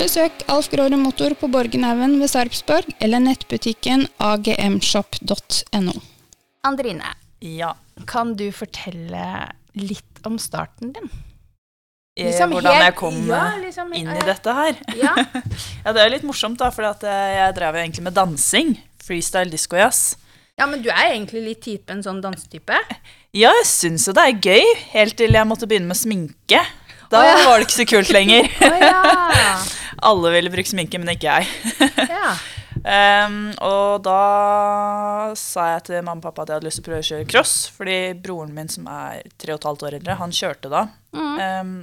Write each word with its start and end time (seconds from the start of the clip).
Besøk 0.00 0.44
Alf 0.48 0.70
Gråre 0.72 0.96
Motor 0.96 1.34
på 1.36 1.48
Borgenhaugen 1.52 2.14
ved 2.22 2.30
Sarpsborg 2.32 2.88
eller 3.04 3.20
nettbutikken 3.20 4.06
agmshop.no. 4.16 5.92
Andrine, 6.64 7.10
Ja. 7.40 7.74
kan 8.06 8.34
du 8.34 8.50
fortelle 8.52 9.50
litt 9.76 10.24
om 10.24 10.38
starten 10.38 10.92
din? 10.92 11.10
Eh, 12.16 12.26
Liksom 12.26 12.50
hvordan 12.50 12.72
helt- 12.72 12.84
jeg 12.84 12.94
kom 12.96 13.26
ja, 13.28 13.46
eh, 13.52 13.60
liksom, 13.60 13.92
inn 13.94 14.08
eh, 14.08 14.16
i 14.16 14.24
dette 14.26 14.52
her. 14.52 14.74
Ja. 14.96 15.14
Ja, 15.84 15.92
det 15.92 16.02
er 16.02 16.10
litt 16.10 16.22
morsomt, 16.24 16.58
da, 16.58 16.70
for 16.70 16.82
jeg 16.82 17.54
drev 17.54 17.74
jo 17.74 17.80
egentlig 17.80 18.02
med 18.02 18.14
dansing. 18.14 18.78
Freestyle 19.02 19.50
disco 19.50 19.76
jazz. 19.76 20.16
ja, 20.58 20.66
men 20.66 20.82
du 20.82 20.88
er 20.90 21.12
egentlig 21.14 21.42
litt 21.44 21.62
typen 21.62 22.02
sånn 22.02 22.20
dansetype. 22.20 22.76
Ja, 23.32 23.50
jeg 23.52 23.66
syns 23.66 24.06
jo 24.06 24.12
det 24.12 24.22
er 24.24 24.40
gøy, 24.40 24.64
helt 24.92 25.16
til 25.16 25.32
jeg 25.32 25.46
måtte 25.46 25.66
begynne 25.66 25.88
med 25.88 25.96
sminke. 25.96 26.60
Da 27.10 27.18
oh, 27.18 27.24
ja. 27.26 27.48
var 27.48 27.58
det 27.58 27.66
ikke 27.66 27.80
så 27.80 27.86
kult 27.90 28.10
lenger. 28.12 28.44
oh, 28.60 28.78
ja. 28.78 29.56
Alle 30.06 30.32
ville 30.34 30.52
bruke 30.52 30.70
sminke, 30.70 30.98
men 31.00 31.12
ikke 31.14 31.36
jeg. 31.36 31.48
ja. 32.14 32.32
um, 33.26 33.38
og 33.66 34.00
da 34.06 34.18
sa 35.38 35.70
jeg 35.74 35.86
til 35.90 36.02
mamma 36.02 36.20
og 36.20 36.26
pappa 36.28 36.44
at 36.44 36.52
jeg 36.52 36.60
hadde 36.60 36.68
lyst 36.68 36.80
til 36.80 36.86
å 36.86 36.88
prøve 36.90 37.04
å 37.04 37.08
kjøre 37.10 37.30
cross, 37.30 37.54
fordi 37.76 37.96
broren 38.20 38.52
min, 38.56 38.70
som 38.72 38.88
er 38.90 39.24
tre 39.40 39.54
og 39.54 39.60
et 39.60 39.70
halvt 39.70 39.86
år 39.88 39.96
eldre, 40.00 40.20
han 40.22 40.36
kjørte 40.36 40.72
da. 40.72 40.84
Mm. 41.16 41.40
Um, 41.40 41.80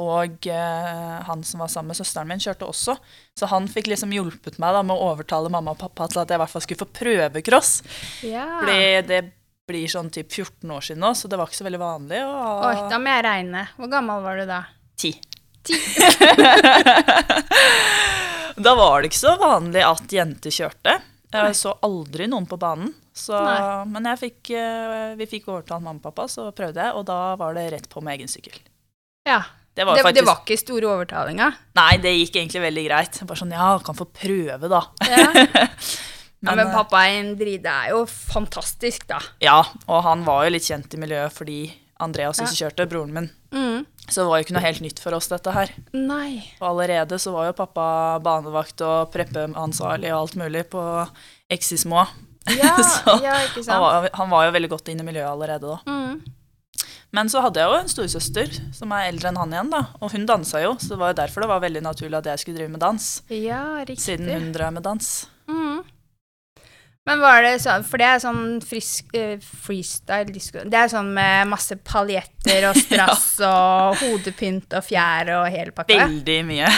og 0.00 0.46
eh, 0.48 1.16
han 1.26 1.42
som 1.44 1.60
var 1.60 1.68
sammen 1.68 1.92
med 1.92 1.98
søsteren 1.98 2.28
min, 2.30 2.40
kjørte 2.40 2.68
også. 2.68 2.94
Så 3.36 3.48
han 3.50 3.66
fikk 3.68 3.90
liksom 3.90 4.14
hjulpet 4.14 4.56
meg 4.62 4.72
da 4.72 4.80
med 4.86 4.96
å 4.96 5.10
overtale 5.12 5.50
mamma 5.52 5.74
og 5.74 5.80
pappa 5.82 6.06
til 6.08 6.22
at 6.22 6.30
jeg 6.30 6.38
i 6.38 6.40
hvert 6.40 6.52
fall 6.52 6.64
skulle 6.64 6.80
få 6.80 6.88
prøve 7.02 7.42
cross. 7.44 7.72
ja. 8.24 8.46
Fordi 8.62 8.80
det 9.10 9.20
blir 9.68 9.92
sånn 9.92 10.08
typ 10.12 10.32
14 10.32 10.72
år 10.72 10.86
siden 10.88 11.04
nå, 11.04 11.12
så 11.14 11.28
det 11.28 11.36
var 11.36 11.50
ikke 11.50 11.60
så 11.60 11.66
veldig 11.68 11.78
vanlig 11.78 12.24
Og... 12.24 12.64
Oi, 12.66 12.76
da 12.90 12.96
må 12.98 13.12
jeg 13.12 13.26
regne. 13.28 13.68
Hvor 13.76 13.92
gammel 13.92 14.24
var 14.24 14.40
du 14.40 14.48
da? 14.48 14.62
ti. 15.00 15.14
da 18.64 18.74
var 18.78 19.02
det 19.02 19.06
ikke 19.10 19.18
så 19.20 19.34
vanlig 19.40 19.82
at 19.86 20.12
jenter 20.14 20.50
kjørte. 20.54 20.92
Jeg 21.30 21.54
så 21.54 21.76
aldri 21.86 22.26
noen 22.30 22.46
på 22.50 22.58
banen. 22.60 22.90
Så, 23.14 23.36
men 23.90 24.06
fikk, 24.18 24.50
eh, 24.56 25.14
vi 25.18 25.26
fikk 25.30 25.48
overtalt 25.50 25.82
mamma 25.84 25.98
og 26.00 26.04
pappa, 26.08 26.26
så 26.30 26.50
prøvde 26.56 26.80
jeg, 26.82 26.92
og 26.96 27.04
da 27.06 27.36
var 27.38 27.54
det 27.58 27.68
rett 27.74 27.88
på 27.90 28.00
med 28.02 28.12
egen 28.18 28.30
sykkel. 28.30 28.58
Ja. 29.28 29.42
Det 29.70 29.84
var 29.86 29.94
Det, 29.96 30.02
faktisk 30.02 30.18
det 30.18 30.26
var 30.26 30.38
ikke 30.42 30.56
store 30.58 30.86
overtalinga. 30.90 31.46
Nei, 31.78 31.92
det 32.02 32.10
gikk 32.16 32.36
egentlig 32.40 32.62
veldig 32.64 32.82
greit. 32.88 33.20
Bare 33.22 33.38
sånn, 33.38 33.52
ja, 33.54 33.68
kan 33.86 33.94
få 33.96 34.04
prøve, 34.10 34.66
da. 34.70 34.82
Ja. 35.06 35.26
Ja, 36.40 36.54
men 36.56 36.66
eh, 36.66 36.72
pappa 36.72 37.02
dride 37.36 37.68
er 37.68 37.90
jo 37.92 38.06
fantastisk, 38.08 39.02
da. 39.10 39.18
ja, 39.44 39.58
og 39.84 39.98
han 40.06 40.22
var 40.24 40.46
jo 40.46 40.54
litt 40.54 40.64
kjent 40.64 40.94
i 40.96 41.00
miljøet 41.02 41.34
fordi 41.36 41.68
Andreas 42.00 42.40
også 42.40 42.56
kjørte, 42.62 42.86
broren 42.88 43.12
min. 43.12 43.28
Mm. 43.52 43.84
Så 44.08 44.22
det 44.22 44.26
var 44.30 44.40
jo 44.40 44.46
ikke 44.46 44.56
noe 44.56 44.64
helt 44.64 44.80
nytt 44.82 44.98
for 45.02 45.14
oss, 45.14 45.28
dette 45.30 45.52
her. 45.54 45.70
Nei. 45.94 46.40
Og 46.58 46.66
allerede 46.72 47.18
så 47.22 47.30
var 47.34 47.50
jo 47.50 47.58
pappa 47.60 47.84
banevakt 48.24 48.82
og 48.86 49.12
preppeansvarlig 49.14 50.10
og 50.10 50.18
alt 50.24 50.36
mulig 50.40 50.64
på 50.72 50.82
Exismoa. 51.52 52.08
Ja, 52.56 52.74
Så 52.94 53.18
ja 53.22 53.36
ikke 53.44 53.60
Han 53.60 53.68
sant? 53.68 53.84
var, 53.84 54.08
han 54.16 54.30
var 54.32 54.48
jo 54.48 54.54
veldig 54.56 54.70
godt 54.72 54.88
inn 54.90 55.02
i 55.02 55.06
miljøet 55.06 55.28
allerede 55.30 55.68
da. 55.76 55.78
Mm. 55.86 56.20
Men 57.12 57.28
så 57.30 57.42
hadde 57.42 57.58
jeg 57.58 57.70
jo 57.70 57.78
en 57.82 57.90
storesøster 57.90 58.52
som 58.74 58.92
er 58.94 59.08
eldre 59.10 59.30
enn 59.32 59.38
han 59.40 59.54
igjen, 59.54 59.70
da. 59.72 59.80
Og 59.98 60.12
hun 60.14 60.26
dansa 60.28 60.60
jo, 60.62 60.76
så 60.78 60.92
det 60.94 61.00
var 61.00 61.10
jo 61.12 61.18
derfor 61.20 61.42
det 61.44 61.50
var 61.50 61.62
veldig 61.64 61.82
naturlig 61.82 62.20
at 62.20 62.28
jeg 62.30 62.42
skulle 62.42 62.60
drive 62.60 62.70
med 62.74 62.82
dans. 62.84 63.06
Ja, 63.34 63.62
riktig. 63.82 64.04
Siden 64.04 64.30
hun 64.30 64.52
drev 64.54 64.74
med 64.76 64.86
dans. 64.86 65.08
Mm. 65.50 65.80
Men 67.10 67.20
var 67.24 67.42
det 67.42 67.56
sånn 67.64 67.82
For 67.90 67.98
det 67.98 68.06
er 68.06 68.20
sånn 68.22 68.42
frisk, 68.62 69.10
eh, 69.18 69.36
freestyle 69.42 70.30
disko 70.30 70.62
Det 70.70 70.78
er 70.78 70.90
sånn 70.92 71.10
med 71.16 71.48
masse 71.50 71.74
paljetter 71.82 72.68
og 72.70 72.78
strass 72.84 73.28
og 73.46 73.98
hodepynt 74.04 74.76
og 74.78 74.84
fjær 74.86 75.32
og 75.40 75.48
hele 75.50 75.74
pakka? 75.74 75.98
Veldig 76.06 76.38
mye. 76.48 76.70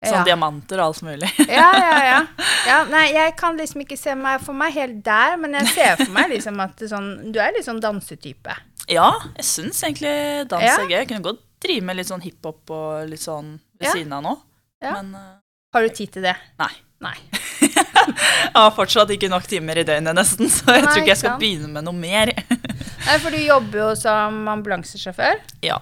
Sånn 0.00 0.16
Ja. 0.16 0.24
diamanter 0.24 0.80
og 0.80 0.86
alt 0.94 1.02
mulig. 1.04 1.28
Ja, 1.44 1.66
ja, 1.76 1.96
ja. 2.08 2.20
ja. 2.70 2.78
Nei, 2.88 3.02
jeg 3.12 3.34
kan 3.36 3.58
liksom 3.60 3.82
ikke 3.84 3.98
se 4.00 4.14
meg 4.16 4.40
for 4.40 4.56
meg 4.56 4.72
helt 4.72 5.02
der, 5.04 5.34
men 5.36 5.52
jeg 5.58 5.68
ser 5.74 5.98
for 6.00 6.14
meg 6.16 6.30
liksom 6.32 6.56
at 6.64 6.72
det 6.80 6.88
sånn, 6.88 7.10
du 7.34 7.36
er 7.38 7.52
litt 7.52 7.66
sånn 7.68 7.82
dansetype. 7.84 8.56
Ja, 8.88 9.10
jeg 9.36 9.44
syns 9.44 9.82
egentlig 9.84 10.48
dans 10.48 10.64
Ja. 10.64 10.78
er 10.80 10.88
gøy. 10.88 10.96
Jeg 11.02 11.10
kunne 11.12 11.26
godt 11.28 11.42
drive 11.60 11.84
med 11.84 12.00
litt 12.00 12.08
sånn 12.08 12.24
hiphop 12.24 12.72
og 12.72 13.10
litt 13.12 13.20
sånn 13.20 13.58
ved 13.76 13.90
Ja. 13.90 13.92
siden 13.92 14.16
av 14.16 14.24
nå. 14.24 14.32
Ja. 14.80 14.94
Men 15.02 15.12
uh, 15.14 15.36
Har 15.76 15.84
du 15.84 15.92
tid 15.92 16.16
til 16.16 16.22
det? 16.24 16.36
nei. 16.58 16.72
Nei. 17.04 17.16
Jeg 18.50 18.56
har 18.56 18.72
fortsatt 18.74 19.10
ikke 19.14 19.28
nok 19.30 19.46
timer 19.46 19.78
i 19.80 19.84
døgnet, 19.86 20.14
nesten, 20.16 20.48
så 20.50 20.64
jeg 20.74 20.82
Nei, 20.82 20.90
tror 20.90 21.00
ikke 21.02 21.12
jeg 21.12 21.20
skal 21.20 21.30
sant. 21.34 21.40
begynne 21.42 21.68
med 21.74 21.84
noe 21.86 21.94
mer. 21.96 22.32
Nei, 23.06 23.16
for 23.22 23.30
du 23.30 23.38
jobber 23.38 23.78
jo 23.84 23.88
som 24.00 24.40
ambulansesjåfør, 24.50 25.38
Ja. 25.64 25.76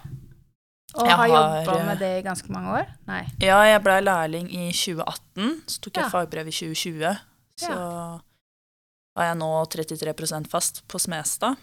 og 0.95 1.07
Jeg 1.07 1.17
har 1.21 1.29
jobba 1.33 1.77
eh, 1.79 1.87
med 1.87 1.99
det 2.03 2.11
i 2.19 2.23
ganske 2.27 2.51
mange 2.53 2.75
år. 2.81 2.91
Nei. 3.09 3.23
ja, 3.45 3.59
jeg 3.71 3.83
ble 3.87 3.97
lærling 4.05 4.51
i 4.53 4.69
2018, 4.75 5.63
så 5.71 5.81
tok 5.87 5.95
jeg 6.03 6.05
Ja. 6.05 6.11
fagbrev 6.13 6.49
i 6.51 6.55
2020. 6.59 7.17
Så 7.59 7.75
var 9.19 9.27
jeg 9.33 9.39
nå 9.41 9.51
33% 9.75 10.47
fast 10.51 10.83
på 10.89 11.01
Smestad. 11.03 11.57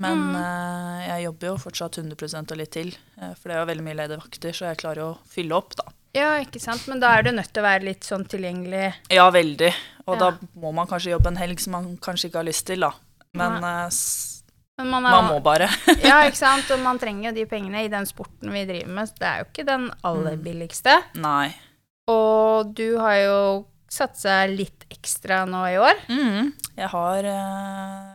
Men 0.00 0.18
Mm. 0.18 0.34
eh, 0.38 1.06
jeg 1.08 1.24
jobber 1.24 1.46
jo 1.48 1.56
fortsatt 1.58 1.96
100 1.98 2.52
og 2.52 2.56
litt 2.60 2.70
til, 2.70 2.92
eh, 3.20 3.32
for 3.34 3.48
det 3.48 3.56
er 3.56 3.60
jo 3.64 3.70
veldig 3.72 3.84
mye 3.86 3.96
ledige 3.98 4.20
vakter, 4.20 4.52
så 4.54 4.68
jeg 4.68 4.78
klarer 4.78 5.02
jo 5.02 5.08
å 5.14 5.18
fylle 5.26 5.56
opp, 5.56 5.74
da. 5.74 5.84
Ja, 6.18 6.32
ikke 6.42 6.60
sant. 6.62 6.84
Men 6.90 7.00
da 7.02 7.12
er 7.18 7.26
du 7.28 7.30
nødt 7.36 7.52
til 7.54 7.62
å 7.62 7.66
være 7.68 7.86
litt 7.88 8.06
sånn 8.06 8.24
tilgjengelig. 8.28 8.88
Ja, 9.14 9.28
veldig. 9.34 9.70
Og 10.08 10.16
Ja. 10.16 10.30
da 10.30 10.48
må 10.58 10.72
man 10.74 10.88
kanskje 10.90 11.12
jobbe 11.14 11.30
en 11.30 11.38
helg 11.40 11.60
som 11.62 11.72
man 11.76 11.88
kanskje 12.02 12.30
ikke 12.30 12.40
har 12.42 12.48
lyst 12.48 12.66
til, 12.66 12.80
da. 12.86 12.92
Men 13.38 13.60
ja. 13.62 13.86
s- 13.92 14.42
Men 14.78 14.88
man, 14.92 15.02
man 15.02 15.24
er, 15.24 15.28
må 15.32 15.40
bare. 15.42 15.68
Ja, 16.02 16.20
ikke 16.26 16.38
sant. 16.46 16.70
Og 16.74 16.80
man 16.80 16.98
trenger 16.98 17.30
jo 17.30 17.34
de 17.40 17.46
pengene 17.50 17.84
i 17.84 17.88
den 17.92 18.06
sporten 18.06 18.50
vi 18.54 18.64
driver 18.68 18.92
med. 18.98 19.10
Det 19.18 19.26
er 19.30 19.38
jo 19.42 19.48
ikke 19.52 19.66
den 19.66 19.90
aller 20.04 20.36
Mm. 20.38 20.44
billigste. 20.44 20.94
Nei. 21.14 21.54
Og 22.08 22.74
du 22.74 22.96
har 22.98 23.16
jo 23.20 23.40
satsa 23.90 24.46
litt 24.48 24.84
ekstra 24.90 25.42
nå 25.48 25.60
i 25.72 25.76
år. 25.80 25.96
Mm, 26.08 26.52
jeg 26.76 26.88
har 26.88 27.24
uh 27.24 28.14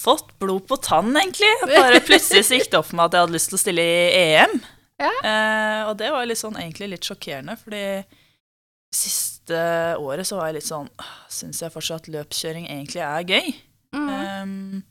fått 0.00 0.30
blod 0.40 0.64
på 0.70 0.76
tann, 0.80 1.10
egentlig. 1.18 1.50
Bare 1.68 2.00
plutselig 2.00 2.44
så 2.46 2.56
gikk 2.56 2.70
det 2.72 2.78
opp 2.78 2.86
for 2.88 2.96
meg 2.96 3.10
at 3.10 3.12
jeg 3.18 3.20
hadde 3.26 3.34
lyst 3.36 3.50
til 3.50 3.58
å 3.58 3.60
stille 3.60 3.82
i 3.84 4.20
EM. 4.38 4.54
Ja. 5.00 5.10
Eh, 5.24 5.82
og 5.88 5.94
det 6.00 6.10
var 6.12 6.26
litt 6.28 6.40
sånn, 6.40 6.58
egentlig 6.60 6.90
litt 6.92 7.06
sjokkerende, 7.08 7.56
fordi 7.56 7.82
siste 8.92 9.58
året 10.02 10.26
så 10.26 10.36
var 10.38 10.50
jeg 10.50 10.58
litt 10.58 10.66
sånn 10.66 10.88
Syns 11.30 11.60
jeg 11.62 11.72
fortsatt 11.72 12.08
løpskjøring 12.10 12.66
egentlig 12.68 13.02
er 13.06 13.26
gøy. 13.28 13.52
Mm. 13.94 14.08
Um, 14.10 14.82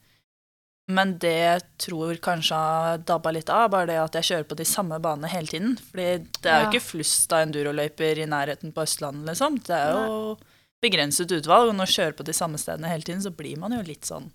men 0.90 1.12
det 1.22 1.34
jeg 1.36 1.64
tror 1.86 2.18
kanskje 2.24 2.58
har 2.58 3.02
dabba 3.06 3.34
litt 3.36 3.52
av, 3.54 3.68
bare 3.70 3.92
det 3.92 3.98
at 4.02 4.16
jeg 4.18 4.28
kjører 4.32 4.48
på 4.50 4.58
de 4.58 4.66
samme 4.66 4.98
banene 5.04 5.30
hele 5.30 5.52
tiden. 5.52 5.76
Fordi 5.92 6.08
det 6.42 6.50
er 6.50 6.64
jo 6.64 6.66
Ja. 6.66 6.72
ikke 6.72 6.82
flust 6.88 7.36
av 7.36 7.44
enduroløyper 7.46 8.24
i 8.24 8.26
nærheten 8.26 8.74
på 8.74 8.82
Østlandet, 8.88 9.28
liksom. 9.30 9.60
Det 9.68 9.76
er 9.78 9.92
jo 9.94 10.38
begrenset 10.82 11.30
utvalg, 11.36 11.70
og 11.70 11.76
når 11.76 11.86
du 11.86 11.94
kjører 11.94 12.18
på 12.18 12.26
de 12.26 12.34
samme 12.34 12.58
stedene 12.58 12.90
hele 12.90 13.04
tiden, 13.04 13.22
så 13.22 13.30
blir 13.36 13.60
man 13.60 13.72
jo 13.76 13.84
litt 13.86 14.08
sånn 14.08 14.32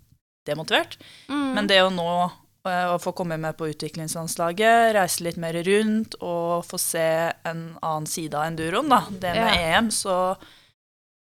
demotivert. 0.46 0.96
Mm. 1.28 1.54
Men 1.56 1.66
det 1.66 1.80
å 1.82 1.90
nå 1.90 2.30
eh, 2.68 2.90
å 2.92 2.98
få 3.02 3.12
komme 3.16 3.36
med 3.40 3.56
på 3.58 3.68
utviklingslandslaget, 3.72 4.94
reise 4.96 5.24
litt 5.26 5.36
mer 5.40 5.56
rundt 5.66 6.14
og 6.20 6.64
få 6.68 6.78
se 6.80 7.06
en 7.44 7.64
annen 7.80 8.06
side 8.10 8.34
av 8.38 8.48
enduroen, 8.50 8.88
da, 8.92 9.02
det 9.10 9.34
med 9.36 9.54
Ja. 9.54 9.78
EM, 9.78 9.90
så 9.94 10.36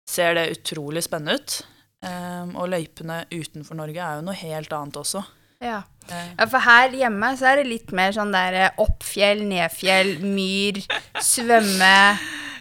ser 0.09 0.35
det 0.37 0.51
utrolig 0.57 1.03
spennende 1.05 1.39
ut. 1.39 1.61
Um, 2.05 2.51
og 2.61 2.67
løypene 2.69 3.23
utenfor 3.33 3.73
Norge 3.79 3.97
er 3.97 4.19
jo 4.19 4.25
noe 4.27 4.35
helt 4.37 4.73
annet 4.77 4.97
også. 5.01 5.23
ja. 5.63 5.81
Eh, 6.05 6.27
ja, 6.37 6.45
for 6.45 6.61
her 6.61 6.93
hjemme 6.93 7.31
så 7.33 7.47
er 7.49 7.55
det 7.63 7.69
litt 7.71 7.91
mer 7.97 8.11
sånn 8.13 8.29
der 8.29 8.53
eh, 8.53 8.75
oppfjell, 8.77 9.39
nedfjell, 9.49 10.19
myr, 10.21 10.77
svømme, 11.17 12.19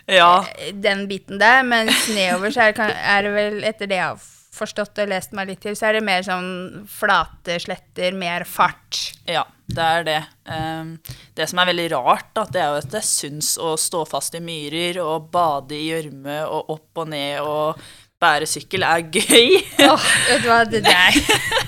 ja, 0.09 0.31
eh, 0.57 0.71
den 0.73 1.03
biten 1.11 1.37
der. 1.43 1.61
Mens 1.69 2.07
nedover 2.09 2.55
så 2.55 2.71
er 2.71 2.73
det, 2.79 2.87
er 2.97 3.27
det 3.27 3.33
vel, 3.35 3.59
etter 3.69 3.91
det 3.91 3.99
jeg 3.99 4.07
har 4.07 4.23
forstått 4.55 5.03
og 5.03 5.11
lest 5.11 5.35
meg 5.37 5.51
litt 5.51 5.63
til, 5.65 5.77
så 5.77 5.89
er 5.89 5.99
det 5.99 6.07
mer 6.07 6.25
sånn 6.27 6.85
flate 6.91 7.59
sletter, 7.63 8.15
mer 8.17 8.47
fart. 8.49 9.01
ja, 9.29 9.45
det 9.67 9.85
er 9.99 10.07
det. 10.07 10.21
Um, 10.45 10.95
det 11.37 11.49
som 11.51 11.61
er 11.63 11.71
veldig 11.73 11.89
rart, 11.95 12.31
da, 12.37 12.45
det 12.53 12.61
er 12.63 12.73
jo 12.73 12.81
at 12.83 12.91
det 12.93 13.05
syns 13.09 13.55
å 13.59 13.75
stå 13.81 14.05
fast 14.09 14.37
i 14.37 14.43
myrer 14.45 15.01
og 15.03 15.31
bade 15.35 15.77
i 15.77 15.87
gjørme 15.89 16.43
og 16.47 16.75
opp 16.77 17.05
og 17.05 17.13
ned 17.15 17.41
og 17.43 17.81
bære 18.23 18.49
sykkel 18.49 18.85
er 18.87 19.07
gøy. 19.15 19.57
Åh, 19.85 20.11
vet 20.29 20.45
du 20.45 20.51
hva, 20.51 20.63
det 20.69 20.85
der 20.87 21.19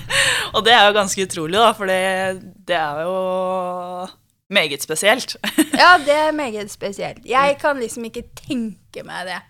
Og 0.55 0.63
det 0.65 0.71
er 0.73 0.87
jo 0.87 0.95
ganske 0.95 1.25
utrolig, 1.27 1.57
da, 1.59 1.73
for 1.75 1.89
det, 1.89 1.99
det 2.69 2.77
er 2.77 3.01
jo 3.03 3.17
meget 4.53 4.83
spesielt. 4.83 5.35
Ja, 5.77 5.97
det 6.01 6.13
er 6.13 6.31
meget 6.33 6.71
spesielt. 6.71 7.25
Jeg 7.25 7.57
kan 7.61 7.77
liksom 7.77 8.07
ikke 8.07 8.23
tenke 8.33 9.03
meg 9.05 9.27
det. 9.27 9.41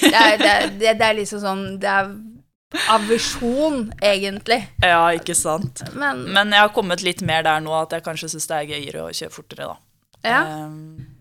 Det 0.00 0.14
er, 0.14 0.38
det, 0.40 0.54
det, 0.80 0.96
det 0.98 1.04
er 1.06 1.14
liksom 1.14 1.38
sånn 1.44 1.60
Det 1.78 1.86
er 1.92 2.08
aversjon, 2.92 3.92
egentlig. 4.02 4.60
ja, 4.82 5.02
ikke 5.16 5.34
sant. 5.36 5.82
Men 5.94 6.24
Men 6.32 6.52
jeg 6.54 6.60
har 6.66 6.72
kommet 6.76 7.02
litt 7.06 7.22
mer 7.26 7.42
der 7.46 7.60
nå 7.64 7.74
at 7.80 7.92
jeg 7.96 8.04
kanskje 8.06 8.28
syns 8.34 8.46
det 8.50 8.56
er 8.62 8.70
gøyere 8.74 9.04
å 9.08 9.12
kjøre 9.14 9.34
fortere, 9.34 9.68
da. 9.72 9.76
ja. 10.26 10.40
Um, 10.66 11.12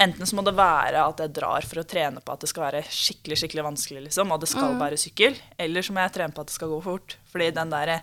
enten 0.00 0.28
så 0.28 0.36
må 0.36 0.42
det 0.44 0.52
være 0.56 1.00
at 1.08 1.20
jeg 1.24 1.32
drar 1.36 1.64
for 1.64 1.80
å 1.80 1.86
trene 1.88 2.20
på 2.20 2.32
at 2.34 2.40
det 2.44 2.50
skal 2.50 2.66
være 2.66 2.82
skikkelig 2.92 3.38
skikkelig 3.40 3.64
vanskelig, 3.64 4.02
liksom, 4.08 4.32
og 4.32 4.40
det 4.42 4.48
skal 4.52 4.74
Mm. 4.74 4.80
være 4.82 4.98
sykkel, 5.00 5.36
eller 5.58 5.82
så 5.82 5.92
må 5.96 6.00
jeg 6.04 6.12
trene 6.18 6.34
på 6.36 6.40
at 6.44 6.50
det 6.52 6.54
skal 6.58 6.68
gå 6.68 6.82
fort. 6.84 7.16
Fordi 7.32 7.50
den 7.56 7.70
der 7.72 8.00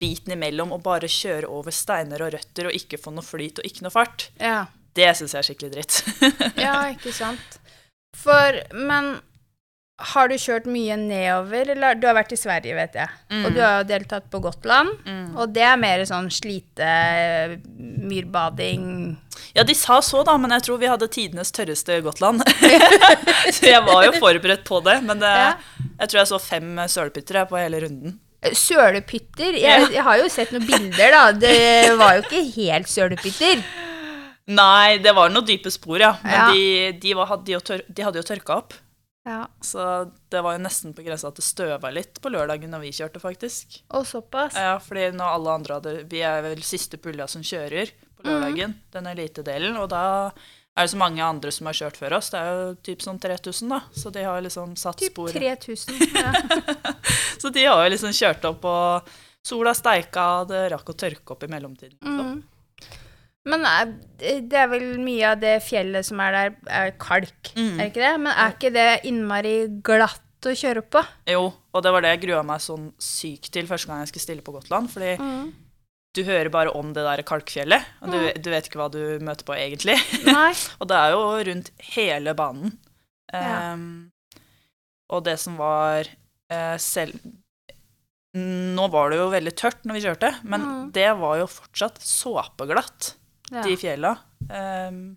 biten 0.00 0.32
imellom 0.32 0.72
å 0.72 0.78
bare 0.82 1.08
kjøre 1.10 1.48
over 1.50 1.70
steiner 1.74 2.22
og 2.22 2.32
røtter 2.32 2.66
og 2.70 2.72
ikke 2.76 2.98
få 3.02 3.12
noe 3.12 3.24
flyt 3.26 3.58
og 3.60 3.66
ikke 3.66 3.82
noe 3.84 3.90
fart, 3.92 4.28
ja. 4.40 4.66
det 4.94 5.08
syns 5.18 5.34
jeg 5.34 5.40
er 5.42 5.48
skikkelig 5.50 5.72
dritt. 5.74 5.98
Ja, 6.64 6.76
ikke 6.94 7.12
sant. 7.12 7.58
For 8.16 8.62
Men 8.72 9.18
har 9.98 10.28
du 10.30 10.36
kjørt 10.38 10.66
mye 10.70 10.94
nedover, 11.00 11.72
eller 11.74 11.96
du 11.98 12.04
har 12.06 12.14
vært 12.14 12.30
i 12.30 12.38
Sverige, 12.38 12.74
vet 12.78 12.94
jeg. 13.00 13.10
Og 13.40 13.48
du 13.50 13.58
har 13.58 13.80
jo 13.80 13.88
deltatt 13.88 14.28
på 14.30 14.38
Gotland. 14.44 14.92
Mm. 15.02 15.24
Og 15.34 15.50
det 15.56 15.64
er 15.66 15.80
mer 15.80 16.04
sånn 16.06 16.28
slite 16.30 16.90
myrbading 17.78 18.84
Ja, 19.56 19.64
de 19.66 19.74
sa 19.74 19.98
så, 20.04 20.22
da, 20.26 20.36
men 20.38 20.54
jeg 20.54 20.68
tror 20.68 20.78
vi 20.78 20.90
hadde 20.90 21.10
tidenes 21.10 21.50
tørreste 21.54 21.98
Gotland. 22.06 22.44
så 23.56 23.72
jeg 23.72 23.82
var 23.86 24.06
jo 24.06 24.14
forberedt 24.20 24.64
på 24.68 24.78
det, 24.86 25.00
men 25.02 25.18
det, 25.22 25.34
Ja. 25.34 25.52
jeg 25.98 26.12
tror 26.12 26.22
jeg 26.22 26.30
så 26.30 26.40
fem 26.46 26.72
sølepytter 26.86 27.42
på 27.50 27.58
hele 27.58 27.82
runden. 27.88 28.18
Sølepytter? 28.54 29.56
Jeg, 29.58 29.90
jeg 29.96 30.02
har 30.06 30.18
jo 30.22 30.28
sett 30.30 30.54
noen 30.54 30.66
bilder, 30.68 31.10
da. 31.10 31.22
Det 31.34 31.96
var 31.98 32.20
jo 32.20 32.26
ikke 32.28 32.44
helt 32.54 32.90
sølepytter. 32.90 33.64
Nei, 34.48 34.98
det 35.02 35.10
var 35.16 35.32
noen 35.34 35.46
dype 35.48 35.72
spor, 35.74 35.98
ja. 36.00 36.14
Men 36.22 36.36
Ja. 36.38 36.44
De, 36.54 36.92
de, 37.02 37.16
var, 37.18 37.34
tør, 37.66 37.82
de 37.82 38.06
hadde 38.06 38.22
jo 38.22 38.28
tørka 38.30 38.62
opp. 38.62 38.78
Ja. 39.28 39.42
Så 39.60 39.82
det 40.32 40.40
var 40.44 40.56
jo 40.56 40.64
nesten 40.64 40.94
på 40.96 41.04
grensa 41.04 41.28
at 41.28 41.36
det 41.36 41.44
støva 41.44 41.90
litt 41.92 42.20
på 42.24 42.32
lørdagen 42.32 42.72
når 42.72 42.86
vi 42.86 42.92
kjørte, 42.96 43.20
faktisk. 43.20 43.82
Og 43.92 44.06
såpass. 44.08 44.56
Ja, 44.56 44.78
fordi 44.80 45.10
når 45.16 45.34
alle 45.36 45.56
andre 45.58 45.76
hadde 45.78 45.96
Vi 46.08 46.22
er 46.24 46.40
vel 46.46 46.62
siste 46.64 47.00
pulja 47.02 47.28
som 47.28 47.44
kjører 47.44 47.92
på 48.18 48.24
lørdagen, 48.26 48.78
den 48.94 49.10
elitedelen, 49.12 49.76
og 49.78 49.90
da 49.92 50.02
er 50.78 50.86
det 50.86 50.92
så 50.94 50.98
mange 51.00 51.22
andre 51.22 51.52
som 51.54 51.68
har 51.68 51.76
kjørt 51.76 51.98
før 51.98 52.16
oss. 52.18 52.30
Det 52.32 52.40
er 52.40 52.50
jo 52.54 52.74
typ 52.88 53.04
sånn 53.04 53.18
3000, 53.22 53.72
da. 53.72 53.80
Så 53.94 54.12
de 54.14 54.24
har 54.26 54.42
liksom 54.44 54.76
satt 54.78 55.00
Typ 55.02 55.12
spor. 55.12 55.32
3000. 55.34 56.04
Ja. 56.22 56.32
Så 57.42 57.50
de 57.54 57.64
har 57.66 57.84
jo 57.84 57.90
liksom 57.92 58.14
kjørt 58.14 58.46
opp, 58.48 58.64
og 58.66 59.10
sola 59.46 59.74
steika, 59.76 60.24
og 60.40 60.52
det 60.52 60.68
rakk 60.72 60.88
å 60.90 60.96
tørke 60.98 61.34
opp 61.34 61.44
i 61.46 61.50
mellomtiden. 61.50 61.98
Så. 62.00 62.22
Mm. 62.30 62.38
Men 63.46 63.64
er, 63.64 63.92
det 64.18 64.52
er 64.58 64.66
vel 64.68 64.98
mye 65.00 65.30
av 65.30 65.38
det 65.40 65.54
fjellet 65.64 66.04
som 66.04 66.20
er 66.20 66.32
der, 66.32 66.56
er 66.68 66.90
kalk, 67.00 67.52
Mm. 67.54 67.78
er 67.78 67.84
det 67.84 67.92
ikke 67.92 68.02
det? 68.04 68.20
Men 68.20 68.32
er 68.34 68.50
ikke 68.56 68.72
det 68.74 68.88
innmari 69.08 69.54
glatt 69.82 70.20
å 70.46 70.52
kjøre 70.54 70.82
på? 70.82 71.00
Jo, 71.26 71.52
og 71.74 71.82
det 71.82 71.92
var 71.92 72.02
det 72.02 72.10
jeg 72.16 72.20
grua 72.26 72.42
meg 72.46 72.60
sånn 72.60 72.92
sykt 72.98 73.50
til 73.54 73.66
første 73.66 73.86
gang 73.88 74.00
jeg 74.04 74.08
skulle 74.12 74.26
stille 74.26 74.42
på 74.44 74.52
Gotland. 74.52 74.90
Fordi 74.90 75.16
Mm. 75.18 75.52
du 76.14 76.24
hører 76.24 76.50
bare 76.50 76.70
om 76.74 76.92
det 76.92 77.04
der 77.04 77.22
kalkfjellet, 77.22 77.84
og 78.02 78.10
du, 78.12 78.32
du 78.42 78.50
vet 78.50 78.66
ikke 78.68 78.78
hva 78.78 78.90
du 78.90 79.18
møter 79.24 79.44
på 79.44 79.54
egentlig. 79.56 79.96
Og 80.80 80.88
det 80.88 80.96
er 80.96 81.10
jo 81.12 81.24
rundt 81.50 81.70
hele 81.94 82.34
banen. 82.34 82.78
Ja. 83.32 83.72
Um, 83.74 84.10
og 85.10 85.24
det 85.24 85.38
som 85.38 85.56
var 85.56 86.04
uh, 86.52 86.76
selv 86.80 87.12
Nå 88.36 88.86
var 88.92 89.10
det 89.10 89.18
jo 89.18 89.30
veldig 89.32 89.52
tørt 89.56 89.84
når 89.88 89.94
vi 89.96 90.02
kjørte, 90.04 90.30
men 90.44 90.60
Mm. 90.60 90.92
det 90.92 91.08
var 91.18 91.38
jo 91.40 91.46
fortsatt 91.46 91.96
såpeglatt, 91.98 93.14
Ja. 93.50 93.62
de 93.64 93.76
fjella. 93.80 94.10
Um, 94.50 95.16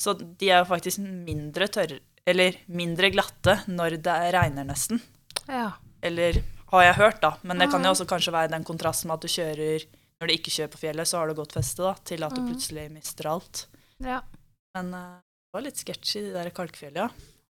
så 0.00 0.14
de 0.16 0.48
er 0.50 0.60
jo 0.62 0.68
faktisk 0.70 0.98
mindre 1.02 1.66
tørre 1.68 1.98
Eller 2.26 2.54
mindre 2.68 3.10
glatte 3.10 3.56
når 3.68 3.96
det 4.02 4.14
regner, 4.34 4.64
nesten. 4.68 5.00
ja. 5.48 5.72
Eller 6.02 6.38
har 6.70 6.82
jeg 6.86 6.94
hørt, 6.96 7.20
da. 7.20 7.32
Men 7.42 7.58
det 7.58 7.66
kan 7.70 7.82
jo 7.84 7.90
også 7.90 8.06
kanskje 8.08 8.32
være 8.32 8.52
den 8.54 8.64
kontrasten 8.64 9.08
med 9.10 9.18
at 9.18 9.24
du 9.26 9.28
kjører 9.28 9.84
Når 10.20 10.28
du 10.28 10.32
ikke 10.36 10.50
kjører 10.54 10.70
på 10.72 10.78
fjellet, 10.80 11.08
så 11.08 11.18
har 11.18 11.28
du 11.28 11.34
godt 11.34 11.52
feste, 11.56 11.82
da, 11.82 11.94
til 12.04 12.22
at 12.24 12.32
du 12.36 12.40
Mm. 12.40 12.48
plutselig 12.52 12.90
mister 12.92 13.26
alt. 13.26 13.66
ja. 14.00 14.20
Men 14.76 14.94
uh, 14.94 15.18
det 15.50 15.52
var 15.58 15.62
litt 15.66 15.76
sketchy, 15.82 16.20
de 16.22 16.32
der 16.32 16.50
kalkfjellene. 16.54 17.10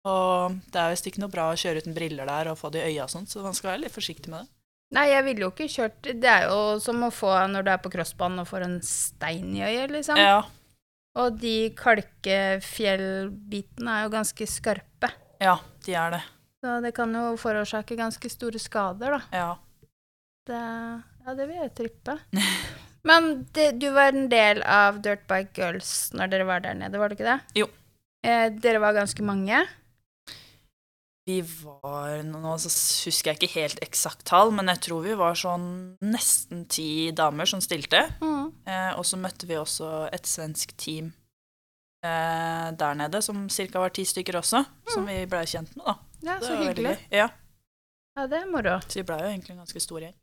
Og 0.07 0.55
det 0.71 0.79
er 0.79 0.89
visst 0.93 1.05
ikke 1.09 1.19
noe 1.21 1.29
bra 1.29 1.49
å 1.51 1.57
kjøre 1.59 1.81
uten 1.83 1.93
briller 1.93 2.25
der 2.25 2.47
og 2.51 2.57
få 2.57 2.71
det 2.71 2.81
i 2.85 2.93
øya 2.95 3.03
og 3.03 3.09
sånt, 3.11 3.29
så 3.29 3.43
man 3.43 3.53
skal 3.53 3.71
være 3.73 3.81
litt 3.83 3.93
forsiktig 3.93 4.29
med 4.31 4.45
det. 4.45 4.49
Nei, 4.91 5.05
jeg 5.07 5.23
ville 5.23 5.45
jo 5.45 5.53
ikke 5.53 5.69
kjørt 5.71 6.03
Det 6.19 6.27
er 6.27 6.49
jo 6.51 6.73
som 6.83 6.99
å 7.07 7.09
få 7.15 7.29
når 7.47 7.63
du 7.63 7.69
er 7.71 7.79
på 7.79 7.87
crossbanen 7.93 8.41
og 8.43 8.47
får 8.49 8.65
en 8.65 8.73
stein 8.83 9.53
i 9.55 9.61
øyet, 9.63 9.87
liksom. 9.93 10.19
Ja, 10.19 10.41
Og 11.15 11.37
de 11.39 11.71
kalkefjellbitene 11.79 13.91
er 13.97 14.03
jo 14.05 14.11
ganske 14.13 14.47
skarpe. 14.47 15.09
ja 15.41 15.55
de 15.85 15.93
er 15.97 16.11
det. 16.17 16.21
Så 16.61 16.75
det 16.83 16.91
kan 16.93 17.09
jo 17.15 17.37
forårsake 17.41 17.95
ganske 17.97 18.29
store 18.29 18.59
skader, 18.61 19.11
da. 19.17 19.21
Ja. 19.33 19.55
Det, 20.45 20.59
ja, 21.25 21.33
det 21.37 21.47
vil 21.49 21.57
jeg 21.57 21.71
trippe. 21.77 22.17
Men 23.07 23.47
det, 23.55 23.71
du 23.81 23.87
var 23.95 24.13
en 24.13 24.27
del 24.29 24.61
av 24.61 24.99
Dirtbike 25.01 25.57
Girls 25.57 26.11
når 26.13 26.29
dere 26.35 26.45
var 26.45 26.59
der 26.61 26.75
nede, 26.77 26.99
var 27.01 27.09
det 27.09 27.17
ikke 27.17 27.31
det? 27.31 27.39
Jo. 27.63 27.67
Eh, 28.21 28.53
dere 28.61 28.77
var 28.83 28.93
ganske 28.93 29.23
mange. 29.25 29.63
Vi 31.31 31.41
var 31.63 32.23
Nå 32.27 32.57
så 32.59 32.69
husker 33.07 33.31
jeg 33.31 33.39
ikke 33.39 33.55
helt 33.55 33.81
eksakt 33.85 34.25
tall, 34.27 34.51
men 34.55 34.67
jeg 34.73 34.81
tror 34.87 35.05
vi 35.05 35.15
var 35.19 35.37
sånn 35.39 35.65
nesten 36.03 36.65
ti 36.71 37.11
damer 37.15 37.47
som 37.47 37.61
stilte. 37.63 38.03
Mm. 38.19 38.49
Eh, 38.67 38.91
og 38.99 39.05
så 39.07 39.19
møtte 39.21 39.47
vi 39.47 39.59
også 39.59 40.09
et 40.11 40.27
svensk 40.27 40.73
team 40.81 41.13
eh, 42.03 42.67
der 42.75 42.97
nede, 42.99 43.21
som 43.23 43.45
ca. 43.47 43.83
var 43.85 43.93
ti 43.95 44.05
stykker 44.07 44.41
også, 44.41 44.63
som 44.91 45.07
vi 45.07 45.21
blei 45.29 45.45
kjent 45.47 45.71
med, 45.77 45.85
da. 45.87 45.95
Ja, 46.27 46.39
så 46.43 46.57
hyggelig. 46.59 46.97
Ja, 47.13 47.29
Ja, 48.17 48.27
det 48.27 48.41
er 48.41 48.49
moro. 48.51 48.75
så 48.83 48.99
vi 48.99 49.07
blei 49.07 49.21
jo 49.21 49.29
egentlig 49.31 49.55
en 49.55 49.63
ganske 49.63 49.81
stor 49.81 50.03
gjeng. 50.03 50.17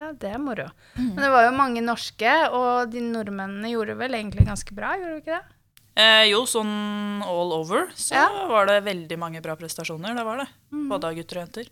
Ja, 0.00 0.12
det 0.14 0.30
er 0.30 0.38
moro. 0.40 0.68
Men 0.96 1.18
det 1.18 1.30
var 1.34 1.44
jo 1.44 1.54
mange 1.58 1.82
norske, 1.84 2.32
og 2.54 2.88
de 2.94 3.02
nordmennene 3.04 3.72
gjorde 3.74 3.98
vel 3.98 4.14
egentlig 4.16 4.46
ganske 4.48 4.74
bra, 4.74 4.94
gjorde 4.96 5.18
de 5.18 5.22
ikke 5.24 5.36
det? 5.36 5.57
Eh, 5.98 6.28
jo, 6.30 6.44
sånn 6.46 7.22
all 7.26 7.52
over 7.56 7.88
så 7.98 8.14
Ja. 8.14 8.28
var 8.46 8.66
det 8.70 8.84
veldig 8.86 9.18
mange 9.18 9.40
bra 9.42 9.56
prestasjoner. 9.58 10.14
Det 10.14 10.24
var 10.24 10.36
det. 10.44 10.48
Mhm. 10.72 10.88
Både 10.92 11.04
av 11.10 11.14
gutter 11.18 11.40
og 11.40 11.46
jenter. 11.48 11.68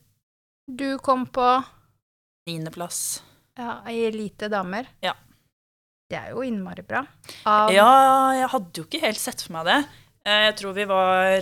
Du 0.66 0.98
kom 0.98 1.26
på 1.26 1.64
Niendeplass. 2.48 3.22
ja, 3.58 3.80
i 3.88 4.06
Elite 4.08 4.48
damer. 4.50 4.86
Ja. 5.02 5.14
Det 6.10 6.18
er 6.18 6.30
jo 6.30 6.42
innmari 6.46 6.82
bra. 6.86 7.04
Av, 7.46 7.70
Ja, 7.72 8.32
jeg 8.32 8.48
hadde 8.50 8.72
jo 8.74 8.84
ikke 8.84 9.00
helt 9.00 9.18
sett 9.18 9.42
for 9.42 9.52
meg 9.54 9.64
det. 9.66 9.86
Eh, 10.24 10.46
Jeg 10.50 10.56
tror 10.56 10.72
vi 10.74 10.84
var 10.84 11.40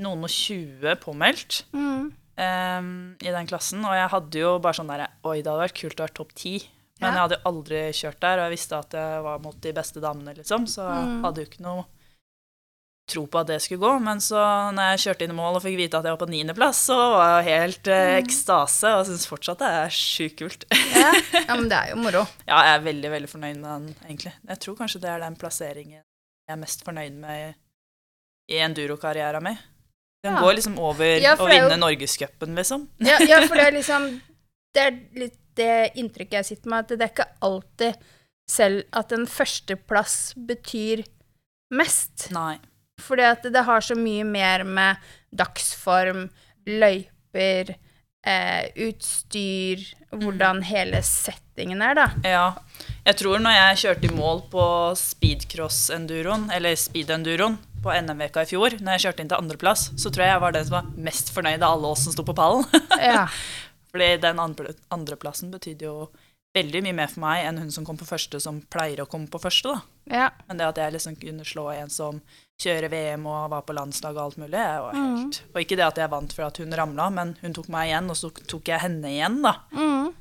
noen 0.00 0.24
og 0.24 0.30
tjue 0.30 0.96
påmeldt. 1.00 1.64
Mm. 1.72 2.12
um, 2.38 3.16
i 3.22 3.30
den 3.32 3.46
klassen, 3.46 3.82
og 3.82 3.92
jeg 3.96 4.10
hadde 4.10 4.34
jo 4.38 4.58
bare 4.58 4.74
sånn 4.74 4.88
derre 4.88 5.08
Oi, 5.24 5.40
det 5.40 5.46
hadde 5.46 5.70
vært 5.70 5.80
kult 5.80 5.96
å 5.96 6.04
være 6.04 6.12
topp 6.14 6.34
ti. 6.34 6.68
Men 7.00 7.12
jeg 7.12 7.20
hadde 7.20 7.36
jo 7.36 7.50
aldri 7.50 7.80
kjørt 7.92 8.20
der, 8.20 8.38
og 8.40 8.44
jeg 8.46 8.54
visste 8.56 8.78
at 8.78 8.90
jeg 8.96 9.22
var 9.22 9.38
mot 9.44 9.60
de 9.60 9.72
beste 9.76 10.00
damene, 10.00 10.32
liksom, 10.38 10.64
så 10.66 10.86
jeg 10.88 11.04
Mm. 11.10 11.22
hadde 11.24 11.42
jo 11.42 11.46
ikke 11.50 11.60
noe 11.66 11.84
tro 13.06 13.22
på 13.30 13.38
at 13.38 13.46
det 13.46 13.60
skulle 13.62 13.80
gå. 13.84 13.90
Men 14.02 14.18
så 14.18 14.40
når 14.74 14.88
jeg 14.96 15.02
kjørte 15.04 15.22
inn 15.26 15.30
i 15.30 15.36
mål 15.38 15.58
og 15.58 15.62
fikk 15.62 15.76
vite 15.78 15.98
at 16.00 16.04
jeg 16.08 16.16
var 16.16 16.22
på 16.26 16.30
niendeplass, 16.32 16.80
så 16.88 16.96
var 17.12 17.42
jeg 17.42 17.50
helt 17.52 17.86
eh, 17.92 18.16
Mm. 18.16 18.24
ekstase, 18.24 18.94
og 18.98 19.06
syns 19.06 19.26
fortsatt 19.30 19.58
det 19.62 19.68
er 19.68 19.88
sjukt 19.94 20.36
kult. 20.40 20.64
Ja. 20.72 21.12
ja, 21.48 21.54
men 21.54 21.68
det 21.68 21.78
er 21.78 21.92
jo 21.92 21.96
moro. 22.02 22.24
Ja, 22.48 22.62
jeg 22.66 22.80
er 22.80 22.84
veldig, 22.88 23.10
veldig 23.14 23.30
fornøyd 23.30 23.60
med 23.60 23.70
den, 23.70 23.94
egentlig. 24.08 24.32
Jeg 24.48 24.58
tror 24.64 24.76
kanskje 24.80 25.00
det 25.04 25.10
er 25.12 25.20
den 25.20 25.36
plasseringen 25.36 26.00
jeg 26.02 26.54
er 26.54 26.60
mest 26.64 26.82
fornøyd 26.86 27.12
med 27.20 27.54
i 28.50 28.58
endurokarrieren 28.62 29.42
min. 29.42 29.58
Den 30.24 30.34
Ja. 30.34 30.40
går 30.42 30.54
liksom 30.56 30.78
over 30.78 31.04
Ja, 31.20 31.36
å 31.36 31.46
er 31.46 31.58
jo- 31.60 31.68
vinne 31.68 31.78
Norgescupen, 31.78 32.54
liksom. 32.56 32.88
Ja, 32.98 33.18
ja, 33.20 33.40
for 33.46 33.54
det 33.54 33.66
er 33.68 33.72
liksom 33.80 34.20
Det 34.74 34.82
er 34.82 34.98
litt 35.14 35.38
det 35.58 35.96
inntrykket 35.98 36.40
jeg 36.40 36.48
sitter 36.52 36.72
med, 36.72 36.84
at 36.84 36.94
det 36.94 37.06
er 37.06 37.12
ikke 37.14 37.30
alltid 37.46 38.06
selv 38.50 38.84
at 38.96 39.12
en 39.14 39.26
førsteplass 39.26 40.36
betyr 40.48 41.04
mest. 41.74 42.28
Nei. 42.34 42.58
Fordi 43.02 43.26
at 43.28 43.44
det 43.52 43.64
har 43.66 43.84
så 43.84 43.96
mye 43.98 44.24
mer 44.24 44.64
med 44.64 45.02
dagsform, 45.36 46.28
løyper, 46.66 47.74
eh, 48.26 48.68
utstyr, 48.86 49.82
hvordan 50.16 50.62
hele 50.66 51.02
settingen 51.04 51.82
er, 51.82 51.98
da. 51.98 52.06
Ja. 52.24 52.46
Jeg 53.06 53.20
tror 53.20 53.42
når 53.42 53.56
jeg 53.56 53.80
kjørte 53.84 54.08
i 54.08 54.16
mål 54.16 54.42
på 54.50 54.66
speedcross-enduroen, 54.98 56.48
eller 56.54 56.78
speed-enduroen, 56.78 57.58
på 57.86 57.92
NM-veka 57.94 58.42
i 58.42 58.48
fjor, 58.50 58.74
når 58.82 58.96
jeg 58.96 59.04
kjørte 59.04 59.22
inn 59.22 59.28
til 59.30 59.38
andreplass, 59.38 59.82
så 60.00 60.10
tror 60.10 60.24
jeg 60.24 60.32
jeg 60.32 60.42
var 60.42 60.54
den 60.56 60.64
som 60.66 60.74
var 60.78 60.88
mest 61.06 61.30
fornøyd 61.34 61.62
av 61.62 61.76
alle 61.76 61.92
oss 61.92 62.02
som 62.06 62.14
sto 62.16 62.24
på 62.26 62.34
pallen. 62.34 62.66
Ja. 62.98 63.26
Fordi 63.96 64.16
den 64.20 64.40
andreplassen 64.92 65.52
betydde 65.54 65.88
jo 65.88 65.98
veldig 66.56 66.82
mye 66.86 66.96
mer 66.96 67.12
for 67.12 67.22
meg 67.24 67.44
enn 67.46 67.60
hun 67.60 67.72
som 67.72 67.84
kom 67.86 67.98
på 68.00 68.08
første, 68.08 68.40
som 68.40 68.60
pleier 68.72 69.02
å 69.02 69.08
komme 69.10 69.28
på 69.32 69.40
første, 69.40 69.72
da. 69.72 69.80
ja. 70.20 70.26
Men 70.48 70.60
det 70.60 70.68
at 70.70 70.80
jeg 70.80 70.94
liksom 70.94 71.16
kunne 71.20 71.46
slå 71.48 71.68
en 71.74 71.92
som 71.92 72.20
kjører 72.62 72.88
VM 72.92 73.26
og 73.28 73.50
var 73.52 73.64
på 73.68 73.76
landslag 73.76 74.16
og 74.16 74.22
alt 74.22 74.38
mulig, 74.40 74.60
jeg 74.60 74.84
var 74.84 74.96
helt 74.96 75.40
Og 75.52 75.58
ikke 75.60 75.76
det 75.76 75.86
at 75.86 76.00
jeg 76.00 76.12
vant 76.12 76.36
for 76.36 76.46
at 76.46 76.60
hun 76.62 76.76
ramla, 76.80 77.08
men 77.12 77.34
hun 77.42 77.56
tok 77.56 77.68
meg 77.72 77.90
igjen, 77.90 78.12
og 78.12 78.20
så 78.20 78.30
tok 78.36 78.72
jeg 78.72 78.84
henne 78.84 79.12
igjen, 79.12 79.42
da. 79.44 79.56
Mm. 79.76 80.14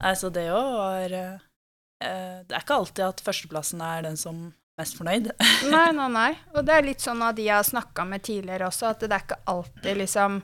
Nei, 0.00 0.14
så 0.16 0.30
det 0.32 0.46
òg 0.48 0.70
var 0.78 1.14
eh, 1.18 2.38
Det 2.48 2.56
er 2.56 2.62
ikke 2.62 2.78
alltid 2.80 3.04
at 3.04 3.22
førsteplassen 3.26 3.82
er 3.84 4.06
den 4.08 4.18
som 4.18 4.46
er 4.48 4.80
mest 4.80 4.96
fornøyd. 4.98 5.30
Nei, 5.70 5.88
nei, 5.94 6.08
nei. 6.20 6.30
Og 6.56 6.64
det 6.66 6.78
er 6.78 6.88
litt 6.88 7.04
sånn 7.04 7.22
av 7.22 7.36
de 7.36 7.46
jeg 7.46 7.58
har 7.58 7.68
snakka 7.68 8.06
med 8.08 8.24
tidligere 8.26 8.70
også, 8.70 8.94
at 8.94 9.04
det 9.04 9.12
er 9.12 9.26
ikke 9.26 9.42
alltid 9.54 10.00
liksom 10.04 10.40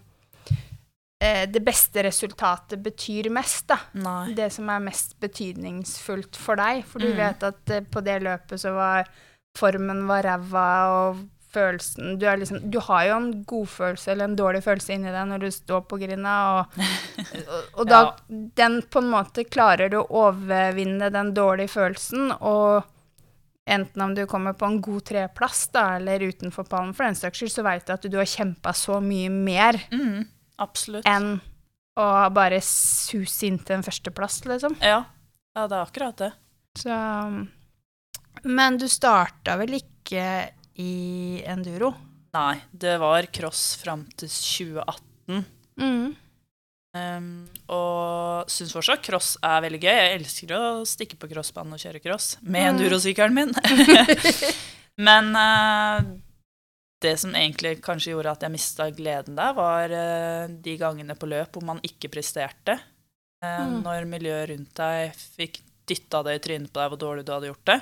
Det 1.20 1.62
beste 1.64 2.02
resultatet 2.04 2.82
betyr 2.84 3.30
mest, 3.32 3.66
da. 3.68 3.78
Nei. 3.94 4.34
Det 4.36 4.50
som 4.52 4.68
er 4.68 4.82
mest 4.84 5.14
betydningsfullt 5.22 6.36
for 6.36 6.56
deg. 6.60 6.84
For 6.84 6.98
du 7.00 7.08
Mm. 7.08 7.16
vet 7.16 7.42
at 7.42 7.70
eh, 7.70 7.80
på 7.80 8.02
det 8.04 8.18
løpet 8.22 8.60
så 8.60 8.74
var 8.76 9.08
formen 9.56 10.06
var 10.06 10.22
ræva, 10.22 10.66
og 10.92 11.22
følelsen 11.56 12.18
du, 12.20 12.26
liksom, 12.36 12.58
du 12.70 12.78
har 12.84 13.06
jo 13.06 13.14
en 13.16 13.30
godfølelse 13.48 14.10
eller 14.12 14.24
en 14.28 14.36
dårlig 14.36 14.60
følelse 14.62 14.92
inni 14.92 15.08
deg 15.14 15.24
når 15.30 15.38
du 15.40 15.50
står 15.50 15.86
på 15.88 15.96
grinda, 16.02 16.34
og, 16.58 16.76
og, 17.48 17.80
og 17.80 17.88
da 17.88 18.00
den 18.60 18.82
på 18.82 19.00
en 19.00 19.08
måte 19.14 19.46
klarer 19.48 19.88
du 19.88 19.96
å 20.02 20.10
overvinne 20.28 21.08
den 21.14 21.32
dårlige 21.32 21.72
følelsen, 21.72 22.34
og 22.44 22.84
enten 23.66 24.02
om 24.04 24.12
du 24.14 24.26
kommer 24.28 24.52
på 24.52 24.68
en 24.68 24.80
god 24.84 25.06
treplass 25.08 25.68
da, 25.72 25.96
eller 25.96 26.20
utenfor 26.28 26.68
pallen 26.68 26.92
for 26.94 27.08
den 27.08 27.16
saks 27.18 27.40
skyld, 27.40 27.54
så 27.56 27.64
veit 27.64 27.86
du 27.88 27.94
at 27.96 28.04
du 28.04 28.18
har 28.20 28.28
kjempa 28.28 28.76
så 28.76 29.00
mye 29.00 29.32
mer 29.32 29.80
Mm, 29.90 30.26
absolutt. 30.62 31.06
enn 31.08 31.36
å 31.96 32.06
bare 32.36 32.58
suse 32.64 33.46
inn 33.48 33.58
til 33.64 33.78
en 33.78 33.84
førsteplass, 33.86 34.42
liksom. 34.44 34.74
Ja. 34.84 34.98
ja, 35.56 35.62
det 35.66 35.76
er 35.78 35.86
akkurat 35.86 36.18
det. 36.20 36.32
Så 36.76 36.96
Men 38.44 38.76
du 38.76 38.84
starta 38.92 39.56
vel 39.56 39.78
ikke 39.78 40.26
i 40.76 41.40
enduro? 41.48 41.94
Nei, 42.36 42.58
det 42.76 42.98
var 43.00 43.24
cross 43.32 43.78
fram 43.80 44.02
til 44.20 44.28
2018. 44.28 45.44
Mm. 45.80 46.14
Um, 46.96 47.30
og 47.72 48.48
syns 48.52 48.72
fortsatt 48.76 49.02
cross 49.04 49.34
er 49.44 49.64
veldig 49.64 49.80
gøy. 49.80 49.92
Jeg 49.96 50.18
elsker 50.20 50.52
å 50.56 50.60
stikke 50.88 51.16
på 51.20 51.28
crossbanen 51.32 51.76
og 51.76 51.80
kjøre 51.80 52.00
cross 52.04 52.36
med 52.42 52.60
Mm. 52.62 52.68
endurosykkelen 52.74 53.34
min. 53.36 53.52
Men 55.06 55.32
eh, 55.36 56.06
det 57.06 57.14
som 57.22 57.34
egentlig 57.34 57.78
kanskje 57.84 58.12
gjorde 58.12 58.34
at 58.36 58.44
jeg 58.44 58.54
mista 58.54 58.90
gleden 58.94 59.38
der, 59.38 59.54
var 59.56 59.94
eh, 59.94 60.50
de 60.50 60.76
gangene 60.80 61.16
på 61.18 61.28
løp 61.30 61.56
hvor 61.56 61.64
man 61.70 61.82
ikke 61.86 62.12
presterte. 62.12 62.76
Eh, 62.76 62.84
Mm. 63.46 63.82
Når 63.84 64.06
miljøet 64.10 64.48
rundt 64.50 64.78
deg 64.78 65.12
fikk 65.36 65.60
dytta 65.86 66.22
det 66.26 66.38
i 66.38 66.40
trynet 66.42 66.72
på 66.72 66.80
deg 66.80 66.90
hvor 66.90 67.00
dårlig 67.00 67.26
du 67.26 67.32
hadde 67.34 67.50
gjort 67.50 67.68
det. 67.68 67.76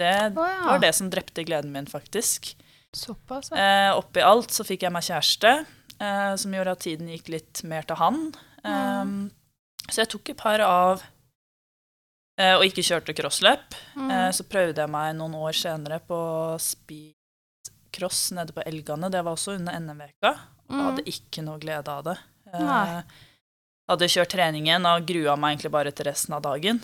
Det 0.00 0.12
oh, 0.32 0.46
ja. 0.48 0.62
var 0.66 0.80
det 0.82 0.92
som 0.96 1.10
drepte 1.12 1.44
gleden 1.46 1.72
min, 1.74 1.86
faktisk. 1.86 2.54
Såpass, 2.94 3.50
ja. 3.52 3.58
Eh, 3.58 3.90
oppi 3.98 4.22
alt 4.24 4.54
så 4.54 4.64
fikk 4.66 4.86
jeg 4.86 4.94
meg 4.94 5.04
kjæreste, 5.06 5.52
eh, 5.98 6.32
som 6.40 6.54
gjorde 6.54 6.74
at 6.74 6.84
tiden 6.86 7.10
gikk 7.10 7.30
litt 7.34 7.62
mer 7.68 7.86
til 7.86 7.98
han. 8.00 8.20
Um, 8.64 9.16
Så 9.90 10.00
jeg 10.00 10.14
tok 10.14 10.30
et 10.32 10.40
par 10.40 10.62
av 10.64 11.02
eh, 12.40 12.54
og 12.54 12.64
ikke 12.64 12.86
kjørte 12.86 13.14
crossløp. 13.18 13.76
Mm. 13.98 14.10
Eh, 14.10 14.30
så 14.32 14.46
prøvde 14.48 14.80
jeg 14.80 14.94
meg 14.94 15.12
noen 15.18 15.36
år 15.42 15.58
senere 15.58 16.00
på 16.00 16.18
speedcross 17.94 18.32
nede 18.32 18.52
på 18.52 18.62
Elgane. 18.62 19.08
Det 19.08 19.22
var 19.22 19.32
også 19.32 19.54
under 19.54 19.72
NM-veka. 19.72 20.34
Mm. 20.70 20.80
hadde 20.80 21.02
ikke 21.08 21.42
noe 21.44 21.58
glede 21.58 21.90
av 21.92 22.04
det. 22.04 22.16
Eh, 22.52 22.60
Nei. 22.60 23.02
hadde 23.88 24.08
kjørt 24.08 24.32
treningen 24.32 24.86
og 24.86 25.06
grua 25.06 25.36
meg 25.36 25.54
egentlig 25.54 25.72
bare 25.72 25.92
til 25.92 26.06
resten 26.06 26.34
av 26.34 26.42
dagen. 26.42 26.80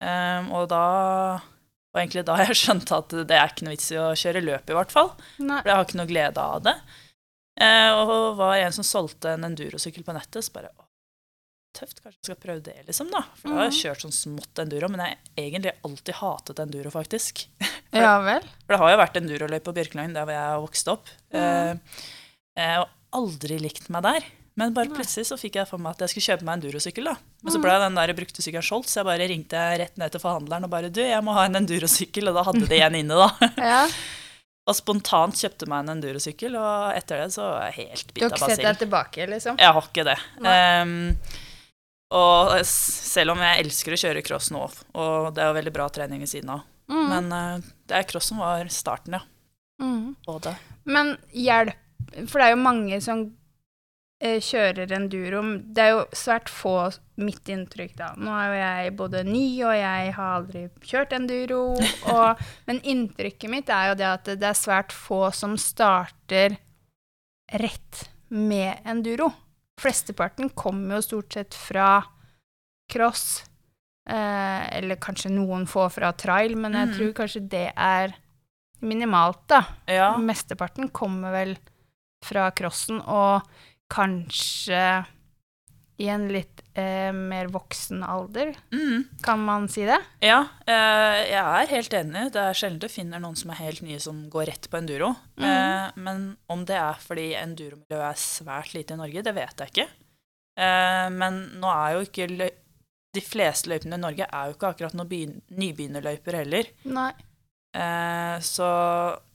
Um, 0.00 0.52
og 0.52 0.68
da 0.68 1.40
var 1.92 2.02
egentlig 2.02 2.24
da 2.26 2.36
jeg 2.44 2.56
skjønte 2.62 2.96
at 2.96 3.10
det 3.26 3.36
er 3.36 3.50
ikke 3.50 3.66
noe 3.66 3.74
vits 3.74 3.90
i 3.92 3.98
å 3.98 4.14
kjøre 4.14 4.44
løp, 4.44 4.70
i 4.70 4.76
hvert 4.76 4.92
fall. 4.92 5.12
Nei. 5.38 5.60
For 5.60 5.68
jeg 5.68 5.76
har 5.76 5.86
ikke 5.88 6.00
noe 6.00 6.10
glede 6.10 6.40
av 6.40 6.62
det. 6.62 6.76
Eh, 7.60 7.90
og 7.96 8.36
var 8.36 8.56
en 8.60 8.72
som 8.72 8.84
solgte 8.84 9.32
en 9.32 9.48
endurosykkel 9.48 10.04
på 10.04 10.14
nettet, 10.14 10.44
så 10.44 10.52
bare 10.52 10.70
Tøft, 11.76 12.00
kanskje 12.00 12.16
jeg 12.22 12.28
skal 12.30 12.38
prøve 12.40 12.62
det, 12.64 12.76
liksom, 12.88 13.10
da. 13.12 13.20
For 13.40 13.52
da 13.52 13.58
har 13.60 13.68
jeg 13.68 13.78
kjørt 13.82 14.06
sånn 14.06 14.16
smått 14.16 14.62
enduro, 14.62 14.88
men 14.92 15.02
jeg 15.04 15.16
har 15.18 15.42
egentlig 15.44 15.74
alltid 15.88 16.18
hatet 16.22 16.62
enduro, 16.66 16.92
faktisk. 16.94 17.46
Ja 17.96 18.16
vel? 18.20 18.42
For 18.66 18.74
det 18.74 18.80
har 18.82 18.90
jo 18.92 18.96
vært 19.00 19.14
enduroløype 19.20 19.64
på 19.68 19.72
Bjørkelangen, 19.78 20.16
der 20.16 20.26
hvor 20.26 20.34
jeg 20.34 20.48
har 20.50 20.64
vokst 20.64 20.88
opp. 20.92 21.12
Mm. 21.32 21.78
eh, 22.60 22.74
og 22.82 22.90
aldri 23.16 23.56
likt 23.62 23.86
meg 23.94 24.04
der. 24.04 24.26
Men 24.56 24.72
bare 24.76 24.88
plutselig 24.88 25.28
så 25.28 25.36
fikk 25.36 25.58
jeg 25.60 25.68
for 25.68 25.80
meg 25.80 25.94
at 25.94 26.04
jeg 26.04 26.14
skulle 26.14 26.26
kjøpe 26.32 26.46
meg 26.48 26.58
endurosykkel. 26.58 27.08
da. 27.10 27.14
Men 27.44 27.52
så 27.54 27.60
ble 27.60 27.74
den 27.82 27.96
der 27.98 28.12
brukte 28.16 28.44
sykkelen 28.44 28.64
solgt, 28.64 28.88
så 28.88 29.02
jeg 29.02 29.08
bare 29.08 29.28
ringte 29.28 29.64
rett 29.82 29.98
ned 30.00 30.14
til 30.14 30.22
forhandleren 30.22 30.64
og 30.64 30.72
bare 30.72 30.88
du, 30.92 31.02
jeg 31.04 31.24
må 31.24 31.34
ha 31.36 31.44
en 31.48 31.60
endurosykkel, 31.60 32.30
og 32.30 32.38
da 32.38 32.44
hadde 32.48 32.68
de 32.70 32.78
en 32.86 33.00
inne, 33.02 33.18
da. 33.20 33.50
Ja. 33.72 33.82
Og 34.66 34.74
spontant 34.74 35.38
kjøpte 35.38 35.68
meg 35.70 35.84
en 35.84 35.92
endurosykkel, 35.92 36.56
og 36.58 36.96
etter 36.98 37.20
det 37.22 37.28
så 37.36 37.44
var 37.52 37.68
jeg 37.68 37.76
helt 37.84 38.08
Du 38.10 38.24
har 38.24 38.32
ikke 38.32 38.48
sett 38.50 38.64
deg 38.64 38.80
tilbake, 38.80 39.26
liksom? 39.30 39.60
Jeg 39.62 39.76
har 39.76 39.84
ikke 39.92 40.04
det. 40.08 40.16
Nei. 40.42 40.56
Og 42.14 42.52
selv 42.68 43.32
om 43.34 43.40
jeg 43.42 43.64
elsker 43.64 43.96
å 43.96 43.98
kjøre 43.98 44.22
cross 44.22 44.52
nå, 44.54 44.62
og 44.94 45.32
det 45.34 45.42
er 45.42 45.48
jo 45.50 45.56
veldig 45.58 45.72
bra 45.74 45.88
trening 45.90 46.20
ved 46.22 46.30
siden 46.30 46.52
av, 46.58 46.64
Mm. 46.86 47.08
men 47.10 47.32
eh, 47.34 47.64
det 47.90 47.96
er 47.98 48.04
cross 48.06 48.28
som 48.30 48.38
var 48.38 48.68
starten, 48.70 49.16
ja. 49.18 49.20
Mm. 49.82 50.12
Både. 50.24 50.52
Men 50.84 51.16
hjelp 51.34 51.74
For 52.30 52.38
det 52.38 52.44
er 52.46 52.52
jo 52.54 52.60
mange 52.62 53.00
som 53.02 53.24
eh, 54.22 54.38
kjører 54.38 54.92
enduro. 54.94 55.40
Det 55.74 55.82
er 55.82 55.90
jo 55.90 56.04
svært 56.14 56.48
få, 56.48 56.92
mitt 57.18 57.50
inntrykk, 57.50 57.96
da. 57.98 58.12
Nå 58.16 58.30
er 58.30 58.46
jo 58.46 58.60
jeg 58.60 58.94
både 58.96 59.24
ny, 59.26 59.42
og 59.66 59.74
jeg 59.74 60.12
har 60.14 60.36
aldri 60.36 60.62
kjørt 60.86 61.12
enduro. 61.18 61.58
Og, 62.14 62.44
men 62.70 62.78
inntrykket 62.86 63.50
mitt 63.50 63.68
er 63.74 63.90
jo 63.90 63.98
det 63.98 64.06
at 64.12 64.30
det 64.38 64.46
er 64.46 64.56
svært 64.56 64.94
få 64.94 65.26
som 65.34 65.58
starter 65.58 66.54
rett 67.52 68.06
med 68.30 68.78
enduro. 68.86 69.32
Flesteparten 69.80 70.48
kommer 70.56 70.96
jo 70.96 71.02
stort 71.02 71.32
sett 71.36 71.54
fra 71.54 72.02
cross. 72.92 73.44
Eh, 74.08 74.76
eller 74.78 74.96
kanskje 75.02 75.30
noen 75.34 75.66
få 75.66 75.88
fra 75.90 76.12
trail, 76.12 76.54
men 76.56 76.72
jeg 76.72 76.88
Mm. 76.88 76.94
tror 76.96 77.12
kanskje 77.12 77.48
det 77.48 77.72
er 77.76 78.14
minimalt, 78.82 79.46
da. 79.48 79.64
Ja. 79.88 80.16
Mesteparten 80.16 80.88
kommer 80.90 81.32
vel 81.32 81.56
fra 82.24 82.50
crossen, 82.52 83.00
og 83.06 83.42
kanskje 83.90 85.06
i 85.98 86.08
en 86.08 86.28
litt 86.28 86.62
eh, 86.76 87.10
mer 87.12 87.48
voksen 87.48 88.02
alder, 88.04 88.54
Mm. 88.72 89.04
kan 89.24 89.40
man 89.44 89.66
si 89.72 89.84
det? 89.88 89.98
Ja, 90.22 90.42
eh, 90.66 91.22
jeg 91.30 91.44
er 91.62 91.66
helt 91.72 91.94
enig. 91.96 92.24
Det 92.32 92.42
er 92.42 92.52
sjelden 92.58 92.78
du 92.82 92.88
finner 92.92 93.18
noen 93.22 93.36
som 93.36 93.50
er 93.50 93.60
helt 93.64 93.80
nye 93.82 93.98
som 94.00 94.28
går 94.30 94.46
rett 94.50 94.68
på 94.70 94.78
enduro. 94.78 95.14
Mm. 95.38 95.44
Eh, 95.48 95.90
men 95.96 96.36
om 96.52 96.64
det 96.68 96.76
er 96.76 96.94
fordi 97.00 97.30
enduromiljøet 97.34 98.10
er 98.10 98.20
svært 98.20 98.74
lite 98.76 98.92
i 98.94 99.00
Norge, 99.00 99.22
det 99.24 99.34
vet 99.34 99.56
jeg 99.64 99.72
ikke. 99.72 99.88
Eh, 100.58 101.08
men 101.10 101.42
nå 101.60 101.68
er 101.72 101.96
jo 101.98 102.04
ikke 102.06 102.50
De 103.16 103.20
fleste 103.24 103.70
løypene 103.70 103.94
i 103.96 104.00
Norge 104.02 104.26
er 104.28 104.48
jo 104.50 104.52
ikke 104.58 104.68
akkurat 104.74 104.92
noen 104.92 105.08
begyn- 105.08 105.40
nybegynnerløyper 105.56 106.34
heller. 106.36 106.66
Nei. 106.84 107.12
Eh, 107.72 108.36
så 108.44 108.66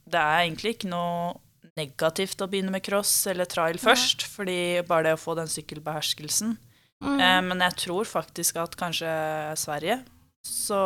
det 0.07 0.19
er 0.21 0.43
egentlig 0.45 0.75
ikke 0.75 0.89
noe 0.91 1.39
negativt 1.79 2.37
å 2.43 2.47
begynne 2.51 2.69
med 2.69 2.83
cross 2.85 3.25
eller 3.31 3.45
trail 3.49 3.79
først, 3.81 4.21
fordi 4.29 4.85
bare 4.85 5.03
det 5.09 5.13
å 5.15 5.21
få 5.23 5.33
den 5.39 5.47
sykkelbeherskelsen. 5.49 6.57
Mm. 7.01 7.19
Eh, 7.19 7.41
men 7.49 7.63
jeg 7.65 7.77
tror 7.87 8.05
faktisk 8.09 8.59
at 8.61 8.77
kanskje 8.79 9.11
Sverige 9.59 10.01
så 10.45 10.77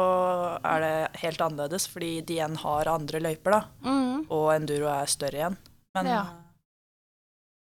er 0.68 0.82
det 0.84 1.20
helt 1.22 1.42
annerledes, 1.44 1.86
fordi 1.88 2.20
de 2.28 2.40
igjen 2.40 2.58
har 2.60 2.90
andre 2.92 3.22
løyper, 3.24 3.56
da. 3.56 3.62
Mm. 3.88 4.26
Og 4.28 4.50
enduro 4.56 4.90
er 4.92 5.12
større 5.12 5.40
igjen. 5.40 5.56
Men 5.96 6.10
Ja. 6.12 6.24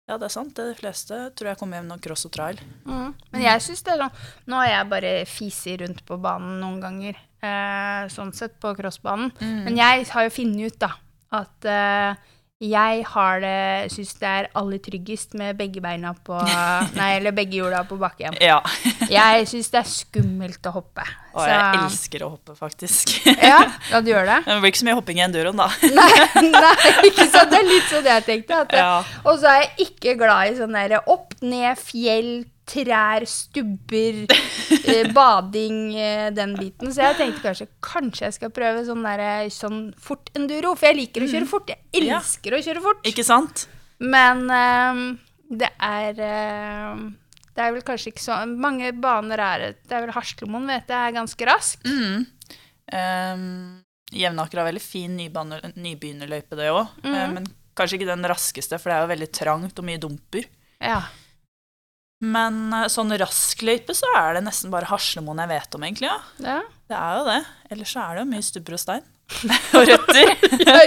ja. 0.09 0.17
det 0.17 0.27
er 0.27 0.33
sant. 0.33 0.55
De 0.55 0.75
fleste 0.75 1.31
tror 1.35 1.53
jeg 1.53 1.59
kommer 1.61 1.79
hjem 1.79 1.87
noen 1.87 2.03
cross 2.03 2.27
og 2.27 2.33
trail. 2.35 2.59
Mm. 2.83 3.13
Men 3.31 3.41
jeg 3.45 3.63
synes 3.63 3.83
det 3.87 3.97
sånn 4.01 4.19
Nå 4.51 4.59
har 4.59 4.67
jeg 4.73 4.89
bare 4.89 5.13
fiset 5.25 5.81
rundt 5.81 6.03
på 6.07 6.19
banen 6.19 6.59
noen 6.59 6.81
ganger, 6.83 7.15
eh, 7.41 8.07
sånn 8.11 8.33
sett, 8.35 8.59
på 8.59 8.75
crossbanen. 8.75 9.31
Men 9.39 9.79
jeg 9.79 10.07
har 10.11 10.27
jo 10.27 10.35
funnet 10.41 10.73
ut, 10.73 10.79
da, 10.79 10.91
at 11.39 11.65
eh, 11.71 12.35
jeg 12.57 13.03
har 13.05 13.41
det 13.43 13.91
Syns 13.93 14.15
det 14.17 14.29
er 14.29 14.47
aller 14.57 14.79
tryggest 14.81 15.35
med 15.37 15.59
begge 15.59 15.81
beina 15.83 16.13
på 16.25 16.37
Nei, 16.97 17.09
eller 17.19 17.35
begge 17.35 17.59
hjula 17.59 17.83
på 17.87 17.99
bakken. 18.01 18.37
Ja. 18.41 18.57
Jeg 19.11 19.45
syns 19.49 19.69
det 19.73 19.81
er 19.83 19.89
skummelt 19.91 20.65
å 20.65 20.73
hoppe. 20.79 21.05
Og 21.37 21.45
jeg 21.45 21.81
elsker 21.83 22.25
å 22.25 22.31
hoppe, 22.33 22.55
faktisk. 22.57 23.13
Ja, 23.29 23.61
ja, 23.91 24.01
du 24.01 24.09
gjør 24.09 24.25
det? 24.25 24.39
Men 24.47 24.57
det 24.57 24.63
blir 24.63 24.73
ikke 24.73 24.81
så 24.81 24.89
mye 24.89 24.97
hopping 24.97 25.21
i 25.21 25.25
enduroen, 25.27 25.61
da. 25.61 25.69
Nei, 25.99 26.47
nei, 26.49 26.73
ikke 27.11 27.27
sant? 27.29 27.53
Det 27.53 27.61
er 27.61 27.69
litt 27.69 27.89
sånn 27.91 28.09
jeg 28.09 28.25
tenkte. 28.25 28.63
Ja. 28.73 28.91
Og 29.23 29.37
så 29.41 29.53
er 29.53 29.63
jeg 29.67 29.89
ikke 29.91 30.17
glad 30.23 30.53
i 30.53 30.57
sånn 30.57 30.77
opp, 31.05 31.37
ned, 31.45 31.77
fjell, 31.77 32.31
trær, 32.67 33.23
stubber, 33.29 34.17
eh, 34.91 35.11
bading, 35.17 35.77
eh, 35.95 36.29
den 36.35 36.55
biten. 36.59 36.91
Så 36.91 37.05
jeg 37.05 37.17
tenkte 37.19 37.45
kanskje 37.45 37.67
kanskje 37.83 38.25
jeg 38.27 38.35
skal 38.37 38.51
prøve 38.55 38.83
sånn, 38.87 39.05
der, 39.07 39.23
eh, 39.23 39.51
sånn 39.53 39.79
fort 40.03 40.29
enduro, 40.35 40.73
for 40.75 40.89
jeg 40.89 40.99
liker 40.99 41.23
å 41.25 41.29
kjøre 41.31 41.47
fort. 41.49 41.71
Jeg 41.71 41.83
Mm. 41.97 42.11
Elsker 42.19 42.53
å 42.53 42.59
kjøre 42.61 42.81
fort. 42.83 42.99
Ikke 43.09 43.23
sant? 43.25 43.63
Men 43.99 44.43
ehm, 44.53 45.05
det 45.49 45.71
er 45.81 46.19
ehm, 46.21 47.07
Det 47.55 47.63
er 47.65 47.71
vel 47.73 47.81
kanskje 47.81 48.11
ikke 48.11 48.21
så 48.21 48.35
Mange 48.45 48.91
baner 48.93 49.39
er 49.41 49.63
Det 49.81 49.95
er 49.97 50.03
vel 50.05 50.13
Haslemoen, 50.13 50.67
vet 50.69 50.91
jeg, 50.93 50.97
er 51.07 51.15
ganske 51.15 51.47
rask. 51.49 51.81
Mm. 51.89 52.27
Um, 52.93 53.83
Jevnaker 54.13 54.61
har 54.61 54.67
veldig 54.69 54.83
fin 54.83 55.15
nybegynnerløype, 55.17 56.55
det 56.55 56.69
òg. 56.69 56.87
Mhm. 57.03 57.33
men 57.33 57.47
kanskje 57.75 57.97
ikke 57.99 58.11
den 58.13 58.23
raskeste, 58.29 58.77
for 58.79 58.89
det 58.89 58.95
er 58.97 59.01
jo 59.01 59.13
veldig 59.15 59.31
trangt 59.33 59.79
og 59.79 59.85
mye 59.85 59.99
dumper. 60.01 60.45
Ja. 60.81 61.01
Men 62.23 62.73
eh, 62.73 62.87
sånn 62.89 63.13
raskløype 63.19 63.93
så 63.97 64.09
er 64.17 64.37
det 64.37 64.47
nesten 64.47 64.73
bare 64.73 64.89
Haslemoen 64.89 65.43
jeg 65.43 65.53
vet 65.53 65.77
om, 65.77 65.85
egentlig. 65.87 66.09
ja. 66.09 66.17
ja. 66.43 66.63
Det 66.87 66.95
er 66.95 67.17
jo 67.19 67.23
det. 67.27 67.39
Ellers 67.75 67.91
så 67.91 67.99
er 67.99 68.15
det 68.15 68.21
jo 68.21 68.29
mye 68.31 68.43
stubber 68.47 68.77
og 68.77 68.79
stein. 68.79 69.07
og 69.75 69.89
røtter. 69.89 70.29
Ja? 70.67 70.77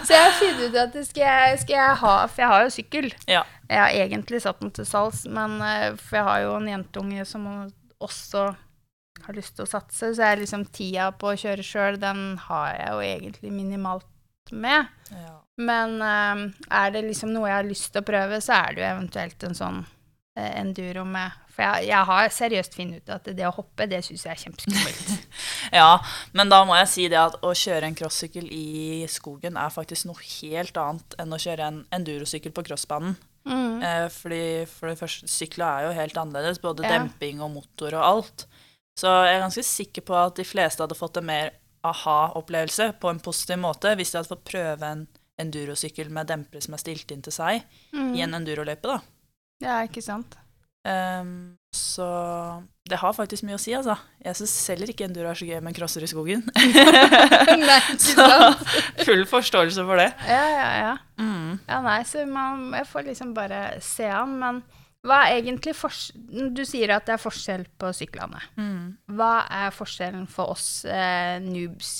Så 0.00 0.14
jeg 0.14 0.22
har 0.22 0.36
funnet 0.38 0.62
ut 0.64 0.78
at 0.80 0.94
det 0.96 1.02
skal 1.04 1.22
jeg, 1.26 1.58
skal 1.60 1.74
jeg 1.76 1.96
ha 2.00 2.12
For 2.30 2.40
jeg 2.42 2.48
har 2.48 2.62
jo 2.64 2.70
sykkel. 2.72 3.08
Ja. 3.28 3.42
Jeg 3.68 3.80
har 3.82 3.96
egentlig 4.04 4.40
satt 4.44 4.62
den 4.62 4.72
til 4.72 4.86
salgs, 4.88 5.24
men 5.28 5.58
eh, 5.60 5.90
for 6.00 6.20
jeg 6.20 6.28
har 6.30 6.44
jo 6.46 6.54
en 6.56 6.70
jentunge 6.70 7.26
som 7.28 7.48
også 8.02 8.46
har 9.26 9.36
lyst 9.36 9.56
til 9.56 9.64
å 9.64 9.70
satse, 9.70 10.12
så 10.14 10.30
jeg 10.30 10.42
liksom 10.42 10.66
tida 10.72 11.08
på 11.16 11.32
å 11.32 11.38
kjøre 11.40 11.64
sjøl, 11.64 11.96
den 12.00 12.36
har 12.46 12.74
jeg 12.76 12.92
jo 12.92 13.04
egentlig 13.06 13.52
minimalt 13.52 14.52
med. 14.52 14.92
Ja. 15.10 15.34
Men 15.60 15.96
eh, 16.04 16.42
er 16.80 16.94
det 16.94 17.04
liksom 17.08 17.32
noe 17.34 17.50
jeg 17.50 17.58
har 17.58 17.68
lyst 17.68 17.90
til 17.92 18.04
å 18.04 18.08
prøve, 18.08 18.40
så 18.44 18.60
er 18.60 18.76
det 18.76 18.84
jo 18.84 18.90
eventuelt 18.94 19.48
en 19.48 19.58
sånn 19.58 19.84
enduro 20.36 21.04
med 21.04 21.32
For 21.56 21.62
jeg, 21.64 21.86
jeg 21.88 22.04
har 22.04 22.28
seriøst 22.28 22.74
funnet 22.76 23.00
ut 23.00 23.12
at 23.14 23.24
det 23.36 23.46
å 23.48 23.52
hoppe, 23.56 23.86
det 23.88 24.02
syns 24.04 24.26
jeg 24.26 24.32
er 24.34 24.42
kjempeskummelt. 24.44 25.30
Ja, 25.72 25.98
men 26.36 26.50
da 26.52 26.58
må 26.68 26.76
jeg 26.76 26.88
si 26.92 27.06
det 27.08 27.18
at 27.18 27.38
å 27.42 27.54
kjøre 27.56 27.88
en 27.88 27.96
crossykkel 27.96 28.44
i 28.52 29.06
skogen 29.08 29.56
er 29.56 29.72
faktisk 29.72 30.06
noe 30.06 30.20
helt 30.20 30.76
annet 30.76 31.16
enn 31.18 31.32
å 31.32 31.40
kjøre 31.40 31.64
en 31.70 31.80
endurosykkel 31.96 32.52
på 32.52 32.62
crossbanen. 32.68 33.16
Mm. 33.48 33.80
Eh, 33.82 34.06
fordi 34.12 34.42
for 34.68 34.90
det 34.92 34.98
første, 35.00 35.26
sykla 35.30 35.70
er 35.78 35.86
jo 35.88 35.96
helt 35.96 36.16
annerledes, 36.20 36.60
både 36.62 36.84
Ja. 36.84 36.98
demping 36.98 37.40
og 37.40 37.50
motor 37.56 37.94
og 37.94 38.04
alt. 38.04 38.46
Så 39.00 39.08
jeg 39.26 39.36
er 39.36 39.42
ganske 39.46 39.64
sikker 39.64 40.02
på 40.02 40.14
at 40.26 40.36
de 40.36 40.44
fleste 40.44 40.82
hadde 40.84 40.94
fått 40.98 41.16
en 41.20 41.26
mer 41.26 41.50
aha-opplevelse 41.84 42.92
på 43.00 43.10
en 43.10 43.20
positiv 43.22 43.58
måte 43.62 43.92
hvis 43.96 44.12
de 44.12 44.18
hadde 44.20 44.30
fått 44.32 44.44
prøve 44.48 44.82
en 44.92 45.06
endurosykkel 45.40 46.08
med 46.10 46.30
dempere 46.30 46.62
som 46.64 46.74
er 46.76 46.80
stilt 46.80 47.10
inn 47.12 47.22
til 47.24 47.32
seg, 47.34 47.62
Mm. 47.92 48.14
i 48.16 48.22
en 48.24 48.34
enduroløype, 48.34 48.82
da. 48.88 49.00
Ja, 49.64 49.80
ikke 49.86 50.04
sant? 50.04 50.36
Um, 50.86 51.56
så 51.74 52.06
det 52.86 53.00
har 53.00 53.14
faktisk 53.16 53.42
mye 53.46 53.56
å 53.58 53.60
si, 53.60 53.72
altså. 53.74 53.96
Jeg 54.22 54.38
syns 54.38 54.54
heller 54.70 54.90
ikke 54.92 55.06
enduro 55.08 55.32
er 55.32 55.38
så 55.38 55.48
gøy 55.48 55.58
med 55.58 55.72
en 55.72 55.76
crosser 55.78 56.04
i 56.06 56.10
skogen. 56.10 56.44
Nei, 57.66 57.80
så 57.98 58.26
full 59.02 59.24
forståelse 59.28 59.86
for 59.88 60.00
det. 60.00 60.10
Ja, 60.28 60.44
ja, 60.52 60.68
ja. 60.84 60.92
Mm. 61.18 61.56
Ja, 61.66 61.80
nei, 61.84 62.00
så 62.08 62.22
man, 62.30 62.68
jeg 62.76 62.86
får 62.92 63.08
liksom 63.08 63.32
bare 63.36 63.62
se 63.84 64.06
an, 64.12 64.36
men 64.42 64.62
hva 65.06 65.20
er 65.26 65.38
egentlig 65.38 65.76
forskjellen 65.78 66.52
Du 66.56 66.64
sier 66.66 66.90
at 66.96 67.06
det 67.06 67.14
er 67.14 67.22
forskjell 67.22 67.66
på 67.78 67.90
syklene. 67.94 68.40
Mm. 68.58 68.94
Hva 69.18 69.32
er 69.52 69.74
forskjellen 69.74 70.26
for 70.30 70.54
oss 70.56 70.68
eh, 70.88 71.36
noobs? 71.44 71.92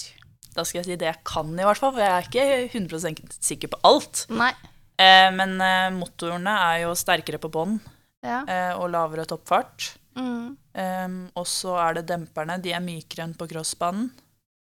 Da 0.57 0.65
skal 0.65 0.81
jeg 0.81 0.89
si 0.89 0.97
det 1.03 1.11
jeg 1.11 1.23
kan, 1.29 1.51
i 1.53 1.67
hvert 1.67 1.81
fall, 1.81 1.93
for 1.93 2.03
jeg 2.03 2.15
er 2.15 2.31
ikke 2.31 2.79
100% 2.81 3.37
sikker 3.45 3.75
på 3.75 3.83
alt. 3.87 4.25
Nei. 4.33 4.55
Eh, 4.99 5.31
men 5.37 5.61
eh, 5.61 5.91
motorene 5.93 6.55
er 6.73 6.83
jo 6.87 6.95
sterkere 6.97 7.39
på 7.43 7.51
bånn 7.53 7.79
Ja. 8.25 8.43
eh, 8.49 8.73
og 8.79 8.91
lavere 8.91 9.27
toppfart. 9.29 9.91
Mm. 10.17 10.57
Em, 10.77 11.17
og 11.37 11.45
så 11.47 11.75
er 11.81 11.99
det 11.99 12.07
demperne. 12.09 12.57
De 12.63 12.73
er 12.73 12.81
mykere 12.81 13.25
enn 13.27 13.35
på 13.37 13.47
crossbanen. 13.51 14.11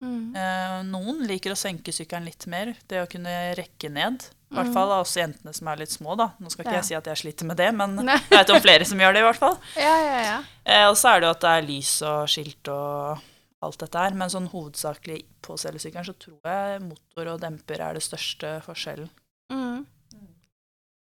Mm. 0.03 0.35
Eh, 0.37 0.83
noen 0.87 1.25
liker 1.27 1.51
å 1.55 1.59
senke 1.59 1.91
sykkelen 1.95 2.25
litt 2.29 2.47
mer. 2.51 2.75
Det 2.91 3.01
å 3.03 3.09
kunne 3.11 3.55
rekke 3.59 3.91
ned. 3.91 4.27
I 4.51 4.55
hvert 4.55 4.69
Mm. 4.71 4.75
fall 4.75 4.93
av 4.93 5.01
oss 5.03 5.15
jentene 5.17 5.53
som 5.55 5.69
er 5.69 5.77
litt 5.77 5.91
små. 5.91 6.17
da. 6.17 6.31
Nå 6.41 6.51
skal 6.51 6.65
ikke 6.65 6.73
Ja. 6.75 6.81
jeg 6.81 6.85
si 6.85 6.95
at 6.95 7.05
jeg 7.05 7.17
sliter 7.17 7.45
med 7.47 7.57
det, 7.57 7.73
men 7.75 7.95
Nei. 8.07 8.17
jeg 8.17 8.31
vet 8.31 8.51
om 8.51 8.61
flere 8.63 8.85
som 8.87 8.99
gjør 8.99 9.13
det. 9.15 9.21
i 9.21 9.27
hvert 9.27 9.37
fall. 9.39 9.59
Ja, 9.77 9.97
ja, 10.03 10.21
ja. 10.23 10.39
Eh, 10.67 10.89
og 10.89 10.97
så 10.97 11.15
er 11.17 11.21
det 11.21 11.27
jo 11.27 11.31
at 11.31 11.41
det 11.41 11.51
er 11.51 11.67
lys 11.67 12.03
og 12.03 12.29
skilt 12.29 12.69
og 12.69 13.21
alt 13.63 13.79
dette 13.79 13.99
her. 13.99 14.15
Men 14.15 14.29
sånn 14.31 14.49
hovedsakelig 14.51 15.25
på 15.43 15.59
cellesykkelen 15.59 16.07
så 16.07 16.15
tror 16.19 16.41
jeg 16.45 16.81
motor 16.83 17.35
og 17.35 17.41
demper 17.41 17.81
er 17.81 17.95
det 17.95 18.03
største 18.03 18.63
forskjellen. 18.65 19.11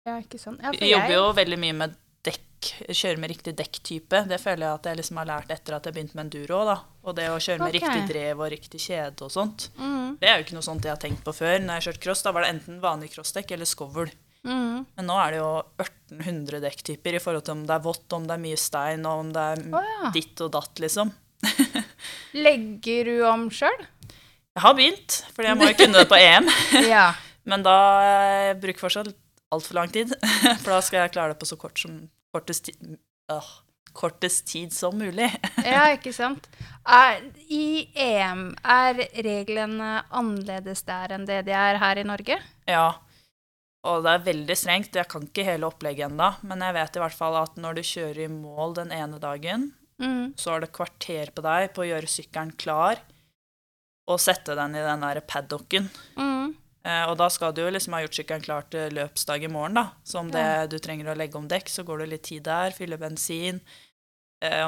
Ja, 0.07 0.17
ikke 0.23 0.39
sånn. 0.39 0.59
Ja, 0.63 0.71
for 0.71 0.87
jobber 0.87 1.11
jeg- 1.11 1.19
jo 1.19 1.31
veldig 1.35 1.59
mye 1.59 1.75
med 1.75 1.95
dekk, 2.27 2.69
kjøre 2.89 3.19
med 3.19 3.31
riktig 3.31 3.55
dekktype. 3.55 4.27
Det 4.27 4.39
føler 4.41 4.65
jeg 4.65 4.73
at 4.73 4.87
jeg 4.89 4.97
liksom 4.99 5.17
har 5.21 5.27
lært 5.29 5.51
etter 5.51 5.75
at 5.75 5.83
jeg 5.83 5.93
begynte 5.93 6.15
med 6.15 6.25
enduro. 6.27 6.65
da. 6.65 6.77
Og 7.03 7.15
det 7.15 7.27
å 7.29 7.39
kjøre 7.39 7.59
med 7.59 7.75
okay. 7.75 7.79
riktig 7.79 8.07
drev 8.13 8.39
og 8.39 8.51
riktig 8.51 8.79
kjede 8.79 9.21
og 9.21 9.31
sånt. 9.31 9.69
Mm. 9.77 10.17
Det 10.19 10.29
er 10.29 10.37
jo 10.37 10.45
ikke 10.45 10.57
noe 10.57 10.67
sånt 10.67 10.83
jeg 10.83 10.91
har 10.91 11.01
tenkt 11.03 11.23
på 11.23 11.35
før. 11.35 11.59
Når 11.59 11.77
jeg 11.77 11.85
kjørte 11.87 12.03
cross, 12.03 12.23
da 12.23 12.31
var 12.31 12.43
det 12.43 12.55
enten 12.55 12.81
vanlig 12.81 13.11
crossdekk 13.13 13.51
eller 13.51 13.65
skovl. 13.65 14.11
Mm. 14.47 14.85
Men 14.95 15.05
nå 15.09 15.19
er 15.19 15.31
det 15.31 15.39
jo 15.41 15.51
1800 15.83 16.61
dekktyper 16.63 17.17
i 17.17 17.19
forhold 17.19 17.43
til 17.43 17.57
om 17.57 17.67
det 17.67 17.75
er 17.75 17.83
vått, 17.83 18.07
om 18.15 18.27
det 18.27 18.35
er 18.37 18.43
mye 18.43 18.57
stein, 18.57 19.05
og 19.05 19.19
om 19.25 19.31
det 19.35 19.43
er 19.43 19.63
oh, 19.75 19.87
ja. 19.91 20.11
ditt 20.15 20.41
og 20.41 20.51
datt, 20.55 20.79
liksom. 20.79 21.11
Legger 22.47 23.11
du 23.11 23.15
om 23.27 23.47
sjøl? 23.53 23.85
Jeg 24.57 24.63
har 24.63 24.73
begynt, 24.73 25.21
fordi 25.35 25.51
jeg 25.51 25.59
må 25.59 25.69
jo 25.69 25.77
kunne 25.83 26.01
det 26.01 26.09
på 26.09 26.19
EM. 26.19 26.51
Ja. 26.95 27.07
Men 27.47 27.63
da 27.63 27.77
bruker 28.59 28.63
bruker 28.65 28.83
fortsatt 28.87 29.13
altfor 29.53 29.79
lang 29.79 29.93
tid. 29.93 30.13
For 30.63 30.73
da 30.73 30.81
skal 30.85 31.05
jeg 31.05 31.15
klare 31.15 31.33
det 31.33 31.39
på 31.41 31.49
så 31.49 31.57
kort 31.59 31.79
som, 31.79 31.97
kortest, 32.35 32.67
tid, 32.69 32.97
øh, 33.31 33.49
kortest 33.97 34.45
tid 34.51 34.75
som 34.75 34.97
mulig. 34.99 35.29
ja, 35.65 35.87
ikke 35.95 36.13
sant. 36.15 36.49
Er, 36.83 37.23
I 37.49 37.87
EM, 37.95 38.49
er 38.63 39.01
reglene 39.25 39.97
annerledes 40.11 40.83
der 40.87 41.15
enn 41.17 41.27
det 41.29 41.43
de 41.47 41.55
er 41.57 41.79
her 41.81 42.01
i 42.01 42.07
Norge? 42.07 42.39
Ja. 42.67 42.87
Og 43.87 44.03
det 44.03 44.13
er 44.17 44.23
veldig 44.25 44.55
strengt. 44.59 44.95
Jeg 44.99 45.07
kan 45.07 45.27
ikke 45.29 45.45
hele 45.47 45.67
opplegget 45.69 46.09
ennå, 46.09 46.33
men 46.49 46.63
jeg 46.65 46.75
vet 46.75 46.97
i 46.97 47.03
hvert 47.05 47.15
fall 47.15 47.37
at 47.39 47.59
når 47.61 47.77
du 47.77 47.85
kjører 47.87 48.23
i 48.25 48.31
mål 48.31 48.79
den 48.81 48.95
ene 48.95 49.19
dagen, 49.23 49.69
Mm. 49.97 50.35
så 50.37 50.51
har 50.51 50.61
det 50.61 50.67
kvarter 50.77 51.31
på 51.33 51.41
deg 51.41 51.71
på 51.73 51.81
å 51.81 51.87
gjøre 51.87 52.05
sykkelen 52.05 52.51
klar 52.61 52.99
og 54.05 54.19
sette 54.21 54.53
den 54.53 54.75
i 54.77 54.83
den 54.85 55.01
der 55.01 55.19
paddocken. 55.25 55.87
Mm. 56.13 56.51
Eh, 56.87 57.03
og 57.09 57.17
da 57.19 57.27
skal 57.33 57.51
du 57.51 57.61
jo 57.65 57.71
liksom 57.73 57.95
ha 57.97 57.99
gjort 58.05 58.15
sykkelen 58.15 58.43
klar 58.45 58.63
til 58.71 58.93
løpsdag 58.95 59.43
i 59.43 59.51
morgen, 59.51 59.75
da. 59.81 59.85
Så 60.07 60.21
om 60.21 60.29
det 60.31 60.45
du 60.71 60.77
trenger 60.79 61.09
å 61.11 61.17
legge 61.19 61.35
om 61.39 61.47
dekk, 61.51 61.67
så 61.73 61.83
går 61.83 62.05
det 62.05 62.09
litt 62.13 62.23
tid 62.29 62.45
der, 62.47 62.71
fylle 62.77 62.95
bensin, 63.01 63.59
eh, 64.41 64.61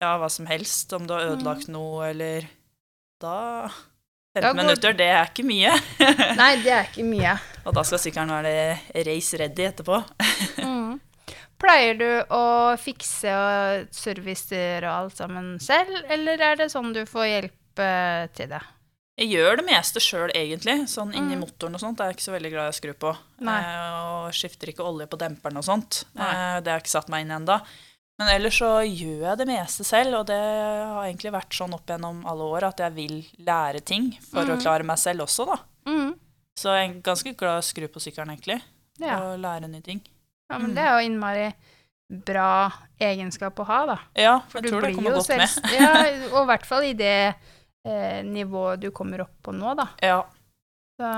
ja, 0.00 0.14
hva 0.20 0.30
som 0.32 0.46
helst, 0.48 0.92
om 0.96 1.04
du 1.06 1.12
har 1.16 1.34
ødelagt 1.34 1.68
noe, 1.72 2.08
eller 2.14 2.48
Da 3.22 3.68
15 3.68 4.42
Mm. 4.42 4.42
Går- 4.42 4.56
minutter, 4.58 4.92
det 4.98 5.06
er 5.14 5.28
ikke 5.30 5.44
mye. 5.46 5.74
Nei, 6.40 6.48
det 6.64 6.72
er 6.74 6.88
ikke 6.88 7.04
mye. 7.06 7.36
og 7.64 7.74
da 7.76 7.82
skal 7.86 8.00
sykkelen 8.02 8.32
være 8.34 9.04
race 9.06 9.38
ready 9.38 9.68
etterpå. 9.70 10.00
Mm. 10.64 11.00
Pleier 11.60 11.94
du 11.96 12.08
å 12.34 12.40
fikse 12.76 13.30
og 13.30 13.86
servicere 13.94 14.84
og 14.88 14.94
alt 15.04 15.16
sammen 15.20 15.58
selv, 15.62 16.02
eller 16.10 16.40
er 16.42 16.56
det 16.56 16.66
sånn 16.72 16.92
du 16.92 17.04
får 17.06 17.26
hjelp 17.30 17.80
eh, 17.84 18.26
til 18.36 18.50
det? 18.50 18.60
Jeg 19.16 19.30
gjør 19.30 19.56
det 19.60 19.64
meste 19.68 20.00
sjøl, 20.02 20.30
egentlig. 20.34 20.88
Sånn 20.90 21.12
inni 21.14 21.36
Mm. 21.36 21.44
motoren 21.46 21.74
og 21.74 21.80
sånt 21.80 22.00
er 22.00 22.08
jeg 22.10 22.16
ikke 22.16 22.26
så 22.28 22.32
veldig 22.34 22.50
glad 22.50 22.66
i 22.66 22.72
å 22.72 22.78
skru 22.80 22.94
på. 22.94 23.16
Eh, 23.42 24.24
og 24.26 24.32
skifter 24.32 24.66
ikke 24.72 24.82
olje 24.84 25.06
på 25.06 25.16
demperen 25.18 25.56
og 25.56 25.62
sånt. 25.64 26.04
Eh, 26.18 26.60
det 26.60 26.66
har 26.70 26.80
jeg 26.80 26.82
ikke 26.82 26.96
satt 26.98 27.08
meg 27.08 27.22
inn 27.22 27.30
i 27.30 27.34
ennå. 27.38 27.60
Men 28.18 28.28
ellers 28.28 28.58
så 28.58 28.82
gjør 28.82 29.22
jeg 29.30 29.38
det 29.38 29.46
meste 29.46 29.84
selv, 29.84 30.14
og 30.20 30.26
det 30.26 30.34
har 30.38 31.04
egentlig 31.06 31.32
vært 31.34 31.50
sånn 31.54 31.74
opp 31.74 31.86
gjennom 31.86 32.24
alle 32.26 32.42
år 32.42 32.62
at 32.68 32.76
jeg 32.78 32.92
vil 32.94 33.24
lære 33.46 33.84
ting 33.84 34.12
for 34.30 34.42
å 34.44 34.56
Mm. 34.56 34.62
klare 34.62 34.84
meg 34.84 34.98
selv 34.98 35.20
også, 35.22 35.46
da. 35.46 35.56
Mm. 35.86 36.14
Så 36.56 36.74
jeg 36.74 36.90
er 36.90 37.00
ganske 37.02 37.36
glad 37.36 37.56
i 37.56 37.60
å 37.60 37.62
skru 37.62 37.88
på 37.88 38.00
sykkelen, 38.00 38.30
egentlig. 38.36 38.62
Ja. 38.98 39.18
Og 39.20 39.38
lære 39.40 39.68
nye 39.68 39.82
ting. 39.82 40.00
ja, 40.50 40.58
men 40.58 40.70
Mm. 40.70 40.74
det 40.74 40.84
er 40.84 41.00
jo 41.00 41.08
innmari 41.10 41.54
bra 42.24 42.70
egenskap 43.00 43.54
å 43.56 43.64
ha, 43.66 43.86
da. 43.86 43.98
Ja, 44.14 44.40
For 44.48 44.60
jeg 44.60 44.70
tror 44.70 44.82
det 44.82 44.94
kommer 44.94 45.14
godt 45.14 45.28
med. 45.28 45.72
Ja, 45.72 46.36
og 46.36 46.42
i 46.44 46.46
hvert 46.52 46.66
fall 46.66 46.82
i 46.84 46.92
det 46.92 47.34
eh, 47.88 48.22
nivået 48.26 48.80
du 48.80 48.90
kommer 48.90 49.24
opp 49.26 49.36
på 49.42 49.52
nå, 49.52 49.74
da. 49.78 49.88
Ja. 50.02 50.22
Så. 51.00 51.10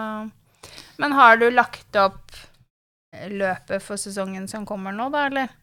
Men 0.99 1.13
har 1.13 1.37
du 1.37 1.49
lagt 1.51 1.97
opp 2.01 2.35
eh, 3.15 3.29
løpet 3.31 3.83
for 3.85 4.01
sesongen 4.01 4.49
som 4.49 4.67
kommer 4.69 4.93
nå, 4.97 5.09
da, 5.15 5.27
eller? 5.31 5.55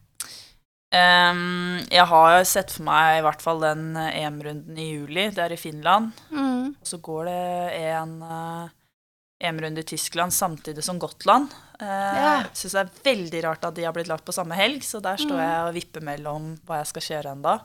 Um, 0.94 1.80
jeg 1.90 2.06
har 2.06 2.44
sett 2.46 2.70
for 2.70 2.86
meg 2.86 3.18
i 3.18 3.22
hvert 3.26 3.42
fall 3.42 3.64
den 3.64 3.96
eh, 3.98 4.20
EM-runden 4.22 4.78
i 4.78 4.92
juli. 4.92 5.26
Det 5.34 5.42
er 5.42 5.54
i 5.56 5.58
Finland. 5.58 6.12
Mm. 6.30 6.76
Og 6.78 6.86
så 6.86 7.00
går 7.02 7.24
det 7.26 7.38
en 7.88 8.12
uh, 8.22 8.68
EM-runde 9.42 9.82
i 9.82 9.88
Tyskland 9.90 10.32
samtidig 10.32 10.84
som 10.86 11.00
Gotland. 11.02 11.50
Uh, 11.80 11.88
yeah. 11.88 12.44
Syns 12.54 12.76
det 12.76 12.84
er 12.84 13.02
veldig 13.10 13.42
rart 13.48 13.66
at 13.66 13.74
de 13.74 13.88
har 13.88 13.96
blitt 13.96 14.10
lagt 14.12 14.24
på 14.28 14.36
samme 14.36 14.54
helg, 14.54 14.86
så 14.86 15.02
der 15.02 15.18
står 15.18 15.34
Mm. 15.34 15.42
jeg 15.42 15.64
og 15.64 15.74
vipper 15.80 16.06
mellom 16.06 16.46
hva 16.68 16.78
jeg 16.84 16.92
skal 16.92 17.06
kjøre 17.08 17.34
enda. 17.34 17.56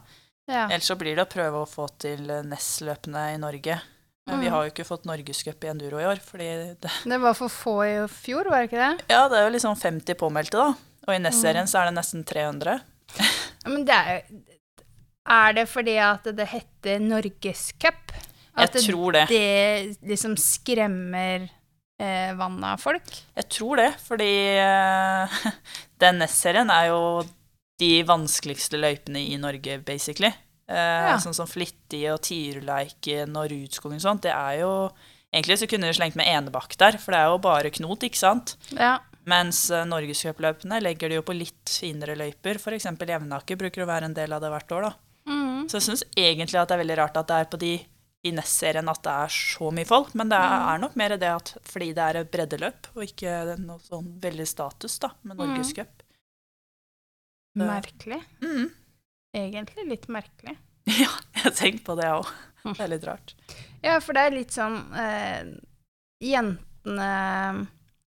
Ja. 0.50 0.66
Ellers 0.68 0.88
så 0.90 0.96
blir 0.98 1.16
det 1.20 1.28
å 1.28 1.30
prøve 1.30 1.62
å 1.64 1.70
få 1.70 1.86
til 2.02 2.26
eh, 2.34 2.44
NES-løpene 2.50 3.28
i 3.36 3.40
Norge. 3.42 3.80
Men 4.30 4.40
vi 4.44 4.48
Mm. 4.50 4.52
har 4.54 4.66
jo 4.66 4.72
ikke 4.72 4.86
fått 4.86 5.06
norgescup 5.10 5.64
i 5.64 5.70
enduro 5.72 6.00
i 6.02 6.06
år, 6.06 6.20
fordi 6.22 6.48
det, 6.82 6.92
Det 7.14 7.18
var 7.22 7.34
for 7.38 7.50
få 7.50 7.76
i 7.86 7.96
fjor, 8.14 8.50
var 8.50 8.62
det 8.66 8.70
ikke 8.72 8.82
det? 8.98 9.06
ja, 9.14 9.24
det 9.30 9.38
er 9.40 9.48
jo 9.48 9.54
liksom 9.56 9.76
50 9.78 10.14
påmeldte, 10.20 10.58
da. 10.58 10.74
Og 11.08 11.14
i 11.14 11.18
Mm. 11.18 11.24
NES-serien 11.30 11.68
så 11.70 11.80
er 11.82 11.86
det 11.90 11.96
nesten 11.98 12.26
300. 12.26 12.80
Men 13.66 13.86
det 13.86 13.96
er 13.96 14.20
jo 14.20 14.42
Er 15.30 15.54
det 15.54 15.68
fordi 15.70 15.96
at 16.02 16.24
det 16.24 16.48
heter 16.48 17.00
Norgescup? 17.00 18.12
At 18.58 18.74
Jeg 18.74 18.90
tror 18.90 19.12
det. 19.14 19.28
det 19.30 19.98
liksom 20.10 20.34
skremmer 20.36 21.50
eh, 22.00 22.34
vannet 22.34 22.64
av 22.66 22.80
folk? 22.82 23.04
Jeg 23.38 23.50
tror 23.50 23.76
det, 23.78 23.90
fordi 24.08 24.30
eh, 24.58 25.38
den 26.02 26.18
NES-serien 26.20 26.70
er 26.74 26.88
jo 26.90 27.02
de 27.80 28.04
vanskeligste 28.04 28.78
løypene 28.80 29.22
i 29.32 29.38
Norge, 29.42 29.80
basically. 29.88 30.34
Eh, 30.70 30.76
Ja. 31.10 31.15
Sånn 31.18 31.34
som 31.34 31.48
Flittig 31.48 32.04
og 32.13 32.20
Tyrleiken 32.22 33.36
og 33.39 33.50
Rudskogen 33.52 33.96
og 33.98 34.02
sånt. 34.06 34.22
Det 34.28 34.32
er 34.36 34.60
jo 34.62 34.92
Egentlig 35.32 35.60
så 35.60 35.68
kunne 35.70 35.86
du 35.86 35.94
slengt 35.94 36.15
med 36.18 36.26
Enebakk 36.26 36.72
der, 36.76 36.96
for 36.98 37.12
det 37.13 37.20
er 37.20 37.28
jo 37.30 37.38
bare 37.38 37.70
knot, 37.70 38.02
ikke 38.02 38.18
sant? 38.18 38.56
Ja. 38.74 38.96
Mens 39.30 39.70
uh, 39.70 39.84
norgescupløpene 39.86 40.80
legger 40.82 41.08
de 41.12 41.20
jo 41.20 41.22
på 41.22 41.36
litt 41.38 41.70
finere 41.70 42.15
løyper. 42.18 42.58
F.eks. 42.58 42.88
Jevnaker 42.98 43.56
bruker 43.56 43.84
å 43.84 43.86
være 43.92 44.06
en 44.10 44.15
del 44.18 44.34
av 44.34 44.42
det 44.42 44.50
hvert 44.50 44.72
år, 44.74 44.88
da. 44.88 44.94
Mm. 45.30 45.70
Så 45.70 45.78
jeg 45.78 45.86
syns 45.86 46.04
egentlig 46.18 46.58
at 46.58 46.68
det 46.72 46.80
er 46.80 46.82
veldig 46.82 46.98
rart 46.98 47.18
at 47.22 47.28
det 47.30 47.38
er 47.44 47.46
på 47.46 47.60
de 47.62 47.86
i 48.26 48.32
Ness-serien 48.34 48.89
at 48.89 49.04
det 49.06 49.13
er 49.13 49.28
så 49.38 49.70
mye 49.72 49.86
folk, 49.86 50.15
men 50.18 50.30
det 50.34 50.39
er, 50.42 50.58
Mm. 50.65 50.82
nok 50.82 50.96
mer 50.98 51.10
det 51.15 51.30
at 51.30 51.54
fordi 51.63 51.94
det 51.94 52.04
er 52.10 52.18
et 52.24 52.32
breddeløp, 52.32 52.88
og 52.96 53.04
ikke 53.06 53.60
noe 53.60 53.78
sånn 53.86 54.10
veldig 54.20 54.48
status, 54.48 54.98
da, 54.98 55.12
med 55.24 55.38
Mm. 55.38 55.86
Merkelig. 57.67 58.22
Mm. 58.41 58.69
Egentlig 59.36 59.88
litt 59.89 60.08
merkelig. 60.08 60.58
Ja, 60.89 61.10
jeg 61.36 61.43
har 61.43 61.52
tenkt 61.54 61.84
på 61.86 61.93
det 62.00 62.08
òg. 62.10 62.26
Mm. 62.63 62.74
Det 62.74 62.82
er 62.82 62.89
litt 62.89 63.04
rart. 63.06 63.34
Ja, 63.84 64.00
for 64.02 64.13
det 64.17 64.24
er 64.26 64.34
litt 64.34 64.52
sånn 64.56 64.80
eh, 64.98 65.52
Jentene 66.26 67.67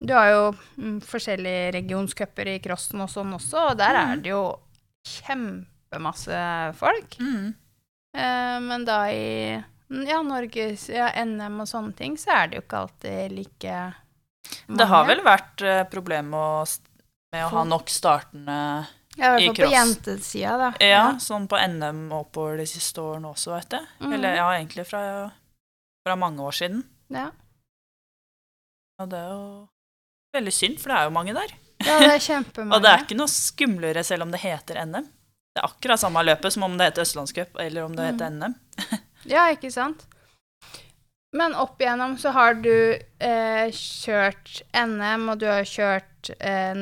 Du 0.04 0.12
har 0.14 0.28
jo 0.30 0.42
mm, 0.78 0.98
forskjellige 1.08 1.72
regionscuper 1.78 2.52
i 2.52 2.60
crossen 2.62 3.02
og 3.02 3.10
sånn 3.10 3.32
også, 3.38 3.70
og 3.72 3.78
der 3.80 3.96
er 4.02 4.12
Mm. 4.16 4.22
det 4.26 4.30
jo 4.34 4.42
kjempemasse 5.08 6.42
folk. 6.78 7.16
Mm. 7.20 7.54
Eh, 8.18 8.58
men 8.62 8.86
da 8.86 9.00
i 9.12 9.56
ja, 10.10 10.20
Norges 10.26 10.90
ja, 10.90 11.10
NM 11.26 11.62
og 11.64 11.70
sånne 11.70 11.96
ting, 11.98 12.18
så 12.18 12.32
er 12.42 12.48
det 12.52 12.60
jo 12.60 12.66
ikke 12.66 12.82
alltid 12.84 13.36
like 13.36 13.76
mange. 14.68 14.78
Det 14.80 14.88
har 14.92 15.08
vel 15.10 15.22
vært 15.26 15.62
eh, 15.66 15.84
problem 15.90 16.30
med 16.34 16.40
å, 16.40 16.66
med 17.34 17.46
å 17.48 17.52
ha 17.56 17.64
nok 17.68 17.90
startende 17.94 18.60
Ja, 19.16 19.34
i 19.40 19.46
hvert 19.48 19.58
fall 19.58 19.70
på 19.70 19.72
jentesida, 19.72 20.56
da. 20.60 20.70
Ja, 20.84 21.04
sånn 21.24 21.46
på 21.52 21.56
NM 21.62 22.10
oppover 22.18 22.58
de 22.60 22.66
siste 22.68 23.00
årene 23.04 23.30
også, 23.32 23.54
vet 23.56 23.76
jeg. 23.78 23.88
Mm. 24.04 24.14
Eller 24.18 24.36
ja, 24.42 24.48
egentlig 24.58 24.86
fra, 24.90 25.02
fra 26.06 26.16
mange 26.20 26.44
år 26.44 26.58
siden. 26.58 26.82
Ja. 27.16 27.30
Og 29.02 29.10
det 29.12 29.20
er 29.20 29.30
jo 29.32 29.46
veldig 30.36 30.54
synd, 30.56 30.80
for 30.82 30.92
det 30.92 30.98
er 31.00 31.08
jo 31.10 31.14
mange 31.16 31.36
der. 31.36 31.54
ja, 31.86 31.96
det 32.04 32.12
er 32.14 32.24
kjempemange. 32.28 32.74
Og 32.78 32.84
det 32.84 32.92
er 32.92 33.04
ikke 33.06 33.18
noe 33.20 33.32
skumlere 33.32 34.04
selv 34.08 34.26
om 34.28 34.32
det 34.36 34.42
heter 34.44 34.82
NM. 34.88 35.08
Det 35.56 35.62
er 35.64 35.70
akkurat 35.70 36.02
samme 36.02 36.24
løpet 36.28 36.52
som 36.52 36.66
om 36.68 36.74
det 36.80 36.90
heter 36.90 37.06
Østlandscup 37.06 37.60
eller 37.64 37.86
om 37.88 37.96
det 37.96 38.10
heter 38.12 38.32
Mm. 38.36 38.42
NM. 38.44 38.60
Ja, 39.26 39.48
ikke 39.50 39.72
sant? 39.74 40.04
Men 41.36 41.56
opp 41.58 41.80
igjennom 41.82 42.14
så 42.22 42.30
har 42.36 42.54
du 42.62 42.70
eh, 43.20 43.72
kjørt 43.74 44.60
NM, 44.78 45.24
og 45.34 45.40
du 45.42 45.48
har 45.50 45.66
kjørt 45.66 46.30
eh, 46.38 46.78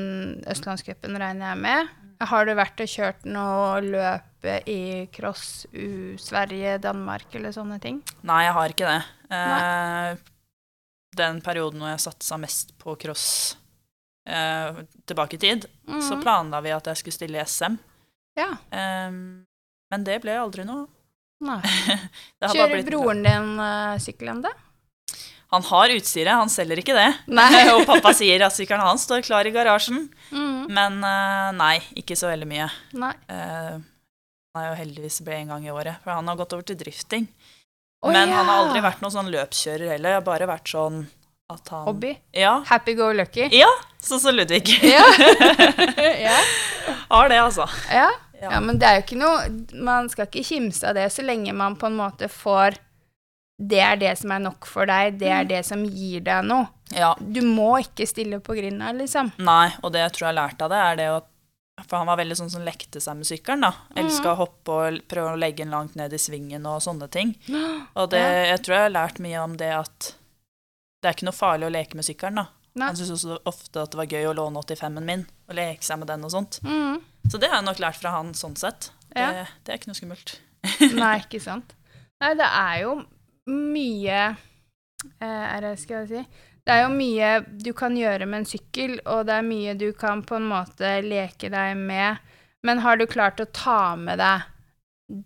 Østlandscupen, 0.52 1.16
regner 1.22 1.54
jeg 1.54 1.62
med. 1.64 1.94
Har 2.30 2.46
du 2.46 2.54
vært 2.58 2.80
og 2.84 2.90
kjørt 2.90 3.26
noe 3.26 3.80
løp 3.84 4.48
i 4.70 5.08
cross 5.14 5.66
u 5.74 6.16
Sverige, 6.20 6.78
Danmark 6.84 7.34
eller 7.36 7.52
sånne 7.56 7.80
ting? 7.84 8.02
Nei, 8.28 8.44
jeg 8.46 8.54
har 8.58 8.74
ikke 8.74 8.90
det. 8.92 9.02
Eh, 9.34 10.18
den 11.18 11.42
perioden 11.46 11.80
hvor 11.84 11.94
jeg 11.94 12.04
satsa 12.04 12.38
mest 12.42 12.74
på 12.82 12.96
cross 13.00 13.56
eh, 14.28 14.82
tilbake 15.06 15.36
i 15.36 15.42
tid, 15.42 15.66
så 15.88 16.16
Mhm. 16.16 16.22
planla 16.24 16.62
vi 16.64 16.72
at 16.72 16.86
jeg 16.92 16.98
skulle 16.98 17.14
stille 17.18 17.40
i 17.40 17.46
SM. 17.46 17.78
Ja. 18.40 18.50
Eh, 18.72 19.12
men 19.12 20.04
det 20.08 20.22
ble 20.24 20.38
aldri 20.40 20.66
noe. 20.66 20.88
Nei. 21.44 21.60
Kjører 22.42 22.86
broren 22.88 23.24
din 23.26 23.60
uh, 23.60 23.98
sykkelen, 24.00 24.42
da? 24.46 24.54
Han 25.54 25.66
har 25.70 25.94
utstyret, 25.94 26.34
han 26.34 26.50
selger 26.50 26.82
ikke 26.82 26.96
det. 26.98 27.10
Og 27.78 27.86
pappa 27.90 28.14
sier 28.18 28.42
at 28.46 28.56
sykkelen 28.56 28.84
hans 28.84 29.06
står 29.06 29.24
klar 29.26 29.46
i 29.46 29.54
garasjen. 29.54 30.08
Mm. 30.34 30.70
Men 30.74 31.00
eh, 31.06 31.50
nei, 31.60 31.76
ikke 32.02 32.18
så 32.18 32.32
veldig 32.32 32.50
mye. 32.50 32.70
Nei. 32.98 33.14
Eh, 33.30 33.76
han 34.54 34.62
er 34.64 34.72
jo 34.72 34.78
heldigvis 34.82 35.22
ble 35.26 35.40
en 35.44 35.56
gang 35.56 35.66
i 35.66 35.74
året, 35.74 36.02
for 36.04 36.14
han 36.14 36.30
har 36.30 36.40
gått 36.42 36.54
over 36.58 36.66
til 36.68 36.78
drifting. 36.78 37.28
Oh, 38.04 38.12
Men 38.12 38.34
han 38.36 38.50
har 38.50 38.66
aldri 38.66 38.82
vært 38.84 39.00
noen 39.02 39.14
sånn 39.14 39.32
løpskjører 39.34 39.94
heller. 39.94 40.12
Jeg 40.12 40.20
har 40.20 40.26
bare 40.28 40.50
vært 40.50 40.74
sånn 40.74 41.06
at 41.54 41.70
han 41.72 41.88
Hobby. 41.88 42.12
Ja, 42.36 42.58
Happy 42.68 42.94
go 42.98 43.12
lucky. 43.16 43.48
ja 43.54 43.70
sånn 44.04 44.20
som 44.20 44.36
Ludvig. 44.36 44.74
Ja. 44.96 45.06
ja. 46.28 46.38
har 47.10 47.30
det, 47.32 47.40
altså. 47.40 47.68
ja. 47.92 48.10
Ja. 48.44 48.50
Ja, 48.58 48.60
men 48.60 48.76
det 48.76 48.88
er 48.90 48.98
jo 48.98 49.04
ikke 49.06 49.18
noe 49.22 49.84
Man 49.88 50.10
skal 50.12 50.26
ikke 50.28 50.42
kimse 50.44 50.90
av 50.90 50.98
det 50.98 51.06
så 51.16 51.24
lenge 51.24 51.54
man 51.56 51.78
på 51.80 51.88
en 51.88 51.96
måte 51.96 52.28
får 52.28 52.76
Det 53.64 53.80
er 53.80 53.96
det 54.02 54.14
som 54.20 54.32
er 54.36 54.42
nok 54.44 54.66
for 54.68 54.86
deg, 54.90 55.18
det 55.22 55.30
er 55.32 55.44
Mm. 55.44 55.48
det 55.54 55.62
som 55.66 55.84
gir 55.86 56.20
deg 56.26 56.44
noe. 56.46 56.68
Ja. 56.92 57.14
Du 57.20 57.40
må 57.42 57.70
ikke 57.80 58.06
stille 58.10 58.40
på 58.44 58.56
grinda, 58.58 58.92
liksom. 58.94 59.32
Nei, 59.40 59.72
og 59.84 59.94
det 59.94 60.02
jeg 60.04 60.12
tror 60.14 60.26
jeg 60.28 60.36
har 60.36 60.42
lært 60.50 60.62
av 60.66 60.70
det, 60.74 60.82
er 60.92 60.96
det 61.00 61.10
å 61.14 61.22
For 61.90 61.98
han 61.98 62.06
var 62.08 62.18
veldig 62.20 62.36
sånn 62.38 62.52
som 62.54 62.62
lekte 62.62 63.02
seg 63.02 63.16
med 63.18 63.26
sykkelen, 63.26 63.62
da. 63.66 63.72
Elska 63.98 64.30
å 64.36 64.38
hoppe 64.38 64.70
og 64.78 65.00
prøve 65.10 65.32
å 65.34 65.40
legge 65.42 65.64
den 65.64 65.72
langt 65.74 65.96
ned 65.98 66.14
i 66.14 66.20
svingen 66.22 66.68
og 66.70 66.84
sånne 66.86 67.08
ting. 67.10 67.32
Og 67.98 68.12
det, 68.12 68.22
jeg 68.22 68.60
tror 68.62 68.76
jeg 68.76 68.84
har 68.84 68.94
lært 68.94 69.18
mye 69.20 69.40
om 69.42 69.56
det 69.58 69.72
at 69.74 70.12
det 71.02 71.10
er 71.10 71.16
ikke 71.18 71.26
noe 71.26 71.34
farlig 71.36 71.66
å 71.68 71.74
leke 71.74 71.96
med 71.98 72.06
sykkelen, 72.06 72.36
da. 72.36 72.46
Nei. 72.78 72.88
Han 72.92 72.96
syntes 72.96 73.26
også 73.26 73.40
ofte 73.50 73.82
at 73.82 73.90
det 73.92 73.98
var 73.98 74.06
gøy 74.06 74.28
å 74.30 74.36
låne 74.38 74.62
85-en 74.62 75.06
min 75.06 75.26
og 75.50 75.56
leke 75.58 75.84
seg 75.84 75.98
med 76.04 76.08
den 76.14 76.24
og 76.30 76.32
sånt. 76.36 76.60
Mm. 76.64 77.02
Så 77.32 77.40
det 77.42 77.50
har 77.50 77.58
jeg 77.64 77.66
nok 77.72 77.82
lært 77.82 78.00
fra 78.00 78.12
han 78.20 78.32
sånn 78.38 78.56
sett. 78.56 78.92
Det, 79.10 79.18
Ja. 79.20 79.46
det 79.66 79.74
er 79.74 79.78
ikke 79.82 79.90
noe 79.92 79.98
skummelt. 79.98 80.36
Nei, 80.94 81.16
ikke 81.26 81.42
sant. 81.50 81.74
Nei, 82.22 82.36
det 82.38 82.48
er 82.54 82.82
jo 82.86 82.96
mye 83.52 84.20
eh, 85.20 85.68
skal 85.80 86.04
jeg 86.04 86.08
si 86.10 86.22
Det 86.64 86.72
er 86.72 86.84
jo 86.86 86.94
mye 86.94 87.32
du 87.60 87.74
kan 87.76 87.96
gjøre 87.98 88.28
med 88.30 88.44
en 88.44 88.50
sykkel, 88.50 88.98
og 89.06 89.26
det 89.28 89.36
er 89.36 89.48
mye 89.48 89.76
du 89.76 89.90
kan 89.98 90.24
på 90.24 90.38
en 90.40 90.48
måte 90.48 90.96
leke 91.04 91.52
deg 91.52 91.76
med. 91.78 92.22
Men 92.64 92.80
har 92.86 92.98
du 92.98 93.06
klart 93.06 93.42
å 93.44 93.50
ta 93.52 93.96
med 94.00 94.22
deg 94.24 94.46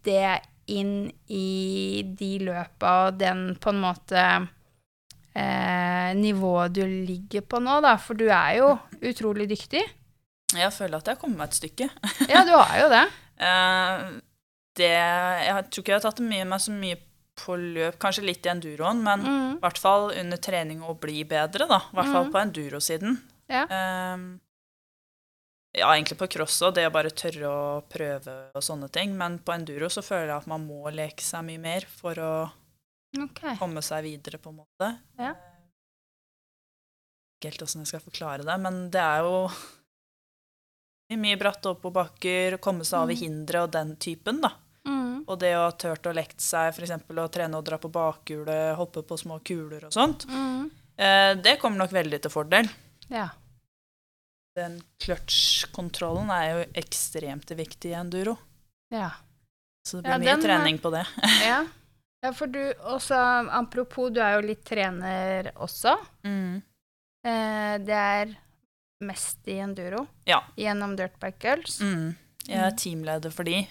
det 0.08 0.40
inn 0.74 1.08
i 1.32 2.04
de 2.18 2.32
løpa 2.44 2.94
og 3.06 3.20
den 3.22 3.52
på 3.62 3.72
en 3.72 3.84
måte 3.84 4.24
eh, 5.38 6.10
nivået 6.18 6.74
du 6.76 6.84
ligger 6.84 7.46
på 7.46 7.62
nå, 7.64 7.80
da? 7.86 7.96
For 8.02 8.18
du 8.18 8.26
er 8.28 8.58
jo 8.60 8.74
utrolig 9.06 9.48
dyktig. 9.54 9.86
Jeg 10.58 10.74
føler 10.74 10.98
at 10.98 11.08
jeg 11.08 11.18
har 11.18 11.22
kommet 11.22 11.42
meg 11.42 11.52
et 11.52 11.60
stykke. 11.60 11.90
Ja, 12.32 12.44
du 12.48 12.54
har 12.56 12.74
jo 12.82 12.90
det. 12.92 13.06
Uh, 13.38 14.18
det, 14.80 14.94
jeg 14.94 15.68
tror 15.70 15.84
ikke 15.84 15.94
jeg 15.94 16.00
har 16.00 16.06
tatt 16.08 16.22
det 16.22 16.28
med 16.28 16.50
meg 16.50 16.64
så 16.64 16.74
mye 16.74 17.00
på 17.38 17.56
løp, 17.60 18.00
kanskje 18.02 18.26
litt 18.26 18.46
i 18.46 18.50
enduroen, 18.52 19.00
men 19.06 19.22
i 19.22 19.30
Mm. 19.30 19.60
hvert 19.62 19.78
fall 19.78 20.12
under 20.12 20.38
trening 20.38 20.82
å 20.82 20.96
bli 21.00 21.24
bedre, 21.24 21.68
da. 21.70 21.78
I 21.92 21.96
hvert 21.96 22.12
fall 22.12 22.26
mm. 22.28 22.32
på 22.34 22.42
endurosiden. 22.42 23.18
Ja. 23.48 23.64
Um, 24.14 24.40
ja, 25.78 25.92
egentlig 25.94 26.18
på 26.18 26.28
cross 26.34 26.58
òg, 26.66 26.74
det 26.76 26.88
å 26.88 26.92
bare 26.94 27.12
tørre 27.14 27.48
å 27.52 27.82
prøve 27.88 28.34
og 28.56 28.64
sånne 28.66 28.90
ting. 28.92 29.14
Men 29.18 29.38
på 29.40 29.54
enduro 29.54 29.90
så 29.94 30.02
føler 30.02 30.32
jeg 30.32 30.42
at 30.42 30.48
man 30.50 30.66
må 30.66 30.90
leke 30.90 31.22
seg 31.22 31.46
mye 31.46 31.62
mer 31.62 31.86
for 31.86 32.18
å 32.18 32.32
okay. 33.22 33.56
komme 33.60 33.84
seg 33.86 34.04
videre, 34.08 34.40
på 34.42 34.50
en 34.50 34.64
måte. 34.64 34.90
Ja. 35.20 35.36
Ikke 37.38 37.52
helt 37.52 37.62
åssen 37.68 37.84
jeg 37.86 37.92
skal 37.92 38.02
forklare 38.02 38.44
det, 38.48 38.60
men 38.64 38.88
det 38.90 39.04
er 39.04 39.22
jo 39.22 39.48
mye 41.16 41.38
bratte 41.40 41.70
oppoverbakker, 41.72 42.58
komme 42.60 42.84
seg 42.84 43.04
over 43.06 43.14
Mm. 43.14 43.22
hindre 43.22 43.62
og 43.64 43.72
den 43.72 43.96
typen, 43.96 44.42
da. 44.42 44.50
Og 45.28 45.40
det 45.42 45.54
å 45.58 45.66
ha 45.66 45.72
turt 45.76 46.08
å 46.08 46.14
lekt 46.16 46.40
seg, 46.42 46.70
f.eks. 46.72 46.92
å 47.12 47.28
trene 47.34 47.58
og 47.60 47.66
dra 47.68 47.78
på 47.78 47.90
bakhjulet, 47.92 48.76
hoppe 48.80 49.02
på 49.04 49.18
små 49.20 49.40
kuler 49.44 49.84
og 49.90 49.92
sånt. 49.92 50.24
Mm. 50.32 50.70
Eh, 50.98 51.34
det 51.44 51.58
kommer 51.60 51.78
nok 51.84 51.92
veldig 51.92 52.22
til 52.24 52.32
fordel. 52.32 52.70
Ja. 53.12 53.28
Den 54.58 54.80
clutch-kontrollen 55.04 56.32
er 56.34 56.46
jo 56.54 56.62
ekstremt 56.80 57.52
viktig 57.60 57.92
i 57.92 57.98
enduro. 58.00 58.38
Ja. 58.94 59.12
Så 59.88 60.02
det 60.02 60.10
Ja, 60.10 60.18
blir 60.18 60.26
mye 60.28 60.36
den, 60.36 60.46
trening 60.48 60.80
på 60.82 60.92
det. 60.96 61.04
ja. 61.46 61.60
ja, 62.24 62.32
for 62.34 62.48
du 62.52 62.62
også 62.90 63.20
Apropos, 63.60 64.10
du 64.12 64.20
er 64.24 64.38
jo 64.40 64.48
litt 64.48 64.64
trener 64.68 65.52
også. 65.56 65.94
Mm. 66.26 66.62
Eh, 67.28 67.76
det 67.84 68.00
er 68.00 68.34
mest 69.04 69.46
i 69.52 69.60
enduro 69.62 70.08
Ja. 70.26 70.42
gjennom 70.58 70.96
Dirtbike 70.98 71.44
Girls. 71.44 71.80
Mm. 71.82 72.16
Jeg 72.48 72.58
er 72.64 72.72
Mm. 72.72 72.78
teamleder 72.80 73.32
for 73.36 73.44
de, 73.44 73.68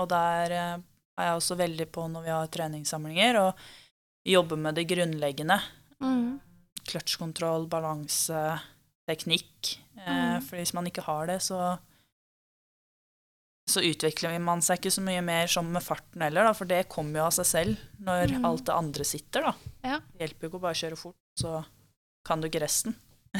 og 0.00 0.08
der 0.10 0.50
eh, 0.56 0.78
er 1.18 1.28
jeg 1.28 1.36
også 1.38 1.56
veldig 1.60 1.86
på 1.94 2.06
når 2.10 2.24
vi 2.26 2.30
har 2.34 2.46
treningssamlinger, 2.48 3.38
og 3.42 3.54
jobber 4.26 4.56
med 4.58 4.74
det 4.78 4.86
grunnleggende. 4.90 5.60
Mm. 6.02 6.40
Kløtsjkontroll, 6.88 7.68
balanse, 7.70 8.58
teknikk. 9.08 9.76
Eh, 9.76 9.80
Mm. 10.02 10.42
For 10.42 10.56
hvis 10.56 10.72
man 10.74 10.86
ikke 10.88 11.02
har 11.06 11.26
det, 11.28 11.40
så 11.44 11.76
så 13.70 13.80
utvikler 13.86 14.34
man 14.42 14.60
seg 14.64 14.80
ikke 14.80 14.90
så 14.90 15.02
mye 15.06 15.20
mer 15.24 15.46
som 15.46 15.68
med 15.72 15.84
farten 15.84 16.24
heller, 16.24 16.48
da, 16.48 16.52
for 16.56 16.66
det 16.68 16.80
kommer 16.90 17.20
jo 17.20 17.26
av 17.28 17.34
seg 17.36 17.46
selv 17.46 17.84
når 18.02 18.32
Mm. 18.38 18.44
alt 18.48 18.64
det 18.66 18.74
andre 18.74 19.04
sitter. 19.06 19.42
da. 19.42 19.52
Ja. 19.84 19.98
Det 20.00 20.18
hjelper 20.26 20.42
jo 20.42 20.48
ikke 20.50 20.58
å 20.58 20.64
bare 20.66 20.80
kjøre 20.80 20.98
fort, 20.98 21.14
så 21.38 21.64
kan 22.26 22.40
du 22.40 22.48
ikke 22.48 22.60
resten. 22.64 22.96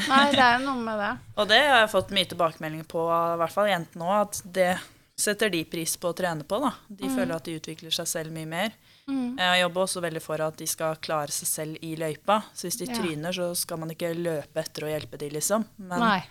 Nei, 0.07 0.31
det 0.31 0.39
er 0.39 0.59
jo 0.59 0.65
noe 0.71 0.79
med 0.81 0.97
det. 1.03 1.11
Og 1.37 1.47
det 1.51 1.59
har 1.67 1.79
jeg 1.83 1.91
fått 1.91 2.09
mye 2.15 2.25
tilbakemeldinger 2.31 2.87
på, 2.87 3.03
i 3.11 3.37
hvert 3.43 3.51
fall 3.51 3.67
jentene 3.67 4.07
òg, 4.07 4.21
at 4.21 4.41
det 4.45 4.79
setter 5.17 5.49
de 5.53 5.63
pris 5.69 5.95
på 5.97 6.09
å 6.09 6.15
trene 6.17 6.43
på. 6.43 6.59
da. 6.59 6.71
De 6.89 7.05
Mm. 7.07 7.15
føler 7.15 7.35
at 7.35 7.43
de 7.45 7.59
utvikler 7.59 7.91
seg 7.93 8.07
selv 8.07 8.31
mye 8.31 8.47
mer. 8.47 8.71
Mm. 9.07 9.37
Jeg 9.37 9.61
jobber 9.61 9.81
også 9.83 10.01
veldig 10.01 10.21
for 10.21 10.41
at 10.41 10.57
de 10.57 10.65
skal 10.67 10.95
klare 10.95 11.29
seg 11.29 11.47
selv 11.47 11.77
i 11.83 11.95
løypa. 11.95 12.43
Så 12.53 12.67
hvis 12.67 12.77
de 12.79 12.85
Ja. 12.85 12.93
tryner, 12.97 13.31
så 13.33 13.55
skal 13.55 13.77
man 13.77 13.89
ikke 13.89 14.15
løpe 14.15 14.55
etter 14.59 14.83
og 14.85 14.89
hjelpe 15.01 15.17
de, 15.17 15.29
liksom. 15.29 15.65
Men 15.77 15.99
Nei. 15.99 16.23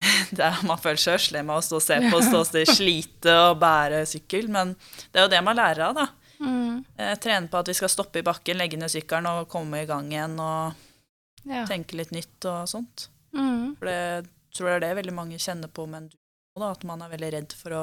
det 0.32 0.40
er, 0.40 0.62
man 0.66 0.78
føler 0.78 0.96
seg 1.02 1.18
slem 1.20 1.50
av 1.50 1.58
å 1.58 1.64
stå 1.64 1.76
og 1.76 1.82
se 1.82 1.96
på, 2.10 2.20
stå 2.22 2.38
og 2.38 2.76
slite 2.76 3.50
og 3.50 3.58
bære 3.60 4.04
sykkel. 4.06 4.48
Men 4.48 4.74
det 5.12 5.16
er 5.18 5.22
jo 5.26 5.28
det 5.34 5.44
man 5.44 5.56
lærer 5.56 5.88
av, 5.88 5.94
da. 5.94 6.08
Mm. 6.40 6.84
Eh, 6.96 7.14
Trene 7.16 7.48
på 7.50 7.58
at 7.58 7.66
vi 7.66 7.74
skal 7.74 7.88
stoppe 7.88 8.20
i 8.20 8.22
bakken, 8.22 8.56
legge 8.60 8.78
ned 8.78 8.88
sykkelen 8.90 9.26
og 9.26 9.48
komme 9.48 9.82
i 9.82 9.86
gang 9.86 10.08
igjen 10.12 10.38
og 10.38 10.74
Ja. 11.44 11.64
tenke 11.66 11.94
litt 11.96 12.10
nytt 12.12 12.44
og 12.46 12.68
sånt. 12.68 13.08
Mm. 13.34 13.76
For 13.78 13.86
det 13.86 14.28
tror 14.54 14.68
jeg 14.70 14.80
det 14.80 14.88
er 14.90 14.94
det 14.94 15.04
veldig 15.04 15.14
mange 15.14 15.38
kjenner 15.38 15.68
på 15.68 15.88
med 15.88 16.12
da, 16.62 16.70
at 16.74 16.84
man 16.88 17.02
er 17.02 17.12
veldig 17.12 17.32
redd 17.34 17.54
for 17.58 17.76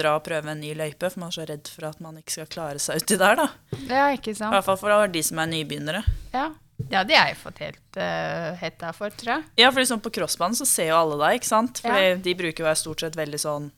dra 0.00 0.14
og 0.16 0.24
prøve 0.24 0.52
en 0.52 0.60
ny 0.62 0.72
løype, 0.78 1.10
for 1.10 1.20
man 1.20 1.28
er 1.32 1.36
så 1.36 1.44
redd 1.48 1.68
for 1.68 1.88
at 1.90 2.00
man 2.00 2.18
ikke 2.20 2.36
skal 2.38 2.50
klare 2.52 2.80
seg 2.82 3.02
uti 3.02 3.18
der, 3.20 3.36
da. 3.40 3.48
ja, 3.90 4.04
ikke 4.16 4.34
sant. 4.36 4.52
I 4.52 4.56
hvert 4.58 4.68
fall 4.68 4.78
for 4.80 5.12
de 5.12 5.22
som 5.26 5.40
er 5.42 5.50
nybegynnere. 5.50 6.02
Ja, 6.32 6.46
ja 6.92 7.02
det 7.04 7.18
har 7.18 7.28
jeg 7.32 7.40
fått 7.42 7.60
helt 7.64 7.98
uh, 8.00 8.54
hetta 8.62 8.92
for, 8.96 9.12
tror 9.12 9.34
jeg. 9.34 9.44
Ja, 9.60 9.72
for 9.72 9.82
liksom 9.82 10.00
på 10.04 10.12
crossbanen 10.14 10.56
så 10.56 10.68
ser 10.68 10.92
jo 10.92 11.00
alle 11.02 11.18
deg, 11.24 11.40
ikke 11.40 11.50
sant? 11.50 11.82
For 11.84 11.92
Ja. 11.92 12.14
de 12.16 12.34
bruker 12.38 12.64
jo 12.64 12.74
stort 12.78 13.04
sett 13.04 13.18
veldig 13.18 13.42
sånn 13.42 13.70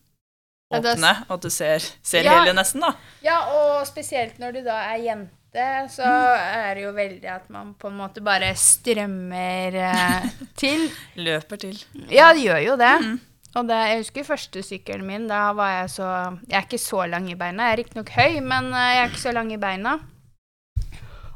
åpne, 0.73 1.13
og 1.29 1.35
at 1.37 1.43
du 1.45 1.51
ser, 1.53 1.85
ser 2.03 2.25
Ja. 2.25 2.39
hele 2.41 2.55
nesten, 2.57 2.81
da. 2.85 2.95
Ja, 3.25 3.41
og 3.53 3.87
spesielt 3.89 4.39
når 4.41 4.53
du 4.59 4.63
da 4.69 4.79
er 4.93 5.03
jente, 5.05 5.67
så 5.93 6.07
er 6.07 6.75
det 6.79 6.87
jo 6.87 6.93
veldig 6.97 7.29
at 7.29 7.51
man 7.53 7.75
på 7.77 7.91
en 7.91 7.99
måte 7.99 8.23
bare 8.25 8.55
strømmer 8.57 9.75
eh, 9.77 10.31
til. 10.63 10.87
Løper 11.17 11.61
til. 11.67 11.77
Ja, 12.09 12.31
det 12.33 12.47
gjør 12.47 12.63
jo 12.71 12.77
det. 12.81 12.95
Mm. 13.05 13.21
Og 13.55 13.67
det, 13.69 13.77
jeg 13.91 13.99
husker 14.01 14.25
første 14.25 14.63
sykkelen 14.65 15.05
min, 15.07 15.27
da 15.29 15.51
var 15.53 15.75
jeg 15.83 15.91
så 15.93 16.07
Jeg 16.49 16.57
er 16.57 16.65
ikke 16.67 16.79
så 16.81 17.03
lang 17.11 17.27
i 17.31 17.35
beina. 17.37 17.67
Jeg 17.69 17.73
er 17.77 17.81
riktignok 17.83 18.13
høy, 18.17 18.41
men 18.41 18.71
eh, 18.73 18.91
jeg 18.97 19.03
er 19.05 19.11
ikke 19.13 19.25
så 19.27 19.33
lang 19.37 19.53
i 19.53 19.61
beina. 19.61 19.99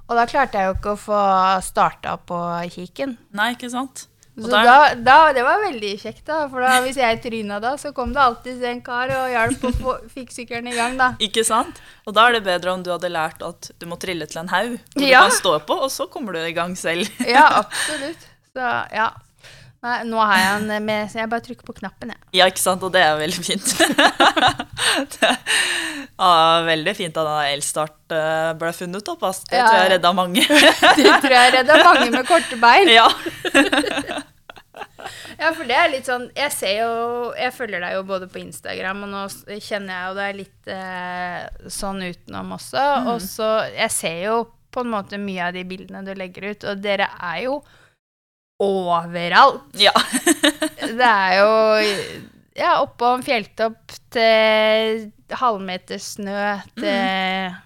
Og 0.06 0.14
da 0.14 0.24
klarte 0.30 0.60
jeg 0.60 0.68
jo 0.70 0.76
ikke 0.78 0.92
å 0.94 1.00
få 1.02 1.20
starta 1.66 2.14
på 2.28 2.36
kiken. 2.72 3.16
Nei, 3.34 3.50
ikke 3.56 3.68
sant? 3.72 4.06
Så 4.36 4.50
da, 4.52 4.92
da, 5.00 5.16
det 5.32 5.42
var 5.46 5.62
veldig 5.64 5.90
kjekt, 5.98 6.22
da. 6.28 6.42
For 6.52 6.60
da, 6.60 6.74
hvis 6.84 6.98
jeg 7.00 7.20
tryna 7.24 7.56
da, 7.64 7.70
så 7.80 7.90
kom 7.96 8.12
det 8.12 8.20
alltid 8.20 8.62
en 8.68 8.82
kar 8.84 9.08
og 9.16 9.30
hjalp 9.32 9.64
og 9.64 9.78
få- 9.80 9.96
fikk 10.12 10.34
sykkelen 10.34 10.68
i 10.68 10.76
gang, 10.76 10.98
da. 11.00 11.08
Ikke 11.24 11.42
sant? 11.48 11.80
Og 12.04 12.12
da 12.16 12.26
er 12.28 12.36
det 12.36 12.42
bedre 12.44 12.74
om 12.76 12.84
du 12.84 12.90
hadde 12.92 13.08
lært 13.10 13.40
at 13.42 13.70
du 13.80 13.86
må 13.88 13.96
trille 14.00 14.28
til 14.28 14.42
en 14.44 14.52
haug, 14.52 14.76
Ja. 15.00 15.24
du 15.24 15.30
kan 15.30 15.36
stå 15.40 15.54
på, 15.66 15.78
og 15.88 15.90
så 15.90 16.06
kommer 16.12 16.36
du 16.36 16.42
i 16.44 16.52
gang 16.56 16.76
selv. 16.76 17.08
Ja, 17.26 17.46
absolutt. 17.64 18.28
Så 18.52 18.68
ja. 18.92 19.08
Nei, 19.84 19.96
nå 20.08 20.18
har 20.18 20.38
jeg 20.40 20.62
den 20.70 20.84
med, 20.86 21.10
så 21.12 21.20
jeg 21.20 21.28
bare 21.30 21.44
trykker 21.44 21.66
på 21.68 21.74
knappen, 21.76 22.10
jeg. 22.14 22.20
Ja, 22.38 22.46
ikke 22.50 22.62
sant? 22.62 22.82
Og 22.86 22.92
det 22.94 23.02
er 23.04 23.18
veldig 23.20 23.42
fint. 23.44 23.66
det 25.16 25.32
ja, 26.16 26.62
veldig 26.66 26.94
fint 26.96 27.18
at 27.20 27.28
elstart 27.52 28.14
eh, 28.16 28.52
ble 28.58 28.72
funnet 28.74 29.10
opp. 29.12 29.26
ass. 29.28 29.42
Det 29.50 29.58
Ja, 29.60 29.66
tror 29.68 29.78
jeg 29.82 29.90
ja. 29.90 29.92
redda 29.96 30.12
mange. 30.16 30.46
Det 31.02 31.12
tror 31.22 31.34
jeg 31.36 31.52
redda 31.58 31.76
mange 31.84 32.08
med 32.14 32.26
korte 32.30 32.56
bein. 32.62 32.88
ja. 32.94 33.06
Ja, 35.36 35.50
for 35.52 35.68
det 35.68 35.76
er 35.76 35.90
litt 35.92 36.06
sånn 36.08 36.24
Jeg 36.36 36.48
ser 36.52 36.78
jo 36.80 36.92
Jeg 37.36 37.52
følger 37.54 37.82
deg 37.84 37.92
jo 37.98 38.02
både 38.08 38.26
på 38.32 38.40
Instagram, 38.40 39.02
og 39.04 39.10
nå 39.12 39.58
kjenner 39.62 39.92
jeg 39.92 40.06
jo 40.08 40.14
deg 40.16 40.38
litt 40.40 40.70
eh, 40.72 41.68
sånn 41.72 42.00
utenom 42.02 42.54
også. 42.56 42.80
Mm. 42.80 43.10
Og 43.12 43.20
så 43.24 43.48
Jeg 43.76 43.92
ser 43.94 44.16
jo 44.24 44.36
på 44.72 44.82
en 44.84 44.90
måte 44.92 45.20
mye 45.20 45.46
av 45.50 45.54
de 45.56 45.62
bildene 45.68 46.02
du 46.04 46.10
legger 46.18 46.50
ut, 46.50 46.64
og 46.68 46.80
dere 46.84 47.06
er 47.24 47.38
jo 47.46 47.54
overalt. 48.62 49.66
ja. 49.80 49.92
Det 50.96 51.04
er 51.08 51.32
jo 51.40 51.48
Ja, 52.56 52.76
oppå 52.80 53.10
en 53.16 53.24
fjelltopp 53.26 53.92
til 54.14 55.10
halvmeter 55.36 55.98
snø 56.00 56.54
til 56.78 57.56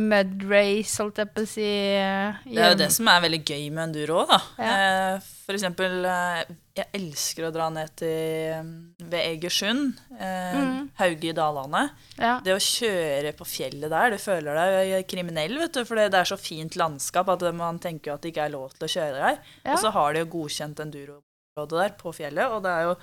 mud 0.00 0.44
race, 0.50 0.96
holdt 1.02 1.18
jeg 1.20 1.28
på 1.34 1.42
å 1.44 1.48
si. 1.50 1.66
Hjem. 1.66 2.54
Det 2.54 2.62
er 2.64 2.72
jo 2.72 2.78
det 2.80 2.88
som 2.94 3.08
er 3.12 3.22
veldig 3.26 3.40
gøy 3.46 3.64
med 3.74 3.82
enduro 3.88 4.20
òg, 4.24 4.30
da. 4.32 4.38
Ja. 4.58 4.72
Eh, 4.72 5.28
For 5.46 5.58
eksempel, 5.58 5.96
eh, 6.06 6.42
jeg 6.80 6.88
elsker 6.98 7.46
å 7.46 7.52
dra 7.54 7.68
ned 7.72 7.92
til 8.00 8.10
eh, 8.10 8.70
ved 9.04 9.20
Egersund, 9.34 10.00
eh, 10.18 10.56
mm. 10.56 10.90
Hauge 11.00 11.30
i 11.30 11.34
Dalane. 11.36 11.82
Ja. 12.16 12.34
Det 12.44 12.54
å 12.56 12.60
kjøre 12.64 13.32
på 13.38 13.46
fjellet 13.48 13.92
der, 13.92 14.14
du 14.14 14.18
føler 14.22 14.58
deg 14.60 15.06
kriminell, 15.10 15.56
vet 15.62 15.78
du. 15.78 15.82
For 15.88 16.00
det 16.00 16.10
er 16.16 16.28
så 16.28 16.38
fint 16.40 16.76
landskap 16.80 17.30
at 17.32 17.46
man 17.56 17.80
tenker 17.82 18.14
at 18.14 18.22
det 18.24 18.32
ikke 18.34 18.46
er 18.48 18.54
lov 18.56 18.76
til 18.76 18.88
å 18.88 18.92
kjøre 18.96 19.16
der. 19.24 19.40
Ja. 19.64 19.74
Og 19.74 19.82
så 19.84 19.94
har 19.96 20.12
de 20.14 20.24
jo 20.24 20.30
godkjent 20.36 20.84
enduroområdet 20.84 21.82
der 21.84 21.98
på 22.00 22.14
fjellet, 22.16 22.46
og 22.52 22.62
det 22.66 22.76
er 22.76 22.88
jo 22.90 22.94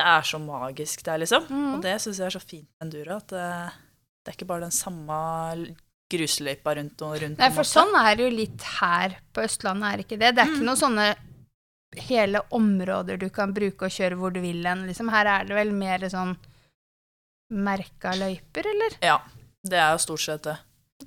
det 0.00 0.06
er 0.08 0.22
så 0.24 0.38
magisk 0.40 1.02
der, 1.04 1.20
liksom. 1.20 1.44
Mm. 1.50 1.70
Og 1.74 1.82
det 1.84 1.98
syns 2.00 2.18
jeg 2.22 2.30
er 2.30 2.32
så 2.38 2.40
fint 2.40 2.68
med 2.78 2.86
enduro, 2.86 3.18
at 3.20 3.32
det, 3.34 3.46
det 4.24 4.32
er 4.32 4.36
ikke 4.38 4.48
bare 4.48 4.64
den 4.64 4.72
samme 4.72 5.16
grusløypa 6.10 6.72
rundt 6.78 7.02
og 7.06 7.18
rundt. 7.22 7.38
Nei, 7.38 7.50
for 7.54 7.68
sånn 7.68 7.92
er 8.00 8.16
det 8.18 8.24
jo 8.26 8.30
litt 8.34 8.64
her 8.80 9.18
på 9.34 9.44
Østlandet, 9.44 9.90
er 9.92 10.02
ikke 10.04 10.18
det? 10.18 10.30
Det 10.34 10.42
er 10.42 10.48
ikke 10.50 10.62
Mm. 10.64 10.70
noen 10.70 10.80
sånne 10.80 11.04
hele 11.96 12.42
områder 12.54 13.16
du 13.18 13.28
kan 13.34 13.54
bruke 13.54 13.88
og 13.88 13.94
kjøre 13.94 14.18
hvor 14.18 14.30
du 14.34 14.40
vil 14.44 14.62
hen, 14.66 14.86
liksom. 14.86 15.10
Her 15.10 15.26
er 15.26 15.48
det 15.48 15.56
vel 15.58 15.72
mer 15.74 16.06
sånn 16.12 16.36
merka 17.50 18.12
løyper, 18.14 18.66
eller? 18.70 18.98
Ja, 19.02 19.18
det 19.66 19.78
er 19.80 19.92
jo 19.96 20.02
stort 20.04 20.22
sett 20.22 20.46
det. 20.46 20.56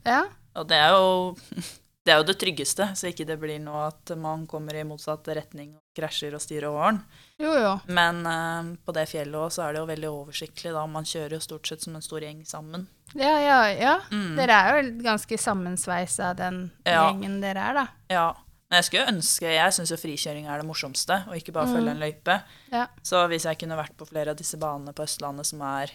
Ja. 0.03 0.23
Og 0.59 0.67
det 0.69 0.77
er 0.77 0.91
jo 0.91 1.35
det, 2.03 2.11
er 2.11 2.19
jo 2.19 2.25
det 2.27 2.35
tryggeste, 2.41 2.89
så 2.99 3.07
ikke 3.09 3.25
det 3.29 3.37
blir 3.41 3.61
noe 3.63 3.87
at 3.93 4.11
man 4.19 4.43
kommer 4.49 4.75
i 4.75 4.83
motsatt 4.87 5.27
retning 5.37 5.71
og 5.77 5.81
krasjer 5.95 6.35
og 6.35 6.43
styrer 6.43 6.67
åren. 6.69 6.99
Jo, 7.39 7.53
jo. 7.57 7.71
Men 7.87 8.19
uh, 8.27 8.73
på 8.83 8.93
det 8.95 9.07
fjellet 9.11 9.39
også, 9.39 9.61
så 9.61 9.67
er 9.67 9.73
det 9.77 9.81
jo 9.83 9.89
veldig 9.93 10.11
oversiktlig, 10.11 10.73
da. 10.75 10.83
Man 10.89 11.07
kjører 11.07 11.37
jo 11.37 11.43
stort 11.43 11.69
sett 11.71 11.85
som 11.85 11.95
en 11.97 12.03
stor 12.05 12.23
gjeng 12.25 12.43
sammen. 12.47 12.85
Ja, 13.15 13.33
ja, 13.39 13.57
ja. 13.71 13.95
Mm. 14.11 14.35
Dere 14.39 14.59
er 14.59 14.77
jo 14.81 14.93
ganske 15.05 15.37
sammensveisa, 15.39 16.33
den 16.37 16.65
Ja. 16.85 17.07
gjengen 17.07 17.39
dere 17.43 17.69
er, 17.71 17.73
da. 17.79 17.87
Ja. 18.11 18.27
Men 18.73 18.79
jeg 18.81 18.87
skulle 18.87 19.11
ønske 19.11 19.49
Jeg 19.53 19.73
syns 19.75 19.91
jo 19.93 19.97
frikjøring 20.01 20.47
er 20.49 20.57
det 20.63 20.65
morsomste, 20.65 21.19
og 21.29 21.35
ikke 21.37 21.53
bare 21.53 21.67
Mm. 21.69 21.73
følge 21.75 21.91
en 21.91 21.99
løype. 22.01 22.37
Ja. 22.71 22.87
Så 23.05 23.27
hvis 23.29 23.45
jeg 23.45 23.59
kunne 23.61 23.77
vært 23.77 23.93
på 23.95 24.07
flere 24.09 24.31
av 24.33 24.39
disse 24.39 24.57
banene 24.57 24.93
på 24.97 25.03
Østlandet 25.05 25.45
som 25.45 25.61
er 25.61 25.91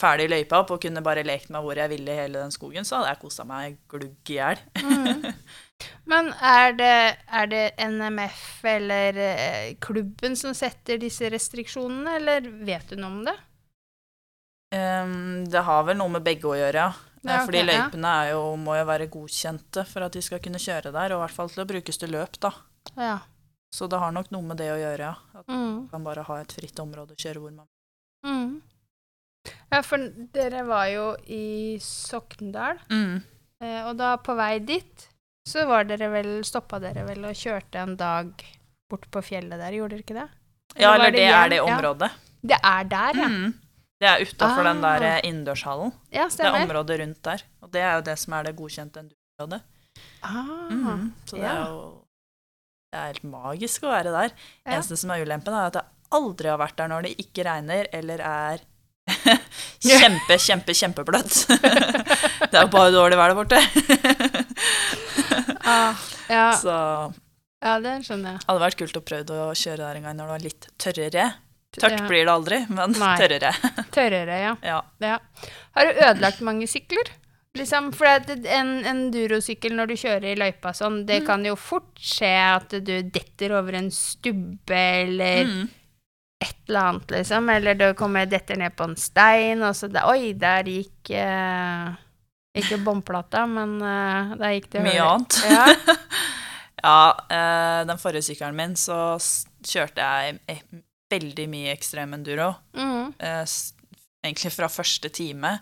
ferdig 0.00 0.26
løypa 0.32 0.58
opp, 0.58 0.72
og 0.72 0.80
kunne 0.80 1.02
bare 1.04 1.22
lekt 1.22 1.50
meg 1.54 1.62
hvor 1.62 1.76
jeg 1.76 1.88
ville 1.92 2.10
i 2.10 2.16
hele 2.16 2.40
den 2.40 2.50
skogen, 2.50 2.82
så 2.84 2.96
hadde 2.96 3.12
jeg 3.12 3.20
kosa 3.20 3.44
meg 3.44 3.76
glugg 3.88 4.30
i 4.32 4.38
hjel. 4.40 4.58
Mm. 4.82 5.22
Men 6.10 6.32
er 6.42 6.72
det, 6.72 7.16
er 7.30 7.46
det 7.46 7.62
NMF 7.78 8.64
eller 8.64 9.16
eh, 9.16 9.74
klubben 9.78 10.34
som 10.36 10.52
setter 10.52 10.98
disse 10.98 11.30
restriksjonene, 11.30 12.16
eller 12.16 12.40
vet 12.66 12.90
du 12.90 12.96
noe 12.96 13.12
om 13.12 13.22
det? 13.28 13.36
Um, 14.74 15.44
det 15.50 15.62
har 15.66 15.84
vel 15.86 15.96
noe 15.98 16.08
med 16.16 16.24
begge 16.26 16.46
å 16.48 16.58
gjøre, 16.58 16.74
ja. 16.88 16.92
Ja, 17.22 17.34
okay, 17.42 17.46
Fordi 17.50 17.60
løypene 17.68 18.10
er 18.22 18.30
jo, 18.32 18.56
må 18.56 18.74
jo 18.78 18.84
være 18.88 19.06
godkjente 19.12 19.82
for 19.86 20.06
at 20.06 20.12
de 20.16 20.22
skal 20.24 20.40
kunne 20.40 20.60
kjøre 20.62 20.88
der, 20.94 21.12
og 21.12 21.18
i 21.18 21.22
hvert 21.26 21.36
fall 21.36 21.50
til 21.52 21.62
å 21.64 21.68
brukes 21.68 21.98
til 22.00 22.14
løp, 22.14 22.38
da. 22.40 22.50
Ja. 22.96 23.18
Så 23.74 23.86
det 23.92 23.98
har 24.00 24.10
nok 24.16 24.30
noe 24.32 24.42
med 24.42 24.56
det 24.56 24.70
å 24.72 24.78
gjøre, 24.80 24.98
ja. 25.10 25.14
At 25.36 25.46
Mm. 25.46 25.74
man 25.74 25.88
kan 25.92 26.04
bare 26.04 26.22
ha 26.24 26.38
et 26.40 26.52
fritt 26.52 26.80
område 26.80 27.12
og 27.12 27.18
kjøre 27.20 27.40
hvor 27.42 27.52
man 27.52 27.66
Mm. 28.24 28.60
Ja, 29.72 29.80
for 29.82 29.98
dere 30.34 30.64
var 30.68 30.86
jo 30.88 31.04
i 31.28 31.78
Sokndal, 31.80 32.78
mm. 32.90 33.22
eh, 33.62 33.82
og 33.88 33.96
da 33.96 34.16
på 34.20 34.34
vei 34.36 34.58
dit, 34.58 35.06
så 35.48 35.66
var 35.68 35.84
dere 35.84 36.10
vel, 36.12 36.44
stoppa 36.44 36.78
dere 36.82 37.04
vel 37.06 37.24
og 37.24 37.32
kjørte 37.38 37.80
en 37.80 37.96
dag 37.96 38.32
bort 38.90 39.06
på 39.10 39.22
fjellet 39.24 39.56
der, 39.60 39.72
gjorde 39.72 39.96
dere 39.96 40.04
ikke 40.04 40.18
det? 40.18 40.28
Ja, 40.76 40.94
eller 40.94 41.10
det 41.10 41.20
det, 41.22 41.30
er 41.32 41.48
det 41.48 41.56
Ja. 41.56 41.64
området. 41.76 42.10
Det 42.42 42.58
er 42.62 42.84
der, 42.84 43.14
ja. 43.16 43.28
Mm. 43.28 43.54
Det 44.00 44.08
er 44.08 44.22
utafor 44.24 44.64
den 44.64 44.78
Ah. 44.84 44.98
der 44.98 45.06
eh, 45.10 45.20
innendørshallen. 45.28 45.92
Ja, 46.12 46.26
Det 46.28 46.40
er 46.46 46.54
området 46.62 47.00
rundt 47.00 47.22
der. 47.22 47.42
Og 47.62 47.70
det 47.74 47.82
er 47.84 47.94
jo 47.98 48.02
det 48.06 48.18
som 48.18 48.32
er 48.38 48.42
det 48.48 48.56
godkjente 48.56 49.02
enduro-området. 49.02 49.60
Ah, 50.22 50.70
Mhm. 50.70 51.12
Så 51.26 51.36
det 51.36 51.42
ja. 51.44 51.52
er 51.52 51.68
jo 51.68 51.80
Det 52.92 52.98
er 52.98 53.06
helt 53.12 53.22
magisk 53.24 53.82
å 53.84 53.90
være 53.92 54.10
der. 54.10 54.32
Ja. 54.66 54.72
Eneste 54.78 54.96
som 54.98 55.10
er 55.10 55.22
ulempen, 55.22 55.54
er 55.54 55.66
at 55.68 55.74
jeg 55.74 55.84
aldri 56.10 56.48
har 56.50 56.58
vært 56.58 56.76
der 56.76 56.88
når 56.88 57.02
det 57.06 57.12
ikke 57.22 57.44
regner 57.46 57.86
eller 57.92 58.18
er 58.20 58.58
kjempe, 59.80 60.34
kjempe, 60.38 60.74
kjempebløtt. 60.74 61.46
det 62.50 62.54
er 62.56 62.64
jo 62.64 62.72
bare 62.72 62.90
dårlig 62.90 63.16
vær 63.20 63.28
der 63.30 63.38
borte. 63.38 63.60
Ah, 65.62 65.94
ja. 66.28 66.52
Så 66.56 66.72
ja, 67.62 67.74
det 67.84 67.92
skjønner 68.06 68.32
jeg. 68.34 68.40
hadde 68.48 68.62
vært 68.64 68.78
kult 68.80 68.96
å 68.98 69.02
prøve 69.06 69.36
å 69.44 69.50
kjøre 69.54 69.84
der 69.84 69.98
en 70.00 70.06
gang 70.08 70.16
når 70.18 70.26
det 70.26 70.32
var 70.34 70.44
litt 70.46 70.68
tørrere. 70.80 71.26
Tørt 71.78 72.00
blir 72.08 72.24
det 72.26 72.32
aldri, 72.32 72.56
men 72.68 72.94
Nei. 72.98 73.14
tørrere. 73.20 73.52
Tørrere, 73.94 74.38
ja. 74.42 74.54
Ja. 74.66 74.78
ja. 74.98 75.18
Har 75.76 75.86
du 75.86 76.00
ødelagt 76.02 76.40
mange 76.42 76.66
sykler? 76.66 77.12
Liksom, 77.58 77.92
for 77.94 78.06
en 78.06 78.44
en 78.46 78.72
endurosykkel 78.86 79.74
når 79.74 79.90
du 79.90 79.94
kjører 79.98 80.26
i 80.32 80.38
løypa 80.38 80.70
sånn, 80.74 81.00
det 81.06 81.24
kan 81.26 81.42
jo 81.46 81.56
fort 81.58 81.98
skje 81.98 82.30
at 82.56 82.74
du 82.86 82.92
detter 83.02 83.54
over 83.58 83.74
en 83.78 83.90
stubbe 83.94 84.78
eller 85.02 85.44
Mm. 85.46 85.68
et 86.42 86.56
eller 86.68 86.80
annet, 86.80 87.10
liksom. 87.10 87.50
Eller 87.50 87.74
du 87.74 87.86
kommer 87.98 88.26
detter 88.26 88.56
ned 88.56 88.74
på 88.78 88.84
en 88.86 88.94
stein, 88.96 89.62
og 89.66 89.74
så 89.74 89.90
det, 89.90 90.02
Oi, 90.06 90.32
der 90.38 90.62
gikk 90.70 91.10
eh, 91.10 91.90
Ikke 92.54 92.78
båndplata, 92.82 93.46
men 93.46 93.76
eh, 93.82 94.36
der 94.38 94.54
gikk 94.56 94.70
det 94.74 94.82
Mye 94.86 95.02
annet. 95.06 95.40
Ja. 95.50 95.66
Ja, 96.80 97.12
eh, 97.28 97.82
den 97.84 97.98
forrige 98.00 98.24
sykkelen 98.24 98.56
min 98.56 98.72
så 98.80 99.18
kjørte 99.68 100.00
jeg 100.00 100.38
veldig 101.10 101.48
mye 101.50 101.72
ekstrem 101.74 102.14
enduro. 102.16 102.52
Mm. 102.76 103.12
eh, 103.18 103.44
egentlig 104.24 104.52
fra 104.54 104.68
første 104.70 105.10
time. 105.12 105.58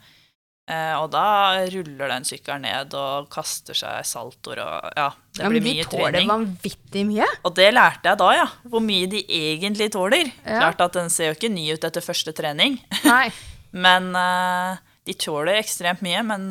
Eh, 0.68 0.92
og 1.00 1.06
da 1.14 1.64
ruller 1.72 2.10
den 2.12 2.26
sykkelen 2.28 2.66
ned 2.66 2.92
og 2.98 3.30
kaster 3.32 3.72
seg 3.78 4.02
saltoer 4.04 4.58
og 4.60 4.90
ja, 4.98 5.06
det 5.38 5.40
Ja, 5.40 5.48
blir 5.48 5.62
men 5.64 5.78
de 5.78 5.84
tåler 5.88 6.26
vanvittig 6.28 7.04
mye. 7.08 7.28
Og 7.48 7.54
det 7.56 7.70
lærte 7.72 8.10
jeg 8.10 8.18
da, 8.20 8.26
ja. 8.36 8.48
Hvor 8.68 8.82
mye 8.84 9.06
de 9.08 9.22
egentlig 9.24 9.88
tåler. 9.94 10.28
Ja. 10.44 10.58
Klart 10.66 10.82
at 10.84 10.98
den 10.98 11.08
ser 11.14 11.30
jo 11.32 11.38
ikke 11.38 11.48
ny 11.54 11.70
ut 11.72 11.86
etter 11.88 12.04
første 12.04 12.34
trening, 12.36 12.76
Nei. 13.08 13.30
men 13.72 14.10
eh, 14.20 14.76
de 15.08 15.14
tåler 15.16 15.56
ekstremt 15.56 16.02
mye. 16.04 16.20
Men 16.34 16.50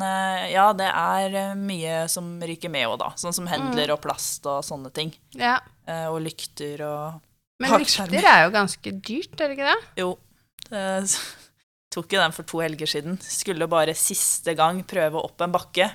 ja, 0.50 0.72
det 0.74 0.88
er 0.90 1.54
mye 1.54 2.00
som 2.10 2.40
ryker 2.42 2.72
med 2.74 2.88
òg, 2.88 2.96
da. 3.04 3.12
Sånn 3.14 3.36
som 3.36 3.46
Mm. 3.46 3.52
hendler 3.54 3.92
og 3.94 4.00
plast 4.02 4.42
og 4.50 4.64
sånne 4.66 4.90
ting. 4.90 5.12
Ja. 5.38 5.60
Og 6.10 6.18
lykter 6.26 6.82
og 6.82 7.20
Men 7.58 7.74
rykter 7.74 8.22
er 8.22 8.46
jo 8.46 8.54
ganske 8.54 8.94
dyrt, 9.02 9.34
er 9.40 9.50
det 9.50 9.58
ikke 9.58 9.68
det? 9.72 9.92
Jo, 9.98 10.12
det 10.68 10.82
tok 11.94 12.12
jo 12.14 12.20
den 12.20 12.34
for 12.36 12.46
to 12.48 12.60
helger 12.62 12.90
siden. 12.90 13.18
Skulle 13.22 13.68
bare 13.70 13.96
siste 13.98 14.54
gang 14.58 14.82
prøve 14.86 15.20
opp 15.20 15.42
en 15.42 15.54
bakke. 15.54 15.88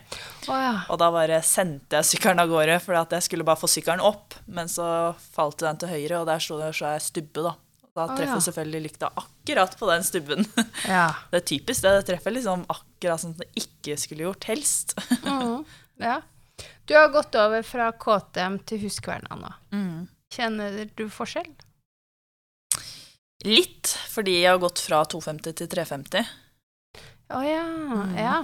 Oh, 0.49 0.57
ja. 0.57 0.73
Og 0.91 0.99
da 0.99 1.09
bare 1.13 1.39
sendte 1.45 2.01
jeg 2.01 2.09
sykkelen 2.13 2.43
av 2.43 2.51
gårde, 2.51 2.79
for 2.83 2.97
jeg 2.97 3.27
skulle 3.27 3.47
bare 3.47 3.61
få 3.61 3.69
sykkelen 3.71 4.03
opp. 4.03 4.35
Men 4.47 4.71
så 4.71 4.87
falt 5.35 5.63
den 5.63 5.79
til 5.79 5.93
høyre, 5.93 6.23
og 6.23 6.27
der 6.31 6.43
sto 6.43 6.59
det 6.59 6.73
så 6.77 6.91
ei 6.95 7.03
stubbe, 7.03 7.45
da. 7.45 7.55
Da 7.93 8.07
treffer 8.09 8.31
oh, 8.31 8.39
ja. 8.39 8.41
selvfølgelig 8.41 8.79
lykta 8.87 9.11
akkurat 9.21 9.75
på 9.77 9.87
den 9.91 10.05
stubben. 10.07 10.47
ja. 10.89 11.11
Det 11.29 11.43
er 11.43 11.45
typisk 11.51 11.85
det. 11.85 11.91
Det 11.99 12.07
treffer 12.07 12.33
liksom 12.33 12.63
akkurat 12.73 13.21
som 13.21 13.35
det 13.37 13.51
ikke 13.59 13.97
skulle 14.01 14.27
gjort, 14.27 14.49
helst. 14.49 14.97
Mm. 15.23 15.63
ja. 16.01 16.21
Du 16.85 16.93
har 16.97 17.07
gått 17.13 17.35
over 17.39 17.63
fra 17.65 17.91
KTM 17.95 18.57
til 18.67 18.81
Huskverna 18.83 19.37
nå. 19.39 19.51
Mm. 19.73 20.01
Kjenner 20.33 20.89
du 20.97 21.05
forskjell? 21.13 21.49
Litt, 23.43 23.91
fordi 24.13 24.37
jeg 24.41 24.51
har 24.53 24.61
gått 24.63 24.79
fra 24.85 25.01
250 25.11 25.55
til 25.59 25.67
350. 25.71 26.27
Å 27.33 27.41
ja. 27.43 27.63
Mm. 27.65 28.13
ja. 28.19 28.35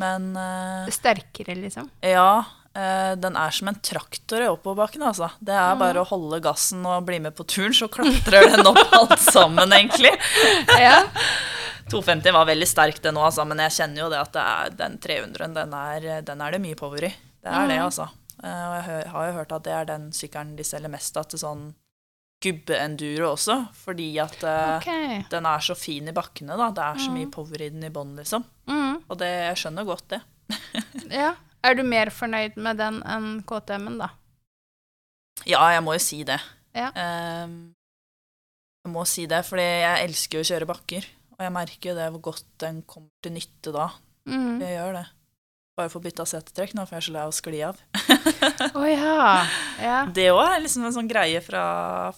Men 0.00 0.30
uh, 0.38 0.88
Sterkere, 0.94 1.56
liksom. 1.58 1.90
Ja, 2.06 2.44
Uh, 2.70 3.16
den 3.18 3.34
er 3.34 3.50
som 3.50 3.66
en 3.66 3.80
traktor 3.82 4.44
i 4.44 4.46
oppoverbakken, 4.46 5.02
altså. 5.02 5.26
Det 5.42 5.50
er 5.50 5.72
Mm. 5.74 5.80
bare 5.80 6.02
å 6.04 6.06
holde 6.06 6.38
gassen 6.40 6.84
og 6.86 7.02
bli 7.04 7.16
med 7.18 7.34
på 7.34 7.42
turen, 7.42 7.74
så 7.74 7.88
klatrer 7.90 8.46
den 8.52 8.62
opp 8.70 8.78
alt 8.94 9.16
sammen, 9.18 9.72
egentlig. 9.74 10.12
Ja. 10.78 11.00
250 11.90 12.30
var 12.30 12.46
veldig 12.46 12.68
sterk 12.70 13.00
det 13.02 13.10
nå, 13.16 13.24
altså, 13.26 13.42
men 13.44 13.58
jeg 13.66 13.74
kjenner 13.74 14.04
jo 14.04 14.08
det 14.14 14.20
at 14.22 14.30
det 14.38 14.44
er, 14.52 14.70
den 14.84 14.94
300-en, 15.02 15.56
den, 15.58 15.74
er- 15.74 16.22
den 16.22 16.40
er 16.46 16.54
det 16.54 16.60
mye 16.62 16.78
power 16.78 17.08
i. 17.08 17.10
Det 17.42 17.50
er 17.50 17.66
det, 17.74 17.80
Mm. 17.80 17.86
altså. 17.88 18.06
Eh, 18.42 18.64
og 18.70 18.74
jeg 18.88 19.08
har 19.12 19.26
jo 19.28 19.32
hørt 19.36 19.52
at 19.52 19.64
det 19.66 19.72
er 19.76 19.84
den 19.90 20.10
sykkelen 20.16 20.54
de 20.56 20.64
selger 20.64 20.88
mest 20.92 21.16
av 21.20 21.26
til 21.28 21.38
sånn 21.42 21.64
gubbe-enduro 22.40 23.34
også, 23.34 23.56
fordi 23.76 24.14
at 24.22 24.38
okay. 24.80 25.18
Den 25.28 25.44
er 25.44 25.60
så 25.60 25.74
fin 25.76 26.08
i 26.08 26.14
bakkene, 26.16 26.56
da. 26.56 26.70
Det 26.72 26.84
er 26.86 27.02
så 27.02 27.10
Mm. 27.10 27.18
mye 27.18 27.30
power 27.34 27.60
i 27.62 27.68
den 27.68 27.84
i 27.84 27.90
bånn, 27.92 28.14
liksom. 28.16 28.44
Mm. 28.66 29.02
Og 29.10 29.18
det, 29.20 29.28
jeg 29.28 29.56
skjønner 29.60 29.84
godt 29.84 30.08
det. 30.08 30.22
Ja. 31.20 31.34
Er 31.62 31.74
du 31.76 31.82
mer 31.84 32.08
fornøyd 32.08 32.56
med 32.56 32.78
den 32.80 33.02
enn 33.04 33.42
KTM-en, 33.44 33.98
da? 34.00 34.08
Ja, 35.44 35.60
jeg 35.74 35.82
må 35.84 35.92
jo 35.92 36.00
si 36.00 36.22
det. 36.24 36.38
Ja. 36.72 36.88
Ehm, 36.96 37.74
jeg 38.86 38.92
må 38.94 39.04
si 39.06 39.26
det, 39.28 39.42
fordi 39.44 39.66
jeg 39.84 40.06
elsker 40.08 40.38
jo 40.38 40.44
å 40.46 40.48
kjøre 40.48 40.68
bakker. 40.70 41.04
Og 41.36 41.44
jeg 41.44 41.52
merker 41.52 41.90
jo 41.90 41.96
det 41.98 42.06
hvor 42.14 42.22
godt 42.30 42.46
den 42.64 42.80
kommer 42.88 43.10
til 43.22 43.32
nytte 43.36 43.72
da. 43.76 43.90
Mm. 44.24 44.60
Jeg 44.64 44.78
gjør 44.78 44.96
det. 44.96 45.04
Bare 45.80 45.88
få 45.92 46.00
bytta 46.04 46.26
setetrekk 46.28 46.74
nå, 46.76 46.84
for 46.84 46.98
jeg 46.98 47.00
er 47.02 47.06
så 47.08 47.12
lei 47.16 47.22
av 47.24 47.32
å 47.32 47.36
skli 47.36 47.60
av. 47.64 47.78
Å 48.80 48.82
ja. 48.90 49.28
ja. 49.80 49.98
Det 50.12 50.26
òg 50.34 50.42
er 50.44 50.60
liksom 50.66 50.84
en 50.84 50.92
sånn 50.98 51.08
greie 51.08 51.40
fra 51.44 51.62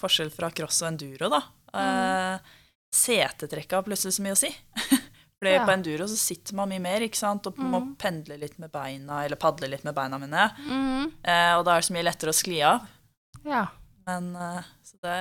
forskjell 0.01 0.33
fra 0.35 0.51
cross 0.51 0.81
og 0.83 0.89
enduro, 0.91 1.29
da. 1.31 1.43
Uh, 1.73 2.57
setetrekket 2.93 3.77
har 3.79 3.85
plutselig 3.87 4.17
så 4.19 4.25
mye 4.27 4.35
å 4.35 4.41
si. 4.43 4.51
for 5.43 5.49
Ja. 5.51 5.65
på 5.67 5.73
enduro 5.75 6.07
så 6.11 6.19
sitter 6.19 6.55
man 6.59 6.71
mye 6.71 6.83
mer, 6.83 7.03
ikke 7.07 7.19
sant, 7.19 7.47
og 7.51 7.57
må 7.59 7.81
Mm. 7.83 7.95
pendle 7.99 8.37
litt 8.39 8.59
med 8.63 8.71
beina, 8.75 9.25
eller 9.25 9.37
padle 9.41 9.71
litt 9.71 9.83
med 9.87 9.95
beina 9.97 10.19
mine. 10.19 10.45
Mm. 10.67 11.07
Uh, 11.23 11.55
og 11.59 11.65
da 11.67 11.77
er 11.77 11.81
det 11.81 11.89
så 11.89 11.95
mye 11.97 12.07
lettere 12.07 12.31
å 12.35 12.37
skli 12.43 12.61
av. 12.67 12.85
Ja. 13.47 13.65
Men 14.07 14.35
uh, 14.37 14.61
så 14.87 14.99
det, 15.03 15.17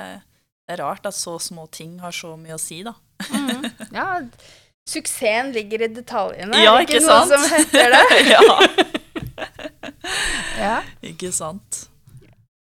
det 0.66 0.76
er 0.76 0.82
rart 0.84 1.06
at 1.10 1.14
så 1.18 1.38
små 1.42 1.68
ting 1.74 1.96
har 2.02 2.12
så 2.14 2.34
mye 2.38 2.54
å 2.58 2.60
si, 2.62 2.82
da. 2.86 2.94
Mm. 3.30 3.70
ja. 3.94 4.08
Suksessen 4.88 5.52
ligger 5.54 5.82
i 5.86 5.88
detaljene. 5.94 6.58
Ja, 6.58 6.74
er 6.74 6.82
det 6.82 6.88
ikke 6.88 6.98
ikke 6.98 7.06
noe 7.06 7.26
som 7.30 7.44
heter 7.52 7.94
det? 7.94 8.04
ja, 8.34 8.42
Ja. 10.58 10.76
ikke 11.02 11.30
sant. 11.34 11.84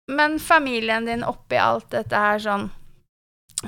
Men 0.08 0.38
familien 0.40 1.04
din 1.08 1.24
oppi 1.26 1.58
alt 1.58 1.88
dette 1.90 2.16
her 2.20 2.38
sånn 2.42 2.68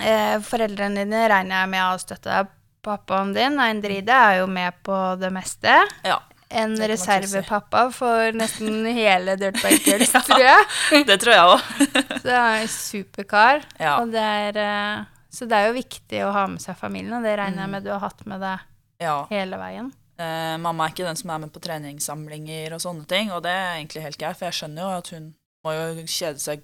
eh, 0.00 0.36
Foreldrene 0.44 1.02
dine 1.02 1.24
regner 1.30 1.64
jeg 1.64 1.70
med 1.72 1.82
å 1.88 1.98
støtte 2.00 2.30
deg. 2.30 2.52
Pappaen 2.88 3.32
din, 3.34 3.58
Eindride, 3.60 4.14
er 4.14 4.36
jo 4.40 4.46
med 4.50 4.76
på 4.86 4.96
det 5.20 5.32
meste. 5.34 5.74
Ja, 6.06 6.20
En 6.48 6.76
trygt 6.78 7.02
si. 7.02 7.10
reservepappa 7.10 7.88
for 7.92 8.32
nesten 8.38 8.86
hele 9.00 9.34
Dirtbag 9.36 9.82
Girls, 9.84 10.14
tror 10.14 10.40
jeg. 10.46 11.04
det 11.10 11.18
tror 11.20 11.34
jeg 11.34 11.42
òg. 11.52 11.60
Så 12.22 12.22
det 12.24 12.36
er 12.38 12.62
en 12.62 12.70
superkar. 12.72 13.66
Ja. 13.82 13.96
Og 14.00 14.14
det 14.14 14.22
er, 14.24 14.60
eh, 14.62 15.02
så 15.30 15.46
det 15.48 15.56
er 15.58 15.66
jo 15.68 15.76
viktig 15.78 16.20
å 16.24 16.32
ha 16.32 16.46
med 16.46 16.60
seg 16.64 16.76
familien, 16.76 17.12
og 17.18 17.22
det 17.26 17.36
regner 17.38 17.62
jeg 17.64 17.68
Mm. 17.68 17.70
med 17.76 17.84
du 17.84 17.90
har 17.90 18.00
hatt 18.00 18.26
med 18.26 18.40
deg 18.40 18.58
ja. 19.00 19.26
hele 19.30 19.56
veien. 19.60 19.92
Eh, 20.18 20.56
mamma 20.58 20.84
er 20.86 20.90
ikke 20.94 21.04
den 21.06 21.16
som 21.16 21.30
er 21.30 21.38
med 21.38 21.52
på 21.52 21.60
treningssamlinger 21.62 22.72
og 22.74 22.80
sånne 22.82 23.06
ting, 23.06 23.30
og 23.30 23.42
det 23.44 23.52
er 23.54 23.76
egentlig 23.78 24.02
helt 24.02 24.18
greit, 24.18 24.36
for 24.36 24.46
jeg 24.48 24.56
skjønner 24.58 24.82
jo 24.82 24.98
at 24.98 25.08
hun 25.14 25.34
må 25.64 25.74
jo 25.76 26.06
kjede 26.06 26.40
seg, 26.42 26.62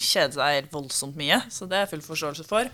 kjede 0.00 0.32
seg 0.38 0.54
helt 0.62 0.72
voldsomt 0.72 1.16
mye, 1.16 1.42
så 1.50 1.68
det 1.68 1.76
er 1.82 1.86
full 1.90 2.00
forståelse 2.04 2.46
for. 2.48 2.70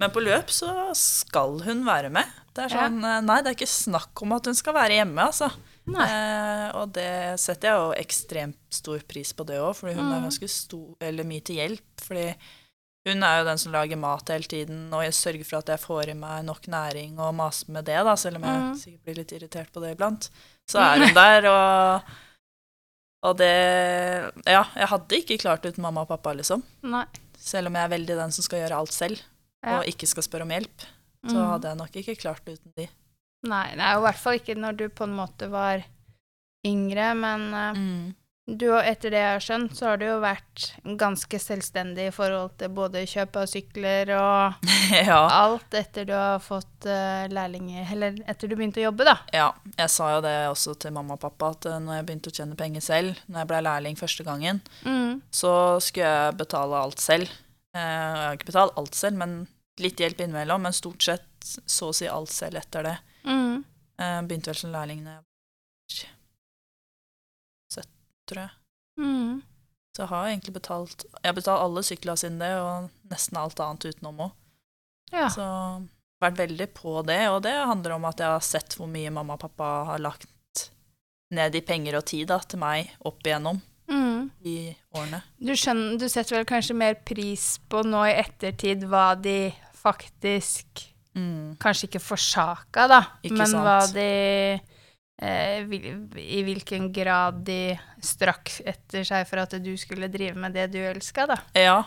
Men 0.00 0.10
på 0.14 0.22
løp 0.24 0.48
så 0.48 0.94
skal 0.96 1.58
hun 1.66 1.82
være 1.84 2.08
med. 2.08 2.24
Det 2.56 2.64
er 2.64 2.72
sånn, 2.72 3.02
ja. 3.04 3.20
Nei, 3.20 3.42
det 3.42 3.50
er 3.50 3.56
ikke 3.58 3.68
snakk 3.68 4.22
om 4.24 4.32
at 4.32 4.46
hun 4.48 4.54
skal 4.56 4.72
være 4.74 4.96
hjemme, 4.96 5.26
altså. 5.28 5.50
Eh, 5.90 6.70
og 6.78 6.92
det 6.94 7.38
setter 7.40 7.68
jeg 7.68 7.80
jo 7.82 7.92
ekstremt 8.00 8.56
stor 8.72 9.00
pris 9.08 9.32
på 9.36 9.44
det 9.48 9.58
òg, 9.60 9.74
fordi 9.76 9.94
hun 9.98 10.06
er 10.12 10.20
Mm. 10.20 10.24
ganske 10.30 10.48
stor, 10.48 10.96
eller 11.00 11.24
mye 11.24 11.44
til 11.44 11.56
hjelp. 11.56 12.00
Fordi 12.00 12.34
hun 13.08 13.22
er 13.24 13.38
jo 13.40 13.44
den 13.48 13.58
som 13.58 13.72
lager 13.72 13.96
mat 13.96 14.28
hele 14.28 14.44
tiden, 14.44 14.92
og 14.92 15.02
jeg 15.06 15.14
sørger 15.16 15.44
for 15.48 15.58
at 15.62 15.70
jeg 15.72 15.80
får 15.80 16.10
i 16.12 16.14
meg 16.14 16.44
nok 16.44 16.66
næring 16.68 17.18
og 17.18 17.34
maser 17.34 17.70
med 17.72 17.84
det, 17.88 17.96
da, 18.04 18.14
selv 18.16 18.36
om 18.36 18.42
jeg 18.44 18.60
Mm. 18.60 18.74
sikkert 18.76 19.04
blir 19.04 19.16
litt 19.16 19.32
irritert 19.32 19.72
på 19.72 19.80
det 19.80 19.94
iblant. 19.96 20.28
Så 20.68 20.78
er 20.78 20.98
hun 21.06 21.14
der, 21.22 21.46
og, 21.48 22.02
og 23.24 23.36
det 23.40 23.54
Ja, 24.46 24.64
jeg 24.76 24.88
hadde 24.92 25.16
ikke 25.22 25.38
klart 25.40 25.64
uten 25.64 25.82
mamma 25.82 26.02
og 26.02 26.08
pappa, 26.08 26.32
liksom. 26.36 26.62
Nei. 26.82 27.06
Selv 27.40 27.66
om 27.68 27.74
jeg 27.74 27.84
er 27.88 27.94
veldig 27.96 28.16
den 28.20 28.32
som 28.36 28.42
skal 28.44 28.60
gjøre 28.66 28.76
alt 28.78 28.92
selv, 28.92 29.18
Ja. 29.64 29.78
og 29.80 29.84
ikke 29.88 30.06
skal 30.08 30.22
spørre 30.22 30.42
om 30.42 30.50
hjelp. 30.50 30.86
Så 31.26 31.36
Mm. 31.36 31.50
hadde 31.50 31.68
jeg 31.68 31.76
nok 31.76 31.96
ikke 31.96 32.16
klart 32.20 32.44
uten 32.48 32.72
de. 32.76 32.88
Nei, 33.44 33.74
nei, 33.74 33.90
i 33.96 34.00
hvert 34.00 34.16
fall 34.20 34.34
ikke 34.38 34.54
når 34.56 34.76
du 34.76 34.88
på 34.88 35.04
en 35.04 35.16
måte 35.16 35.48
var 35.50 35.82
yngre, 36.66 37.14
men 37.16 37.54
eh, 37.54 37.72
Mm. 37.74 38.14
Du, 38.58 38.66
etter 38.78 39.10
det 39.12 39.18
jeg 39.20 39.32
har 39.34 39.42
skjønt, 39.44 39.74
så 39.76 39.86
har 39.90 39.98
du 40.00 40.04
jo 40.06 40.16
vært 40.22 40.64
ganske 40.98 41.38
selvstendig 41.38 42.06
i 42.08 42.12
forhold 42.14 42.56
til 42.58 42.72
både 42.74 43.02
kjøp 43.06 43.36
av 43.42 43.46
sykler 43.50 44.10
og 44.16 44.66
ja. 45.10 45.18
alt 45.36 45.76
etter 45.78 46.08
du 46.08 46.12
har 46.16 46.40
fått 46.42 46.88
uh, 46.88 47.26
lærlinger 47.30 47.92
Eller 47.92 48.16
etter 48.30 48.48
du 48.50 48.56
begynte 48.56 48.80
å 48.82 48.86
jobbe, 48.88 49.06
da. 49.06 49.16
Ja, 49.36 49.50
jeg 49.76 49.92
sa 49.94 50.08
jo 50.16 50.20
det 50.24 50.34
også 50.50 50.74
til 50.82 50.94
mamma 50.96 51.14
og 51.18 51.22
pappa, 51.22 51.52
at 51.54 51.68
eh, 51.70 51.78
når 51.84 52.00
jeg 52.00 52.08
begynte 52.08 52.32
å 52.32 52.36
tjene 52.40 52.58
penger 52.58 52.84
selv, 52.88 53.22
når 53.28 53.42
jeg 53.44 53.50
ble 53.52 53.62
lærling 53.68 54.00
første 54.00 54.26
gangen, 54.26 54.60
Mm. 54.84 55.20
så 55.34 55.52
skulle 55.84 56.08
jeg 56.10 56.36
betale 56.40 56.78
alt 56.80 57.00
selv. 57.02 57.28
Eh, 57.74 57.80
Jeg 57.80 58.20
har 58.26 58.36
ikke 58.38 58.50
betalt 58.52 58.78
alt 58.80 58.94
selv, 58.98 59.16
men 59.20 59.34
litt 59.80 60.00
hjelp 60.00 60.20
innimellom, 60.24 60.62
men 60.66 60.72
stort 60.76 61.02
sett 61.02 61.26
så 61.66 61.90
å 61.90 61.94
si 61.96 62.08
alt 62.10 62.30
selv 62.32 62.58
etter 62.60 62.82
det. 62.84 62.96
Mm. 63.24 63.64
Begynte 64.28 64.50
vel 64.52 64.56
som 64.56 64.72
lærling 64.72 65.04
da 65.04 65.18
jeg 65.18 65.24
tror 68.30 68.42
jeg. 68.46 68.52
Mm. 69.00 69.38
Så 69.96 70.04
jeg 70.04 70.10
har 70.12 70.26
egentlig 70.30 70.52
betalt 70.54 71.04
Jeg 71.08 71.28
har 71.30 71.36
betalt 71.38 71.62
alle 71.64 71.82
sykler 71.86 72.18
sine 72.20 72.38
det, 72.42 72.50
og 72.62 72.90
nesten 73.10 73.38
alt 73.40 73.60
annet 73.64 73.88
utenom 73.90 74.20
òg. 74.26 74.36
Ja. 75.10 75.26
Så 75.34 75.46
vært 76.22 76.36
veldig 76.38 76.68
på 76.76 77.00
det, 77.08 77.22
og 77.32 77.40
det 77.46 77.54
handler 77.56 77.96
om 77.96 78.04
at 78.10 78.20
jeg 78.20 78.28
har 78.28 78.44
sett 78.44 78.76
hvor 78.78 78.86
mye 78.92 79.10
mamma 79.10 79.34
og 79.38 79.42
pappa 79.46 79.70
har 79.88 80.02
lagt 80.04 80.28
ned 81.34 81.54
i 81.56 81.62
penger 81.64 81.96
og 81.98 82.04
tid 82.10 82.28
da, 82.30 82.38
til 82.42 82.58
meg 82.62 82.92
opp 83.06 83.22
igjennom 83.26 83.60
Mm. 83.90 84.28
i 84.46 84.70
årene. 84.94 85.18
Du, 85.42 85.50
skjønner, 85.58 85.96
du 85.98 86.04
setter 86.08 86.36
vel 86.36 86.44
kanskje 86.46 86.76
mer 86.78 86.94
pris 87.06 87.56
på 87.70 87.80
nå 87.82 88.04
i 88.06 88.12
ettertid 88.20 88.84
hva 88.86 89.16
de 89.18 89.50
faktisk 89.80 90.86
Mm. 91.10 91.56
Kanskje 91.58 91.88
ikke 91.88 91.98
forsaka, 92.04 92.84
da, 92.86 93.00
Ikke 93.26 93.34
men 93.40 93.48
sant. 93.50 93.64
hva 93.66 93.80
de 93.90 94.60
I 95.20 96.42
hvilken 96.46 96.90
grad 96.96 97.42
de 97.44 97.78
strakk 98.00 98.54
etter 98.64 99.04
seg 99.04 99.26
for 99.28 99.42
at 99.42 99.56
du 99.62 99.72
skulle 99.76 100.08
drive 100.12 100.34
med 100.40 100.54
det 100.56 100.70
du 100.72 100.78
elska, 100.80 101.26
da. 101.28 101.36
Ja. 101.54 101.78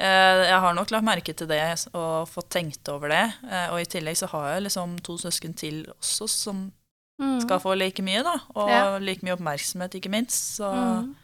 Eh, 0.00 0.44
Jeg 0.48 0.60
har 0.62 0.74
nok 0.74 0.90
lagt 0.94 1.04
merke 1.04 1.34
til 1.34 1.48
det 1.50 1.62
og 1.94 2.28
fått 2.30 2.50
tenkt 2.54 2.88
over 2.92 3.08
det. 3.08 3.24
Eh, 3.50 3.68
Og 3.72 3.80
i 3.80 3.84
tillegg 3.88 4.16
så 4.20 4.28
har 4.28 4.52
jeg 4.54 4.66
liksom 4.68 4.98
to 5.02 5.16
søsken 5.18 5.54
til 5.56 5.86
også 5.98 6.28
som 6.28 6.72
Mm. 7.20 7.40
skal 7.42 7.58
få 7.58 7.74
like 7.76 7.98
mye, 8.00 8.22
da. 8.22 8.36
Og 8.54 8.68
Ja. 8.70 8.98
like 8.98 9.22
mye 9.24 9.32
oppmerksomhet, 9.36 9.90
ikke 9.94 10.08
minst. 10.10 10.56
Så 10.60 10.70
Mm. 10.72 11.16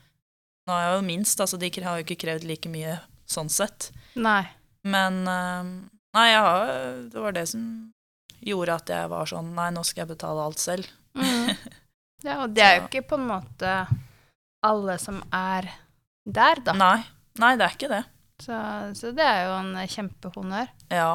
nå 0.66 0.72
er 0.72 0.90
jeg 0.90 0.96
jo 1.02 1.06
minst, 1.06 1.38
altså 1.40 1.56
de 1.58 1.70
har 1.82 1.98
jo 1.98 2.04
ikke 2.04 2.18
krevd 2.26 2.44
like 2.44 2.66
mye 2.68 3.00
sånn 3.28 3.48
sett. 3.48 3.92
Nei. 4.16 4.48
Men 4.82 5.28
eh, 5.28 5.62
nei, 6.14 6.30
jeg 6.32 6.40
har, 6.40 6.66
det 7.10 7.14
var 7.22 7.30
det 7.32 7.46
som 7.48 7.92
gjorde 8.44 8.74
at 8.74 8.86
jeg 8.86 9.08
var 9.08 9.24
sånn 9.26 9.54
Nei, 9.54 9.70
nå 9.70 9.84
skal 9.84 10.06
jeg 10.08 10.16
betale 10.18 10.40
alt 10.44 10.58
selv. 10.58 10.88
Mm. 11.14 11.50
Ja, 12.24 12.38
og 12.44 12.54
det 12.56 12.62
er 12.64 12.76
jo 12.78 12.86
ikke 12.88 13.04
på 13.10 13.18
en 13.20 13.26
måte 13.28 13.74
alle 14.64 14.96
som 14.98 15.18
er 15.34 15.68
der, 16.24 16.60
da. 16.64 16.72
Nei, 16.72 17.02
nei, 17.38 17.52
det 17.60 17.66
er 17.66 17.74
ikke 17.76 17.90
det. 17.92 18.02
Så, 18.42 18.56
så 18.98 19.10
det 19.14 19.22
er 19.24 19.44
jo 19.46 19.52
en 19.60 19.74
kjempehonnør. 19.88 20.70
Ja. 20.90 21.10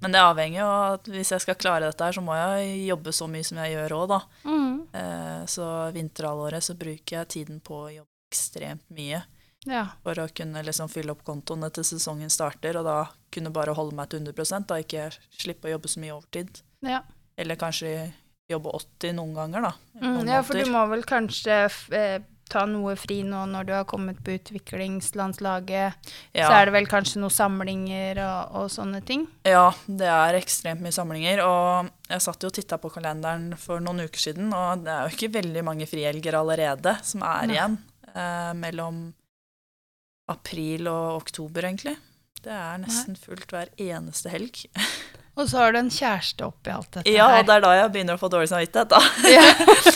Men 0.00 0.12
det 0.14 0.20
avhenger 0.22 0.60
jo 0.62 0.68
av 0.68 0.94
at 0.98 1.08
hvis 1.12 1.32
jeg 1.34 1.42
skal 1.42 1.56
klare 1.60 1.88
dette 1.90 2.04
her, 2.06 2.14
så 2.16 2.22
må 2.24 2.36
jeg 2.36 2.84
jobbe 2.90 3.12
så 3.16 3.26
mye 3.28 3.44
som 3.44 3.58
jeg 3.60 3.74
gjør 3.74 3.94
òg, 3.98 4.06
da. 4.12 4.20
Mm. 4.46 4.76
Eh, 5.00 5.40
Så 5.50 5.66
vinterhalvåret 5.96 6.64
så 6.64 6.76
bruker 6.78 7.16
jeg 7.18 7.28
tiden 7.34 7.58
på 7.64 7.80
å 7.86 7.90
jobbe 7.92 8.08
ekstremt 8.30 8.84
mye 8.94 9.22
Ja. 9.66 9.82
for 10.04 10.14
å 10.22 10.28
kunne 10.32 10.62
liksom 10.64 10.88
fylle 10.92 11.12
opp 11.16 11.24
kontoene 11.26 11.68
til 11.74 11.84
sesongen 11.84 12.30
starter, 12.32 12.78
og 12.80 12.86
da 12.86 12.98
kunne 13.34 13.50
bare 13.52 13.74
holde 13.76 13.96
meg 13.98 14.08
til 14.12 14.22
100 14.22 14.66
da 14.70 14.78
ikke 14.80 15.08
slippe 15.40 15.68
å 15.68 15.74
jobbe 15.74 15.88
så 15.90 16.00
mye 16.04 16.14
overtid. 16.14 16.62
Ja. 16.86 17.02
Eller 17.36 17.56
kanskje 17.60 18.12
jobbe 18.50 18.74
80 18.76 19.16
noen 19.18 19.32
ganger, 19.36 19.68
da. 19.68 19.72
Mm, 20.00 20.10
noen 20.18 20.34
ja, 20.34 20.42
for 20.46 20.58
du 20.60 20.70
må 20.72 20.82
vel 20.90 21.04
kanskje 21.08 21.62
eh, 21.96 22.18
ta 22.50 22.64
noe 22.66 22.96
fri 22.98 23.20
nå 23.26 23.44
når 23.50 23.68
du 23.68 23.72
har 23.76 23.86
kommet 23.88 24.18
på 24.24 24.34
utviklingslandslaget. 24.34 26.10
ja. 26.34 26.48
Så 26.48 26.50
er 26.56 26.66
det 26.68 26.74
vel 26.74 26.88
kanskje 26.90 27.22
noen 27.22 27.34
samlinger 27.34 28.20
og, 28.24 28.56
og 28.60 28.72
sånne 28.74 29.02
ting. 29.06 29.26
Ja, 29.46 29.70
det 29.86 30.10
er 30.10 30.38
ekstremt 30.40 30.82
mye 30.84 30.94
samlinger. 30.94 31.44
Og 31.46 31.92
jeg 32.10 32.26
satt 32.26 32.42
jo 32.42 32.50
og 32.50 32.56
titta 32.58 32.80
på 32.82 32.90
kalenderen 32.92 33.54
for 33.60 33.82
noen 33.84 34.02
uker 34.06 34.26
siden, 34.28 34.50
og 34.56 34.84
det 34.86 34.92
er 34.94 35.06
jo 35.06 35.16
ikke 35.16 35.32
veldig 35.38 35.64
mange 35.66 35.88
frihelger 35.90 36.40
allerede 36.40 36.98
som 37.06 37.24
er 37.26 37.54
igjen. 37.54 37.78
Eh, 38.10 38.52
mellom 38.58 39.08
april 40.30 40.90
og 40.90 41.22
oktober, 41.22 41.66
egentlig. 41.70 41.96
Det 42.40 42.52
er 42.54 42.78
nesten 42.80 43.18
fullt 43.20 43.50
hver 43.52 43.70
eneste 43.78 44.32
helg. 44.32 44.64
Og 45.38 45.48
så 45.48 45.60
har 45.60 45.72
du 45.72 45.78
en 45.80 45.90
kjæreste 45.92 46.44
oppi 46.44 46.72
alt 46.74 46.90
dette 46.98 47.12
Ja, 47.12 47.28
her. 47.30 47.40
og 47.40 47.46
det 47.48 47.54
er 47.54 47.62
da 47.64 47.74
jeg 47.78 47.92
begynner 47.94 48.18
å 48.18 48.20
få 48.20 48.28
dårlig 48.32 48.50
samvittighet, 48.50 48.90
da. 48.90 49.00
Ja. 49.30 49.44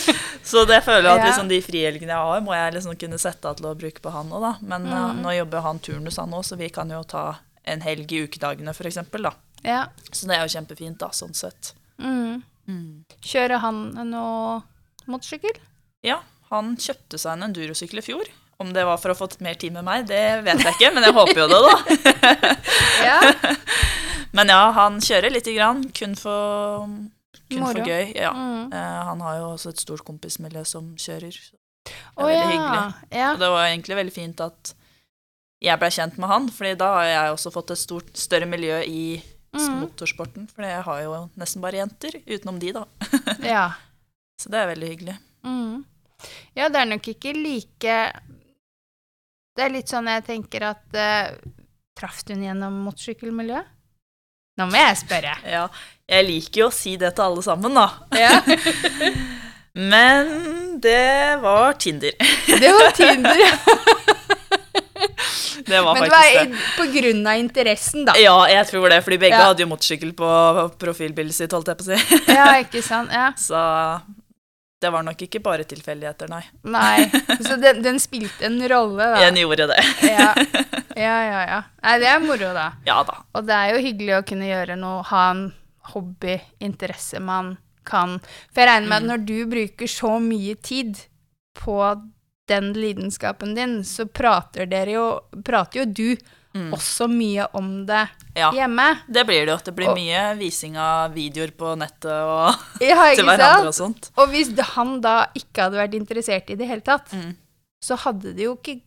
Så 0.45 0.61
det 0.69 0.77
føler 0.85 1.09
jeg 1.09 1.19
at 1.19 1.25
liksom, 1.25 1.49
de 1.49 1.57
frihelgene 1.65 2.13
jeg 2.13 2.29
har, 2.29 2.41
må 2.45 2.53
jeg 2.53 2.75
liksom 2.75 2.97
kunne 3.01 3.17
sette 3.21 3.49
av 3.49 3.57
til 3.57 3.65
å 3.65 3.73
bruke 3.77 4.01
på 4.01 4.13
han 4.13 4.29
òg, 4.29 4.43
da. 4.45 4.51
Men 4.61 4.85
mm. 4.85 4.93
uh, 4.93 5.15
nå 5.25 5.33
jobber 5.39 5.65
han 5.65 5.81
turnus, 5.83 6.19
han 6.21 6.35
òg, 6.37 6.45
så 6.45 6.57
vi 6.59 6.69
kan 6.73 6.93
jo 6.93 7.01
ta 7.09 7.25
en 7.65 7.81
helg 7.81 8.13
i 8.13 8.21
ukedagene, 8.27 8.75
eksempel, 8.77 9.25
da. 9.25 9.33
ja. 9.65 9.81
Så 10.11 10.29
det 10.29 10.37
er 10.37 10.45
jo 10.45 10.53
kjempefint, 10.53 10.99
da, 11.01 11.09
sånn 11.17 11.33
sett. 11.33 11.73
Mm. 11.97 12.43
Mm. 12.69 13.05
Kjører 13.25 13.61
han 13.65 13.81
noe 14.11 14.61
motorsykkel? 15.09 15.57
Ja, 16.05 16.21
han 16.53 16.75
kjøpte 16.77 17.17
seg 17.17 17.35
en 17.35 17.49
endurosykkel 17.49 18.01
i 18.01 18.05
fjor. 18.05 18.29
Om 18.61 18.69
det 18.71 18.85
var 18.87 19.01
for 19.01 19.11
å 19.11 19.17
få 19.17 19.27
mer 19.43 19.57
tid 19.59 19.73
med 19.75 19.83
meg, 19.83 20.05
det 20.07 20.45
vet 20.45 20.61
jeg 20.61 20.77
ikke, 20.77 20.93
men 20.95 21.03
jeg 21.03 21.15
håper 21.17 21.41
jo 21.41 21.47
det, 21.51 21.61
da. 21.65 21.75
Ja. 23.09 23.17
Men 24.35 24.51
ja, 24.51 24.61
han 24.75 25.01
kjører 25.03 25.31
lite 25.31 25.53
grann, 25.55 25.83
kun 25.95 26.15
for, 26.19 26.87
kun 27.47 27.61
Moro. 27.63 27.77
for 27.77 27.87
gøy. 27.87 28.09
Ja. 28.17 28.31
Mm. 28.35 28.73
Eh, 28.73 29.03
han 29.09 29.21
har 29.23 29.37
jo 29.39 29.51
også 29.53 29.71
et 29.73 29.83
stort 29.83 30.03
kompismiljø 30.07 30.65
som 30.67 30.91
kjører. 30.99 31.37
Det 31.85 31.93
er 31.93 32.17
oh, 32.17 32.27
veldig 32.27 32.41
ja. 32.41 32.49
hyggelig. 32.51 33.13
Ja. 33.13 33.29
Og 33.33 33.39
det 33.43 33.53
var 33.53 33.69
egentlig 33.69 33.99
veldig 34.01 34.15
fint 34.15 34.43
at 34.43 34.73
jeg 35.63 35.79
ble 35.81 35.89
kjent 35.93 36.19
med 36.21 36.29
han, 36.29 36.49
fordi 36.51 36.75
da 36.77 36.91
har 36.97 37.07
jeg 37.07 37.37
også 37.37 37.53
fått 37.55 37.71
et 37.73 37.81
stort, 37.81 38.11
større 38.19 38.49
miljø 38.49 38.81
i 38.83 39.05
Mm. 39.55 39.79
motorsporten. 39.85 40.47
For 40.51 40.65
jeg 40.67 40.83
har 40.83 41.01
jo 41.05 41.17
nesten 41.39 41.63
bare 41.63 41.79
jenter, 41.79 42.17
utenom 42.27 42.59
de, 42.59 42.73
da. 42.75 42.85
ja. 43.55 43.65
Så 44.41 44.51
det 44.51 44.61
er 44.61 44.71
veldig 44.73 44.89
hyggelig. 44.91 45.17
Mm. 45.47 45.85
Ja, 46.57 46.69
det 46.69 46.81
er 46.81 46.89
nok 46.89 47.07
ikke 47.11 47.35
like 47.37 47.95
Det 49.55 49.61
er 49.61 49.71
litt 49.71 49.91
sånn 49.91 50.07
jeg 50.09 50.23
tenker 50.25 50.63
at 50.71 50.95
uh, 50.97 51.35
Traff 51.95 52.23
den 52.27 52.41
gjennom 52.43 52.79
motorsykkelmiljøet? 52.87 53.69
Nå 54.57 54.65
må 54.71 54.77
jeg 54.79 54.97
spørre. 55.01 55.33
Ja, 55.51 55.65
jeg 56.07 56.25
liker 56.29 56.61
jo 56.61 56.67
å 56.69 56.73
si 56.75 56.95
det 57.01 57.13
til 57.17 57.25
alle 57.25 57.41
sammen, 57.43 57.75
da. 57.75 57.89
Ja. 58.15 58.37
Men 59.91 60.29
det 60.79 61.41
var 61.43 61.73
Tinder. 61.81 62.13
Det 62.47 62.71
var 62.77 62.91
Tinder. 62.95 63.35
ja. 63.35 63.51
Det 65.65 65.79
var 65.81 65.93
Men 65.97 66.03
det 66.03 66.09
var 66.13 66.25
det. 66.45 66.59
på 66.77 66.85
grunn 66.93 67.27
av 67.27 67.39
interessen, 67.41 68.05
da. 68.05 68.13
Ja, 68.21 68.35
jeg 68.51 68.67
tror 68.69 68.85
det, 68.91 68.99
fordi 69.03 69.17
begge 69.25 69.37
Ja. 69.39 69.47
hadde 69.49 69.63
jo 69.65 69.69
motorsykkel 69.71 70.11
på 70.15 70.29
profilbildet 70.81 71.35
sitt, 71.35 71.51
holdt 71.55 71.71
jeg 71.71 71.79
på 71.79 71.83
å 71.83 71.89
si. 71.89 72.19
Ja, 72.35 72.47
ikke 72.61 72.83
sant? 72.85 73.09
Ja. 73.11 73.31
Så 73.47 73.57
det 74.85 74.91
var 74.93 75.03
nok 75.07 75.25
ikke 75.25 75.41
bare 75.43 75.65
tilfeldigheter, 75.67 76.29
nei. 76.31 76.43
Nei. 76.69 77.09
Så 77.47 77.57
den, 77.61 77.81
den 77.85 77.97
spilte 78.01 78.45
en 78.47 78.59
rolle, 78.69 79.09
da. 79.15 79.25
Den 79.25 79.41
gjorde 79.41 79.65
det. 79.73 79.81
Ja. 80.05 80.29
ja, 81.07 81.17
ja, 81.25 81.41
ja. 81.49 81.59
Nei, 81.81 81.95
det 82.03 82.09
er 82.13 82.23
moro, 82.23 82.53
da. 82.55 82.67
Ja 82.87 83.01
da. 83.07 83.19
Og 83.35 83.47
det 83.49 83.57
er 83.57 83.73
jo 83.73 83.83
hyggelig 83.87 84.17
å 84.19 84.25
kunne 84.29 84.49
gjøre 84.51 84.77
noe, 84.79 85.01
ha 85.09 85.23
en 85.33 85.45
hobby, 85.95 86.39
interesse 86.65 87.19
man 87.21 87.55
kan 87.85 88.15
For 88.49 88.63
jeg 88.63 88.69
regner 88.71 88.89
med 88.89 88.95
Mm. 88.95 89.03
at 89.03 89.09
når 89.11 89.25
du 89.29 89.35
bruker 89.51 89.89
så 89.91 90.15
mye 90.21 90.55
tid 90.65 91.03
på 91.53 91.75
den 92.49 92.71
lidenskapen 92.73 93.53
din, 93.57 93.75
så 93.85 94.07
prater 94.09 94.65
jo 94.89 95.03
Prater 95.45 95.83
jo 95.83 95.85
du 95.85 96.17
Mm. 96.55 96.71
også 96.71 97.09
mye 97.11 97.45
om 97.53 97.85
det 97.85 98.07
Ja, 98.37 98.49
hjemme. 98.55 99.01
det 99.11 99.25
blir 99.27 99.45
det 99.45 99.51
jo. 99.51 99.57
Det 99.65 99.75
blir 99.75 99.89
Og- 99.89 99.97
mye 99.97 100.37
vising 100.39 100.77
av 100.77 101.11
videoer 101.13 101.51
på 101.51 101.75
nettet 101.77 102.05
og 102.15 102.55
Ja, 102.81 103.13
til 103.13 103.25
hverandre 103.25 103.67
og 103.67 103.73
sånt. 103.75 104.09
Og 104.17 104.29
hvis 104.29 104.55
han 104.75 105.01
da 105.01 105.27
ikke 105.35 105.63
hadde 105.67 105.75
vært 105.81 105.93
interessert 105.99 106.49
i 106.49 106.55
det 106.55 106.67
hele 106.67 106.81
tatt, 106.81 107.11
Mm. 107.11 107.35
så 107.83 107.97
hadde 107.97 108.33
det 108.35 108.43
jo 108.47 108.55
ikke 108.55 108.81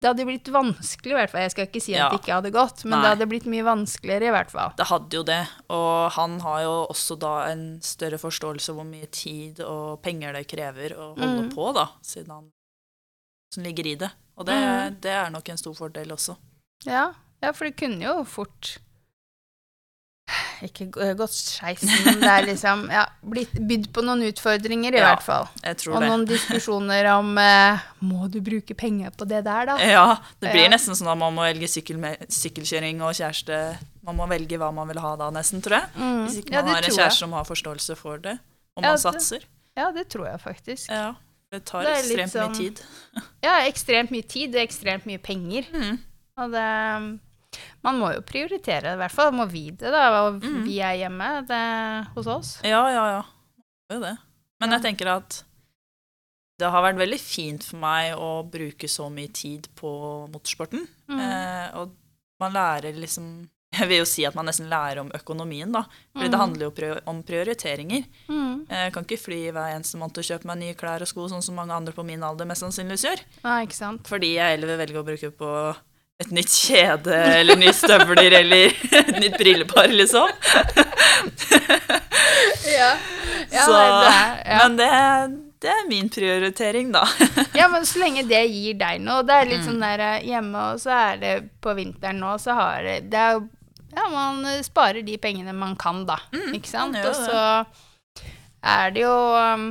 Det 0.00 0.06
hadde 0.14 0.26
blitt 0.28 0.46
vanskelig, 0.46 1.10
i 1.10 1.14
hvert 1.18 1.30
fall. 1.32 1.40
Jeg 1.42 1.50
skal 1.50 1.66
ikke 1.66 1.82
si 1.82 1.92
at 1.94 1.98
Ja. 1.98 2.08
det 2.10 2.20
ikke 2.20 2.32
hadde 2.38 2.52
gått, 2.54 2.84
men 2.84 3.00
Nei. 3.00 3.02
det 3.02 3.18
hadde 3.18 3.28
blitt 3.28 3.46
mye 3.50 3.64
vanskeligere, 3.66 4.28
i 4.28 4.30
hvert 4.30 4.48
fall. 4.52 4.70
Det 4.76 4.86
hadde 4.86 5.10
jo 5.10 5.22
det, 5.24 5.48
og 5.70 6.12
han 6.12 6.38
har 6.38 6.60
jo 6.62 6.86
også 6.86 7.18
da 7.18 7.46
en 7.50 7.80
større 7.82 8.14
forståelse 8.16 8.68
av 8.70 8.76
hvor 8.76 8.86
mye 8.86 9.10
tid 9.10 9.58
og 9.58 10.00
penger 10.00 10.32
det 10.34 10.46
krever 10.46 10.94
å 10.94 11.18
holde 11.18 11.48
Mm. 11.50 11.52
på, 11.52 11.74
da, 11.74 11.88
siden 12.00 12.30
han 12.30 12.52
som 13.52 13.64
ligger 13.64 13.86
i 13.90 13.94
det. 13.96 14.10
Og 14.36 14.46
det, 14.46 14.54
Mm. 14.54 15.00
det 15.00 15.10
er 15.10 15.30
nok 15.30 15.48
en 15.48 15.56
stor 15.56 15.74
fordel 15.74 16.06
også. 16.12 16.36
Ja, 16.86 17.14
ja, 17.42 17.52
for 17.52 17.64
det 17.68 17.76
kunne 17.78 18.02
jo 18.04 18.20
fort 18.24 18.76
Ikke 20.66 20.88
gått 21.16 21.32
skeis, 21.32 21.84
men 22.04 22.18
det 22.20 22.28
er 22.28 22.44
liksom 22.44 22.82
ja, 22.92 23.04
blitt 23.24 23.54
bydd 23.64 23.86
på 23.94 24.02
noen 24.04 24.26
utfordringer, 24.26 24.92
i 24.92 24.98
Ja, 25.00 25.12
hvert 25.14 25.22
fall. 25.24 25.46
Og 25.64 26.00
det. 26.02 26.08
noen 26.10 26.24
diskusjoner 26.28 27.06
om 27.14 27.30
eh, 27.40 27.78
Må 28.04 28.26
du 28.28 28.40
bruke 28.44 28.74
penger 28.76 29.14
på 29.16 29.24
det 29.30 29.40
der, 29.46 29.70
da? 29.70 29.76
Ja, 29.80 30.04
det 30.42 30.50
blir 30.52 30.66
Ja. 30.66 30.72
nesten 30.74 30.98
sånn 30.98 31.08
at 31.08 31.16
man 31.22 31.32
må 31.38 31.46
velge 31.46 31.70
sykkel 31.70 31.96
med, 32.02 32.26
sykkelkjøring 32.28 33.00
og 33.06 33.14
kjæreste. 33.16 33.60
Man 34.04 34.18
må 34.18 34.26
velge 34.28 34.58
hva 34.60 34.68
man 34.74 34.90
vil 34.90 35.00
ha 35.00 35.14
da, 35.20 35.30
nesten, 35.32 35.62
tror 35.64 35.78
jeg. 35.78 35.88
Mm. 35.96 36.20
Hvis 36.26 36.36
ikke 36.42 36.52
man 36.58 36.68
har 36.74 36.82
en 36.82 36.90
jeg. 36.90 36.96
kjæreste 36.98 37.22
som 37.24 37.32
har 37.38 37.44
forståelse 37.48 37.96
for 37.96 38.18
det, 38.18 38.36
og 38.76 38.82
man 38.84 38.92
det- 38.98 39.00
satser. 39.06 39.46
Ja, 39.78 39.90
det 39.94 40.08
tror 40.10 40.26
jeg 40.26 40.40
faktisk. 40.42 40.90
Ja, 40.90 41.14
det 41.54 41.64
tar 41.64 41.84
Det 41.86 41.94
ekstremt 42.02 42.32
sånn- 42.34 42.50
mye 42.50 42.58
tid. 42.58 42.82
Ja, 43.46 43.56
ekstremt 43.64 44.10
mye 44.10 44.26
tid 44.28 44.54
og 44.58 44.60
ekstremt 44.66 45.06
mye 45.06 45.18
penger. 45.22 45.64
Mm. 45.72 45.98
Og 46.38 46.52
det 46.54 47.20
Man 47.82 47.96
må 47.98 48.10
jo 48.12 48.20
prioritere 48.26 48.92
i 48.94 48.98
hvert 49.00 49.14
fall. 49.14 49.32
Må 49.34 49.46
vi 49.50 49.70
det, 49.70 49.90
da. 49.94 50.02
Og 50.28 50.42
Mm. 50.42 50.64
vi 50.66 50.78
er 50.84 50.96
hjemme 51.08 51.46
det, 51.48 52.08
hos 52.14 52.26
oss. 52.26 52.50
Ja, 52.62 52.82
ja, 52.92 53.04
ja. 53.16 53.22
Det 53.88 53.94
er 53.96 54.00
jo 54.00 54.04
det. 54.04 54.18
Men 54.60 54.70
Ja. 54.70 54.78
jeg 54.78 54.82
tenker 54.84 55.06
at 55.16 55.42
det 56.58 56.70
har 56.70 56.82
vært 56.82 56.98
veldig 56.98 57.20
fint 57.20 57.62
for 57.64 57.76
meg 57.78 58.14
å 58.18 58.42
bruke 58.50 58.88
så 58.90 59.06
mye 59.10 59.32
tid 59.32 59.68
på 59.76 60.28
motorsporten. 60.30 60.86
Mm. 61.08 61.20
Eh, 61.20 61.76
og 61.78 61.94
man 62.40 62.52
lærer 62.52 62.94
liksom 62.98 63.48
Jeg 63.78 63.86
vil 63.86 63.98
jo 63.98 64.04
si 64.08 64.24
at 64.24 64.34
man 64.34 64.46
nesten 64.46 64.68
lærer 64.70 64.98
om 65.02 65.10
økonomien, 65.12 65.70
da. 65.70 65.82
Fordi 66.16 66.30
det 66.30 66.38
handler 66.40 66.70
jo 66.70 67.00
om 67.06 67.22
prioriteringer. 67.22 68.06
Mm. 68.26 68.66
Jeg 68.66 68.92
kan 68.94 69.04
ikke 69.04 69.18
fly 69.20 69.50
hver 69.52 69.74
eneste 69.76 69.98
måned 70.00 70.16
og 70.16 70.24
kjøpe 70.24 70.46
meg 70.48 70.56
nye 70.58 70.74
klær 70.74 71.02
og 71.04 71.06
sko, 71.10 71.26
sånn 71.28 71.42
som 71.44 71.54
mange 71.54 71.74
andre 71.76 71.92
på 71.92 72.02
min 72.04 72.22
alder 72.24 72.46
mest 72.48 72.62
sannsynligvis 72.64 73.04
gjør. 73.04 73.20
Ja, 73.44 73.58
ikke 73.60 73.76
sant? 73.76 74.08
Fordi 74.08 74.34
jeg 74.38 74.56
heller 74.56 74.66
vil 74.72 74.80
velge 74.86 75.02
å 75.02 75.04
bruke 75.04 75.30
på 75.36 75.76
et 76.18 76.30
nytt 76.34 76.50
kjede 76.50 77.14
eller 77.38 77.56
nye 77.60 77.72
støvler 77.72 78.32
eller 78.40 78.72
et 78.98 79.12
nytt 79.22 79.36
brillepar, 79.38 79.86
liksom. 79.94 80.26
Ja, 82.68 82.96
ja, 83.50 83.62
Så, 83.64 83.72
det 83.72 84.08
er, 84.10 84.32
ja. 84.44 84.56
Men 84.64 84.76
det, 84.78 84.88
det 85.62 85.70
er 85.72 85.86
min 85.88 86.08
prioritering, 86.12 86.90
da. 86.94 87.04
ja, 87.54 87.68
men 87.70 87.86
så 87.86 88.02
lenge 88.02 88.24
det 88.28 88.42
gir 88.50 88.74
deg 88.80 89.00
noe 89.04 89.22
Det 89.26 89.36
er 89.36 89.48
litt 89.52 89.62
Mm. 89.62 89.68
sånn 89.70 89.82
der 89.86 90.02
eh, 90.08 90.26
hjemme, 90.28 90.64
og 90.74 90.82
så 90.82 90.92
er 90.96 91.22
det 91.22 91.32
på 91.64 91.74
vinteren 91.78 92.20
nå, 92.22 92.34
så 92.42 92.54
har 92.58 92.82
det 92.86 92.96
Det 93.12 93.22
er 93.28 93.38
Ja, 93.96 94.04
man 94.12 94.42
eh, 94.46 94.60
sparer 94.66 95.02
de 95.06 95.16
pengene 95.22 95.54
man 95.56 95.76
kan, 95.80 96.02
da. 96.08 96.18
ikke 96.52 96.68
sant? 96.70 96.98
Og 96.98 97.14
så 97.14 97.64
er 98.68 98.90
det 98.94 99.02
jo 99.06 99.14
um, 99.38 99.68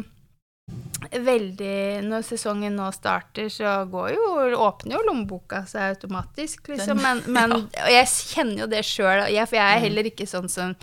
veldig 1.11 2.03
Når 2.07 2.23
sesongen 2.25 2.75
nå 2.79 2.87
starter, 2.95 3.49
så 3.53 3.85
går 3.91 4.11
jo 4.15 4.29
åpner 4.65 4.97
jo 4.97 5.03
lommeboka 5.07 5.63
seg 5.69 5.95
automatisk, 5.95 6.69
liksom. 6.73 7.01
Men, 7.01 7.21
men 7.27 7.51
Og 7.85 7.91
jeg 7.93 8.07
kjenner 8.07 8.63
jo 8.63 8.67
det 8.71 8.83
sjøl, 8.87 9.27
jeg, 9.31 9.47
for 9.47 9.59
jeg 9.59 9.67
er 9.67 9.77
Mm. 9.77 9.85
heller 9.87 10.09
ikke 10.11 10.27
sånn 10.29 10.49
som 10.49 10.73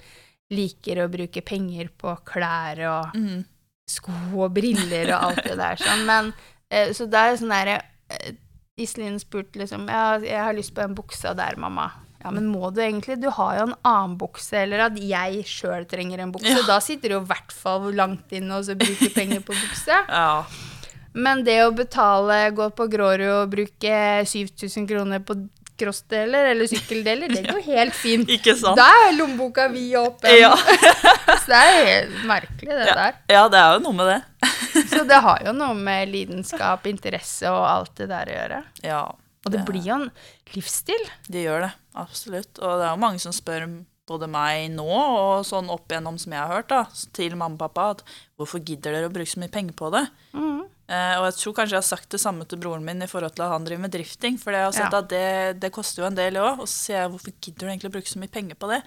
liker 0.54 1.00
å 1.02 1.08
bruke 1.10 1.42
penger 1.44 1.88
på 1.98 2.14
klær 2.28 2.80
og 2.90 3.16
Mm. 3.16 3.44
sko 3.90 4.12
og 4.36 4.54
briller 4.54 5.10
og 5.16 5.22
alt 5.30 5.42
det 5.44 5.56
der 5.58 5.76
sånn, 5.76 6.04
men 6.06 6.32
eh, 6.70 6.92
Så 6.92 7.06
det 7.10 7.18
er 7.18 7.36
sånn 7.36 7.50
derre 7.54 7.80
eh, 8.10 8.32
Iselin 8.76 9.18
spurte 9.22 9.54
liksom 9.60 9.86
ja, 9.88 10.18
'Jeg 10.18 10.42
har 10.42 10.52
lyst 10.54 10.74
på 10.74 10.82
den 10.82 10.94
buksa 10.96 11.34
der, 11.36 11.54
mamma'. 11.56 11.90
Ja, 12.24 12.30
men 12.32 12.46
må 12.48 12.70
du 12.72 12.80
egentlig? 12.80 13.18
Du 13.20 13.28
har 13.36 13.58
jo 13.58 13.66
en 13.68 13.74
annen 13.84 14.14
bukse, 14.18 14.56
eller 14.64 14.86
at 14.86 14.94
jeg 14.96 15.42
sjøl 15.44 15.84
trenger 15.90 16.22
en 16.24 16.32
bukse. 16.32 16.48
Ja. 16.54 16.62
Da 16.66 16.78
sitter 16.80 17.12
du 17.12 17.18
i 17.18 17.24
hvert 17.28 17.52
fall 17.52 17.90
langt 17.92 18.32
inne 18.32 18.56
og 18.58 18.64
så 18.64 18.74
bruker 18.80 19.12
penger 19.14 19.44
på 19.44 19.52
bukse. 19.52 19.98
Ja. 20.08 20.44
Men 21.14 21.44
det 21.46 21.60
å 21.62 21.68
betale, 21.70 22.48
gå 22.56 22.64
på 22.74 22.88
Grorud 22.90 23.28
og 23.44 23.52
bruke 23.52 23.98
7000 24.26 24.88
kroner 24.90 25.20
på 25.22 25.36
crossdeler 25.78 26.48
eller 26.52 26.66
sykkeldeler, 26.70 27.30
det 27.30 27.44
går 27.52 27.60
helt 27.68 27.94
fint. 27.94 28.28
Ikke 28.30 28.54
sant? 28.58 28.78
Da 28.80 28.88
er 29.04 29.14
lommeboka 29.18 29.68
vid 29.70 29.94
åpen. 30.00 30.30
Ja. 30.40 30.52
Så 31.44 31.44
det 31.52 31.60
er 31.60 31.78
helt 31.90 32.24
merkelig, 32.30 32.70
det 32.72 32.88
Ja. 32.88 32.94
der. 32.98 33.20
ja, 33.36 33.44
det 33.52 33.60
er 33.60 33.76
jo 33.76 33.84
noe 33.86 33.98
med 34.00 34.10
det. 34.10 34.50
Så 34.90 35.04
det 35.06 35.20
har 35.28 35.44
jo 35.46 35.52
noe 35.54 35.74
med 35.78 36.10
lidenskap, 36.10 36.86
interesse 36.90 37.46
og 37.52 37.62
alt 37.68 37.94
det 38.00 38.08
der 38.10 38.30
å 38.32 38.36
gjøre. 38.40 38.60
Ja. 38.86 39.02
Og 39.44 39.52
det 39.52 39.60
blir 39.68 39.84
jo 39.86 39.98
en 40.00 40.06
livsstil. 40.54 41.02
Det 41.28 41.42
gjør 41.46 41.66
det, 41.66 41.72
absolutt. 41.94 42.58
Og 42.60 42.78
det 42.80 42.86
er 42.88 42.94
jo 42.94 43.02
mange 43.02 43.22
som 43.22 43.34
spør 43.34 43.66
både 44.04 44.26
meg 44.28 44.66
nå 44.74 44.84
og 44.84 45.46
sånn 45.48 45.70
opp 45.72 45.88
igjennom 45.88 46.18
som 46.20 46.34
jeg 46.34 46.42
har 46.42 46.52
hørt, 46.58 46.68
da, 46.68 46.82
til 47.16 47.36
mamma 47.40 47.56
og 47.56 47.62
pappa, 47.62 47.86
at 47.94 48.02
hvorfor 48.36 48.60
gidder 48.60 48.92
dere 48.92 49.08
å 49.08 49.14
bruke 49.14 49.30
så 49.30 49.40
mye 49.40 49.52
penger 49.54 49.76
på 49.78 49.88
det? 49.94 50.02
Mm. 50.36 50.60
Eh, 50.92 51.14
og 51.16 51.24
jeg 51.30 51.36
tror 51.38 51.54
kanskje 51.56 51.72
jeg 51.78 51.80
har 51.80 51.86
sagt 51.88 52.10
det 52.12 52.20
samme 52.20 52.44
til 52.44 52.60
broren 52.60 52.84
min 52.84 53.00
i 53.00 53.08
forhold 53.08 53.32
til 53.32 53.46
at 53.46 53.54
han 53.54 53.64
driver 53.64 53.86
med 53.86 53.94
drifting, 53.94 54.36
for 54.36 54.52
jeg 54.52 54.66
har 54.66 54.74
sett 54.76 54.92
Ja. 54.92 55.00
at 55.00 55.08
det, 55.08 55.60
det 55.62 55.72
koster 55.72 56.02
jo 56.02 56.08
en 56.10 56.18
del 56.18 56.36
òg. 56.36 56.60
Og 56.60 56.68
så 56.68 56.76
sier 56.76 56.98
jeg 57.00 57.12
hvorfor 57.14 57.32
gidder 57.40 57.64
du 57.64 57.70
egentlig 57.72 57.88
å 57.88 57.96
bruke 57.96 58.12
så 58.12 58.20
mye 58.20 58.34
penger 58.36 58.60
på 58.60 58.68
det? 58.74 58.82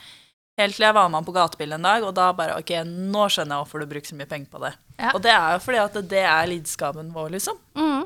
Helt 0.62 0.74
til 0.78 0.86
jeg 0.86 0.93
var 0.97 1.10
med 1.10 1.18
han 1.20 1.26
på 1.26 1.34
gatebil 1.34 1.74
en 1.74 1.84
dag, 1.89 2.05
og 2.05 2.14
da 2.18 2.28
bare 2.34 2.60
ok, 2.62 2.72
nå 2.86 3.26
skjønner 3.30 3.58
jeg 3.58 3.64
hvorfor 3.66 3.82
du 3.82 3.89
bruker 3.89 4.10
så 4.10 4.16
mye 4.22 4.30
penger 4.30 4.53
på 4.53 4.62
det. 4.62 4.72
Ja. 5.01 5.12
Og 5.18 5.22
det 5.26 5.34
er 5.34 5.58
jo 5.58 5.60
fordi 5.66 5.82
at 5.82 5.97
det 6.14 6.24
er 6.30 6.47
lidenskapen 6.49 7.12
vår, 7.14 7.34
liksom. 7.39 7.58
Mm. 7.78 8.05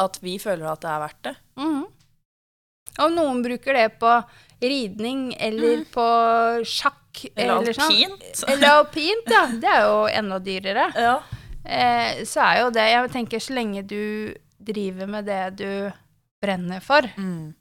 At 0.00 0.16
vi 0.24 0.36
føler 0.40 0.68
at 0.72 0.84
det 0.84 0.92
er 0.92 1.02
verdt 1.06 1.22
det. 1.30 1.34
Mhm. 1.60 1.82
Og 3.00 3.12
noen 3.14 3.42
bruker 3.42 3.72
det 3.74 3.98
på 3.98 4.10
ridning 4.62 5.32
eller 5.40 5.84
på 5.90 6.04
sjakk. 6.68 6.98
Mm. 7.12 7.32
Eller 7.36 7.72
sånn. 7.76 7.88
alpint. 7.88 8.44
Eller 8.48 8.68
alpint, 8.78 9.26
ja. 9.32 9.46
Det 9.60 9.68
er 9.68 9.82
jo 9.84 9.96
enda 10.08 10.38
dyrere. 10.40 10.86
Ja. 10.96 11.16
Eh, 11.64 12.22
så 12.26 12.40
er 12.42 12.60
jo 12.62 12.70
det 12.74 12.86
Jeg 12.90 13.10
tenker 13.12 13.38
så 13.38 13.54
lenge 13.54 13.82
du 13.86 14.34
driver 14.58 15.06
med 15.06 15.26
det 15.26 15.42
du 15.60 15.92
brenner 16.42 16.80
for, 16.82 17.02
Mm. 17.16 17.54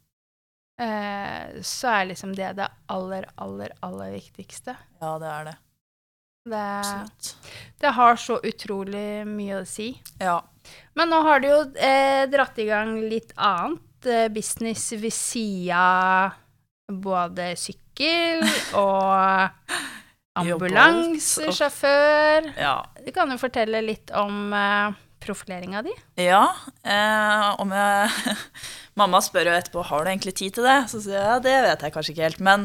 eh, 0.82 1.62
så 1.62 1.88
er 2.00 2.06
liksom 2.10 2.36
det 2.36 2.56
det 2.58 2.68
aller, 2.90 3.28
aller, 3.38 3.72
aller 3.82 4.12
viktigste. 4.16 4.76
ja, 5.02 5.18
det 5.20 5.28
er 5.28 5.44
det. 5.46 5.58
Det, 6.50 6.62
det 7.82 7.92
har 7.94 8.16
så 8.18 8.40
utrolig 8.42 9.26
mye 9.28 9.60
å 9.62 9.66
si. 9.68 9.92
Ja. 10.20 10.40
Men 10.96 11.10
nå 11.10 11.20
har 11.22 11.40
du 11.40 11.48
jo 11.52 11.60
eh, 11.78 12.26
dratt 12.32 12.58
i 12.58 12.66
gang 12.66 12.96
litt 13.10 13.34
annet 13.38 13.80
business 14.34 14.89
ved 14.97 15.14
sida 15.14 15.86
både 16.91 17.54
sykkel 17.60 18.41
og 18.82 19.49
ambulansesjåfør. 20.41 22.52
ja. 22.58 22.76
Du 23.06 23.12
kan 23.16 23.32
jo 23.32 23.38
fortelle 23.41 23.82
litt 23.84 24.12
om 24.16 24.54
eh, 24.56 24.93
profileringa 25.22 25.82
di. 25.86 25.91
Ja, 26.24 26.45
eh, 26.84 27.62
om 27.62 27.72
jeg 27.76 28.10
Mamma 28.99 29.22
spør 29.24 29.47
jo 29.47 29.54
etterpå 29.56 29.84
har 29.88 30.04
du 30.04 30.10
egentlig 30.12 30.36
tid 30.41 30.52
til 30.58 30.66
det. 30.68 30.80
Så 30.91 30.97
sier 31.04 31.18
jeg 31.18 31.28
ja, 31.30 31.38
det 31.43 31.58
vet 31.68 31.84
jeg 31.86 31.93
kanskje 31.95 32.12
ikke 32.16 32.28
helt. 32.28 32.41
Men 32.43 32.60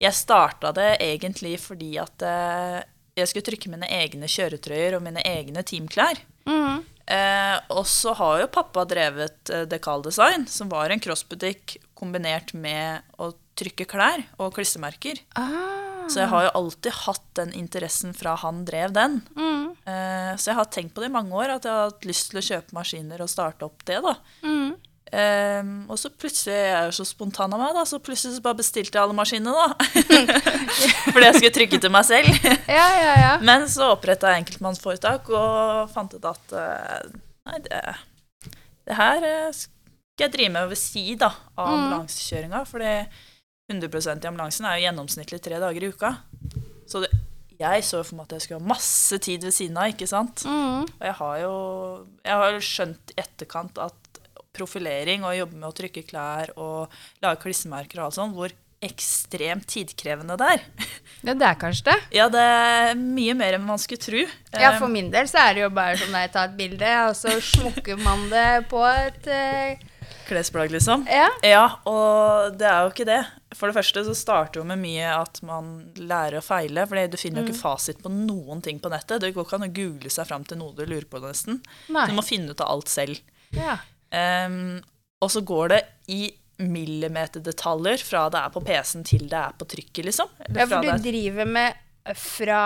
jeg 0.00 0.14
starta 0.16 0.68
det 0.76 0.90
egentlig 1.04 1.54
fordi 1.62 1.90
at 2.02 2.16
eh, 2.26 2.78
jeg 3.20 3.26
skulle 3.30 3.48
trykke 3.48 3.72
mine 3.72 3.88
egne 3.90 4.26
kjøretrøyer 4.30 4.92
og 4.98 5.02
mine 5.04 5.22
egne 5.26 5.60
teamklær. 5.66 6.16
Mhm. 6.48 6.76
Eh, 7.10 7.56
og 7.74 7.86
så 7.90 8.14
har 8.14 8.40
jo 8.44 8.50
pappa 8.54 8.84
drevet 8.86 9.50
eh, 9.50 9.66
Decal 9.70 10.04
Design, 10.06 10.46
som 10.46 10.70
var 10.70 10.92
en 10.92 11.02
crossbutikk 11.02 11.76
kombinert 11.98 12.52
med 12.54 13.02
å 13.18 13.32
trykke 13.58 13.86
klær 13.90 14.22
og 14.38 14.54
klistremerker. 14.56 15.18
Ah. 15.34 16.06
Så 16.10 16.22
jeg 16.22 16.30
har 16.32 16.46
jo 16.46 16.52
alltid 16.58 16.96
hatt 17.04 17.26
den 17.38 17.52
interessen 17.54 18.14
fra 18.16 18.34
han 18.40 18.64
drev 18.66 18.94
den. 18.94 19.20
Mm. 19.36 19.66
Eh, 19.84 20.32
så 20.38 20.50
jeg 20.50 20.58
har 20.58 20.70
tenkt 20.70 20.94
på 20.94 21.02
det 21.02 21.10
i 21.10 21.14
mange 21.18 21.34
år, 21.34 21.56
at 21.56 21.66
jeg 21.66 21.74
har 21.74 21.90
hatt 21.90 22.06
lyst 22.08 22.30
til 22.30 22.40
å 22.40 22.46
kjøpe 22.46 22.78
maskiner 22.78 23.22
og 23.22 23.30
starte 23.30 23.66
opp 23.66 23.84
det. 23.90 24.00
da. 24.06 24.16
Mhm. 24.46 24.69
Eh, 25.10 25.70
og 25.90 25.98
så 25.98 26.10
plutselig, 26.14 26.54
jeg 26.54 26.74
er 26.76 26.84
jo 26.90 26.94
så 27.00 27.06
spontan 27.08 27.52
av 27.56 27.58
meg, 27.62 27.72
da, 27.74 27.82
så 27.88 27.98
plutselig 28.02 28.36
så 28.36 28.44
bare 28.44 28.60
bestilte 28.60 28.94
jeg 28.94 29.02
alle 29.02 29.16
maskinene, 29.18 29.50
da. 29.50 29.74
Fordi 31.12 31.24
jeg 31.26 31.38
skulle 31.40 31.54
trykke 31.56 31.80
til 31.82 31.94
meg 31.94 32.06
selv. 32.06 32.30
Ja, 32.80 32.86
ja, 33.02 33.14
ja. 33.18 33.32
Men 33.42 33.66
så 33.70 33.90
oppretta 33.96 34.30
jeg 34.30 34.44
enkeltmannsforetak 34.44 35.26
og 35.34 35.90
fant 35.94 36.14
ut 36.14 36.28
at 36.30 36.54
uh, 36.54 37.10
nei, 37.50 37.58
det, 37.66 37.80
det 38.86 38.98
her 38.98 39.26
eh, 39.26 39.48
skal 39.56 40.28
jeg 40.28 40.34
drive 40.36 40.52
med 40.54 40.70
ved 40.70 40.78
siden 40.78 41.26
av 41.26 41.34
av 41.58 41.66
Mm. 41.70 41.74
ambulansekjøringa. 41.80 42.60
fordi 42.68 42.92
100% 43.72 44.24
i 44.24 44.28
ambulansen 44.30 44.66
er 44.66 44.78
jo 44.78 44.84
gjennomsnittlig 44.88 45.40
tre 45.42 45.58
dager 45.62 45.84
i 45.86 45.90
uka. 45.92 46.14
Så 46.90 47.02
det, 47.04 47.10
jeg 47.60 47.84
så 47.86 48.00
for 48.06 48.16
meg 48.18 48.26
at 48.28 48.32
jeg 48.38 48.44
skulle 48.46 48.60
ha 48.62 48.70
masse 48.72 49.18
tid 49.22 49.44
ved 49.46 49.52
siden 49.54 49.76
av. 49.78 49.90
ikke 49.92 50.08
sant? 50.10 50.42
Mm. 50.48 50.86
Og 50.88 51.04
jeg 51.06 51.16
har 51.20 51.36
jo 51.42 51.54
jeg 52.24 52.38
har 52.42 52.60
skjønt 52.64 53.12
i 53.14 53.18
etterkant 53.20 53.78
at 53.84 53.99
profilering 54.60 55.24
og 55.26 55.36
jobbe 55.40 55.58
med 55.58 55.70
å 55.72 55.76
trykke 55.82 56.06
klær 56.08 56.52
og 56.60 57.00
lage 57.24 57.40
klissemerker 57.46 58.00
og 58.02 58.10
alt 58.10 58.20
sånt, 58.20 58.36
hvor 58.38 58.54
ekstremt 58.80 59.66
tidkrevende 59.68 60.38
det 60.40 60.52
er. 60.56 60.62
Ja, 61.20 61.34
det 61.36 61.44
er 61.44 61.56
kanskje 61.60 61.84
det. 61.90 61.94
Ja, 62.16 62.30
det 62.32 62.40
er 62.40 62.94
mye 62.96 63.34
mer 63.36 63.58
enn 63.58 63.66
man 63.66 63.76
skulle 63.82 64.00
tro. 64.00 64.22
Ja, 64.54 64.70
Eh, 64.70 64.78
for 64.80 64.88
min 64.88 65.10
del 65.12 65.26
så 65.28 65.42
er 65.42 65.58
det 65.58 65.66
jo 65.66 65.68
bare 65.76 65.98
sånn 66.00 66.14
at 66.16 66.22
jeg 66.24 66.32
tar 66.32 66.46
et 66.48 66.54
bilde, 66.56 66.92
og 67.10 67.12
så 67.18 67.34
smukker 67.44 68.00
man 68.00 68.22
det 68.32 68.46
på 68.70 68.80
et 68.88 69.28
eh, 69.28 69.82
Klesplagg, 70.30 70.70
liksom. 70.72 71.04
Ja. 71.10 71.26
Ja, 71.44 71.66
og 71.90 72.56
det 72.56 72.66
er 72.70 72.86
jo 72.86 72.92
ikke 72.94 73.06
det. 73.08 73.18
For 73.52 73.68
det 73.68 73.76
første 73.76 74.04
så 74.06 74.14
starter 74.16 74.62
jo 74.62 74.64
med 74.66 74.80
mye 74.80 75.10
at 75.12 75.42
man 75.44 75.70
lærer 75.98 76.38
å 76.38 76.44
feile, 76.44 76.86
for 76.88 77.10
du 77.10 77.18
finner 77.20 77.42
jo 77.42 77.50
ikke 77.50 77.60
fasit 77.60 78.00
på 78.00 78.12
noen 78.14 78.62
ting 78.64 78.80
på 78.80 78.92
nettet. 78.92 79.20
Det 79.20 79.32
går 79.34 79.44
ikke 79.44 79.58
an 79.58 79.68
å 79.68 79.72
google 79.74 80.12
seg 80.14 80.28
fram 80.30 80.46
til 80.48 80.60
noe 80.62 80.72
du 80.78 80.84
lurer 80.86 81.04
på, 81.10 81.20
nesten. 81.24 81.60
Nei. 81.92 82.06
Du 82.08 82.16
må 82.16 82.24
finne 82.24 82.54
ut 82.54 82.62
av 82.64 82.72
alt 82.78 82.88
selv. 82.92 83.20
Ja. 83.56 83.76
Ehm, 84.12 84.80
og 85.22 85.30
så 85.30 85.42
går 85.46 85.68
det 85.74 85.80
i 86.08 86.22
millimeterdetaljer 86.60 88.02
fra 88.04 88.26
det 88.32 88.40
er 88.42 88.52
på 88.54 88.62
PC-en 88.66 89.04
til 89.06 89.24
det 89.30 89.38
er 89.40 89.54
på 89.58 89.66
trykket, 89.70 90.04
liksom. 90.10 90.28
Eller 90.46 90.60
ja, 90.60 90.66
for 90.66 90.84
du 90.84 90.90
er- 90.92 91.04
driver 91.04 91.46
med 91.46 92.16
fra 92.16 92.62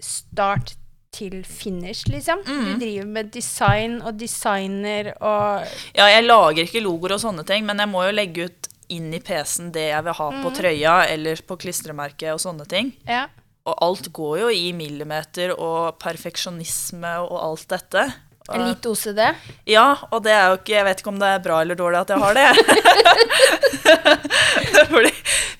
start 0.00 0.74
til 1.16 1.42
finish, 1.44 2.04
liksom. 2.08 2.42
Mm. 2.44 2.64
Du 2.64 2.72
driver 2.84 3.06
med 3.06 3.30
design 3.32 4.02
og 4.02 4.18
designer 4.18 5.12
og 5.20 5.64
Ja, 5.96 6.06
jeg 6.12 6.24
lager 6.26 6.64
ikke 6.66 6.82
logoer 6.84 7.12
og 7.16 7.20
sånne 7.22 7.46
ting, 7.46 7.64
men 7.64 7.78
jeg 7.78 7.88
må 7.88 8.04
jo 8.06 8.12
legge 8.16 8.44
ut 8.50 8.68
inn 8.88 9.12
i 9.14 9.18
PC-en 9.18 9.72
det 9.72 9.88
jeg 9.90 10.04
vil 10.04 10.12
ha 10.14 10.30
på 10.42 10.52
trøya 10.54 11.08
eller 11.10 11.36
på 11.36 11.56
klistremerket 11.58 12.32
og 12.34 12.38
sånne 12.40 12.66
ting. 12.68 12.92
Ja. 13.08 13.26
Og 13.66 13.74
alt 13.82 14.12
går 14.12 14.38
jo 14.44 14.48
i 14.54 14.72
millimeter 14.72 15.58
og 15.58 15.98
perfeksjonisme 15.98 17.16
og 17.24 17.40
alt 17.42 17.66
dette. 17.68 18.04
Og- 18.48 18.62
Litt 18.68 18.86
OCD. 18.86 19.20
Ja, 19.66 19.86
og 20.10 20.22
det 20.22 20.32
er 20.32 20.48
jo 20.52 20.58
ikke 20.60 20.74
Jeg 20.76 20.84
vet 20.86 21.00
ikke 21.02 21.10
om 21.10 21.18
det 21.18 21.26
er 21.34 21.40
bra 21.42 21.60
eller 21.64 21.74
dårlig 21.78 21.98
at 22.04 22.12
jeg 22.14 22.18
har 22.22 22.34
det. 22.34 22.48
Fordi 24.92 25.10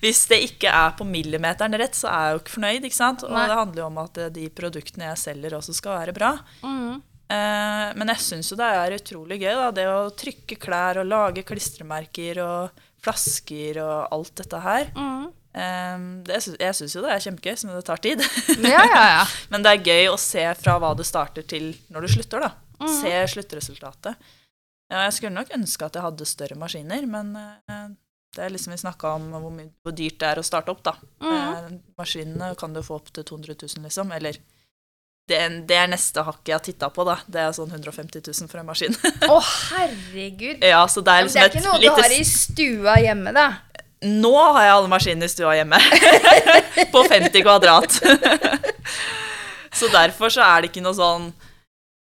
hvis 0.03 0.21
det 0.29 0.39
ikke 0.45 0.71
er 0.71 0.93
på 0.97 1.05
millimeteren 1.07 1.73
rett, 1.79 1.95
så 1.97 2.07
er 2.11 2.25
jeg 2.27 2.35
jo 2.37 2.41
ikke 2.43 2.55
fornøyd. 2.55 2.87
ikke 2.87 2.97
sant? 2.99 3.23
Og 3.25 3.33
Nei. 3.33 3.45
det 3.49 3.57
handler 3.59 3.81
jo 3.83 3.87
om 3.89 3.97
at 4.03 4.17
eh, 4.23 4.31
de 4.35 4.47
produktene 4.53 5.09
jeg 5.11 5.21
selger, 5.23 5.55
også 5.57 5.75
skal 5.77 5.97
være 6.01 6.15
bra. 6.17 6.31
Mm. 6.63 6.99
Eh, 7.27 7.87
men 7.99 8.11
jeg 8.13 8.23
syns 8.23 8.51
jo 8.53 8.59
det 8.59 8.67
er 8.77 8.95
utrolig 8.99 9.39
gøy, 9.41 9.53
da, 9.57 9.71
det 9.75 9.87
å 9.91 9.97
trykke 10.15 10.59
klær 10.63 11.01
og 11.01 11.09
lage 11.09 11.43
klistremerker 11.47 12.39
og 12.45 12.85
flasker 13.03 13.81
og 13.83 14.07
alt 14.15 14.35
dette 14.43 14.63
her. 14.63 14.89
Mhm. 14.95 15.27
Ehm, 15.57 16.07
det, 16.27 16.37
jeg 16.61 16.75
syns 16.77 16.93
jo 16.97 17.01
det 17.05 17.11
er 17.15 17.23
kjempegøy, 17.23 17.55
men 17.65 17.77
det 17.79 17.85
tar 17.87 18.01
tid. 18.03 18.21
Ja, 18.75 18.83
ja, 18.85 19.03
ja. 19.17 19.21
Men 19.51 19.63
det 19.65 19.71
er 19.73 19.85
gøy 19.87 20.09
å 20.11 20.17
se 20.21 20.43
fra 20.59 20.75
hva 20.81 20.91
du 20.97 21.03
starter 21.07 21.45
til 21.49 21.71
når 21.93 22.05
du 22.05 22.13
slutter, 22.17 22.43
da. 22.45 22.51
Mm. 22.81 22.91
Se 22.99 23.13
sluttresultatet. 23.33 24.27
Ja, 24.91 25.05
jeg 25.07 25.15
skulle 25.17 25.33
nok 25.35 25.49
ønske 25.57 25.87
at 25.89 25.97
jeg 25.97 26.05
hadde 26.05 26.27
større 26.29 26.55
maskiner, 26.61 27.07
men 27.09 27.33
eh, 27.35 27.87
det 28.37 28.43
er 28.45 28.53
liksom 28.53 28.71
vi 28.75 28.77
snakka 28.83 29.15
om 29.17 29.25
hvor, 29.33 29.49
mye- 29.51 29.71
hvor 29.83 29.95
dyrt 29.97 30.19
det 30.21 30.29
er 30.29 30.39
å 30.39 30.45
starte 30.45 30.71
opp, 30.71 30.83
da. 30.85 30.93
Mm. 31.25 31.81
Maskinene 31.97 32.51
kan 32.59 32.75
du 32.75 32.83
få 32.85 32.99
opp 33.01 33.09
til 33.15 33.25
200 33.27 33.57
000, 33.65 33.83
liksom. 33.87 34.13
Eller 34.15 34.37
det, 35.27 35.39
er- 35.43 35.57
det 35.67 35.75
er 35.81 35.89
neste 35.91 36.23
hakket 36.23 36.53
jeg 36.53 36.55
har 36.59 36.63
titta 36.69 36.89
på, 36.95 37.03
da. 37.09 37.17
Det 37.27 37.41
er 37.43 37.55
sånn 37.57 37.73
150 37.73 38.21
000 38.29 38.47
for 38.51 38.61
en 38.61 38.69
maskin. 38.69 38.95
Å, 39.33 39.39
herregud. 39.73 40.63
ja, 40.63 40.85
så 40.87 41.01
det 41.03 41.17
er 41.17 41.25
liksom 41.27 41.41
det 41.41 41.47
er 41.49 41.55
ikke 41.57 41.65
noe 41.65 41.81
et 41.81 41.83
du 41.83 42.03
har 42.05 42.15
i 42.15 42.23
stua 42.29 42.95
hjemme, 43.03 43.33
da? 43.35 43.47
Nå 44.05 44.33
har 44.37 44.61
jeg 44.61 44.73
alle 44.75 44.91
maskinene 44.91 45.25
i 45.25 45.31
stua 45.31 45.55
hjemme. 45.57 45.79
på 46.93 47.03
50 47.09 47.41
kvadrat. 47.41 47.99
så 49.79 49.89
derfor 49.93 50.33
så 50.33 50.45
er 50.45 50.61
det 50.61 50.71
ikke 50.71 50.83
noe 50.85 50.97
sånn 50.97 51.31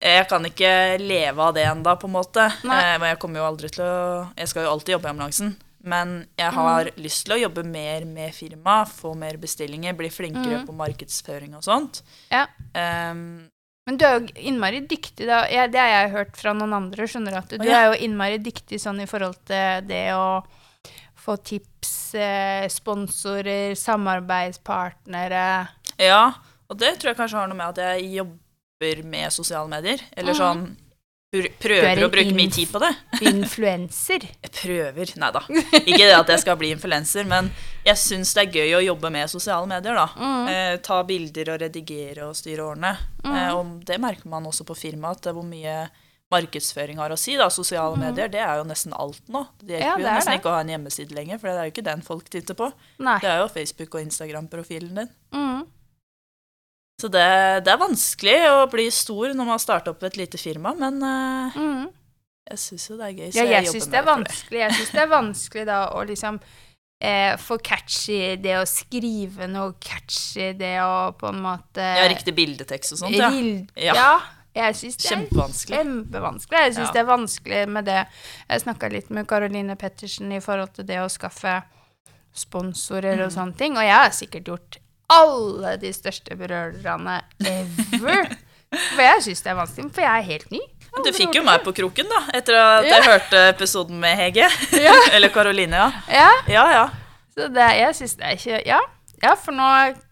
Jeg 0.04 0.28
kan 0.30 0.44
ikke 0.48 0.98
leve 1.02 1.42
av 1.42 1.54
det 1.56 1.64
enda, 1.70 1.96
på 1.96 2.10
en 2.10 2.18
måte. 2.18 2.50
Eh, 2.64 2.98
men 3.00 3.08
jeg 3.14 3.22
kommer 3.22 3.42
jo 3.42 3.48
aldri 3.48 3.72
til 3.72 3.86
å 3.86 4.26
Jeg 4.36 4.52
skal 4.52 4.68
jo 4.68 4.74
alltid 4.76 4.98
jobbe 4.98 5.10
i 5.10 5.14
ambulansen. 5.14 5.56
Men 5.86 6.16
jeg 6.34 6.50
har 6.56 6.90
lyst 6.98 7.28
til 7.28 7.36
å 7.36 7.42
jobbe 7.44 7.62
mer 7.70 8.08
med 8.10 8.34
firma, 8.34 8.80
få 8.90 9.14
mer 9.18 9.38
bestillinger, 9.38 9.94
bli 9.94 10.10
flinkere 10.10 10.64
mm. 10.64 10.64
på 10.66 10.74
markedsføring 10.74 11.54
og 11.60 11.62
sånt. 11.66 12.02
Ja. 12.32 12.48
Um, 12.74 13.46
Men 13.86 14.00
du 14.02 14.06
er 14.08 14.16
jo 14.18 14.34
innmari 14.50 14.82
dyktig, 14.90 15.28
da. 15.30 15.44
Ja, 15.54 15.68
det 15.70 15.78
har 15.78 15.92
jeg 15.94 16.14
hørt 16.16 16.40
fra 16.42 16.56
noen 16.58 16.74
andre, 16.74 17.06
skjønner. 17.06 17.38
At 17.38 17.54
du 17.54 17.62
du 17.62 17.70
er 17.70 17.92
jo 17.92 18.00
innmari 18.02 18.42
dyktig 18.42 18.82
sånn 18.82 19.04
i 19.04 19.06
forhold 19.10 19.38
til 19.46 19.86
det 19.86 20.08
å 20.18 20.42
få 21.26 21.38
tips, 21.42 22.16
eh, 22.16 22.70
sponsorer, 22.72 23.76
samarbeidspartnere. 23.80 25.68
ja, 25.98 26.24
og 26.70 26.80
det 26.82 26.96
tror 27.00 27.14
jeg 27.14 27.20
kanskje 27.20 27.42
har 27.42 27.52
noe 27.52 27.58
med 27.58 27.76
at 27.76 27.84
jeg 27.84 28.10
jobber 28.22 29.04
med 29.06 29.34
sosiale 29.34 29.70
medier. 29.70 30.02
Eller 30.18 30.38
sånn 30.38 30.66
er 30.72 30.82
Prøver 31.60 32.06
å 32.06 32.10
bruke 32.12 32.34
mye 32.36 32.52
tid 32.54 32.70
på 32.72 32.80
det. 32.80 32.92
Influenser. 33.32 34.24
Jeg 34.46 34.52
prøver. 34.56 35.12
Nei 35.20 35.32
da. 35.36 35.42
Ikke 35.82 36.06
det 36.06 36.14
at 36.16 36.32
jeg 36.32 36.44
skal 36.46 36.58
bli 36.60 36.72
influenser, 36.76 37.28
men 37.28 37.50
jeg 37.86 38.00
syns 38.00 38.34
det 38.38 38.46
er 38.46 38.60
gøy 38.62 38.78
å 38.78 38.84
jobbe 38.86 39.12
med 39.14 39.32
sosiale 39.32 39.68
medier. 39.70 39.98
da. 40.00 40.08
Mm. 40.16 40.50
Eh, 40.54 40.72
ta 40.86 41.02
bilder 41.08 41.54
og 41.56 41.62
redigere 41.66 42.30
og 42.30 42.38
styre 42.40 42.70
årene. 42.70 42.94
Eh, 43.26 43.52
og 43.56 43.78
det 43.88 44.00
merker 44.02 44.32
man 44.32 44.48
også 44.48 44.68
på 44.68 44.78
firmaet, 44.80 45.28
hvor 45.36 45.46
mye 45.46 45.86
markedsføring 46.34 46.98
har 46.98 47.10
å 47.14 47.18
si. 47.18 47.36
da. 47.38 47.48
Sosiale 47.54 47.96
medier 48.02 48.28
det 48.32 48.40
er 48.42 48.58
jo 48.58 48.64
nesten 48.68 48.94
alt 48.98 49.22
nå. 49.30 49.46
Det 49.62 49.80
hjelper 49.80 49.86
Mm. 49.86 49.86
Ja, 49.86 49.96
det 49.96 50.04
jo 50.04 50.16
nesten 50.18 50.32
det. 50.34 50.40
ikke 50.42 50.50
å 50.50 50.56
ha 50.56 50.60
en 50.62 50.70
hjemmeside 50.74 51.12
lenger, 51.16 51.38
for 51.40 51.48
det 51.48 51.56
er 51.58 51.66
jo 51.70 51.72
ikke 51.76 51.84
den 51.92 52.02
folk 52.02 52.30
titter 52.30 52.56
på. 52.56 52.72
Nei. 53.00 53.20
Det 53.20 53.30
er 53.30 53.38
jo 53.44 53.48
Facebook- 53.54 53.96
og 53.96 54.02
Instagram-profilen 54.02 54.96
din. 54.96 55.10
Mm. 55.34 55.68
Så 57.02 57.10
det, 57.12 57.26
det 57.66 57.72
er 57.74 57.78
vanskelig 57.82 58.36
å 58.50 58.70
bli 58.72 58.88
stor 58.90 59.34
når 59.36 59.46
man 59.46 59.60
starter 59.60 59.92
opp 59.92 60.04
et 60.08 60.16
lite 60.18 60.38
firma, 60.40 60.72
men 60.80 61.02
eh, 61.04 61.58
Mm. 61.60 61.90
jeg 62.50 62.58
syns 62.58 62.90
jo 62.90 62.98
det 62.98 63.06
er 63.10 63.18
gøy. 63.20 63.32
så 63.32 63.36
Ja, 63.36 63.44
jeg 63.46 63.66
jobber 63.66 63.80
syns 63.80 63.90
det 63.92 64.00
er 64.00 64.08
vanskelig. 64.08 64.60
Jeg 64.60 64.72
syns 64.80 64.92
det 64.92 65.02
er 65.04 65.12
vanskelig 65.12 65.66
da 65.66 65.80
å 65.92 66.06
liksom 66.08 66.40
eh, 67.02 67.36
få 67.38 67.58
catchy 67.62 68.36
det 68.42 68.56
å 68.58 68.66
skrive 68.66 69.48
noe 69.52 69.74
catchy, 69.84 70.54
det 70.58 70.80
å 70.82 71.12
på 71.20 71.28
en 71.30 71.42
måte 71.44 71.84
Ja, 71.84 72.08
riktig 72.08 72.34
bildetekst 72.34 72.94
og 72.96 72.98
sånt, 73.04 73.16
ja. 73.20 73.30
Ja. 73.76 73.94
ja. 73.94 74.20
Jeg 74.56 74.76
syns 74.80 74.96
det 74.98 75.06
er 75.12 75.16
Kjempevanskelig. 75.16 75.78
kjempevanskelig. 75.78 76.60
Jeg 76.66 76.74
syns 76.78 76.88
Ja. 76.88 76.94
det 76.94 77.00
er 77.02 77.10
vanskelig 77.10 77.68
med 77.70 77.86
det. 77.86 78.08
Jeg 78.50 78.62
snakka 78.62 78.90
litt 78.92 79.10
med 79.12 79.28
Caroline 79.28 79.76
Pettersen 79.76 80.32
i 80.32 80.40
forhold 80.40 80.74
til 80.74 80.86
det 80.86 80.98
å 81.04 81.10
skaffe 81.12 81.62
sponsorer 82.36 83.16
Mm. 83.18 83.26
og 83.26 83.32
sånne 83.32 83.58
ting, 83.58 83.78
og 83.78 83.84
jeg 83.84 83.94
har 83.96 84.10
sikkert 84.12 84.44
gjort 84.46 84.78
alle 85.10 85.78
de 85.78 85.92
største 85.94 86.36
berørerne 86.38 87.22
ever. 87.46 88.26
For 88.96 89.02
jeg 89.06 89.22
syns 89.24 89.42
det 89.44 89.52
er 89.52 89.56
vanskelig, 89.56 89.92
for 89.94 90.02
jeg 90.02 90.20
er 90.20 90.26
helt 90.26 90.52
ny. 90.52 90.60
Men 90.96 91.04
Du 91.06 91.12
fikk 91.16 91.36
jo 91.36 91.44
meg 91.44 91.62
på 91.64 91.72
kroken, 91.76 92.08
da, 92.10 92.20
etter 92.34 92.56
at 92.60 92.84
jeg 92.90 93.04
hørte 93.04 93.44
episoden 93.54 94.00
med 94.00 94.18
Hege. 94.18 94.50
Ja. 94.82 94.94
Eller 95.16 95.30
Karoline, 95.30 95.72
ja. 95.76 95.92
Ja, 96.10 96.32
Ja, 96.48 96.66
ja. 96.72 96.90
så 97.38 97.48
det, 97.54 97.68
jeg 97.80 97.96
syns 97.96 98.16
det 98.18 98.26
er 98.26 98.36
ikke 98.36 98.66
Ja. 98.66 98.80
Ja, 99.24 99.36
for 99.40 99.56
nå 99.56 99.68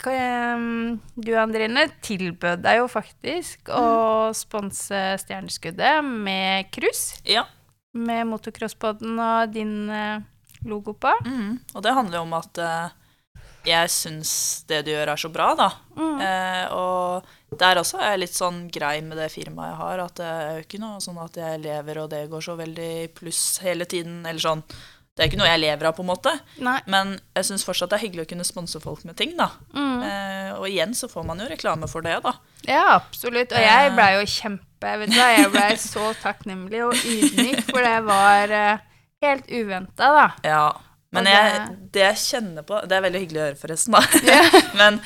um, 0.08 1.00
Du, 1.16 1.34
Andrine, 1.40 1.88
tilbød 2.06 2.64
deg 2.64 2.80
jo 2.80 2.90
faktisk 2.92 3.72
å 3.74 4.32
sponse 4.38 5.02
Stjerneskuddet 5.24 6.00
med 6.04 6.72
cruise. 6.74 7.20
ja. 7.28 7.48
Med 7.94 8.26
motocrosspodden 8.26 9.20
og 9.22 9.52
din 9.54 9.90
eh, 9.94 10.24
logo 10.66 10.96
på. 10.98 11.12
Mm. 11.28 11.60
Og 11.76 11.84
det 11.86 11.92
handler 11.94 12.18
jo 12.18 12.24
om 12.26 12.32
at 12.34 12.58
eh, 12.58 12.96
jeg 13.64 13.92
syns 13.94 14.32
det 14.68 14.80
du 14.88 14.90
gjør, 14.92 15.14
er 15.14 15.22
så 15.22 15.30
bra, 15.30 15.52
da. 15.56 15.70
Mm. 15.94 16.18
Eh, 16.26 16.74
og 16.74 17.60
der 17.60 17.80
også 17.80 18.00
er 18.02 18.16
jeg 18.16 18.24
litt 18.24 18.36
sånn 18.36 18.64
grei 18.74 18.96
med 19.06 19.22
det 19.22 19.30
firmaet 19.32 19.72
jeg 19.72 19.80
har. 19.84 20.04
At 20.08 20.18
det 20.20 20.32
er 20.32 20.50
jo 20.58 20.66
ikke 20.66 20.82
noe 20.82 21.04
sånn 21.06 21.22
at 21.24 21.38
jeg 21.40 21.62
lever, 21.64 22.02
og 22.02 22.10
det 22.12 22.24
går 22.34 22.48
så 22.50 22.58
veldig 22.60 22.94
pluss 23.16 23.44
hele 23.64 23.86
tiden. 23.86 24.24
Eller 24.26 24.44
sånn. 24.44 24.66
Det 25.14 25.22
er 25.22 25.30
ikke 25.30 25.38
noe 25.38 25.50
jeg 25.52 25.62
lever 25.62 25.86
av, 25.86 25.94
på 25.94 26.02
en 26.02 26.10
måte. 26.10 26.32
Nei. 26.66 26.80
Men 26.90 27.12
jeg 27.38 27.46
syns 27.46 27.64
fortsatt 27.68 27.92
det 27.92 28.00
er 28.00 28.04
hyggelig 28.08 28.24
å 28.26 28.30
kunne 28.32 28.46
sponse 28.48 28.80
folk 28.82 29.04
med 29.06 29.14
ting, 29.20 29.36
da. 29.38 29.50
Mm. 29.78 30.00
Eh, 30.08 30.54
og 30.58 30.66
igjen 30.72 30.96
så 30.98 31.06
får 31.12 31.28
man 31.28 31.44
jo 31.44 31.50
reklame 31.52 31.86
for 31.92 32.02
det, 32.06 32.16
da. 32.26 32.32
Ja, 32.66 32.96
absolutt. 32.96 33.54
Og 33.54 33.62
jeg 33.62 33.92
blei 33.98 34.08
jo 34.20 34.24
kjempe 34.26 34.70
Vet 34.84 35.14
du 35.14 35.16
hva, 35.16 35.28
jeg 35.32 35.52
blei 35.54 35.68
så 35.80 36.10
takknemlig 36.20 36.82
og 36.84 36.98
ydmyk, 37.08 37.62
for 37.70 37.86
det 37.86 38.00
var 38.08 38.52
eh, 38.58 38.82
helt 39.24 39.46
uventa, 39.54 40.10
da. 40.18 40.26
Ja, 40.44 40.64
men 41.14 41.30
Og 41.30 41.36
jeg, 41.38 41.52
det- 41.54 41.92
det 41.94 42.02
jeg 42.08 42.18
kjenner 42.24 42.66
på 42.68 42.80
Det 42.90 42.98
er 42.98 43.06
veldig 43.06 43.22
hyggelig 43.22 43.40
å 43.40 43.46
høre, 43.46 43.60
forresten, 43.62 43.94
da. 43.96 44.02
men 44.82 44.98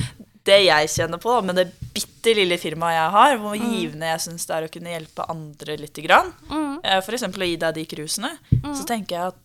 det 0.48 0.62
jeg 0.64 0.88
kjenner 0.96 1.20
på 1.20 1.36
med 1.44 1.60
det 1.60 1.66
bitte 1.94 2.32
lille 2.40 2.56
firmaet 2.58 2.96
jeg 2.96 3.12
har, 3.18 3.36
hvor 3.44 3.58
givende 3.60 4.08
jeg 4.14 4.24
syns 4.24 4.48
det 4.48 4.56
er 4.56 4.66
å 4.66 4.72
kunne 4.72 4.94
hjelpe 4.96 5.26
andre 5.36 5.76
lite 5.84 6.06
grann, 6.08 6.32
Mm. 6.48 6.80
eh, 6.82 7.02
f.eks. 7.04 7.28
å 7.28 7.44
gi 7.52 7.58
deg 7.60 7.76
de 7.76 7.84
cruisene, 7.92 8.32
så 8.72 8.88
tenker 8.88 9.18
jeg 9.20 9.34
at 9.34 9.44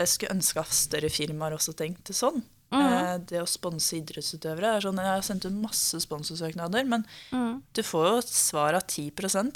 jeg 0.00 0.08
skulle 0.14 0.34
ønske 0.38 0.62
at 0.62 0.72
større 0.74 1.10
firmaer 1.12 1.56
også 1.56 1.74
tenkte 1.76 2.14
sånn. 2.16 2.40
Mm. 2.70 2.84
Eh, 2.86 3.18
Det 3.26 3.40
å 3.42 3.48
sponse 3.50 3.96
idrettsutøvere 3.98 4.76
er 4.76 4.84
sånn, 4.84 4.96
Jeg 5.02 5.10
har 5.10 5.24
sendt 5.26 5.44
ut 5.48 5.56
masse 5.58 5.98
sponsorsøknader, 6.04 6.86
men 6.86 7.04
Mm. 7.32 7.62
du 7.74 7.82
får 7.82 8.06
jo 8.10 8.18
et 8.22 8.28
svar 8.30 8.74
av 8.78 8.86
10 8.86 9.10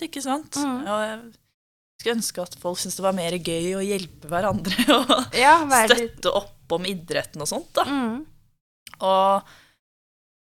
ikke 0.09 0.23
sant? 0.23 0.53
Mm. 0.59 0.81
Og 0.83 1.01
jeg 1.05 1.33
skulle 2.01 2.17
ønske 2.19 2.43
at 2.43 2.55
folk 2.59 2.79
syntes 2.79 2.97
det 2.99 3.07
var 3.07 3.15
mer 3.17 3.33
gøy 3.39 3.75
å 3.79 3.85
hjelpe 3.87 4.29
hverandre 4.29 4.77
og 4.99 5.35
Ja, 5.39 5.61
støtte 5.87 6.35
opp 6.35 6.73
om 6.73 6.85
idretten 6.85 7.41
og 7.41 7.49
sånt. 7.49 7.73
da. 7.73 7.85
mm. 7.85 8.27
Og 9.01 9.43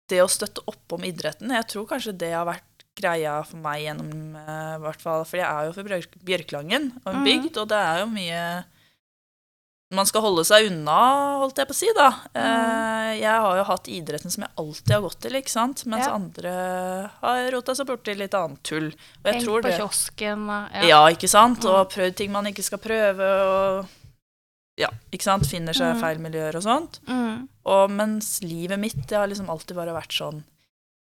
det 0.09 0.21
å 0.23 0.29
støtte 0.29 0.61
opp 0.67 0.93
om 0.93 1.03
idretten, 1.05 1.51
jeg 1.53 1.67
tror 1.69 1.87
kanskje 1.89 2.17
det 2.17 2.31
har 2.33 2.45
vært 2.45 2.63
greia 2.99 3.37
for 3.47 3.57
meg 3.63 3.83
gjennom 3.85 4.35
uh, 4.35 4.77
hvert 4.83 5.01
fall, 5.01 5.23
For 5.25 5.37
jeg 5.39 5.47
er 5.47 5.65
jo 5.69 5.73
fra 5.73 5.99
Bjørklangen 6.25 6.89
og 7.05 7.13
en 7.13 7.21
Mhm. 7.21 7.25
bygd, 7.29 7.57
og 7.61 7.67
det 7.69 7.77
er 7.77 7.99
jo 8.01 8.07
mye 8.13 8.41
man 9.91 10.05
skal 10.05 10.21
holde 10.21 10.43
seg 10.45 10.67
unna, 10.69 10.95
holdt 11.41 11.57
jeg 11.57 11.65
på 11.69 11.73
å 11.73 11.77
si, 11.79 11.87
da. 11.97 12.09
Eh, 12.37 13.19
Jeg 13.19 13.41
har 13.41 13.57
jo 13.57 13.63
hatt 13.65 13.87
idretten 13.89 14.29
som 14.31 14.43
jeg 14.45 14.51
alltid 14.61 14.91
har 14.93 15.01
gått 15.01 15.19
til, 15.19 15.31
ikke 15.39 15.49
sant? 15.49 15.81
mens 15.89 16.05
Ja. 16.05 16.13
andre 16.13 16.51
har 17.21 17.51
rota 17.51 17.73
seg 17.75 17.87
borti 17.89 18.15
litt 18.15 18.33
annet 18.37 18.61
tull. 18.63 18.91
Og 18.93 19.25
jeg 19.25 19.33
Hengt 19.33 19.45
tror 19.45 19.61
på 19.61 19.67
det 19.69 19.79
kiosken 19.79 20.45
Ja. 20.47 20.83
ja. 20.87 21.01
ikke 21.09 21.27
sant? 21.27 21.65
Og 21.65 21.89
prøvd 21.89 22.15
ting 22.15 22.31
man 22.31 22.45
ikke 22.45 22.63
skal 22.63 22.77
prøve, 22.77 23.19
og 23.23 23.87
ja, 24.77 24.89
ikke 25.11 25.23
sant? 25.23 25.47
Finner 25.49 25.73
seg 25.73 25.95
Mm. 25.95 25.99
feil 26.01 26.17
miljøer 26.19 26.55
og 26.55 26.63
sånt. 26.63 26.99
Mm. 27.07 27.47
Og 27.65 27.89
mens 27.89 28.41
livet 28.43 28.79
mitt 28.79 29.07
det 29.07 29.17
har 29.17 29.27
liksom 29.27 29.49
alltid 29.49 29.75
bare 29.75 29.93
vært 29.93 30.13
sånn 30.13 30.43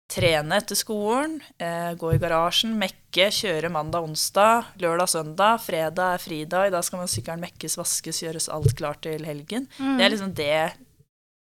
Trene 0.09 0.57
etter 0.57 0.73
skolen, 0.79 1.35
eh, 1.61 1.91
gå 1.93 2.13
i 2.15 2.19
garasjen, 2.21 2.71
mekke, 2.81 3.27
kjøre 3.29 3.69
mandag-onsdag, 3.69 4.71
lørdag-søndag, 4.81 5.59
fredag 5.61 6.15
er 6.15 6.23
fridag, 6.23 6.71
da 6.73 6.81
skal 6.81 7.03
man 7.03 7.11
sykkelen 7.11 7.43
mekkes, 7.43 7.75
vaskes, 7.77 8.23
gjøres 8.25 8.49
alt 8.49 8.73
klart 8.79 9.03
til 9.05 9.21
helgen. 9.27 9.67
Mm. 9.77 9.97
Det 9.99 10.05
er 10.07 10.13
liksom 10.15 10.33
det 10.39 10.53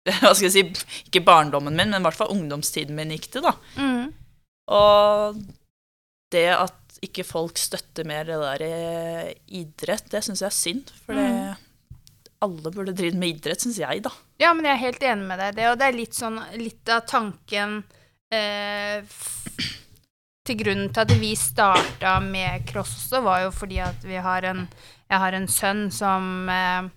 Hva 0.21 0.31
skal 0.35 0.47
jeg 0.49 0.53
si 0.55 1.07
Ikke 1.09 1.23
barndommen 1.27 1.75
min, 1.75 1.89
men 1.91 1.99
i 1.99 2.05
hvert 2.05 2.15
fall 2.19 2.31
ungdomstiden 2.35 2.95
min 2.95 3.11
gikk 3.15 3.29
til, 3.33 3.43
da. 3.47 3.53
Mm. 3.79 4.11
Og 4.75 5.39
det 6.31 6.45
at 6.57 6.99
ikke 7.07 7.23
folk 7.27 7.59
støtter 7.61 8.07
mer 8.09 8.27
det 8.27 8.37
der 8.41 8.63
eh, 8.67 9.33
idrett, 9.59 10.07
det 10.11 10.23
syns 10.25 10.43
jeg 10.43 10.51
er 10.51 10.55
synd. 10.59 10.91
For 11.05 11.15
det, 11.15 11.27
Mm. 11.27 11.63
alle 12.45 12.69
burde 12.75 12.93
drive 12.93 13.15
med 13.17 13.35
idrett, 13.35 13.63
syns 13.63 13.79
jeg, 13.79 14.03
da. 14.03 14.11
Ja, 14.43 14.51
men 14.53 14.65
jeg 14.67 14.75
er 14.75 14.83
helt 14.83 15.03
enig 15.07 15.27
med 15.29 15.39
deg. 15.39 15.55
Det, 15.57 15.67
og 15.71 15.77
det 15.79 15.87
er 15.87 15.95
litt 15.95 16.17
sånn 16.17 16.35
litt 16.59 16.89
av 16.93 17.05
tanken 17.09 17.79
eh, 18.33 19.03
til 20.47 20.55
grunnen 20.61 20.93
til 20.93 21.01
at 21.03 21.11
vi 21.19 21.31
starta 21.37 22.19
med 22.23 22.65
cross 22.69 22.93
også, 22.97 23.21
var 23.25 23.37
jo 23.45 23.51
fordi 23.55 23.77
at 23.83 23.99
vi 24.05 24.15
har 24.15 24.41
en 24.47 24.67
Jeg 25.07 25.19
har 25.19 25.33
en 25.33 25.47
sønn 25.47 25.91
som 25.91 26.49
eh, 26.49 26.89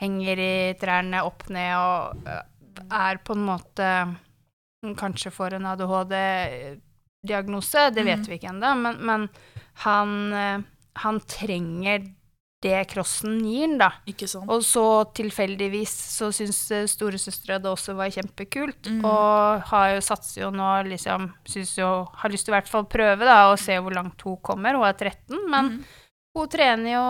henger 0.00 0.38
i 0.40 0.74
trærne 0.80 1.22
opp 1.26 1.48
ned 1.52 1.76
og 1.76 2.16
eh, 2.24 2.42
er 2.88 3.16
på 3.24 3.32
en 3.36 3.44
måte 3.44 4.16
Kanskje 4.96 5.30
får 5.34 5.54
en 5.56 5.66
ADHD-diagnose, 5.66 7.90
det 7.90 8.04
vet 8.06 8.22
mm. 8.22 8.28
vi 8.30 8.34
ikke 8.38 8.52
ennå, 8.52 8.74
men, 8.78 8.94
men 9.02 9.28
han, 9.82 10.32
eh, 10.32 10.60
han 11.02 11.20
trenger 11.26 11.98
det 12.64 12.78
crossen 12.90 13.38
gir, 13.46 13.76
da. 13.78 13.92
Ikke 14.10 14.26
sant? 14.30 14.48
Og 14.50 14.64
så 14.66 14.82
tilfeldigvis 15.14 15.92
så 16.16 16.30
syns 16.34 16.58
eh, 16.74 16.88
storesøstera 16.90 17.60
det 17.62 17.70
også 17.70 17.94
var 17.98 18.10
kjempekult, 18.14 18.90
mm. 18.90 19.04
og 19.06 19.68
har 19.70 19.92
jo 19.94 20.02
satser 20.02 20.42
jo 20.42 20.50
nå 20.54 20.70
liksom 20.88 21.28
Syns 21.48 21.76
jo 21.78 21.88
Har 22.18 22.32
lyst 22.32 22.48
til 22.48 22.52
i 22.52 22.56
hvert 22.56 22.70
fall 22.70 22.88
prøve, 22.90 23.22
da, 23.28 23.38
og 23.52 23.60
se 23.62 23.78
hvor 23.78 23.94
langt 23.94 24.22
hun 24.26 24.40
kommer. 24.42 24.74
Hun 24.74 24.88
er 24.88 24.98
13, 24.98 25.38
men 25.52 25.70
mm. 25.70 25.78
hun 26.38 26.50
trener 26.50 26.96
jo 26.96 27.04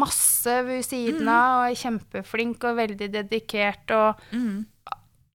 masse 0.00 0.56
ved 0.64 0.80
siden 0.86 1.28
av 1.28 1.58
og 1.58 1.68
er 1.68 1.78
kjempeflink 1.82 2.64
og 2.64 2.80
veldig 2.80 3.10
dedikert, 3.18 3.92
og 3.92 4.24
mm. 4.32 4.56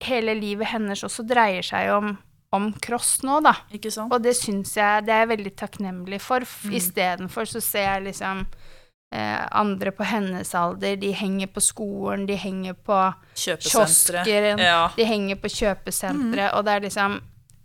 hele 0.10 0.36
livet 0.42 0.74
hennes 0.74 1.06
også 1.06 1.28
dreier 1.30 1.66
seg 1.66 1.94
om, 2.00 2.16
om 2.58 2.72
cross 2.82 3.20
nå, 3.28 3.38
da. 3.46 3.54
Ikke 3.78 3.94
sant? 3.94 4.10
Og 4.10 4.26
det 4.26 4.34
syns 4.42 4.74
jeg 4.80 5.06
det 5.06 5.14
er 5.14 5.28
jeg 5.28 5.34
veldig 5.36 5.56
takknemlig 5.62 6.22
for. 6.26 6.50
Mm. 6.66 6.78
Istedenfor 6.82 7.54
så 7.54 7.62
ser 7.62 7.92
jeg 7.92 8.08
liksom 8.10 8.48
eh, 9.12 9.48
andre 9.52 9.92
på 9.92 10.04
hennes 10.08 10.54
alder, 10.56 10.96
de 11.02 11.12
henger 11.12 11.48
på 11.52 11.62
skolen, 11.64 12.26
de 12.30 12.36
henger 12.40 12.74
på 12.74 13.00
kiosken, 13.36 14.60
Ja. 14.60 14.92
de 14.96 15.04
henger 15.06 15.36
på 15.36 15.50
kjøpesentre, 15.52 16.54
og 16.56 16.66
det 16.66 16.74
er 16.78 16.88
liksom 16.90 17.22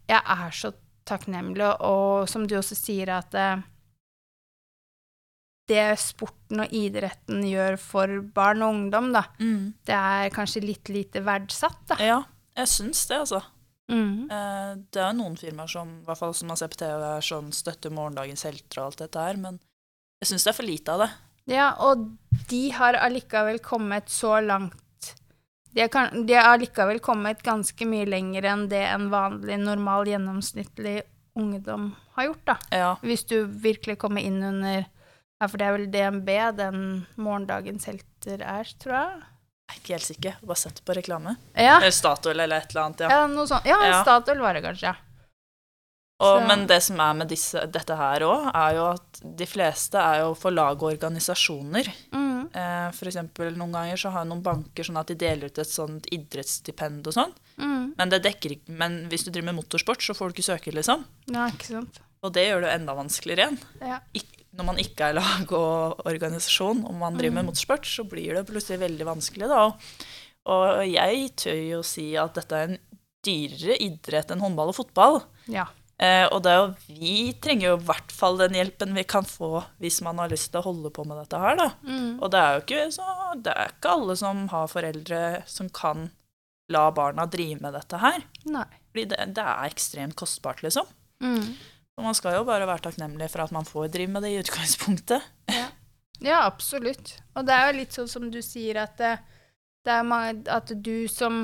Jeg 0.09 0.22
er 0.22 0.51
så 0.55 0.72
takknemlig, 1.07 1.64
og, 1.64 1.80
og 1.80 2.28
som 2.28 2.47
du 2.47 2.55
også 2.59 2.76
sier, 2.78 3.09
at 3.18 3.34
eh, 3.34 3.57
det 5.66 5.99
sporten 5.99 6.62
og 6.62 6.70
idretten 6.74 7.42
gjør 7.42 7.74
for 7.82 8.20
barn 8.34 8.62
og 8.62 8.74
ungdom, 8.76 9.09
da, 9.14 9.24
mm. 9.40 9.72
det 9.88 9.97
er 9.99 10.30
kanskje 10.34 10.62
litt 10.62 10.88
lite 10.94 11.22
verdsatt, 11.26 11.80
da. 11.90 11.97
ja, 11.99 12.20
jeg 12.57 12.70
syns 12.70 13.03
det, 13.11 13.18
altså. 13.24 13.42
Mm. 13.90 14.26
Eh, 14.30 14.70
Det 14.90 14.99
er 15.03 15.11
jo 15.12 15.18
noen 15.20 15.36
firmaer 15.38 15.70
som, 15.70 15.90
i 16.03 16.07
hvert 16.07 16.18
fall 16.18 16.34
som 16.34 16.49
man 16.51 16.59
ser 16.59 16.70
på 16.70 16.78
TV, 16.78 17.03
er 17.16 17.26
sånn 17.26 17.51
støtter 17.55 17.90
morgendagens 17.94 18.47
helter 18.47 18.80
og 18.82 18.88
alt 18.92 19.03
dette 19.03 19.26
her, 19.28 19.38
men 19.42 19.59
jeg 20.22 20.30
syns 20.30 20.47
det 20.47 20.53
er 20.53 20.59
for 20.61 20.66
lite 20.70 20.94
av 20.94 21.03
det. 21.05 21.11
Ja, 21.47 21.70
og 21.78 22.16
de 22.51 22.62
har 22.74 22.99
allikevel 22.99 23.61
kommet 23.62 24.11
så 24.11 24.40
langt 24.42 25.12
De 25.70 25.84
har, 25.84 25.90
kan, 25.92 26.26
de 26.26 26.34
har 26.34 26.57
allikevel 26.57 26.99
kommet 27.05 27.42
ganske 27.47 27.86
mye 27.86 28.07
lenger 28.09 28.49
enn 28.51 28.66
det 28.70 28.82
en 28.88 29.09
vanlig, 29.12 29.59
normal, 29.62 30.09
gjennomsnittlig 30.11 31.03
ungdom 31.36 31.90
har 32.16 32.30
gjort, 32.30 32.44
da. 32.49 32.57
Ja, 32.72 32.90
Hvis 33.05 33.26
du 33.28 33.44
virkelig 33.44 33.99
kommer 34.03 34.24
inn 34.24 34.42
under 34.42 34.86
Ja, 35.36 35.49
for 35.49 35.61
det 35.61 35.66
er 35.68 35.74
vel 35.76 35.90
DNB 35.92 36.30
den 36.57 36.78
morgendagens 37.20 37.84
helter 37.90 38.40
er, 38.40 38.70
tror 38.80 38.94
jeg. 38.97 39.18
jeg 39.20 39.74
er 39.74 39.80
ikke 39.82 39.92
helt 39.92 40.07
sikker. 40.07 40.38
Bare 40.49 40.57
sett 40.62 40.80
på 40.82 40.97
reklame. 40.97 41.36
Ja, 41.53 41.76
Statoil 41.92 42.40
eller 42.40 42.64
et 42.64 42.72
eller 42.72 42.86
annet, 42.86 43.05
ja. 43.05 43.11
ja 43.12 43.26
noe 43.28 43.44
sånt. 43.51 43.68
Ja, 43.68 43.82
Ja. 43.84 44.01
Statoil 44.01 44.40
var 44.40 44.57
det 44.57 44.64
kanskje. 44.64 44.94
Og, 46.25 46.47
men 46.49 46.62
det 46.64 46.79
som 46.81 47.01
er 47.05 47.17
med 47.19 47.29
disse, 47.29 47.61
dette 47.69 47.93
her 47.99 48.23
òg, 48.25 48.47
er 48.57 48.77
jo 48.79 48.85
at 48.95 49.19
de 49.37 49.47
fleste 49.49 50.01
er 50.01 50.23
jo 50.23 50.31
for 50.39 50.55
lag 50.55 50.79
og 50.81 50.89
organisasjoner. 50.95 51.91
Mm. 52.17 52.47
Eh, 52.57 53.01
eksempel 53.11 53.53
noen 53.59 53.75
ganger 53.75 54.01
så 54.01 54.12
har 54.14 54.25
noen 54.25 54.41
banker 54.45 54.87
sånn 54.87 54.97
at 54.97 55.11
de 55.12 55.19
deler 55.21 55.51
ut 55.51 55.61
et 55.61 55.69
sånt 55.69 56.09
idrettsstipend 56.14 57.11
og 57.11 57.19
sånn. 57.19 57.37
Mm. 57.61 57.93
Men, 57.99 58.14
det 58.14 58.23
dekker 58.25 58.57
ikke, 58.57 58.79
men 58.81 58.99
hvis 59.12 59.27
du 59.27 59.31
driver 59.31 59.51
med 59.51 59.59
motorsport, 59.61 60.01
så 60.01 60.17
får 60.17 60.33
du 60.33 60.37
ikke 60.39 60.49
søke, 60.49 60.73
liksom. 60.73 61.05
Ja, 61.29 61.51
ikke 61.53 61.69
sant. 61.75 62.01
Og 62.25 62.33
det 62.33 62.47
gjør 62.49 62.64
det 62.64 62.73
jo 62.73 62.79
enda 62.81 62.97
vanskeligere 62.97 63.45
igjen. 63.51 63.61
Ja. 63.93 64.01
Når 64.57 64.71
man 64.73 64.81
ikke 64.81 65.11
er 65.11 65.19
lag 65.19 65.53
og 65.53 66.05
organisasjon, 66.09 66.85
og 66.89 66.95
man 66.97 67.19
driver 67.21 67.43
med 67.43 67.45
Mm. 67.45 67.51
motorsport, 67.53 67.85
så 67.85 68.09
blir 68.09 68.33
det 68.39 68.47
plutselig 68.49 68.81
veldig 68.81 69.05
vanskelig, 69.05 69.49
da. 69.53 69.67
Og, 70.47 70.67
og 70.81 70.87
jeg 70.89 71.33
tør 71.37 71.61
jo 71.77 71.83
si 71.85 72.14
at 72.17 72.39
dette 72.41 72.57
er 72.57 72.71
en 72.71 72.79
dyrere 73.27 73.77
idrett 73.85 74.31
enn 74.33 74.41
håndball 74.41 74.73
og 74.73 74.81
fotball. 74.81 75.21
ja. 75.53 75.67
Eh, 75.97 76.26
og 76.28 76.42
det 76.44 76.53
er 76.53 76.59
jo, 76.61 76.72
vi 76.92 77.12
trenger 77.40 77.70
jo 77.70 77.76
i 77.78 77.86
hvert 77.88 78.12
fall 78.12 78.36
den 78.36 78.57
hjelpen 78.59 78.92
vi 78.92 79.05
kan 79.09 79.24
få 79.24 79.62
hvis 79.80 80.03
man 80.05 80.18
har 80.20 80.28
lyst 80.28 80.51
til 80.53 80.61
å 80.61 80.66
holde 80.66 80.90
på 80.92 81.07
med 81.09 81.16
dette 81.22 81.40
her, 81.40 81.57
da. 81.57 81.70
Mm. 81.88 82.18
Og 82.20 82.32
det 82.32 82.42
er 82.42 82.57
jo 82.57 82.64
ikke, 82.64 82.82
så, 82.92 83.14
det 83.40 83.55
er 83.55 83.72
ikke 83.72 83.94
alle 83.97 84.16
som 84.20 84.44
har 84.53 84.68
foreldre 84.72 85.22
som 85.49 85.70
kan 85.72 86.11
la 86.72 86.90
barna 86.92 87.24
drive 87.30 87.62
med 87.62 87.76
dette 87.78 88.03
her. 88.03 88.20
Nei. 88.51 88.66
Fordi 88.90 89.07
det, 89.12 89.24
det 89.38 89.47
er 89.47 89.70
ekstremt 89.70 90.18
kostbart, 90.18 90.61
liksom. 90.66 90.88
Mm. 91.24 91.55
Og 91.97 92.05
man 92.05 92.16
skal 92.16 92.36
jo 92.36 92.44
bare 92.44 92.68
være 92.68 92.90
takknemlig 92.90 93.30
for 93.32 93.47
at 93.47 93.55
man 93.55 93.64
får 93.64 93.88
drive 93.94 94.12
med 94.12 94.26
det 94.26 94.34
i 94.34 94.40
utgangspunktet. 94.44 95.32
Ja, 96.24 96.47
absolutt. 96.47 97.11
Og 97.36 97.44
det 97.44 97.53
er 97.53 97.66
jo 97.68 97.76
litt 97.76 97.92
sånn 97.92 98.09
som 98.09 98.30
du 98.32 98.38
sier, 98.40 98.78
at 98.80 98.94
det, 98.97 99.18
det 99.84 99.92
er 99.92 100.07
mange, 100.09 100.47
at 100.49 100.70
du 100.72 101.05
som 101.12 101.42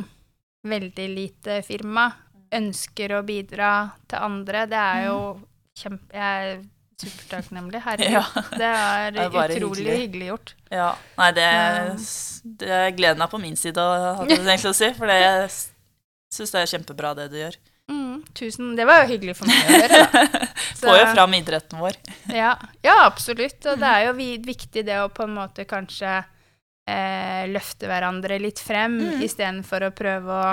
veldig 0.64 1.08
lite 1.12 1.58
firma 1.66 2.06
ønsker 2.52 3.16
å 3.18 3.22
bidra 3.26 3.72
til 4.10 4.18
andre. 4.28 4.66
Det 4.70 4.78
er 4.78 5.06
jo 5.08 5.18
kjempe... 5.78 6.12
Jeg 6.14 6.52
er 6.52 6.62
supertakknemlig. 7.02 7.80
Herregud. 7.86 8.14
Ja. 8.14 8.24
Det 8.52 8.68
er, 8.70 9.10
Det 9.16 9.24
er 9.26 9.56
utrolig 9.56 9.82
hyggelig. 9.82 9.98
hyggelig. 10.04 10.30
gjort. 10.32 10.54
Ja, 10.70 10.90
Nei, 11.18 11.30
det, 11.38 11.48
det 12.44 12.68
det 12.68 12.80
gleden 13.00 13.24
er 13.24 13.30
på 13.32 13.40
min 13.42 13.56
side, 13.58 13.82
hadde 13.82 14.36
jeg 14.36 14.44
tenkt 14.50 14.70
å 14.70 14.74
si. 14.76 14.90
For 14.98 15.10
jeg 15.10 15.50
syns 16.32 16.54
det 16.54 16.62
er 16.62 16.70
kjempebra, 16.76 17.14
det 17.18 17.28
du 17.32 17.38
gjør. 17.40 17.56
Mm, 17.90 18.20
tusen. 18.38 18.74
Det 18.78 18.84
var 18.88 19.02
jo 19.02 19.08
hyggelig 19.10 19.34
for 19.40 19.50
meg 19.50 19.66
å 19.66 19.80
høre. 19.82 20.28
Får 20.82 20.96
jo 21.00 21.06
fram 21.12 21.34
idretten 21.36 21.80
vår. 21.82 21.98
Ja, 22.32 22.52
ja 22.86 22.94
absolutt. 23.08 23.58
Og 23.72 23.80
det 23.82 23.90
er 23.90 24.06
jo 24.06 24.12
viktig 24.46 24.84
det 24.86 25.00
å 25.02 25.08
på 25.12 25.26
en 25.26 25.34
måte 25.36 25.66
kanskje 25.68 26.12
eh, 26.88 27.42
løfte 27.50 27.90
hverandre 27.90 28.38
litt 28.42 28.62
frem, 28.62 29.00
Mm. 29.02 29.24
istedenfor 29.26 29.88
å 29.88 29.92
prøve 29.98 30.38
å 30.38 30.52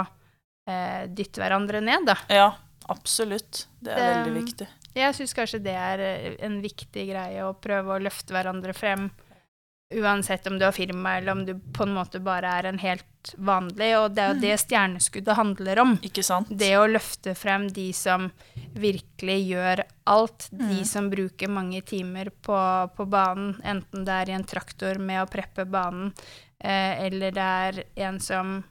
eh, 0.69 1.07
dytte 1.09 1.41
hverandre 1.41 1.81
ned, 1.83 2.05
da. 2.09 2.15
Ja, 2.29 2.51
absolutt. 2.89 3.65
Det 3.81 3.91
er 3.91 3.97
Det- 3.97 4.11
veldig 4.25 4.43
viktig. 4.43 4.67
Jeg 4.95 5.13
syns 5.15 5.33
kanskje 5.37 5.59
det 5.63 5.75
er 5.77 5.99
eh, 6.01 6.35
en 6.45 6.61
viktig 6.61 7.07
greie 7.11 7.41
å 7.45 7.53
prøve 7.57 7.97
å 7.97 8.01
løfte 8.01 8.33
hverandre 8.33 8.73
frem. 8.75 9.09
Uansett 9.91 10.45
om 10.45 10.59
du 10.59 10.65
har 10.67 10.71
firma, 10.75 11.15
eller 11.17 11.31
om 11.31 11.39
du 11.47 11.55
på 11.73 11.81
en 11.81 11.95
måte 11.95 12.19
bare 12.21 12.45
er 12.59 12.67
en 12.69 12.77
helt 12.77 13.31
vanlig. 13.41 13.87
Og 13.97 14.13
det 14.13 14.21
er 14.21 14.33
jo 14.35 14.41
det 14.43 14.59
stjerneskuddet 14.61 15.35
handler 15.35 15.79
om. 15.81 15.95
Ikke 16.05 16.21
sant? 16.23 16.47
Det 16.55 16.75
å 16.77 16.83
løfte 16.85 17.33
frem 17.35 17.65
de 17.73 17.87
som 17.97 18.27
virkelig 18.77 19.39
gjør 19.49 19.81
alt. 20.05 20.47
De 20.51 20.77
Mm. 20.81 20.85
som 20.85 21.09
bruker 21.09 21.49
mange 21.49 21.81
timer 21.81 22.29
på, 22.29 22.59
på 22.95 23.09
banen, 23.09 23.55
enten 23.65 24.05
det 24.05 24.13
er 24.13 24.29
i 24.29 24.35
en 24.37 24.43
traktor 24.45 24.99
med 24.99 25.23
å 25.25 25.29
preppe 25.31 25.65
banen, 25.65 26.13
eh, 26.61 27.05
eller 27.07 27.31
det 27.31 27.37
er 27.41 27.83
en 27.97 28.19
som 28.19 28.63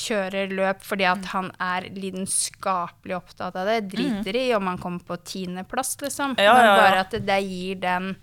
kjører 0.00 0.50
løp 0.56 0.82
fordi 0.86 1.04
at 1.10 1.20
Mm. 1.22 1.28
han 1.32 1.50
er 1.60 1.88
lidenskapelig 1.94 3.16
opptatt 3.18 3.56
av 3.56 3.66
det. 3.68 3.78
Driter 3.92 4.36
i 4.36 4.46
om 4.56 4.66
han 4.66 4.78
kommer 4.78 5.00
på 5.04 5.16
tiendeplass, 5.22 5.96
liksom. 6.00 6.34
Ja, 6.38 6.44
ja, 6.44 6.64
ja, 6.64 6.74
Men 6.74 6.82
bare 6.84 7.00
at 7.04 7.10
det, 7.10 7.26
det 7.26 7.40
gir 7.44 7.80
den 7.84 8.16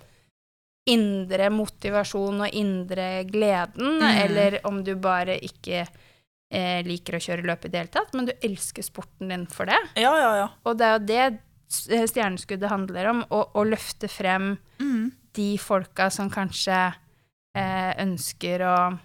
indre 0.87 1.49
motivasjon 1.51 2.45
og 2.45 2.53
indre 2.55 3.23
gleden, 3.27 3.97
Mm. 3.99 4.17
eller 4.23 4.59
om 4.65 4.83
du 4.83 4.95
bare 4.95 5.35
ikke 5.43 5.87
eh, 6.49 6.81
liker 6.87 7.17
å 7.17 7.19
kjøre 7.19 7.43
løp 7.43 7.65
i 7.65 7.67
det 7.73 7.79
hele 7.81 7.91
tatt, 7.91 8.13
men 8.15 8.25
du 8.25 8.31
elsker 8.41 8.81
sporten 8.81 9.27
din 9.27 9.45
for 9.51 9.65
det. 9.67 9.75
Ja, 9.99 10.13
ja, 10.15 10.29
ja. 10.37 10.45
Og 10.65 10.77
det 10.77 10.85
er 10.87 10.93
jo 10.93 11.05
det 11.05 11.39
eh, 11.91 12.05
stjerneskuddet 12.07 12.69
handler 12.71 13.09
om, 13.09 13.25
å, 13.29 13.41
å 13.53 13.65
løfte 13.67 14.07
frem 14.07 14.57
Mm. 14.79 15.11
de 15.35 15.57
folka 15.57 16.09
som 16.09 16.29
kanskje 16.29 16.93
eh, 17.55 17.93
ønsker 17.99 18.61
å, 18.63 18.99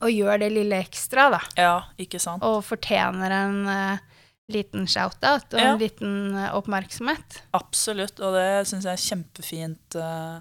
å 0.00 0.08
gjør 0.10 0.40
det 0.42 0.50
lille 0.54 0.80
ekstra, 0.80 1.28
da. 1.34 1.40
Ja, 1.60 1.74
ikke 2.00 2.20
sant. 2.22 2.44
Og 2.46 2.62
fortjener 2.64 3.34
en 3.36 3.58
uh, 3.68 4.22
liten 4.52 4.88
shout-out 4.88 5.52
og 5.54 5.60
Ja. 5.60 5.74
en 5.74 5.82
liten 5.82 6.34
uh, 6.36 6.50
oppmerksomhet. 6.56 7.42
Absolutt. 7.56 8.20
Og 8.20 8.36
det 8.38 8.66
syns 8.70 8.88
jeg 8.88 8.96
er 8.96 9.06
kjempefint 9.06 10.00
uh, 10.00 10.40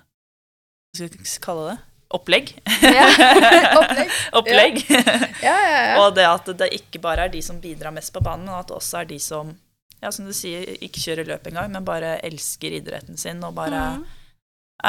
Hva 0.95 1.10
skal 1.10 1.20
vi 1.20 1.38
kalle 1.43 1.70
det? 1.72 1.78
Opplegg. 2.10 2.55
Ja, 2.82 3.05
opplegg. 3.80 4.14
Opplegg. 4.39 4.80
Ja, 4.89 5.53
ja, 5.53 5.82
ja. 5.91 5.97
Og 6.01 6.16
det 6.18 6.26
at 6.26 6.47
det 6.57 6.72
ikke 6.80 7.01
bare 7.03 7.28
er 7.28 7.34
de 7.36 7.41
som 7.45 7.60
bidrar 7.62 7.93
mest 7.93 8.10
på 8.16 8.24
banen, 8.26 8.47
men 8.49 8.57
at 8.57 8.72
det 8.72 8.80
også 8.80 9.03
er 9.03 9.12
de 9.12 9.20
som 9.22 9.51
ja, 9.99 10.10
som 10.16 10.26
du 10.26 10.34
sier, 10.34 10.64
ikke 10.82 11.01
kjører 11.03 11.28
løp 11.28 11.47
engang, 11.51 11.70
men 11.74 11.86
bare 11.86 12.16
elsker 12.26 12.78
idretten 12.80 13.20
sin 13.20 13.43
og 13.43 13.53
bare 13.57 13.82
mm. 13.99 14.05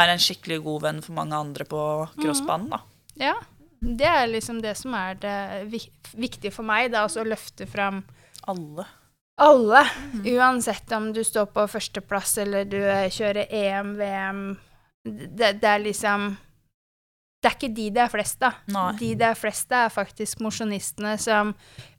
er 0.00 0.12
en 0.12 0.22
skikkelig 0.22 0.60
god 0.64 0.84
venn 0.86 1.00
for 1.04 1.16
mange 1.18 1.36
andre 1.36 1.66
på 1.68 1.80
crossbanen. 2.14 2.70
da. 2.72 2.80
Ja, 3.20 3.34
det 3.80 4.06
er 4.06 4.26
liksom 4.28 4.60
det 4.62 4.74
som 4.76 4.94
er 4.94 5.14
det 5.20 5.36
viktige 6.12 6.52
for 6.52 6.66
meg, 6.68 6.90
da, 6.92 7.06
altså 7.06 7.22
å 7.22 7.28
løfte 7.28 7.66
fram 7.66 8.02
Alle. 8.48 8.84
alle, 9.40 9.84
Mhm. 10.12 10.26
uansett 10.36 10.92
om 10.92 11.12
du 11.12 11.22
står 11.24 11.46
på 11.46 11.66
førsteplass 11.68 12.38
eller 12.38 12.64
du 12.64 12.76
eh, 12.76 13.08
kjører 13.10 13.46
EM, 13.50 13.96
VM. 13.96 14.42
Det, 15.04 15.54
det 15.60 15.64
er 15.64 15.78
liksom 15.78 16.36
Det 17.42 17.48
er 17.48 17.54
ikke 17.56 17.74
de 17.74 17.90
det 17.90 18.02
er 18.02 18.08
flest 18.12 18.42
av. 18.42 18.52
De 18.98 19.14
det 19.14 19.24
er 19.30 19.34
flest 19.34 19.72
av, 19.72 19.86
er 19.86 19.94
faktisk 19.94 20.40
mosjonistene 20.44 21.14
som 21.18 21.54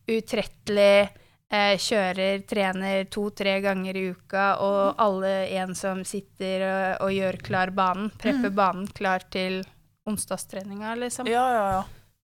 utrettelig 0.06 1.10
eh, 1.52 1.78
kjører, 1.82 2.44
trener 2.46 3.06
to-tre 3.10 3.56
ganger 3.64 3.98
i 3.98 4.04
uka, 4.14 4.58
og 4.62 5.02
alle 5.02 5.32
en 5.58 5.74
som 5.76 6.04
sitter 6.06 6.62
og, 6.68 7.08
og 7.08 7.16
gjør 7.16 7.40
klar 7.42 7.74
banen, 7.74 8.12
prepper 8.22 8.54
mm. 8.54 8.56
banen 8.56 8.88
klar 8.94 9.26
til 9.34 9.64
onsdagstreninga, 10.12 10.94
liksom. 11.00 11.28
Ja, 11.32 11.46
ja, 11.56 11.66
ja. 11.78 11.84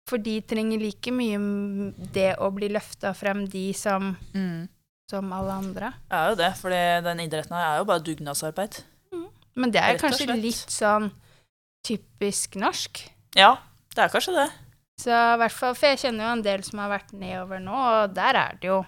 For 0.09 0.21
de 0.21 0.39
trenger 0.45 0.81
like 0.83 1.13
mye 1.17 1.39
det 2.13 2.35
å 2.39 2.51
bli 2.53 2.69
løfta 2.69 3.15
frem, 3.17 3.47
de 3.49 3.73
som, 3.73 4.17
Mm. 4.35 4.69
som 5.11 5.33
alle 5.33 5.53
andre. 5.53 5.93
Det 6.11 6.19
er 6.19 6.29
jo 6.31 6.35
det, 6.43 6.51
for 6.61 6.71
den 6.71 7.21
idretten 7.25 7.57
her 7.57 7.75
er 7.75 7.79
jo 7.81 7.85
bare 7.89 8.05
dugnadsarbeid. 8.05 8.83
Men 9.57 9.71
det 9.71 9.81
er 9.81 9.97
kanskje 10.03 10.35
litt 10.35 10.67
sånn 10.73 11.13
typisk 11.87 12.57
norsk. 12.59 13.05
Ja, 13.37 13.57
det 13.95 14.05
er 14.05 14.09
kanskje 14.13 14.35
det. 14.35 14.49
Så 15.01 15.11
i 15.11 15.39
hvert 15.41 15.53
fall, 15.55 15.75
For 15.75 15.87
jeg 15.91 15.99
kjenner 16.05 16.25
jo 16.29 16.33
en 16.39 16.43
del 16.43 16.63
som 16.67 16.79
har 16.79 16.91
vært 16.99 17.13
nedover 17.13 17.61
nå, 17.63 17.75
og 17.75 18.15
der 18.15 18.37
er 18.39 18.59
det 18.61 18.69
jo 18.71 18.85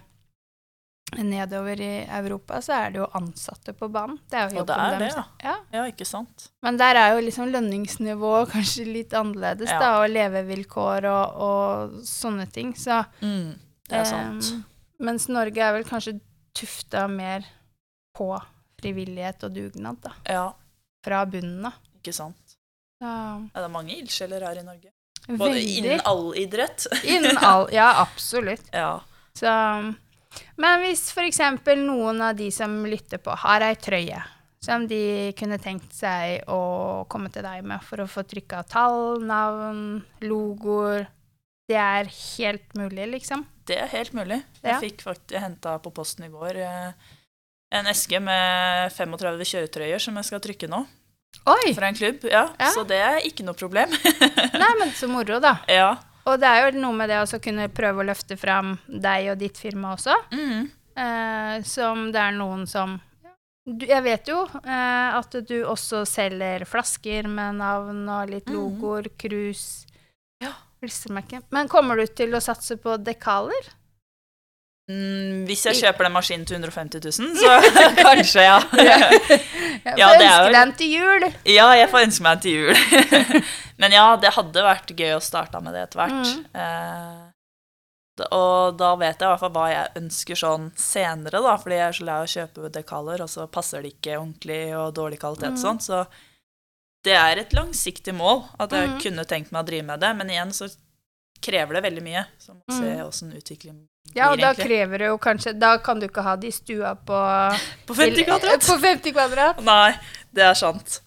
Nedover 1.14 1.80
i 1.80 1.90
Europa 2.10 2.58
så 2.60 2.72
er 2.74 2.90
det 2.90 2.98
jo 2.98 3.06
ansatte 3.14 3.72
på 3.78 3.86
banen. 3.94 4.18
Det 4.28 4.36
er 4.40 4.48
jo 4.50 4.58
Og 4.60 4.66
det 4.66 4.74
jobben 4.74 4.94
er 4.94 4.98
det, 4.98 5.10
ja. 5.14 5.22
Ja. 5.44 5.54
Ja, 5.72 5.84
ikke 5.86 6.04
sant? 6.08 6.48
Men 6.66 6.76
der 6.80 6.98
er 6.98 7.14
jo 7.14 7.20
liksom 7.22 7.52
lønningsnivået 7.52 8.50
kanskje 8.50 8.86
litt 8.90 9.14
annerledes, 9.14 9.70
Ja. 9.70 9.78
da, 9.78 9.90
og 10.02 10.10
levevilkår 10.10 11.06
og, 11.06 11.36
og 11.46 12.00
sånne 12.04 12.48
ting. 12.52 12.74
Så 12.74 13.04
Mm, 13.22 13.54
det 13.88 14.00
er 14.00 14.04
sant. 14.04 14.50
Eh, 14.52 14.60
mens 15.06 15.28
Norge 15.28 15.62
er 15.62 15.72
vel 15.78 15.84
kanskje 15.84 16.18
tufta 16.58 17.06
mer 17.08 17.46
på 18.16 18.32
frivillighet 18.82 19.44
og 19.44 19.54
dugnad, 19.54 20.00
da. 20.02 20.10
Ja, 20.26 20.52
Fra 21.04 21.24
bunnen 21.24 21.64
av. 21.66 21.72
ikke 22.02 22.12
sant. 22.12 22.36
Så, 23.00 23.06
Ja, 23.06 23.38
det 23.54 23.62
er 23.64 23.68
mange 23.68 23.94
ildsjeler 23.94 24.40
her 24.42 24.58
i 24.58 24.62
Norge. 24.64 24.90
Både 25.28 25.52
veldig. 25.54 25.78
innen 25.78 26.00
all 26.04 26.34
idrett. 26.34 26.86
Innen 27.04 27.38
all 27.38 27.68
Ja, 27.72 27.92
absolutt. 28.02 28.66
Ja. 28.72 29.00
Så 29.34 29.46
Men 30.60 30.82
hvis 30.84 31.08
eksempel 31.24 31.80
noen 31.84 32.22
av 32.22 32.36
de 32.38 32.50
som 32.54 32.72
lytter 32.88 33.20
på, 33.22 33.34
har 33.44 33.64
ei 33.66 33.74
trøye 33.80 34.22
som 34.66 34.86
de 34.88 35.32
kunne 35.38 35.58
tenkt 35.62 35.92
seg 35.94 36.46
å 36.50 37.04
komme 37.12 37.30
til 37.30 37.44
deg 37.46 37.66
med 37.66 37.84
for 37.86 38.02
å 38.02 38.08
få 38.10 38.24
trykka 38.26 38.64
tall, 38.70 39.20
navn, 39.22 40.00
logoer 40.24 41.06
Det 41.68 41.78
er 41.78 42.08
helt 42.08 42.74
mulig, 42.78 43.06
liksom? 43.10 43.44
Det 43.66 43.78
er 43.82 43.88
helt 43.90 44.12
mulig. 44.14 44.38
Ja. 44.62 44.76
Jeg 44.76 44.82
fikk 44.84 45.02
faktisk, 45.02 45.38
henta 45.42 45.76
på 45.82 45.90
posten 45.94 46.28
i 46.28 46.30
går 46.30 46.60
eh, 46.62 47.14
en 47.74 47.90
eske 47.90 48.20
med 48.22 48.92
35 48.94 49.42
kjøretrøyer 49.50 50.02
som 50.02 50.18
jeg 50.20 50.28
skal 50.28 50.42
trykke 50.44 50.70
nå. 50.70 50.84
Oi! 51.50 51.72
Fra 51.74 51.90
en 51.90 51.98
klubb. 51.98 52.22
Ja, 52.30 52.46
Ja. 52.58 52.70
Så 52.74 52.86
det 52.86 53.00
er 53.02 53.18
ikke 53.26 53.44
noe 53.46 53.58
problem. 53.58 53.90
Nei, 54.62 54.72
men 54.78 54.94
så 54.94 55.10
moro, 55.10 55.40
da. 55.42 55.56
ja. 55.70 55.96
Og 56.26 56.40
det 56.42 56.48
er 56.50 56.64
jo 56.72 56.80
noe 56.80 56.96
med 56.98 57.08
det 57.12 57.20
å 57.22 57.38
kunne 57.42 57.68
prøve 57.70 58.02
å 58.02 58.06
løfte 58.08 58.36
fram 58.40 58.74
deg 58.88 59.28
og 59.32 59.38
ditt 59.38 59.58
firma 59.62 59.94
også. 59.94 60.14
Mm. 60.34 60.70
Eh, 60.96 61.62
som 61.68 62.06
det 62.12 62.20
er 62.22 62.32
noen 62.32 62.66
som 62.66 62.96
Jeg 63.66 64.02
vet 64.04 64.28
jo 64.30 64.44
eh, 64.62 65.16
at 65.18 65.32
du 65.48 65.56
også 65.66 66.04
selger 66.06 66.62
flasker 66.70 67.26
med 67.28 67.56
navn 67.58 68.04
og 68.08 68.30
litt 68.30 68.46
Mhm. 68.46 68.54
logoer, 68.54 69.08
krus, 69.18 69.86
Ja. 70.40 70.52
klistremerker. 70.80 71.42
Men 71.50 71.66
kommer 71.68 71.96
du 71.96 72.06
til 72.06 72.30
å 72.30 72.40
satse 72.40 72.76
på 72.78 72.96
dekaler? 73.02 73.72
Mm, 74.86 75.46
hvis 75.48 75.64
jeg 75.66 75.74
kjøper 75.80 76.06
den 76.06 76.12
maskinen 76.14 76.44
til 76.46 76.60
150 76.60 77.18
000, 77.18 77.32
så 77.40 77.54
kanskje, 78.06 78.44
ja. 78.46 78.58
Jeg 79.86 79.98
får 79.98 80.20
ønske 80.22 80.44
deg 80.44 80.54
den 80.56 80.72
til 80.78 80.92
jul. 80.94 81.24
Ja, 81.50 81.66
jeg 81.78 81.88
får 81.90 82.04
ønske 82.06 82.22
meg 82.26 82.36
en 82.36 82.42
til 82.44 82.52
jul. 82.54 82.74
Men 83.82 83.92
ja, 83.94 84.04
det 84.22 84.30
hadde 84.34 84.62
vært 84.66 84.92
gøy 84.98 85.12
å 85.16 85.22
starte 85.22 85.60
med 85.62 85.74
det 85.76 85.82
etter 85.86 86.00
hvert. 86.00 86.30
Mm. 86.30 86.46
Eh, 86.62 88.26
og 88.32 88.78
da 88.80 88.92
vet 88.96 89.18
jeg 89.20 89.26
i 89.26 89.30
hvert 89.32 89.42
fall 89.42 89.52
hva 89.58 89.66
jeg 89.68 89.90
ønsker 90.00 90.38
sånn 90.40 90.70
senere, 90.80 91.42
da, 91.44 91.56
fordi 91.60 91.76
jeg 91.76 91.86
er 91.90 91.98
så 91.98 92.06
lei 92.08 92.14
av 92.16 92.24
å 92.24 92.32
kjøpe 92.32 92.70
dekaler, 92.78 93.22
og 93.26 93.28
så 93.34 93.44
passer 93.52 93.82
det 93.84 93.92
ikke 93.96 94.16
ordentlig 94.22 94.62
og 94.78 94.94
dårlig 94.96 95.18
kvalitet 95.20 95.52
Mhm. 95.52 95.60
sånn. 95.66 95.82
Så 95.84 96.06
det 97.04 97.12
er 97.18 97.42
et 97.42 97.52
langsiktig 97.58 98.14
mål 98.16 98.44
at 98.58 98.70
jeg 98.72 98.88
Mhm. 98.88 99.00
kunne 99.02 99.26
tenkt 99.28 99.52
meg 99.52 99.62
å 99.64 99.68
drive 99.68 99.84
med 99.90 100.00
det, 100.00 100.14
men 100.16 100.30
igjen 100.30 100.54
så 100.56 100.70
krever 101.40 101.74
det 101.78 101.82
veldig 101.86 102.02
mye. 102.02 102.24
Så 102.38 102.54
må 102.54 102.60
vi 102.68 102.74
se 102.78 102.90
Mhm. 102.96 103.32
utviklingen 103.36 103.80
blir, 104.06 104.14
Ja, 104.16 104.30
og 104.32 104.38
da 104.38 104.52
egentlig. 104.52 104.66
krever 104.66 104.98
det 104.98 105.06
jo 105.08 105.18
kanskje 105.18 105.58
Da 105.58 105.78
kan 105.78 105.98
du 106.00 106.06
ikke 106.08 106.22
ha 106.22 106.36
det 106.36 106.48
i 106.48 106.50
stua 106.52 106.94
på 106.94 107.16
På 107.86 107.94
50 107.94 108.24
kvadrat? 108.24 108.60
På 108.70 108.78
50 108.78 109.12
kvadrat. 109.12 109.62
Nei, 109.64 109.98
det 110.32 110.42
er 110.44 110.54
sant. 110.54 111.00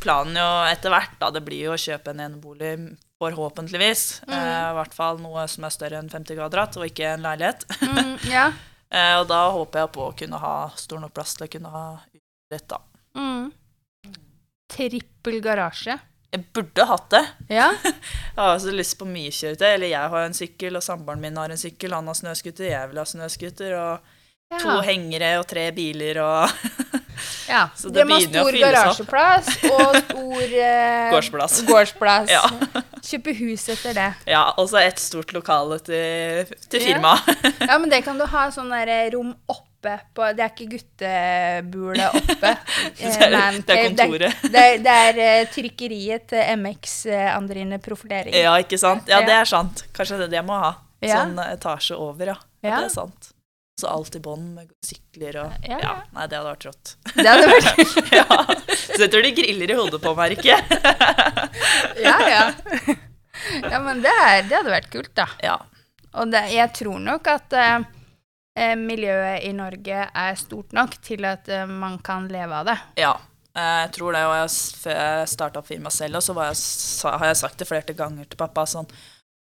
Planen 0.00 0.34
jo 0.36 0.48
etter 0.70 0.90
hvert, 0.90 1.18
da, 1.20 1.30
det 1.30 1.44
blir 1.44 1.64
jo 1.66 1.72
å 1.72 1.80
kjøpe 1.80 2.08
en 2.10 2.20
enebolig, 2.20 2.96
forhåpentligvis. 3.20 4.22
Mm. 4.26 4.32
Eh, 4.32 4.70
I 4.70 4.74
hvert 4.74 4.94
fall 4.94 5.18
noe 5.18 5.46
som 5.48 5.64
er 5.64 5.70
større 5.70 5.98
enn 5.98 6.08
50 6.10 6.34
kvadrat, 6.36 6.76
og 6.76 6.84
ikke 6.88 7.14
en 7.14 7.22
leilighet. 7.22 7.64
Mm, 7.82 8.18
ja. 8.36 8.52
Eh, 8.90 9.14
og 9.20 9.28
da 9.28 9.50
håper 9.50 9.80
jeg 9.80 9.92
på 9.92 10.06
å 10.08 10.16
kunne 10.16 10.38
ha 10.38 10.54
stor 10.76 11.00
nok 11.00 11.12
plass 11.14 11.34
til 11.34 11.46
å 11.46 11.50
kunne 11.50 11.70
ha 11.70 11.84
utrett, 12.14 12.68
da. 12.68 12.78
Mm. 13.16 13.52
Trippel 14.68 15.40
garasje. 15.44 15.98
Jeg 16.34 16.42
burde 16.52 16.84
hatt 16.90 17.06
det. 17.14 17.22
Ja. 17.54 17.68
Jeg 17.84 18.42
har 18.42 18.58
så 18.60 18.72
lyst 18.74 18.98
på 18.98 19.06
mye 19.08 19.30
kjøretøy. 19.32 19.68
Eller 19.74 19.88
jeg 19.94 20.10
har 20.12 20.26
en 20.26 20.34
sykkel, 20.36 20.76
og 20.76 20.82
samboeren 20.84 21.22
min 21.22 21.36
har 21.40 21.52
en 21.54 21.60
sykkel, 21.60 21.94
han 21.96 22.06
har 22.10 22.16
snøscooter, 22.18 22.66
jeg 22.72 22.90
vil 22.90 22.98
ha 23.00 23.04
snøscooter, 23.08 23.76
og 23.80 24.60
to 24.60 24.74
hengere 24.86 25.30
og 25.40 25.46
tre 25.50 25.64
biler 25.74 26.20
og 26.22 26.50
ja. 27.54 27.62
Så 27.74 27.88
det 27.88 28.02
det 28.02 28.04
må 28.10 28.18
stor 28.22 28.50
opp. 28.50 28.58
garasjeplass 28.60 29.48
og 29.70 29.96
stor 30.04 30.42
eh, 30.68 31.08
Gårdsplass. 31.14 31.56
gårdsplass. 31.70 32.30
Ja. 32.30 32.42
Kjøpe 33.06 33.34
hus 33.40 33.64
etter 33.72 33.96
det. 33.96 34.08
Ja, 34.28 34.44
og 34.58 34.68
så 34.70 34.82
et 34.84 35.00
stort 35.02 35.32
lokale 35.34 35.78
til, 35.86 36.52
til 36.68 36.82
Ja. 36.84 36.92
firmaet. 36.92 37.48
Ja, 37.64 37.78
men 37.78 37.88
det 37.90 38.02
kan 38.06 38.18
du 38.20 38.26
ha 38.28 38.48
sånn 38.54 38.70
derre 38.74 39.00
rom 39.16 39.32
oppe 39.86 40.14
på 40.16 40.26
Det 40.36 40.44
er 40.44 40.50
ikke 40.52 40.66
guttebule 40.72 42.08
oppe. 42.10 42.50
eh, 42.52 42.96
Det 42.96 43.12
er- 43.26 43.36
man 43.36 43.60
det 43.66 43.76
er 43.76 43.84
kontoret. 43.88 44.42
Det, 44.42 44.64
er- 44.64 44.82
det 44.86 44.96
er 45.04 45.20
eh, 45.26 45.46
trykkeriet 45.54 46.26
til 46.32 46.58
MX 46.62 46.96
eh, 47.06 47.30
Andrine 47.36 47.78
Profilering. 47.82 48.34
Ja, 48.34 48.56
ikke 48.62 48.78
sant? 48.78 49.06
Ja, 49.08 49.20
det 49.26 49.34
er 49.36 49.44
sant. 49.48 49.84
Kanskje 49.96 50.18
det 50.22 50.28
er 50.28 50.34
det 50.34 50.40
jeg 50.42 50.48
må 50.50 50.58
ha. 50.62 50.74
Sånn 51.06 51.38
etasje 51.46 51.96
over, 52.00 52.32
ja. 52.32 52.36
ja. 52.66 52.80
Det 52.80 52.90
er 52.90 52.94
sant. 52.96 53.32
Så 53.76 53.90
alt 53.92 54.14
i 54.16 54.20
bånn 54.24 54.54
med 54.56 54.70
sykler 54.82 55.36
og 55.42 55.66
Ja, 55.68 55.76
ja, 55.76 55.80
ja. 55.82 55.94
Nei, 56.16 56.24
det 56.32 56.38
hadde 56.38 56.48
vært 56.48 56.64
rått. 56.64 56.92
Det 57.12 57.26
hadde 57.28 57.50
vært 57.50 58.12
ja. 58.22 58.24
Så 58.72 59.02
jeg 59.02 59.10
tror 59.12 59.26
de 59.26 59.32
griller 59.36 59.72
i 59.74 59.76
hodet 59.76 60.00
på 60.00 60.14
meg, 60.16 60.32
ikke? 60.38 60.56
Ja, 62.06 62.14
ja. 62.24 62.44
Ja, 63.68 63.78
men 63.84 64.00
det, 64.00 64.10
er, 64.24 64.46
det 64.48 64.56
hadde 64.56 64.72
vært 64.72 64.88
kult, 64.92 65.12
da. 65.18 65.26
ja. 65.44 65.58
Og 66.16 66.30
det, 66.32 66.40
jeg 66.54 66.72
tror 66.78 66.96
nok 67.04 67.28
at 67.28 67.52
eh, 67.52 67.84
miljøet 68.78 69.42
i 69.44 69.52
Norge 69.52 70.04
er 70.14 70.34
stort 70.40 70.72
nok 70.76 70.94
til 71.04 71.24
at 71.28 71.48
eh, 71.52 71.66
man 71.68 71.98
kan 72.04 72.28
leve 72.32 72.62
av 72.62 72.70
det. 72.70 72.78
ja. 73.02 73.14
Eh, 73.56 73.82
Jeg 73.86 73.92
tror 73.96 74.12
det, 74.12 74.22
og 74.28 74.34
jeg, 74.36 74.50
før 74.82 74.96
jeg 75.00 75.28
starta 75.32 75.60
opp 75.62 75.68
firmaet 75.70 75.92
selv, 75.96 76.16
og 76.18 76.22
så 76.22 76.34
var 76.36 76.50
jeg, 76.50 76.58
har 77.08 77.26
jeg 77.30 77.36
sagt 77.40 77.58
det 77.62 77.68
flere 77.68 77.94
ganger 77.96 78.24
til 78.28 78.36
pappa 78.36 78.66
sånn 78.68 78.88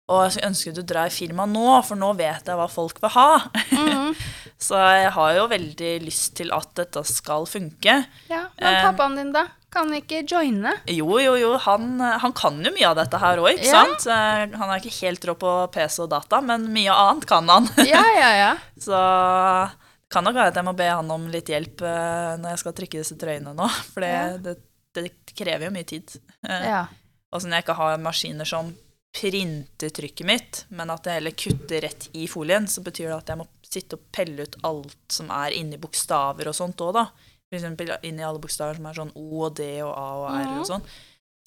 Å, 0.09 0.23
jeg 0.25 0.41
ønsker 0.47 0.73
du 0.73 0.81
drar 0.81 1.05
i 1.05 1.13
firma 1.13 1.45
nå, 1.45 1.83
for 1.85 1.93
nå 1.95 2.07
vet 2.17 2.47
jeg 2.49 2.57
hva 2.57 2.65
folk 2.73 2.97
vil 3.03 3.11
ha. 3.13 3.27
Mhm. 3.69 4.15
Så 4.69 4.75
jeg 4.81 5.11
har 5.15 5.35
jo 5.37 5.43
veldig 5.51 5.91
lyst 6.03 6.33
til 6.35 6.49
at 6.51 6.71
dette 6.75 7.03
skal 7.07 7.45
funke. 7.47 7.93
Ja, 8.27 8.41
Men 8.59 8.73
Eh. 8.73 8.81
pappaen 8.87 9.15
din, 9.15 9.29
da? 9.31 9.43
Kan 9.69 9.91
ikke 9.93 10.23
joine? 10.25 10.71
Jo, 10.89 11.19
jo, 11.21 11.35
jo, 11.37 11.51
han, 11.61 11.99
han 12.01 12.33
kan 12.33 12.55
jo 12.65 12.71
mye 12.73 12.87
av 12.89 12.95
dette 12.97 13.19
her 13.21 13.37
òg, 13.43 13.51
ikke 13.53 13.67
Ja. 13.69 13.83
sant? 13.85 14.07
Eh, 14.09 14.57
Han 14.57 14.69
er 14.73 14.79
ikke 14.81 14.95
helt 15.03 15.27
rå 15.29 15.35
på 15.37 15.51
PC 15.75 15.99
og 16.07 16.09
data, 16.09 16.39
men 16.41 16.65
mye 16.73 16.89
annet 16.95 17.27
kan 17.29 17.47
han. 17.49 17.69
Ja, 17.85 18.01
ja, 18.17 18.31
ja. 18.39 18.49
Så 18.87 18.97
det 18.97 20.09
kan 20.15 20.25
nok 20.25 20.33
være 20.39 20.49
at 20.49 20.57
jeg 20.57 20.65
må 20.65 20.73
be 20.75 20.87
han 20.89 21.11
om 21.13 21.27
litt 21.29 21.51
hjelp 21.53 21.83
eh, 21.85 22.33
når 22.41 22.49
jeg 22.55 22.61
skal 22.63 22.73
trykke 22.79 23.03
disse 23.03 23.17
trøyene 23.21 23.53
nå, 23.53 23.67
for 23.93 24.01
det, 24.01 24.09
Ja. 24.15 24.37
det, 24.49 24.55
det 24.97 25.07
krever 25.37 25.67
jo 25.69 25.73
mye 25.77 25.85
tid. 25.85 26.15
Ja. 26.49 26.87
Og 27.29 27.41
så 27.43 27.45
når 27.47 27.59
jeg 27.59 27.67
ikke 27.67 27.77
har 27.77 27.99
maskiner 28.01 28.47
som 28.49 28.71
printer 29.13 29.89
trykket 29.93 30.25
mitt, 30.25 30.63
men 30.73 30.89
at 30.93 31.05
jeg 31.05 31.17
heller 31.19 31.33
kutter 31.37 31.81
rett 31.85 32.09
i 32.17 32.25
folien, 32.29 32.65
så 32.69 32.81
betyr 32.85 33.09
det 33.11 33.17
at 33.19 33.31
jeg 33.33 33.39
må 33.41 33.45
sitte 33.69 33.97
og 33.97 34.03
pelle 34.13 34.45
ut 34.45 34.57
alt 34.65 34.97
som 35.13 35.29
er 35.33 35.53
inni 35.57 35.77
bokstaver 35.81 36.49
og 36.49 36.55
sånt 36.57 36.81
òg, 36.85 36.93
da. 36.97 37.05
For 37.49 37.57
eksempel 37.57 37.89
i 38.05 38.11
alle 38.21 38.39
bokstaver 38.39 38.75
som 38.77 38.85
er 38.85 38.93
sånn 38.93 39.11
O 39.15 39.43
og 39.47 39.55
D 39.57 39.81
og 39.81 39.93
A 39.97 40.07
og 40.21 40.29
R 40.37 40.59
og 40.59 40.67
sånn. 40.69 40.83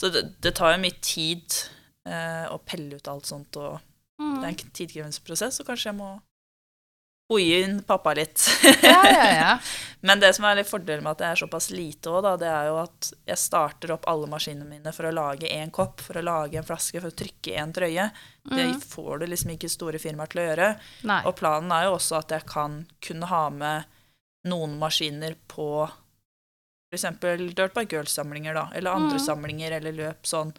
Så 0.01 0.11
det, 0.11 0.25
det 0.43 0.55
tar 0.59 0.73
jo 0.75 0.81
mye 0.83 0.99
tid 1.01 1.55
eh, 2.07 2.47
å 2.51 2.59
pelle 2.67 2.97
ut 2.99 3.09
alt 3.09 3.27
sånt, 3.31 3.57
og 3.57 3.79
det 3.79 3.83
er 3.83 3.89
Mm. 4.23 4.45
en 4.45 4.55
tidkrevende 4.77 5.21
prosess, 5.25 5.57
så 5.59 5.65
kanskje 5.67 5.89
jeg 5.91 5.97
må 5.99 6.09
hoie 7.33 7.63
inn 7.65 7.79
pappa 7.87 8.13
litt. 8.15 8.43
ja, 8.85 8.99
ja, 9.09 9.29
ja. 9.35 9.53
Men 10.07 10.21
det 10.21 10.35
som 10.37 10.45
er 10.45 10.59
litt 10.59 10.69
fordelen 10.69 11.03
med 11.07 11.15
at 11.17 11.23
jeg 11.25 11.31
er 11.37 11.41
såpass 11.41 11.71
lite 11.73 12.11
òg, 12.13 12.27
det 12.43 12.49
er 12.51 12.67
jo 12.69 12.77
at 12.83 13.09
jeg 13.31 13.39
starter 13.41 13.95
opp 13.95 14.05
alle 14.11 14.29
maskinene 14.31 14.67
mine 14.69 14.93
for 14.95 15.09
å 15.09 15.15
lage 15.17 15.49
én 15.49 15.71
kopp, 15.75 16.03
for 16.05 16.19
å 16.21 16.25
lage 16.27 16.59
en 16.61 16.67
flaske, 16.69 17.01
for 17.01 17.09
å 17.09 17.17
trykke 17.23 17.57
en 17.63 17.73
trøye. 17.73 18.11
Det 18.45 18.67
Mhm. 18.67 18.83
får 18.83 19.21
du 19.23 19.27
liksom 19.33 19.51
ikke 19.57 19.71
store 19.71 19.99
firmaer 20.03 20.29
til 20.29 20.43
å 20.43 20.47
gjøre. 20.51 20.69
Nei. 21.09 21.23
Og 21.25 21.37
planen 21.37 21.73
er 21.73 21.85
jo 21.89 21.97
også 21.97 22.19
at 22.19 22.29
jeg 22.37 22.47
kan 22.47 22.87
kunne 23.01 23.27
ha 23.33 23.49
med 23.51 23.85
noen 24.49 24.78
maskiner 24.78 25.36
på 25.49 25.88
f.eks. 26.93 27.07
Dirtbike 27.57 27.97
Girls-samlinger, 27.97 28.55
da, 28.55 28.68
eller 28.74 28.90
andre 28.99 29.18
mm. 29.20 29.24
samlinger 29.24 29.78
eller 29.78 29.93
løp 29.97 30.26
sånn. 30.28 30.53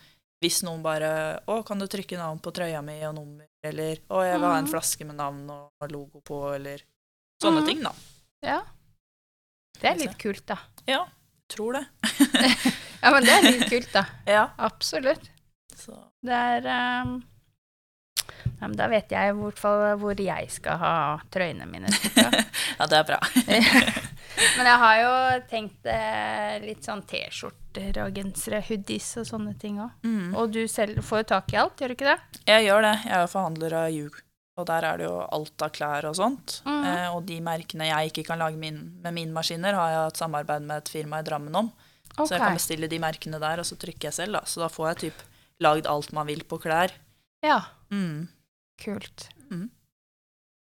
Hvis 0.44 0.64
noen 0.66 0.82
bare 0.84 1.40
'Å, 1.48 1.62
kan 1.64 1.80
du 1.80 1.88
trykke 1.88 2.18
navn 2.20 2.40
på 2.44 2.52
trøya 2.52 2.82
mi 2.84 2.98
og 3.08 3.16
nummer?' 3.16 3.48
Eller 3.64 4.02
'Å, 4.10 4.24
jeg 4.26 4.40
vil 4.40 4.50
ha 4.50 4.58
en 4.58 4.66
Mhm. 4.66 4.72
flaske 4.72 5.06
med 5.06 5.16
navn 5.16 5.50
og 5.50 5.92
logo 5.92 6.22
på', 6.22 6.56
eller 6.56 6.82
sånne 7.42 7.62
mm. 7.62 7.68
ting, 7.68 7.84
da. 7.84 7.94
Ja. 8.44 8.62
Det 9.80 9.90
er 9.90 9.96
litt 10.00 10.18
kult, 10.18 10.46
da. 10.46 10.58
Ja, 10.88 11.06
tror 11.48 11.74
det. 11.74 11.86
Ja, 13.04 13.12
men 13.12 13.26
det 13.26 13.32
er 13.36 13.42
litt 13.52 13.70
kult, 13.70 13.92
da. 13.94 14.06
Ja, 14.26 14.50
Absolutt. 14.58 15.30
så 15.76 15.96
Det 16.24 16.32
er 16.32 16.62
ehm, 16.72 17.18
ja, 18.64 18.68
men 18.72 18.78
Da 18.80 18.88
vet 18.92 19.12
jeg 19.12 19.30
i 19.34 19.36
hvert 19.38 19.60
fall 19.60 19.82
hvor 20.02 20.20
jeg 20.24 20.50
skal 20.54 20.80
ha 20.82 20.94
trøyene 21.34 21.68
mine. 21.70 21.92
Ja, 22.80 22.88
det 22.90 22.98
er 22.98 23.04
bra. 23.06 23.20
Men 24.58 24.66
jeg 24.66 24.80
har 24.82 24.96
jo 24.98 25.12
tenkt 25.50 25.86
eh, 25.90 26.56
litt 26.64 26.86
sånn 26.88 27.04
T-skjorter 27.06 28.00
og 28.02 28.16
gensere, 28.18 28.64
hoodies 28.66 29.12
og 29.22 29.28
sånne 29.30 29.54
ting 29.62 29.78
òg. 29.84 29.92
Mm. 30.08 30.32
Og 30.40 30.50
du 30.56 30.64
selv 30.72 31.04
får 31.06 31.22
jo 31.22 31.28
tak 31.36 31.54
i 31.54 31.60
alt, 31.62 31.78
gjør 31.78 31.94
du 31.94 31.96
ikke 31.98 32.08
det? 32.10 32.42
Jeg 32.50 32.66
gjør 32.66 32.82
det. 32.88 32.94
Jeg 33.06 33.14
er 33.14 33.22
jo 33.28 33.30
forhandler 33.36 33.76
av 33.78 33.86
Hugh, 33.94 34.18
og 34.58 34.68
der 34.72 34.88
er 34.90 35.00
det 35.04 35.06
jo 35.06 35.14
alt 35.38 35.66
av 35.68 35.72
klær 35.78 36.08
og 36.10 36.18
sånt. 36.18 36.56
Mm. 36.66 36.82
Eh, 36.90 37.08
og 37.14 37.22
de 37.30 37.38
merkene 37.46 37.90
jeg 37.92 38.10
ikke 38.14 38.26
kan 38.32 38.42
lage 38.42 38.58
min, 38.60 38.82
med 39.06 39.18
mine 39.20 39.36
maskiner, 39.38 39.78
har 39.78 39.94
jeg 39.94 40.02
hatt 40.08 40.24
samarbeid 40.24 40.66
med 40.66 40.82
et 40.82 40.94
firma 40.98 41.22
i 41.22 41.28
Drammen 41.30 41.60
om. 41.62 41.70
Så 42.18 42.32
jeg 42.34 42.42
kan 42.42 42.58
bestille 42.58 42.90
de 42.90 43.00
merkene 43.06 43.40
der, 43.42 43.62
og 43.62 43.70
så 43.70 43.78
trykker 43.78 44.10
jeg 44.10 44.18
selv. 44.18 44.40
da. 44.40 44.44
Så 44.50 44.66
da 44.66 44.72
får 44.74 44.92
jeg 44.96 45.02
typ 45.08 45.24
lagd 45.62 45.86
alt 45.90 46.10
man 46.18 46.26
vil 46.30 46.42
på 46.50 46.58
klær. 46.66 46.96
Ja, 47.46 47.62
Mm. 47.94 48.26
Kult. 48.82 49.28
Mm. 49.52 49.70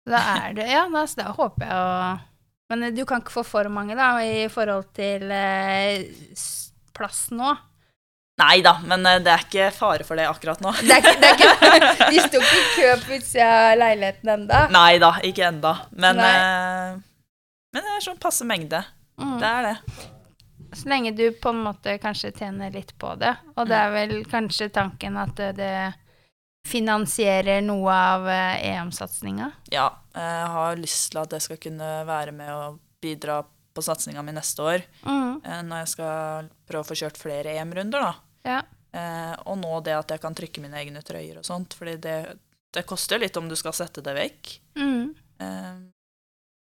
Da 0.07 0.23
er 0.37 0.57
det 0.57 0.67
Ja, 0.71 0.85
da, 0.93 1.03
så 1.07 1.19
da 1.19 1.33
håper 1.35 1.67
jeg 1.67 1.77
å 1.77 1.95
Men 2.71 2.87
eh, 2.87 2.95
du 2.95 3.03
kan 3.09 3.23
ikke 3.23 3.35
få 3.35 3.47
for 3.47 3.71
mange, 3.73 3.97
da, 3.99 4.15
i 4.23 4.47
forhold 4.53 4.93
til 4.97 5.31
eh, 5.35 6.05
plass 6.97 7.27
nå? 7.35 7.55
Nei 8.37 8.61
da, 8.65 8.75
men 8.85 9.07
eh, 9.09 9.21
det 9.25 9.33
er 9.33 9.45
ikke 9.47 9.69
fare 9.73 10.05
for 10.05 10.19
det 10.19 10.27
akkurat 10.29 10.61
nå. 10.65 10.73
Det 10.83 10.99
er 10.99 11.21
det 11.23 11.31
er 11.31 11.39
ikke, 11.39 12.09
de 12.13 12.25
sto 12.27 12.43
ikke 12.43 12.59
i 12.59 12.67
kø 12.75 12.91
på 13.05 13.17
utsida 13.17 13.47
av 13.71 13.79
leiligheten 13.81 14.33
enda? 14.35 14.67
Nei 14.75 14.99
da, 15.03 15.15
ikke 15.25 15.47
enda. 15.49 15.73
Men, 15.97 16.21
eh, 16.21 16.99
men 17.73 17.87
det 17.87 17.95
er 17.97 18.05
sånn 18.05 18.21
passe 18.21 18.45
mengde. 18.49 18.83
Mm. 19.17 19.39
Det 19.41 19.53
er 19.53 19.71
det. 19.71 19.77
Så 20.77 20.91
lenge 20.93 21.15
du 21.17 21.31
på 21.41 21.55
en 21.55 21.63
måte 21.65 21.97
kanskje 22.03 22.35
tjener 22.37 22.75
litt 22.75 22.93
på 23.01 23.15
det. 23.17 23.33
Og 23.57 23.71
det 23.71 23.79
er 23.79 23.95
vel 23.95 24.19
kanskje 24.29 24.69
tanken 24.75 25.17
at 25.23 25.33
det, 25.39 25.55
det 25.57 25.73
finansierer 26.67 27.63
noe 27.65 27.93
av 27.95 28.27
eh, 28.29 28.65
EM-satsinga? 28.73 29.51
Ja, 29.73 29.89
jeg 30.17 30.47
har 30.57 30.77
lyst 30.81 31.13
til 31.13 31.21
at 31.23 31.33
jeg 31.37 31.45
skal 31.47 31.61
kunne 31.63 31.91
være 32.09 32.33
med 32.37 32.51
og 32.55 32.79
bidra 33.03 33.41
på 33.77 33.83
satsinga 33.85 34.23
mi 34.25 34.33
neste 34.33 34.63
år. 34.65 34.85
Mm. 35.05 35.41
eh, 35.45 35.63
Når 35.69 35.83
jeg 35.85 35.89
skal 35.95 36.49
prøve 36.69 36.85
å 36.85 36.89
få 36.91 36.97
kjørt 37.03 37.21
flere 37.21 37.57
EM-runder, 37.59 38.01
da. 38.01 38.15
Ja. 38.47 38.61
Eh, 38.97 39.35
og 39.47 39.59
nå 39.61 39.81
det 39.85 39.93
at 39.99 40.15
jeg 40.15 40.23
kan 40.23 40.35
trykke 40.39 40.63
mine 40.65 40.79
egne 40.81 41.03
trøyer 41.05 41.39
og 41.43 41.45
sånt. 41.45 41.75
fordi 41.77 41.97
det, 42.01 42.17
det 42.73 42.87
koster 42.89 43.21
litt 43.21 43.37
om 43.37 43.49
du 43.51 43.57
skal 43.57 43.73
sette 43.77 44.01
det 44.05 44.15
vekk. 44.17 44.55
Mm. 44.81 45.13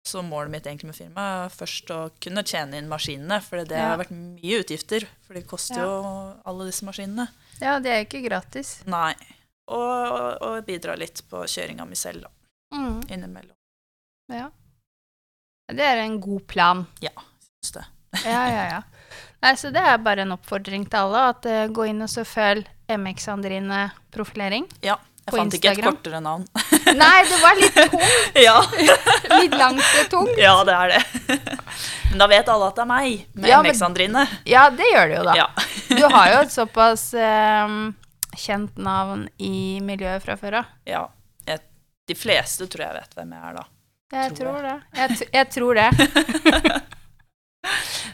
Så 0.05 0.21
målet 0.21 0.51
mitt 0.53 0.67
egentlig 0.69 0.91
med 0.91 0.97
firmaet 0.97 1.45
er 1.47 1.53
først 1.53 1.89
å 1.93 1.99
kunne 2.21 2.43
tjene 2.45 2.77
inn 2.77 2.89
maskinene. 2.89 3.39
For 3.41 3.63
det 3.65 3.77
Ja. 3.77 3.87
har 3.95 3.97
vært 4.03 4.11
mye 4.13 4.59
utgifter, 4.61 5.07
for 5.25 5.33
det 5.33 5.47
koster 5.49 5.81
Ja. 5.81 5.85
jo 5.85 6.35
alle 6.45 6.65
disse 6.69 6.85
maskinene. 6.85 7.27
ja, 7.61 7.79
det 7.79 7.89
er 7.91 8.03
jo 8.03 8.05
ikke 8.09 8.27
gratis. 8.29 8.83
Nei. 8.85 9.13
Og, 9.65 10.41
og, 10.45 10.59
bidra 10.65 10.95
litt 10.99 11.23
på 11.29 11.41
kjøringa 11.49 11.87
mi 11.89 11.97
selv, 11.97 12.27
da. 12.27 12.31
Mm. 12.75 12.99
Innimellom. 13.09 13.55
Ja. 14.33 14.49
Det 15.73 15.85
er 15.85 16.03
en 16.03 16.19
god 16.21 16.45
plan. 16.47 16.85
Ja, 17.01 17.13
Synes 17.41 17.73
det. 17.73 17.85
Ja, 18.25 18.43
ja, 18.49 18.65
ja. 18.69 18.81
Nei, 19.41 19.55
så 19.57 19.69
det 19.73 19.81
er 19.81 19.97
bare 20.01 20.23
en 20.23 20.33
oppfordring 20.35 20.85
til 20.89 21.01
alle 21.07 21.23
at 21.31 21.47
uh, 21.49 21.65
gå 21.73 21.89
inn 21.89 22.05
og 22.05 22.09
så 22.09 22.23
følg 22.25 22.65
MX 22.89 23.27
Andrine 23.33 23.89
profilering. 24.13 24.69
Ja. 24.85 24.99
Jeg 25.25 25.33
fant 25.33 25.55
ikke 25.57 25.71
et 25.73 25.81
kortere 25.81 26.19
navn. 26.21 26.43
Nei, 27.01 27.23
det 27.25 27.37
var 27.41 27.57
litt 27.57 27.77
tungt. 27.79 28.09
ja. 28.45 28.59
Litt 29.41 29.55
langt 29.57 29.81
og 29.81 30.09
tungt. 30.11 30.35
ja, 30.37 30.53
det 30.67 30.75
er 30.75 30.93
det. 30.93 31.39
Men 32.11 32.21
da 32.21 32.27
vet 32.29 32.51
alle 32.53 32.67
at 32.69 32.77
det 32.77 32.83
er 32.83 32.89
meg, 32.91 33.23
med 33.33 33.49
Ja, 33.49 33.61
MX-Andrine. 33.65 34.27
Ja, 34.45 34.67
det 34.69 34.91
gjør 34.91 35.09
det 35.09 35.17
jo, 35.17 35.23
da. 35.25 35.33
Ja. 35.39 35.47
Du 35.89 36.03
har 36.13 36.29
jo 36.29 36.43
et 36.43 36.53
såpass 36.53 37.07
eh, 37.17 37.73
kjent 38.37 38.77
navn 38.77 39.27
i 39.37 39.79
miljøet 39.83 40.23
fra 40.23 40.35
før 40.39 40.61
av. 40.61 40.73
ja. 40.85 41.05
Jeg, 41.45 41.59
de 42.09 42.15
fleste 42.17 42.65
tror 42.67 42.85
jeg 42.87 42.93
vet 42.99 43.15
hvem 43.17 43.31
jeg 43.35 43.41
er, 43.49 43.53
da. 43.59 43.65
Jeg 44.15 44.31
Tror 44.37 44.45
tror 44.51 44.61
det. 44.65 44.73
Jeg, 44.97 45.29
jeg 45.33 45.49
tror 45.53 45.73
det. 45.75 46.81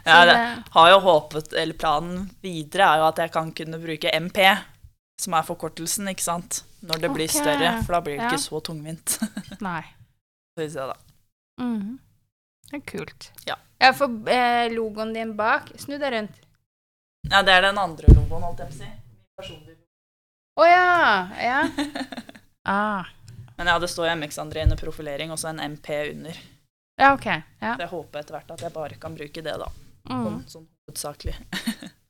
Ja, 0.05 0.25
det 0.25 0.63
har 0.71 0.89
jo 0.91 0.99
håpet, 1.03 1.53
eller 1.53 1.75
Planen 1.77 2.29
videre 2.41 2.87
er 2.87 3.01
jo 3.01 3.07
at 3.09 3.19
jeg 3.21 3.31
kan 3.33 3.51
kunne 3.53 3.77
bruke 3.81 4.09
MP, 4.19 4.39
som 5.21 5.35
er 5.37 5.43
forkortelsen, 5.45 6.07
ikke 6.09 6.23
sant? 6.25 6.61
Når 6.81 7.01
det 7.03 7.11
blir 7.13 7.27
okay. 7.29 7.41
større, 7.43 7.73
for 7.85 7.93
da 7.97 7.99
blir 8.05 8.15
det 8.17 8.23
Ja. 8.23 8.29
ikke 8.31 8.41
så 8.41 8.61
tungvint. 8.65 9.17
Nei. 9.67 9.83
Skal 10.55 10.63
vi 10.63 10.69
se, 10.73 10.87
da. 10.89 10.95
Mhm. 11.61 11.99
Det 12.71 12.79
er 12.79 12.85
kult. 12.87 13.29
Ja. 13.45 13.57
Ja, 13.83 13.91
for 13.97 14.07
eh, 14.31 14.71
logoen 14.71 15.11
din 15.13 15.35
bak 15.35 15.71
Snu 15.77 15.97
deg 15.99 16.13
rundt. 16.13 16.39
Ja, 17.29 17.41
det 17.43 17.53
er 17.53 17.61
den 17.67 17.77
andre 17.77 18.07
logoen, 18.15 18.41
holdt 18.47 18.63
jeg 18.63 18.71
på 18.71 19.43
å 19.43 19.45
si. 19.45 19.75
Min 20.57 20.63
oh, 20.65 20.69
ja! 20.69 21.29
Ja. 21.41 21.69
Ah. 22.63 23.05
Men 23.57 23.67
ja, 23.67 23.79
det 23.79 23.87
står 23.89 24.09
MX-André 24.15 24.63
under 24.63 24.77
profilering, 24.77 25.31
og 25.33 25.39
så 25.39 25.47
en 25.49 25.59
MP 25.59 25.89
under. 26.11 26.37
Ja, 27.01 27.13
OK. 27.15 27.25
Ja. 27.25 27.71
Så 27.75 27.81
jeg 27.81 27.89
håper 27.89 28.19
etter 28.21 28.35
hvert 28.37 28.51
at 28.53 28.61
jeg 28.61 28.73
bare 28.75 28.97
kan 29.01 29.15
bruke 29.17 29.41
det, 29.41 29.55
da. 29.57 29.69
Mm. 30.09 30.21
Sånn, 30.21 30.37
sånn 30.51 30.67
hovedsakelig. 30.85 31.33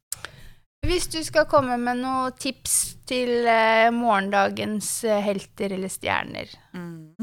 Hvis 0.87 1.07
du 1.13 1.19
skal 1.23 1.45
komme 1.47 1.77
med 1.79 2.01
noen 2.01 2.35
tips 2.41 2.75
til 3.07 3.45
eh, 3.47 3.87
morgendagens 3.95 4.89
eh, 5.07 5.21
helter 5.23 5.71
eller 5.77 5.91
stjerner 5.93 6.51
Mm. 6.75 7.15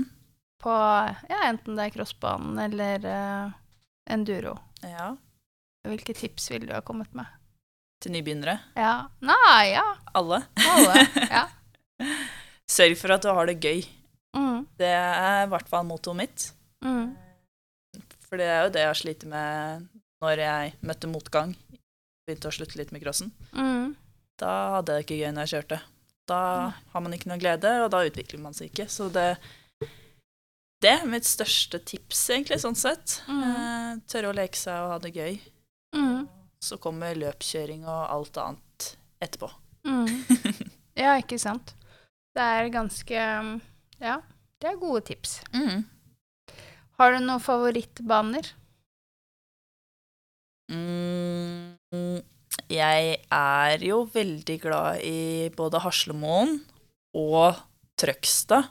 på 0.62 0.73
ja, 1.29 1.43
enten 1.51 1.77
det 1.77 1.89
er 1.91 1.95
crossbanen 1.99 2.59
eller 2.64 3.05
eh, 3.12 3.51
enduro, 4.14 4.57
Ja. 4.83 5.11
hvilke 5.85 6.14
tips 6.16 6.49
ville 6.51 6.66
du 6.71 6.73
ha 6.77 6.81
kommet 6.81 7.12
med? 7.19 7.27
Til 8.03 8.14
nybegynnere. 8.14 8.59
Ja. 8.78 9.09
Nei, 9.24 9.72
ja. 9.74 9.86
Alle. 10.18 10.42
Alle. 10.62 11.07
Ja. 11.26 11.46
Sørg 12.78 12.94
for 13.01 13.14
at 13.16 13.24
du 13.24 13.32
har 13.34 13.49
det 13.49 13.59
gøy. 13.59 13.82
Mm. 14.36 14.66
Det 14.78 14.90
er 14.92 15.46
i 15.46 15.51
hvert 15.51 15.70
fall 15.70 15.86
mottoet 15.88 16.20
mitt. 16.20 16.51
Mm. 16.84 17.16
For 18.28 18.38
det 18.38 18.46
er 18.46 18.66
jo 18.66 18.72
det 18.74 18.84
jeg 18.84 18.92
har 18.92 19.01
slitt 19.01 19.24
med 19.28 19.88
når 20.22 20.42
jeg 20.44 20.74
møtte 20.86 21.11
motgang. 21.11 21.55
Begynte 22.28 22.51
å 22.51 22.55
slutte 22.55 22.78
litt 22.78 22.92
med 22.94 23.03
crossen. 23.03 23.32
Mm. 23.57 23.96
Da 24.38 24.51
hadde 24.76 24.99
jeg 24.99 25.03
det 25.03 25.07
ikke 25.07 25.20
gøy 25.22 25.32
når 25.34 25.46
jeg 25.46 25.55
kjørte. 25.57 25.80
Da 26.28 26.40
har 26.92 27.03
man 27.03 27.14
ikke 27.16 27.30
noe 27.30 27.40
glede, 27.40 27.70
og 27.82 27.90
da 27.94 28.05
utvikler 28.05 28.42
man 28.42 28.55
seg 28.57 28.68
ikke. 28.68 28.84
Så 28.92 29.09
det, 29.12 29.30
det 30.84 30.92
er 30.92 31.09
mitt 31.09 31.26
største 31.26 31.80
tips, 31.80 32.26
egentlig, 32.34 32.61
sånn 32.62 32.76
sett. 32.78 33.22
Mm. 33.30 33.44
Eh, 33.49 33.92
tørre 34.12 34.30
å 34.30 34.36
leke 34.36 34.61
seg 34.61 34.84
og 34.84 34.92
ha 34.92 34.99
det 35.03 35.14
gøy. 35.16 35.38
Mm. 35.96 36.28
Så 36.65 36.79
kommer 36.83 37.19
løpskjøring 37.19 37.85
og 37.87 38.09
alt 38.11 38.41
annet 38.43 38.91
etterpå. 39.23 39.51
Mm. 39.87 40.09
Ja, 40.99 41.13
ikke 41.15 41.37
sant. 41.39 41.77
Det 42.35 42.43
er 42.43 42.73
ganske 42.75 43.15
Ja, 44.03 44.17
det 44.59 44.67
er 44.67 44.81
gode 44.81 45.05
tips. 45.07 45.37
Mm. 45.55 45.85
Har 46.99 47.15
du 47.15 47.21
noen 47.23 47.43
favorittbaner? 47.43 48.49
Mm, 50.69 52.19
jeg 52.69 53.15
er 53.33 53.85
jo 53.87 54.03
veldig 54.13 54.57
glad 54.61 55.05
i 55.07 55.49
både 55.55 55.81
Haslemoen 55.85 56.59
og 57.17 57.63
Trøgstad, 57.99 58.67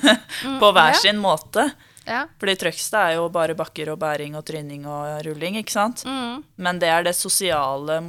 på 0.60 0.70
hver 0.76 0.94
sin 1.00 1.18
måte. 1.20 1.66
Ja. 2.06 2.24
Fordi 2.40 2.56
Trøgstad 2.58 3.10
er 3.10 3.18
jo 3.18 3.28
bare 3.32 3.56
bakker 3.58 3.92
og 3.92 4.00
bæring 4.00 4.36
og 4.38 4.44
tryning 4.48 4.86
og 4.88 5.20
rulling, 5.26 5.58
ikke 5.60 5.74
sant? 5.74 6.04
Mm. 6.08 6.44
Men 6.56 6.80
det 6.82 6.90
er 6.90 7.06
det 7.06 7.16
sosiale 7.18 8.00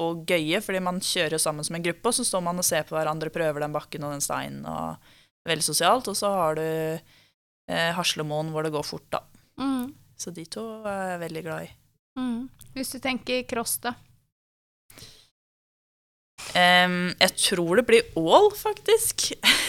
og 0.00 0.24
gøye, 0.28 0.60
fordi 0.64 0.80
man 0.84 1.00
kjører 1.04 1.36
jo 1.36 1.42
sammen 1.42 1.66
som 1.66 1.76
en 1.76 1.84
gruppe, 1.84 2.08
og 2.08 2.16
så 2.16 2.24
står 2.24 2.44
man 2.44 2.60
og 2.60 2.66
ser 2.66 2.86
på 2.88 2.96
hverandre, 2.96 3.32
prøver 3.32 3.64
den 3.64 3.74
bakken 3.74 4.06
og 4.06 4.14
den 4.14 4.24
steinen, 4.24 4.62
og 4.68 4.96
veldig 5.48 5.66
sosialt. 5.66 6.08
Og 6.08 6.16
så 6.16 6.30
har 6.32 6.60
du 6.60 6.64
eh, 6.64 7.90
Haslemoen 7.96 8.52
hvor 8.54 8.64
det 8.66 8.72
går 8.74 8.86
fort, 8.86 9.08
da. 9.12 9.24
Mm. 9.60 9.90
Så 10.20 10.32
de 10.36 10.44
to 10.48 10.64
er 10.88 11.14
jeg 11.14 11.24
veldig 11.24 11.44
glad 11.48 11.66
i. 11.66 11.74
Mm. 12.20 12.40
Hvis 12.76 12.94
du 12.94 13.00
tenker 13.02 13.44
cross, 13.48 13.78
da. 13.82 13.96
Um, 16.50 17.12
jeg 17.20 17.36
tror 17.36 17.78
det 17.78 17.86
blir 17.86 18.16
Ål, 18.18 18.50
faktisk. 18.56 19.32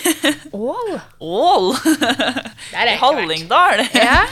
Ål? 0.53 0.91
Ål! 1.19 1.69
I 2.93 2.95
Hallingdal. 3.01 3.85
Ja. 3.97 4.23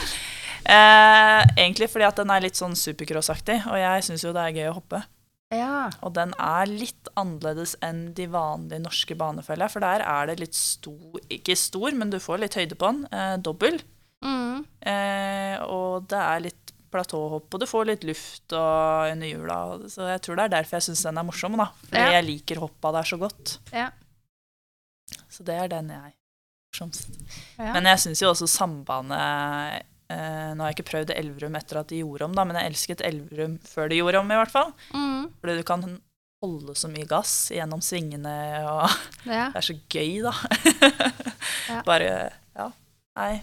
Eh, 0.70 1.40
egentlig 1.56 1.88
fordi 1.90 2.04
at 2.06 2.18
den 2.20 2.30
er 2.30 2.42
litt 2.44 2.54
sånn 2.58 2.76
supercross-aktig, 2.78 3.56
og 3.66 3.78
jeg 3.80 4.04
syns 4.06 4.22
jo 4.22 4.30
det 4.36 4.42
er 4.44 4.52
gøy 4.58 4.66
å 4.70 4.74
hoppe. 4.76 5.00
ja. 5.50 5.88
Og 6.04 6.12
den 6.14 6.30
er 6.38 6.68
litt 6.70 7.08
annerledes 7.18 7.72
enn 7.82 8.12
de 8.14 8.26
vanlige 8.30 8.78
norske 8.84 9.16
banefølger, 9.18 9.72
for 9.72 9.82
der 9.82 10.04
er 10.06 10.28
det 10.30 10.36
litt 10.44 10.54
stor 10.54 11.16
Ikke 11.32 11.56
stor, 11.58 11.90
men 11.96 12.12
du 12.12 12.20
får 12.22 12.42
litt 12.44 12.54
høyde 12.60 12.76
på 12.78 12.86
den. 12.92 13.00
Eh, 13.10 13.34
dobbel. 13.42 13.80
Mm. 14.22 14.60
Eh, 14.84 15.56
og 15.64 16.06
det 16.12 16.20
er 16.20 16.44
litt 16.44 16.74
platåhopp, 16.92 17.48
og 17.56 17.64
du 17.64 17.66
får 17.70 17.88
litt 17.90 18.06
luft 18.06 18.54
og 18.54 19.10
under 19.16 19.26
hjula. 19.32 19.58
Så 19.90 20.06
jeg 20.12 20.22
tror 20.22 20.38
det 20.38 20.44
er 20.50 20.54
derfor 20.60 20.78
jeg 20.78 20.90
syns 20.90 21.02
den 21.08 21.18
er 21.24 21.26
morsom, 21.32 21.56
da. 21.58 21.70
Fordi 21.88 22.04
Ja. 22.04 22.12
jeg 22.20 22.28
liker 22.28 22.62
hoppa 22.62 22.92
der 23.00 23.08
så 23.10 23.18
godt. 23.18 23.56
Ja. 23.74 23.88
Så 25.40 25.46
det 25.48 25.56
er 25.56 25.70
den 25.72 25.88
jeg 25.88 26.10
morsomst. 26.70 27.08
Ja. 27.56 27.72
Men 27.72 27.88
jeg 27.88 28.02
syns 28.02 28.20
jo 28.20 28.28
også 28.28 28.48
sambandet 28.50 29.80
eh, 30.12 30.50
Nå 30.52 30.62
har 30.62 30.68
jeg 30.68 30.78
ikke 30.78 30.90
prøvd 30.90 31.14
Elverum 31.14 31.56
etter 31.56 31.80
at 31.80 31.88
de 31.88 32.02
gjorde 32.02 32.28
om, 32.28 32.36
da, 32.36 32.44
men 32.44 32.58
jeg 32.60 32.72
elsket 32.74 33.04
Elverum 33.06 33.56
før 33.64 33.88
de 33.88 34.00
gjorde 34.02 34.20
om, 34.20 34.30
i 34.30 34.38
hvert 34.40 34.52
fall. 34.52 34.72
Mm. 34.92 35.30
Fordi 35.40 35.56
du 35.56 35.64
kan 35.64 35.86
holde 36.44 36.74
så 36.76 36.88
mye 36.92 37.08
gass 37.08 37.34
gjennom 37.54 37.80
svingene, 37.84 38.34
og 38.68 38.84
ja. 39.28 39.48
det 39.54 39.62
er 39.62 39.66
så 39.66 39.76
gøy, 39.92 40.20
da. 40.24 40.34
Ja. 41.70 41.82
Bare 41.88 42.10
Ja. 42.56 42.70
Nei. 43.16 43.40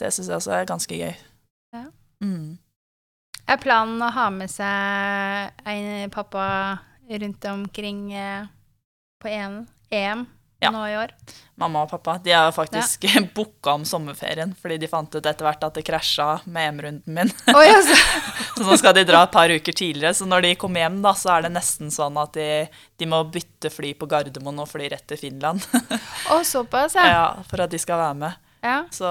Det 0.00 0.10
syns 0.12 0.28
jeg 0.28 0.36
også 0.36 0.54
er 0.54 0.68
ganske 0.68 0.96
gøy. 0.98 1.12
Ja. 1.74 1.84
Mm. 2.22 2.56
Er 3.50 3.60
planen 3.60 4.00
å 4.02 4.08
ha 4.14 4.30
med 4.32 4.50
seg 4.50 5.66
en 5.68 6.12
pappa 6.14 6.46
rundt 7.04 7.44
omkring 7.50 8.06
eh, 8.16 8.46
på 9.20 9.28
EM, 9.28 9.60
EM 9.92 10.24
Ja. 10.64 10.72
nå 10.74 10.84
i 10.88 10.96
år? 10.98 11.12
Mamma 11.60 11.84
og 11.84 11.90
pappa 11.92 12.16
de 12.18 12.32
har 12.34 12.50
faktisk 12.52 13.04
ja. 13.06 13.20
booka 13.36 13.76
om 13.78 13.84
sommerferien 13.86 14.54
fordi 14.58 14.78
de 14.82 14.88
fant 14.90 15.12
ut 15.14 15.22
etter 15.22 15.46
hvert 15.46 15.62
at 15.62 15.76
det 15.78 15.84
krasja 15.86 16.26
med 16.50 16.70
EM-runden 16.72 17.18
min. 17.18 17.30
Oh, 17.54 17.62
yes. 17.62 17.92
Så 18.56 18.66
nå 18.66 18.76
skal 18.80 18.96
de 18.96 19.04
dra 19.06 19.22
et 19.26 19.34
par 19.34 19.50
uker 19.50 19.76
tidligere. 19.76 20.14
Så 20.18 20.26
når 20.26 20.48
de 20.48 20.54
kommer 20.58 20.84
hjem, 20.84 21.00
da, 21.04 21.14
så 21.18 21.36
er 21.36 21.46
det 21.46 21.52
nesten 21.54 21.90
sånn 21.94 22.18
at 22.22 22.34
de, 22.38 22.48
de 22.98 23.08
må 23.10 23.22
bytte 23.30 23.70
fly 23.70 23.94
på 23.98 24.08
Gardermoen 24.10 24.62
og 24.62 24.70
fly 24.70 24.88
rett 24.92 25.06
til 25.10 25.20
Finland. 25.20 25.62
Å, 26.32 26.40
såpass, 26.46 26.94
ja. 26.98 27.06
ja, 27.10 27.26
for 27.50 27.64
at 27.66 27.74
de 27.74 27.80
skal 27.82 28.02
være 28.02 28.18
med. 28.24 28.40
ja. 28.64 28.78
Så 28.94 29.10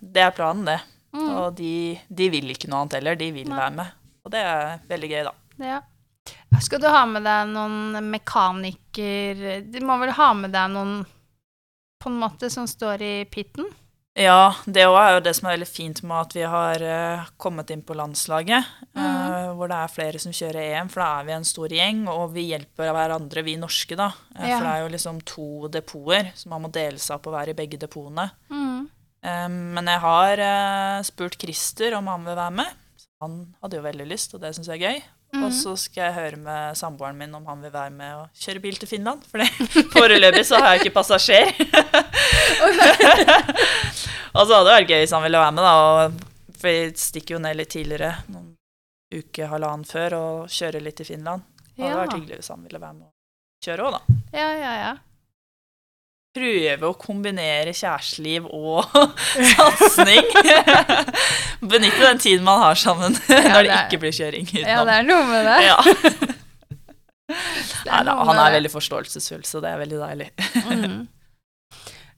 det 0.00 0.24
er 0.26 0.34
planen, 0.36 0.68
det. 0.68 0.80
Mm. 1.16 1.28
Og 1.28 1.46
de, 1.58 1.72
de 2.08 2.28
vil 2.32 2.52
ikke 2.52 2.70
noe 2.70 2.84
annet 2.84 3.00
heller. 3.00 3.18
De 3.18 3.30
vil 3.34 3.48
Nei. 3.50 3.58
være 3.58 3.76
med. 3.80 3.96
Og 4.24 4.32
det 4.34 4.44
er 4.46 4.84
veldig 4.90 5.10
gøy, 5.10 5.22
da. 5.26 5.34
ja. 5.74 5.80
Skal 6.60 6.82
du 6.82 6.88
ha 6.92 7.04
med 7.08 7.24
deg 7.24 7.48
noen 7.54 8.10
mekaniker 8.10 9.62
Du 9.70 9.78
må 9.86 9.96
vel 10.02 10.12
ha 10.18 10.32
med 10.36 10.52
deg 10.52 10.72
noen 10.74 10.98
på 12.00 12.10
en 12.10 12.18
måte 12.20 12.50
som 12.52 12.66
står 12.68 13.02
i 13.04 13.14
pitten? 13.30 13.68
Ja, 14.18 14.54
det 14.66 14.88
òg 14.88 14.96
er 14.98 15.12
jo 15.14 15.22
det 15.22 15.32
som 15.36 15.46
er 15.46 15.54
veldig 15.54 15.68
fint 15.68 16.00
med 16.02 16.16
at 16.16 16.32
vi 16.34 16.42
har 16.48 16.82
uh, 16.82 17.28
kommet 17.40 17.70
inn 17.70 17.82
på 17.86 17.94
landslaget. 17.94 18.66
Mm. 18.96 19.04
Uh, 19.04 19.50
hvor 19.54 19.70
det 19.70 19.78
er 19.78 19.92
flere 19.92 20.22
som 20.22 20.34
kjører 20.34 20.64
EM, 20.64 20.90
for 20.90 21.04
da 21.04 21.10
er 21.20 21.28
vi 21.28 21.34
en 21.36 21.46
stor 21.46 21.74
gjeng, 21.76 22.02
og 22.10 22.34
vi 22.34 22.48
hjelper 22.50 22.90
hverandre, 22.96 23.44
vi 23.46 23.54
norske, 23.60 23.96
da. 24.00 24.10
Eh, 24.34 24.48
Ja. 24.50 24.56
For 24.56 24.66
det 24.66 24.72
er 24.72 24.82
jo 24.82 24.90
liksom 24.96 25.20
to 25.28 25.46
depoter, 25.72 26.32
så 26.34 26.50
man 26.50 26.64
må 26.64 26.72
dele 26.74 26.98
seg 26.98 27.18
opp 27.18 27.30
og 27.30 27.36
være 27.36 27.54
i 27.54 27.58
begge 27.60 27.78
depotene. 27.80 28.30
Mm. 28.50 28.88
Men 29.20 29.88
jeg 29.92 30.00
har 30.00 30.40
spurt 31.04 31.34
Christer 31.36 31.92
om 31.98 32.06
han 32.08 32.22
vil 32.24 32.38
være 32.38 32.54
med. 32.56 32.78
Han 33.20 33.34
hadde 33.60 33.76
jo 33.76 33.84
veldig 33.84 34.06
lyst, 34.08 34.32
og 34.32 34.40
det 34.40 34.54
syns 34.56 34.70
jeg 34.72 34.80
er 34.80 34.86
gøy. 34.86 35.02
Mhm. 35.32 35.44
Og 35.46 35.52
så 35.54 35.76
skal 35.78 36.08
jeg 36.08 36.14
høre 36.16 36.36
med 36.42 36.76
samboeren 36.76 37.16
min 37.16 37.34
om 37.38 37.44
han 37.46 37.60
vil 37.62 37.70
være 37.70 37.90
med 37.94 38.14
og 38.18 38.28
kjøre 38.34 38.60
bil 38.64 38.76
til 38.80 38.88
Finland. 38.90 39.20
For 39.30 39.38
foreløpig 39.94 40.42
så 40.48 40.58
har 40.58 40.74
jeg 40.74 40.80
ikke 40.86 40.96
passasjer. 40.96 41.52
og 44.34 44.42
så 44.46 44.54
hadde 44.54 44.66
det 44.66 44.74
vært 44.74 44.90
gøy 44.90 44.98
hvis 45.04 45.14
han 45.14 45.22
ville 45.24 45.42
være 45.42 45.54
med, 45.56 45.68
da. 45.68 45.74
For 46.60 46.68
vi 46.68 46.80
stikker 47.00 47.36
jo 47.36 47.42
ned 47.44 47.56
litt 47.60 47.70
tidligere, 47.72 48.10
noen 48.32 48.50
uke, 49.14 49.46
halvannen 49.50 49.86
før, 49.88 50.14
og 50.18 50.50
kjører 50.52 50.82
litt 50.84 50.98
til 51.00 51.08
Finland. 51.12 51.46
Det 51.74 51.84
hadde 51.86 51.94
Ja. 51.94 52.00
vært 52.04 52.16
hyggelig 52.18 52.36
hvis 52.42 52.50
han 52.52 52.66
ville 52.66 52.80
være 52.82 52.94
med 52.98 53.06
og 53.06 53.14
kjøre 53.64 53.86
òg, 53.86 53.92
da. 53.96 54.00
Ja, 54.36 54.50
ja, 54.58 54.72
ja. 54.82 54.92
Prøve 56.30 56.86
å 56.86 56.94
kombinere 56.94 57.72
kjæresteliv 57.74 58.44
og 58.54 58.84
satsing. 59.52 60.28
Benytte 61.72 62.04
den 62.04 62.20
tiden 62.22 62.44
man 62.46 62.60
har 62.62 62.78
sammen 62.78 63.16
når 63.28 63.64
det 63.66 63.72
er- 63.74 63.86
ikke 63.88 63.98
blir 64.04 64.14
kjøring 64.14 64.46
Ja, 64.54 64.84
det 64.86 64.98
er 65.00 65.08
noe 65.08 65.24
med 65.26 65.48
det. 65.48 65.56
Ja. 65.66 65.78
Det 67.30 67.86
Nei, 67.86 68.02
da, 68.02 68.12
noe 68.14 68.26
han 68.26 68.38
er 68.42 68.54
veldig 68.56 68.70
forståelsesfull, 68.72 69.42
så 69.46 69.60
det 69.62 69.70
er 69.72 69.82
veldig 69.82 69.98
deilig. 70.02 70.28
mm. 70.66 71.00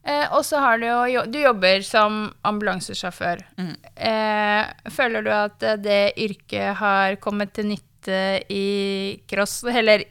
Eh, 0.03 0.25
og 0.35 0.41
så 0.43 0.59
har 0.59 0.81
du 0.81 0.83
jo 0.83 0.95
jo- 1.07 1.25
Du 1.31 1.37
jobber 1.39 1.79
som 1.87 2.15
ambulansesjåfør. 2.43 3.39
Mm. 3.55 3.75
Eh, 3.95 4.89
føler 4.91 5.23
du 5.23 5.29
at 5.31 5.63
eh, 5.63 5.77
det 5.79 5.99
yrket 6.19 6.75
har 6.81 7.15
kommet 7.23 7.53
til 7.55 7.69
nytte 7.69 8.17
i 8.51 9.21
cross, 9.31 9.61
eller 9.63 10.03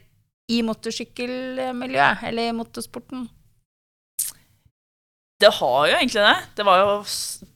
i 0.49 0.61
motorsykkelmiljøet, 0.65 2.23
eller 2.31 2.49
i 2.49 2.55
motorsporten? 2.57 3.27
Det 5.41 5.49
har 5.59 5.87
jo 5.89 5.95
egentlig 5.97 6.23
det. 6.23 6.35
Det 6.55 6.65
var 6.67 6.79
jo 6.81 6.91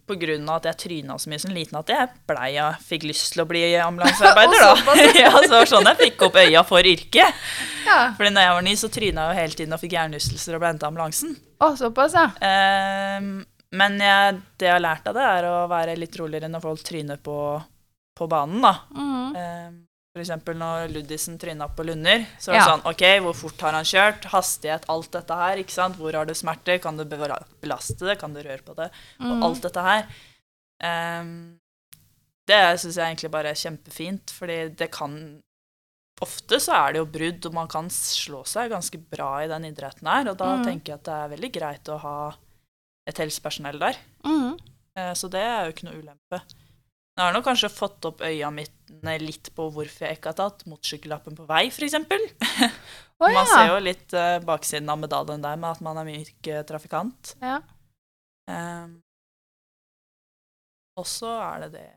pga. 0.07 0.55
at 0.55 0.67
jeg 0.69 0.77
tryna 0.83 1.17
så 1.19 1.29
mye 1.29 1.41
som 1.41 1.53
liten 1.55 1.77
at 1.79 1.91
jeg 1.91 2.09
blei 2.29 2.49
og 2.63 2.79
fikk 2.83 3.03
lyst 3.09 3.33
til 3.33 3.43
å 3.43 3.47
bli 3.49 3.63
ambulansearbeider, 3.83 4.63
da. 4.87 4.95
ja, 5.23 5.31
så 5.35 5.43
det 5.45 5.59
var 5.59 5.71
sånn 5.71 5.89
jeg 5.91 5.99
fikk 6.01 6.27
opp 6.29 6.39
øya 6.39 6.63
for 6.67 6.87
yrket. 6.87 7.43
Ja. 7.87 7.99
Fordi 8.17 8.31
når 8.33 8.47
jeg 8.47 8.55
var 8.57 8.67
ny, 8.67 8.75
så 8.79 8.91
tryna 8.93 9.27
jeg 9.27 9.35
jo 9.35 9.41
hele 9.41 9.59
tiden 9.61 9.77
og 9.77 9.83
fikk 9.83 9.97
hjernerystelser 9.97 10.57
og 10.57 10.63
ble 10.63 10.73
henta 10.73 10.89
ambulansen. 10.89 11.35
Å, 11.63 11.71
såpass, 11.79 12.15
ja. 12.17 12.27
Ehm, 12.47 13.33
men 13.77 13.99
jeg, 14.01 14.37
det 14.59 14.69
jeg 14.69 14.75
har 14.77 14.83
lært 14.83 15.09
av 15.11 15.17
det, 15.17 15.27
er 15.39 15.49
å 15.49 15.57
være 15.71 15.97
litt 15.99 16.15
roligere 16.19 16.51
når 16.51 16.63
folk 16.63 16.85
tryner 16.87 17.19
på, 17.23 17.37
på 18.17 18.29
banen, 18.31 18.63
da. 18.63 18.73
Mm. 18.95 19.35
Ehm, 19.43 19.75
eksempel 20.23 20.57
når 20.57 20.91
Ludvigsen 20.93 21.37
tryna 21.39 21.67
på 21.75 21.85
Lunder, 21.85 22.25
så 22.39 22.51
er 22.51 22.57
det 22.57 22.61
Ja. 22.61 22.67
sånn 22.71 22.85
OK, 22.85 23.03
hvor 23.23 23.35
fort 23.35 23.61
har 23.61 23.73
han 23.73 23.85
kjørt? 23.85 24.25
Hastighet, 24.31 24.85
alt 24.89 25.11
dette 25.11 25.35
her, 25.35 25.57
ikke 25.57 25.71
sant? 25.71 25.97
Hvor 25.97 26.13
har 26.13 26.25
du 26.25 26.33
smerter? 26.33 26.79
Kan 26.79 26.97
du 26.97 27.05
belaste 27.05 27.99
det? 28.05 28.19
Kan 28.19 28.33
du 28.33 28.41
røre 28.41 28.63
på 28.63 28.75
det? 28.75 28.91
Og 29.19 29.37
Mhm. 29.37 29.43
alt 29.43 29.61
dette 29.61 29.81
her. 29.81 30.07
Um, 30.83 31.59
det 32.47 32.79
syns 32.79 32.95
jeg 32.95 33.15
egentlig 33.15 33.31
bare 33.31 33.49
er 33.49 33.53
kjempefint, 33.59 34.31
fordi 34.31 34.75
det 34.75 34.91
kan 34.91 35.41
Ofte 36.19 36.57
så 36.57 36.73
er 36.73 36.93
det 36.93 36.97
jo 36.97 37.05
brudd, 37.05 37.45
og 37.45 37.53
man 37.53 37.67
kan 37.67 37.89
slå 37.93 38.39
seg 38.43 38.71
ganske 38.71 38.97
bra 38.97 39.43
i 39.43 39.47
den 39.47 39.65
idretten 39.65 40.07
her, 40.09 40.27
og 40.31 40.37
da 40.39 40.55
mm. 40.57 40.63
tenker 40.65 40.93
jeg 40.93 40.97
at 40.97 41.03
det 41.03 41.13
er 41.13 41.33
veldig 41.35 41.51
greit 41.53 41.89
å 41.93 41.99
ha 42.01 42.35
et 43.05 43.19
helsepersonell 43.21 43.77
der. 43.77 43.99
Mm. 44.25 44.57
Uh, 44.97 45.13
Så 45.13 45.29
det 45.29 45.43
er 45.45 45.67
jo 45.67 45.75
ikke 45.75 45.85
noe 45.85 45.99
ulempe. 46.01 46.41
Jeg 46.41 47.21
har 47.21 47.33
nok 47.33 47.45
kanskje 47.45 47.69
fått 47.69 48.05
opp 48.09 48.21
øya 48.25 48.49
mine 48.91 49.17
litt 49.23 49.51
på 49.55 49.67
hvorfor 49.73 50.07
jeg 50.07 50.19
ikke 50.19 50.31
har 50.33 50.39
tatt 50.39 50.65
motorsykkellappen 50.69 51.37
på 51.37 51.47
vei, 51.49 51.65
f.eks. 51.71 51.97
Å, 53.17 53.29
Man 53.33 53.49
ser 53.49 53.71
jo 53.71 53.77
litt 53.81 54.13
uh, 54.13 54.37
baksiden 54.45 54.89
av 54.93 54.99
medaljen 55.01 55.41
der 55.43 55.57
med 55.57 55.71
at 55.73 55.83
man 55.85 55.97
er 56.01 56.07
myk 56.07 56.51
uh, 56.53 56.61
trafikant. 56.67 57.35
ja. 57.43 57.59
Um, 58.47 59.01
og 60.97 61.05
så 61.05 61.29
er 61.43 61.65
det 61.65 61.71
det 61.75 61.87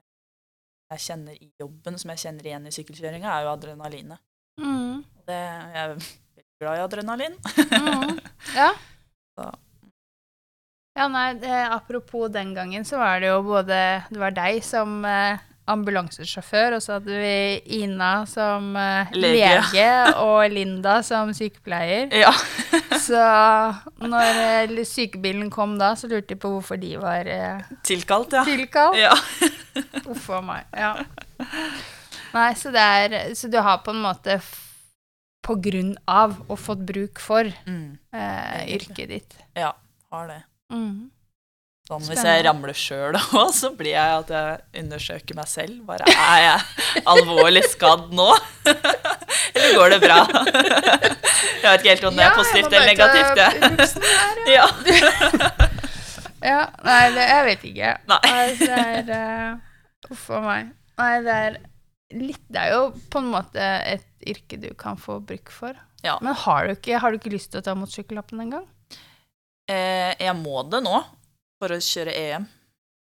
jeg 0.91 1.05
kjenner 1.07 1.37
i 1.39 1.49
jobben, 1.61 1.97
som 2.01 2.11
jeg 2.13 2.23
kjenner 2.25 2.47
igjen 2.49 2.67
i 2.67 2.73
sykkelkjøringa, 2.75 3.31
er 3.31 3.47
jo 3.47 3.53
adrenalinet. 3.53 4.23
Mm. 4.61 5.05
Det, 5.29 5.39
jeg 5.39 5.83
er 5.83 5.93
veldig 5.93 6.45
glad 6.61 6.81
i 6.81 6.85
adrenalin. 6.85 7.37
mm. 7.71 8.17
Ja. 8.57 8.71
Så. 9.39 9.47
Ja, 10.99 11.07
nei, 11.09 11.29
det, 11.39 11.55
apropos 11.71 12.33
den 12.35 12.51
gangen, 12.57 12.85
så 12.85 12.99
var 13.01 13.23
det 13.23 13.31
jo 13.31 13.39
både 13.47 13.77
Det 14.11 14.19
var 14.21 14.35
deg 14.35 14.59
som 14.67 14.99
eh, 15.07 15.39
ambulansesjåfør, 15.73 16.77
og 16.77 16.83
så 16.85 16.97
hadde 16.99 17.17
vi 17.23 17.81
Ina 17.81 18.11
som 18.29 18.71
uh, 18.77 19.11
Lege. 19.17 19.51
lege, 19.73 19.89
og 20.23 20.45
Linda 20.53 20.99
som 21.07 21.33
sykepleier. 21.37 22.09
Ja. 22.15 22.33
Så 23.07 23.21
når 24.05 24.41
uh, 24.71 24.83
sykebilen 24.87 25.49
kom 25.51 25.79
da, 25.81 25.93
så 25.97 26.11
lurte 26.11 26.35
de 26.35 26.39
på 26.43 26.51
hvorfor 26.53 26.79
de 26.83 26.91
var 27.01 27.27
uh, 27.31 27.71
Tilkalt, 27.87 28.35
ja. 28.37 28.45
tilkalt. 28.45 28.99
ja. 29.01 29.15
Uff 30.13 30.27
a 30.37 30.41
meg. 30.45 30.67
Ja. 30.77 30.93
Nei, 32.35 32.51
så 32.59 32.71
det 32.75 32.83
er 32.83 33.15
Så 33.35 33.49
du 33.51 33.57
har 33.65 33.81
på 33.83 33.91
en 33.95 34.03
måte 34.05 34.37
på 35.47 35.57
grunn 35.65 35.95
av 36.11 36.37
og 36.51 36.59
fått 36.61 36.83
bruk 36.87 37.19
for 37.23 37.49
Mm, 37.67 37.97
yrket 38.13 39.09
ditt. 39.09 39.39
ja, 39.57 39.73
har 40.13 40.29
det. 40.29 40.43
Mhm. 40.75 41.09
Sånn, 41.91 42.05
hvis 42.07 42.21
jeg 42.23 42.43
ramler 42.47 42.77
sjøl 42.79 43.17
òg, 43.19 43.49
så 43.61 43.73
blir 43.75 43.97
jeg 43.97 44.19
at 44.21 44.29
jeg 44.31 44.85
undersøker 44.85 45.39
meg 45.41 45.49
selv. 45.51 45.81
Bare 45.89 46.07
er 46.07 46.45
jeg 46.45 47.03
alvorlig 47.11 47.65
skadd 47.67 48.13
nå? 48.15 48.29
eller 49.57 49.75
går 49.75 49.97
det 49.97 49.99
bra? 50.05 50.21
jeg 50.31 51.67
vet 51.67 51.83
ikke 51.83 51.91
helt 51.91 52.07
om 52.13 52.21
det 52.21 52.29
er 52.29 52.39
positivt 52.39 52.71
eller 52.71 52.93
negativt. 52.93 53.43
Jeg. 53.43 53.51
Her, 53.59 54.39
Ja. 54.57 54.69
Ja, 56.41 56.61
nei, 56.87 57.03
det, 57.17 57.27
jeg 57.27 57.45
vet 57.51 57.69
ikke. 57.73 57.93
Nei. 58.15 58.23
det 58.63 58.71
er 58.79 59.11
uh, 59.11 60.15
Uff 60.15 60.31
a 60.33 60.41
meg. 60.47 60.73
Nei, 61.01 61.13
det 61.27 61.35
er 61.43 61.61
litt 62.21 62.43
Det 62.49 62.63
er 62.63 62.73
jo 62.79 62.87
på 63.13 63.21
en 63.21 63.29
måte 63.35 63.67
et 63.91 64.07
yrke 64.31 64.63
du 64.63 64.71
kan 64.79 64.97
få 65.01 65.19
bruk 65.27 65.51
for. 65.53 65.75
Ja. 66.07 66.21
Men 66.23 66.39
har 66.47 66.71
du 66.71 66.79
ikke, 66.79 67.03
har 67.03 67.11
du 67.11 67.19
ikke 67.19 67.35
lyst 67.35 67.51
til 67.51 67.61
å 67.61 67.67
ta 67.67 67.75
motorsykkellappen 67.77 68.47
engang? 68.47 68.71
Eh, 69.71 70.15
jeg 70.23 70.39
må 70.39 70.63
det 70.71 70.87
nå 70.87 70.97
for 71.61 71.75
å 71.75 71.81
kjøre 71.85 72.15
EM. 72.17 72.49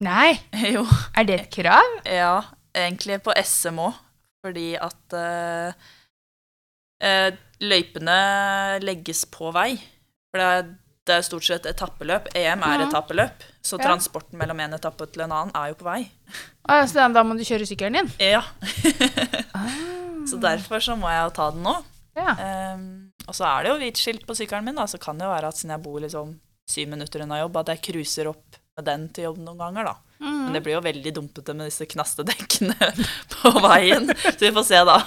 Nei! 0.06 0.38
jo. 0.76 0.86
Er 1.18 1.28
det 1.28 1.40
et 1.42 1.54
krav? 1.58 1.94
Ja, 2.08 2.34
egentlig 2.78 3.20
på 3.26 3.34
SM 3.36 3.80
òg, 3.84 3.98
fordi 4.46 4.70
at 4.80 5.16
uh, 5.18 5.88
uh, 7.04 7.30
løypene 7.64 8.18
legges 8.86 9.26
på 9.34 9.52
vei. 9.56 9.74
For 10.32 10.40
det 10.42 10.48
er, 10.60 10.70
det 11.08 11.16
er 11.18 11.26
stort 11.26 11.48
sett 11.48 11.68
etappeløp. 11.70 12.30
EM 12.38 12.64
er 12.68 12.86
etappeløp, 12.88 13.44
så 13.66 13.80
Ja. 13.80 13.88
transporten 13.90 14.38
mellom 14.40 14.60
en 14.64 14.78
etappe 14.78 15.08
til 15.12 15.26
en 15.26 15.34
annen 15.34 15.56
er 15.58 15.74
jo 15.74 15.80
på 15.82 15.88
vei. 15.90 16.02
Ah, 16.68 16.86
så 16.88 17.08
da, 17.12 17.24
må 17.24 17.36
du 17.40 17.44
kjøre 17.48 17.68
sykkelen 17.68 18.02
din? 18.02 18.14
Ja, 18.32 18.44
Ah. 19.58 19.78
Så 20.28 20.36
derfor 20.44 20.82
så 20.84 20.98
må 21.00 21.08
jeg 21.08 21.22
jo 21.24 21.30
ta 21.38 21.46
den 21.56 21.62
nå. 21.64 21.72
Ja. 22.18 22.34
Um, 22.76 22.82
og 23.30 23.36
så 23.38 23.46
er 23.48 23.64
det 23.64 23.70
jo 23.72 23.78
hvit 23.80 24.00
skilt 24.02 24.26
på 24.28 24.36
sykkelen 24.36 24.66
min, 24.68 24.76
da, 24.76 24.84
så 24.92 25.00
kan 25.00 25.16
det 25.16 25.24
jo 25.24 25.32
være 25.32 25.48
at 25.48 25.56
siden 25.56 25.72
jeg 25.72 25.84
bor 25.86 26.02
liksom 26.04 26.34
syv 26.70 26.90
minutter 26.92 27.24
unna 27.24 27.40
jobb, 27.42 27.58
at 27.62 27.74
jeg 27.74 27.84
cruiser 27.90 28.30
opp 28.32 28.58
med 28.78 28.86
den 28.86 29.08
til 29.16 29.30
jobb 29.30 29.40
noen 29.42 29.58
ganger, 29.62 29.88
da. 29.90 29.96
Mm. 30.20 30.38
Men 30.48 30.54
det 30.58 30.62
blir 30.66 30.76
jo 30.76 30.82
veldig 30.86 31.14
dumpete 31.14 31.54
med 31.58 31.70
disse 31.70 31.86
knastedekkene 31.90 32.76
på 33.36 33.52
veien. 33.64 34.10
Så 34.28 34.40
vi 34.42 34.52
får 34.54 34.66
se, 34.70 34.82
da. 34.90 34.98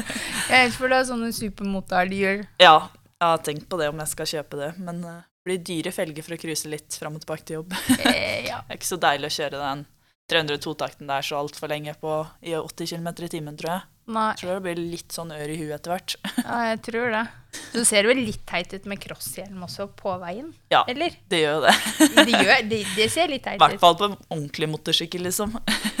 Jeg 0.50 0.68
vet 0.68 0.76
for 0.78 0.92
det 0.92 1.00
er 1.00 1.08
sånne 1.08 1.32
supermotorhjul. 1.34 2.44
Ja, 2.62 2.76
jeg 3.16 3.26
har 3.32 3.40
tenkt 3.42 3.64
på 3.70 3.78
det 3.80 3.88
om 3.90 3.98
jeg 3.98 4.10
skal 4.12 4.28
kjøpe 4.30 4.58
det, 4.60 4.68
men 4.78 5.00
eh, 5.08 5.22
det 5.24 5.48
blir 5.48 5.62
dyre 5.66 5.90
felger 5.94 6.22
for 6.22 6.36
å 6.36 6.38
cruise 6.38 6.68
litt 6.70 6.94
fram 7.00 7.16
og 7.16 7.24
tilbake 7.24 7.46
til 7.48 7.58
jobb. 7.60 7.74
Det 7.88 8.12
Eh, 8.12 8.46
ja. 8.46 8.60
er 8.62 8.78
ikke 8.78 8.86
så 8.92 8.98
deilig 9.02 9.30
å 9.32 9.36
kjøre 9.40 9.62
den 9.62 9.82
302-takten 10.30 11.10
der 11.10 11.26
så 11.26 11.40
altfor 11.40 11.70
lenge 11.72 11.94
på 11.98 12.12
i 12.46 12.54
80 12.58 12.92
km 12.92 13.08
i 13.26 13.30
timen, 13.32 13.58
tror 13.58 13.72
jeg. 13.72 13.86
Nei, 14.06 14.28
Jeg 14.36 14.38
tror 14.38 14.52
det 14.54 14.62
blir 14.62 14.78
litt 14.92 15.10
sånn 15.16 15.32
ør 15.34 15.50
i 15.50 15.56
huet 15.58 15.72
etter 15.80 15.90
hvert. 15.96 16.14
ja, 16.44 16.58
jeg 16.70 16.80
tror 16.86 17.10
det. 17.10 17.24
Så 17.72 17.82
ser 17.88 18.06
jo 18.06 18.14
litt 18.14 18.44
teit 18.46 18.70
ut 18.76 18.84
med 18.86 19.00
crosshjelm 19.02 19.64
også 19.66 19.88
på 19.98 20.12
veien, 20.22 20.52
Ja, 20.70 20.84
eller? 20.86 21.16
det 21.32 21.40
gjør 21.42 21.56
jo 21.56 21.62
det. 21.64 21.74
Det, 22.14 22.26
gjør, 22.36 22.62
det, 22.70 22.80
det 22.94 23.08
ser 23.10 23.32
litt 23.32 23.42
I 23.42 23.48
teit 23.50 23.60
hvert 23.64 23.74
ut. 23.78 23.82
fall 23.82 23.96
på 23.98 24.08
en 24.12 24.16
ordentlig 24.28 24.68
motorsykkel, 24.70 25.24
liksom. 25.26 25.56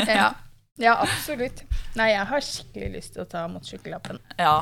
Ja. 0.06 0.28
ja, 0.86 0.94
absolutt. 1.02 1.64
Nei, 1.98 2.10
jeg 2.12 2.26
har 2.30 2.44
skikkelig 2.46 2.90
lyst 2.94 3.14
til 3.16 3.24
å 3.24 3.28
ta 3.32 3.46
motorsykkellappen. 3.50 4.20
Ja. 4.38 4.60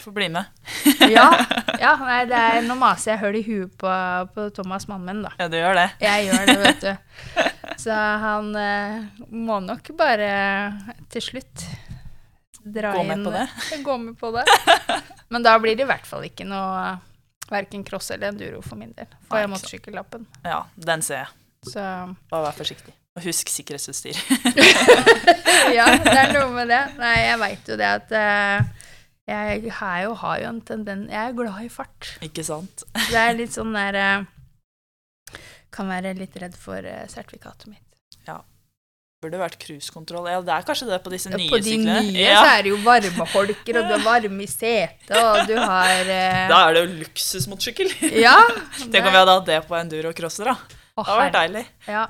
Får 0.00 0.14
bli 0.16 0.28
med. 0.32 0.48
Ja, 1.10 1.26
ja 1.84 1.92
nei, 2.00 2.20
det 2.30 2.38
er, 2.40 2.60
nå 2.64 2.76
maser 2.78 3.12
jeg 3.14 3.20
hull 3.24 3.36
i 3.36 3.42
huet 3.44 3.72
på, 3.80 3.90
på 4.32 4.46
Thomas, 4.56 4.86
mannen 4.88 5.10
min, 5.10 5.24
da. 5.26 5.34
Ja, 5.42 5.50
du 5.52 5.58
gjør 5.58 5.76
det. 5.76 5.88
Jeg 6.00 6.28
gjør 6.30 6.46
det, 6.48 6.56
vet 6.62 6.84
du. 6.86 7.74
Så 7.84 7.92
han 8.24 8.54
eh, 8.56 9.02
må 9.34 9.58
nok 9.64 9.90
bare 9.98 10.30
til 11.12 11.24
slutt 11.26 11.66
dra 12.64 12.92
Gå 12.96 13.02
med 13.04 13.18
inn 13.18 13.24
på 13.24 13.32
det. 13.34 13.46
Gå 13.88 13.96
med 13.98 14.18
på 14.18 14.30
det. 14.34 14.44
Men 15.32 15.44
da 15.44 15.58
blir 15.60 15.76
det 15.76 15.84
i 15.84 15.90
hvert 15.90 16.06
fall 16.08 16.24
ikke 16.26 16.46
noe 16.48 16.96
verken 17.50 17.84
cross 17.84 18.10
eller 18.10 18.32
enduro 18.32 18.62
for 18.64 18.80
min 18.80 18.92
del. 18.96 19.08
Får 19.28 19.42
jeg 19.42 19.50
måtte 19.52 19.66
sant. 19.66 19.72
motorsykkellappen. 19.72 20.28
Ja, 20.44 20.64
den 20.74 21.04
ser 21.04 21.24
jeg. 21.24 21.32
Så 21.68 21.82
Bare 22.30 22.48
vær 22.48 22.56
forsiktig. 22.56 22.94
Og 23.14 23.22
husk 23.28 23.50
sikkerhetsutstyr. 23.52 24.16
ja, 25.76 25.86
det 26.02 26.16
er 26.18 26.32
noe 26.34 26.48
med 26.56 26.72
det. 26.72 26.80
Nei, 26.98 27.14
jeg 27.22 27.40
veit 27.44 27.70
jo 27.70 27.76
det 27.78 27.90
at 28.00 28.14
uh, 28.16 28.88
jeg 29.30 29.70
har 29.78 30.00
jo, 30.04 30.16
har 30.20 30.40
jo 30.42 30.48
en 30.50 30.60
tendens 30.66 31.12
Jeg 31.12 31.30
er 31.30 31.36
glad 31.36 31.60
i 31.62 31.70
fart. 31.72 32.10
Ikke 32.26 32.44
sant? 32.44 32.84
Det 32.96 33.20
er 33.20 33.36
litt 33.38 33.54
sånn 33.54 33.70
der 33.76 34.00
uh, 34.00 35.38
Kan 35.74 35.92
være 35.92 36.16
litt 36.18 36.34
redd 36.42 36.58
for 36.58 36.82
uh, 36.82 37.04
sertifikatet 37.12 37.70
mitt. 37.70 37.86
Burde 39.24 39.38
vært 39.40 39.54
cruisekontroll. 39.62 40.26
Ja, 40.28 40.40
det 40.44 40.52
er 40.52 40.64
kanskje 40.68 40.88
det 40.90 40.98
på 41.04 41.12
disse 41.14 41.30
nye 41.32 41.48
på 41.48 41.60
de 41.62 41.70
syklene. 41.72 42.00
nye 42.10 42.26
ja. 42.26 42.42
så 42.42 42.48
er 42.58 42.66
det 42.66 42.72
jo 42.74 42.80
varmeholker, 42.84 43.78
og 43.80 43.86
du 43.88 43.94
har 43.94 44.02
varme 44.04 44.44
i 44.44 44.48
setet, 44.50 45.14
og 45.16 45.38
du 45.48 45.54
har 45.56 46.10
eh, 46.18 46.42
Da 46.50 46.58
er 46.66 46.76
det 46.76 46.82
jo 46.82 46.90
luksusmotorsykkel. 47.04 47.94
Ja. 48.20 48.36
Tenk 48.92 49.00
om 49.00 49.08
vi 49.14 49.16
hadde 49.22 49.38
hatt 49.38 49.48
det 49.48 49.62
på 49.70 49.78
enduro 49.78 50.12
crosser, 50.16 50.52
da. 50.52 50.58
Å, 50.60 51.00
Det 51.00 51.08
hadde 51.08 51.22
vært 51.22 51.38
deilig. 51.38 51.64
Ja. 51.88 52.04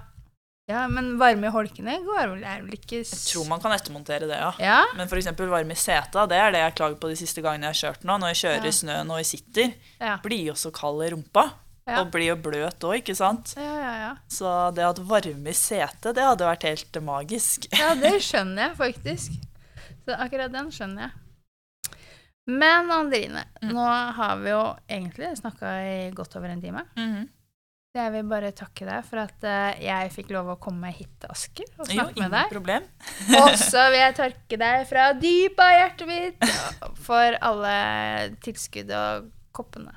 ja, 0.74 0.84
men 0.90 1.14
varme 1.22 1.46
i 1.46 1.54
holkene 1.54 1.98
går 2.02 2.22
vel, 2.34 2.42
er 2.42 2.64
vel 2.66 2.74
ikke 2.80 3.04
Jeg 3.04 3.22
tror 3.30 3.46
man 3.52 3.62
kan 3.62 3.76
ettermontere 3.78 4.26
det, 4.26 4.40
ja. 4.42 4.50
Ja, 4.58 4.80
Men 4.98 5.06
f.eks. 5.06 5.30
varme 5.38 5.78
i 5.78 5.78
seta, 5.78 6.26
det 6.30 6.40
er 6.40 6.56
det 6.56 6.64
jeg 6.64 6.78
klager 6.82 6.98
på 6.98 7.12
de 7.14 7.20
siste 7.22 7.44
gangene 7.46 7.70
jeg 7.70 7.76
har 7.76 7.82
kjørt 7.84 8.08
nå. 8.10 8.18
Når 8.24 8.34
jeg 8.34 8.42
kjører 8.42 8.66
i 8.66 8.74
snøen 8.80 9.14
og 9.14 9.22
jeg 9.22 9.30
sitter, 9.36 9.76
blir 10.26 10.50
jo 10.50 10.58
så 10.58 10.74
kald 10.74 11.06
i 11.06 11.14
rumpa. 11.14 11.52
Ja. 11.86 11.98
Og 12.00 12.10
blir 12.14 12.30
jo 12.30 12.36
bløt 12.40 12.80
òg, 12.88 12.94
ikke 13.02 13.14
sant. 13.18 13.52
Ja, 13.60 13.74
ja, 13.76 13.94
ja. 14.00 14.12
Så 14.32 14.48
det 14.74 14.86
at 14.86 14.98
varme 15.04 15.50
i 15.52 15.56
setet, 15.58 16.14
det 16.16 16.24
hadde 16.24 16.46
vært 16.48 16.62
helt 16.64 16.96
magisk. 17.04 17.66
ja, 17.76 17.90
det 18.00 18.14
skjønner 18.28 18.70
jeg 18.70 18.76
faktisk. 18.78 19.36
Så 20.04 20.16
akkurat 20.16 20.52
den 20.52 20.70
skjønner 20.72 21.06
jeg. 21.10 21.20
Men 22.46 22.90
Andrine, 22.92 23.44
Mm. 23.62 23.70
nå 23.72 23.84
har 24.16 24.36
vi 24.36 24.50
jo 24.50 24.62
egentlig 24.88 25.30
snakka 25.38 25.70
i 25.84 26.10
godt 26.12 26.36
over 26.36 26.48
en 26.52 26.60
time. 26.60 26.82
Mhm. 26.96 27.28
Jeg 27.94 28.10
vil 28.10 28.24
bare 28.26 28.50
takke 28.52 28.84
deg 28.88 29.04
for 29.06 29.20
at 29.22 29.44
eh, 29.46 29.76
jeg 29.86 30.10
fikk 30.10 30.32
lov 30.34 30.48
å 30.50 30.56
komme 30.58 30.90
hit 30.90 31.12
til 31.22 31.30
Asker 31.30 31.68
og 31.78 31.86
Jo, 31.86 31.94
snakke 32.00 32.16
med 32.16 32.16
ingen 32.18 32.32
deg. 32.34 32.48
problem. 32.50 32.88
Og 33.38 33.54
så 33.70 33.84
vil 33.92 34.00
jeg 34.00 34.16
takke 34.18 34.58
deg 34.58 34.86
fra 34.90 35.04
dypet 35.14 35.62
av 35.62 35.76
hjertet 35.78 36.08
mitt 36.10 36.48
for 37.06 37.36
alle 37.40 37.76
tilskudd 38.42 38.90
og 38.98 39.28
koppene 39.54 39.94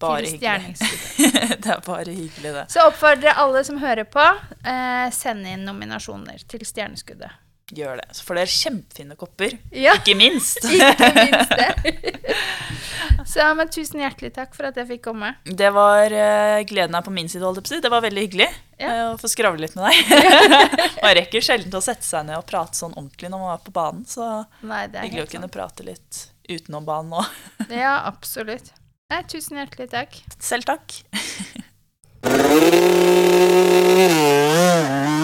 Bare 0.00 0.24
hyggelig. 0.26 0.76
det 1.62 1.74
er 1.74 1.84
bare 1.84 2.08
hyggelig, 2.14 2.54
det. 2.56 2.64
Så 2.72 2.86
oppfordrer 2.88 3.36
alle 3.42 3.62
som 3.68 3.78
hører 3.82 4.08
på, 4.08 4.24
eh, 4.64 5.06
send 5.12 5.46
inn 5.46 5.66
nominasjoner 5.68 6.40
til 6.48 6.64
Stjerneskuddet. 6.64 7.36
Gjør 7.70 8.00
det. 8.00 8.08
Så 8.16 8.24
får 8.26 8.40
dere 8.40 8.50
kjempefine 8.50 9.16
kopper. 9.18 9.52
Ja, 9.70 9.92
Ikke 10.00 10.16
minst. 10.18 10.64
ikke 10.74 11.10
minst 11.14 11.52
det. 11.54 12.16
Så 13.30 13.44
men 13.54 13.68
tusen 13.70 14.00
hjertelig 14.02 14.32
takk 14.34 14.56
for 14.56 14.66
at 14.70 14.78
jeg 14.80 14.88
fikk 14.88 15.04
komme. 15.04 15.28
Det 15.44 15.68
var 15.74 16.10
uh, 16.10 16.56
gleden 16.66 16.96
er 16.98 17.04
på 17.06 17.12
min 17.14 17.28
side, 17.30 17.44
holdt 17.46 17.60
jeg 17.60 17.66
på 17.68 17.70
å 17.70 17.74
si. 17.76 17.80
Det 17.84 17.92
var 17.92 18.02
veldig 18.02 18.24
hyggelig 18.26 18.48
Ja. 18.80 18.90
uh, 18.90 19.04
å 19.12 19.20
få 19.20 19.30
skravle 19.30 19.62
litt 19.62 19.76
med 19.78 19.86
deg. 19.86 20.90
Man 21.04 21.14
rekker 21.20 21.44
sjelden 21.44 21.78
å 21.78 21.84
sette 21.84 22.06
seg 22.08 22.26
ned 22.26 22.40
og 22.40 22.46
prate 22.48 22.80
sånn 22.80 22.96
ordentlig 22.96 23.30
når 23.30 23.44
man 23.44 23.54
er 23.54 23.62
på 23.68 23.76
banen, 23.76 24.02
så 24.08 24.26
Nei, 24.66 24.82
det 24.90 24.98
er 24.98 25.06
hyggelig 25.06 25.28
å 25.28 25.32
kunne 25.36 25.52
prate 25.52 25.86
litt 25.86 26.24
utenom 26.50 26.88
banen 26.88 27.20
òg. 27.20 27.30
Ja, 27.70 28.00
absolutt. 28.10 28.72
Nei, 29.10 29.22
tusen 29.26 29.58
hjertelig 29.58 29.90
takk. 29.90 30.20
Selv 30.38 30.64
takk. 30.70 31.00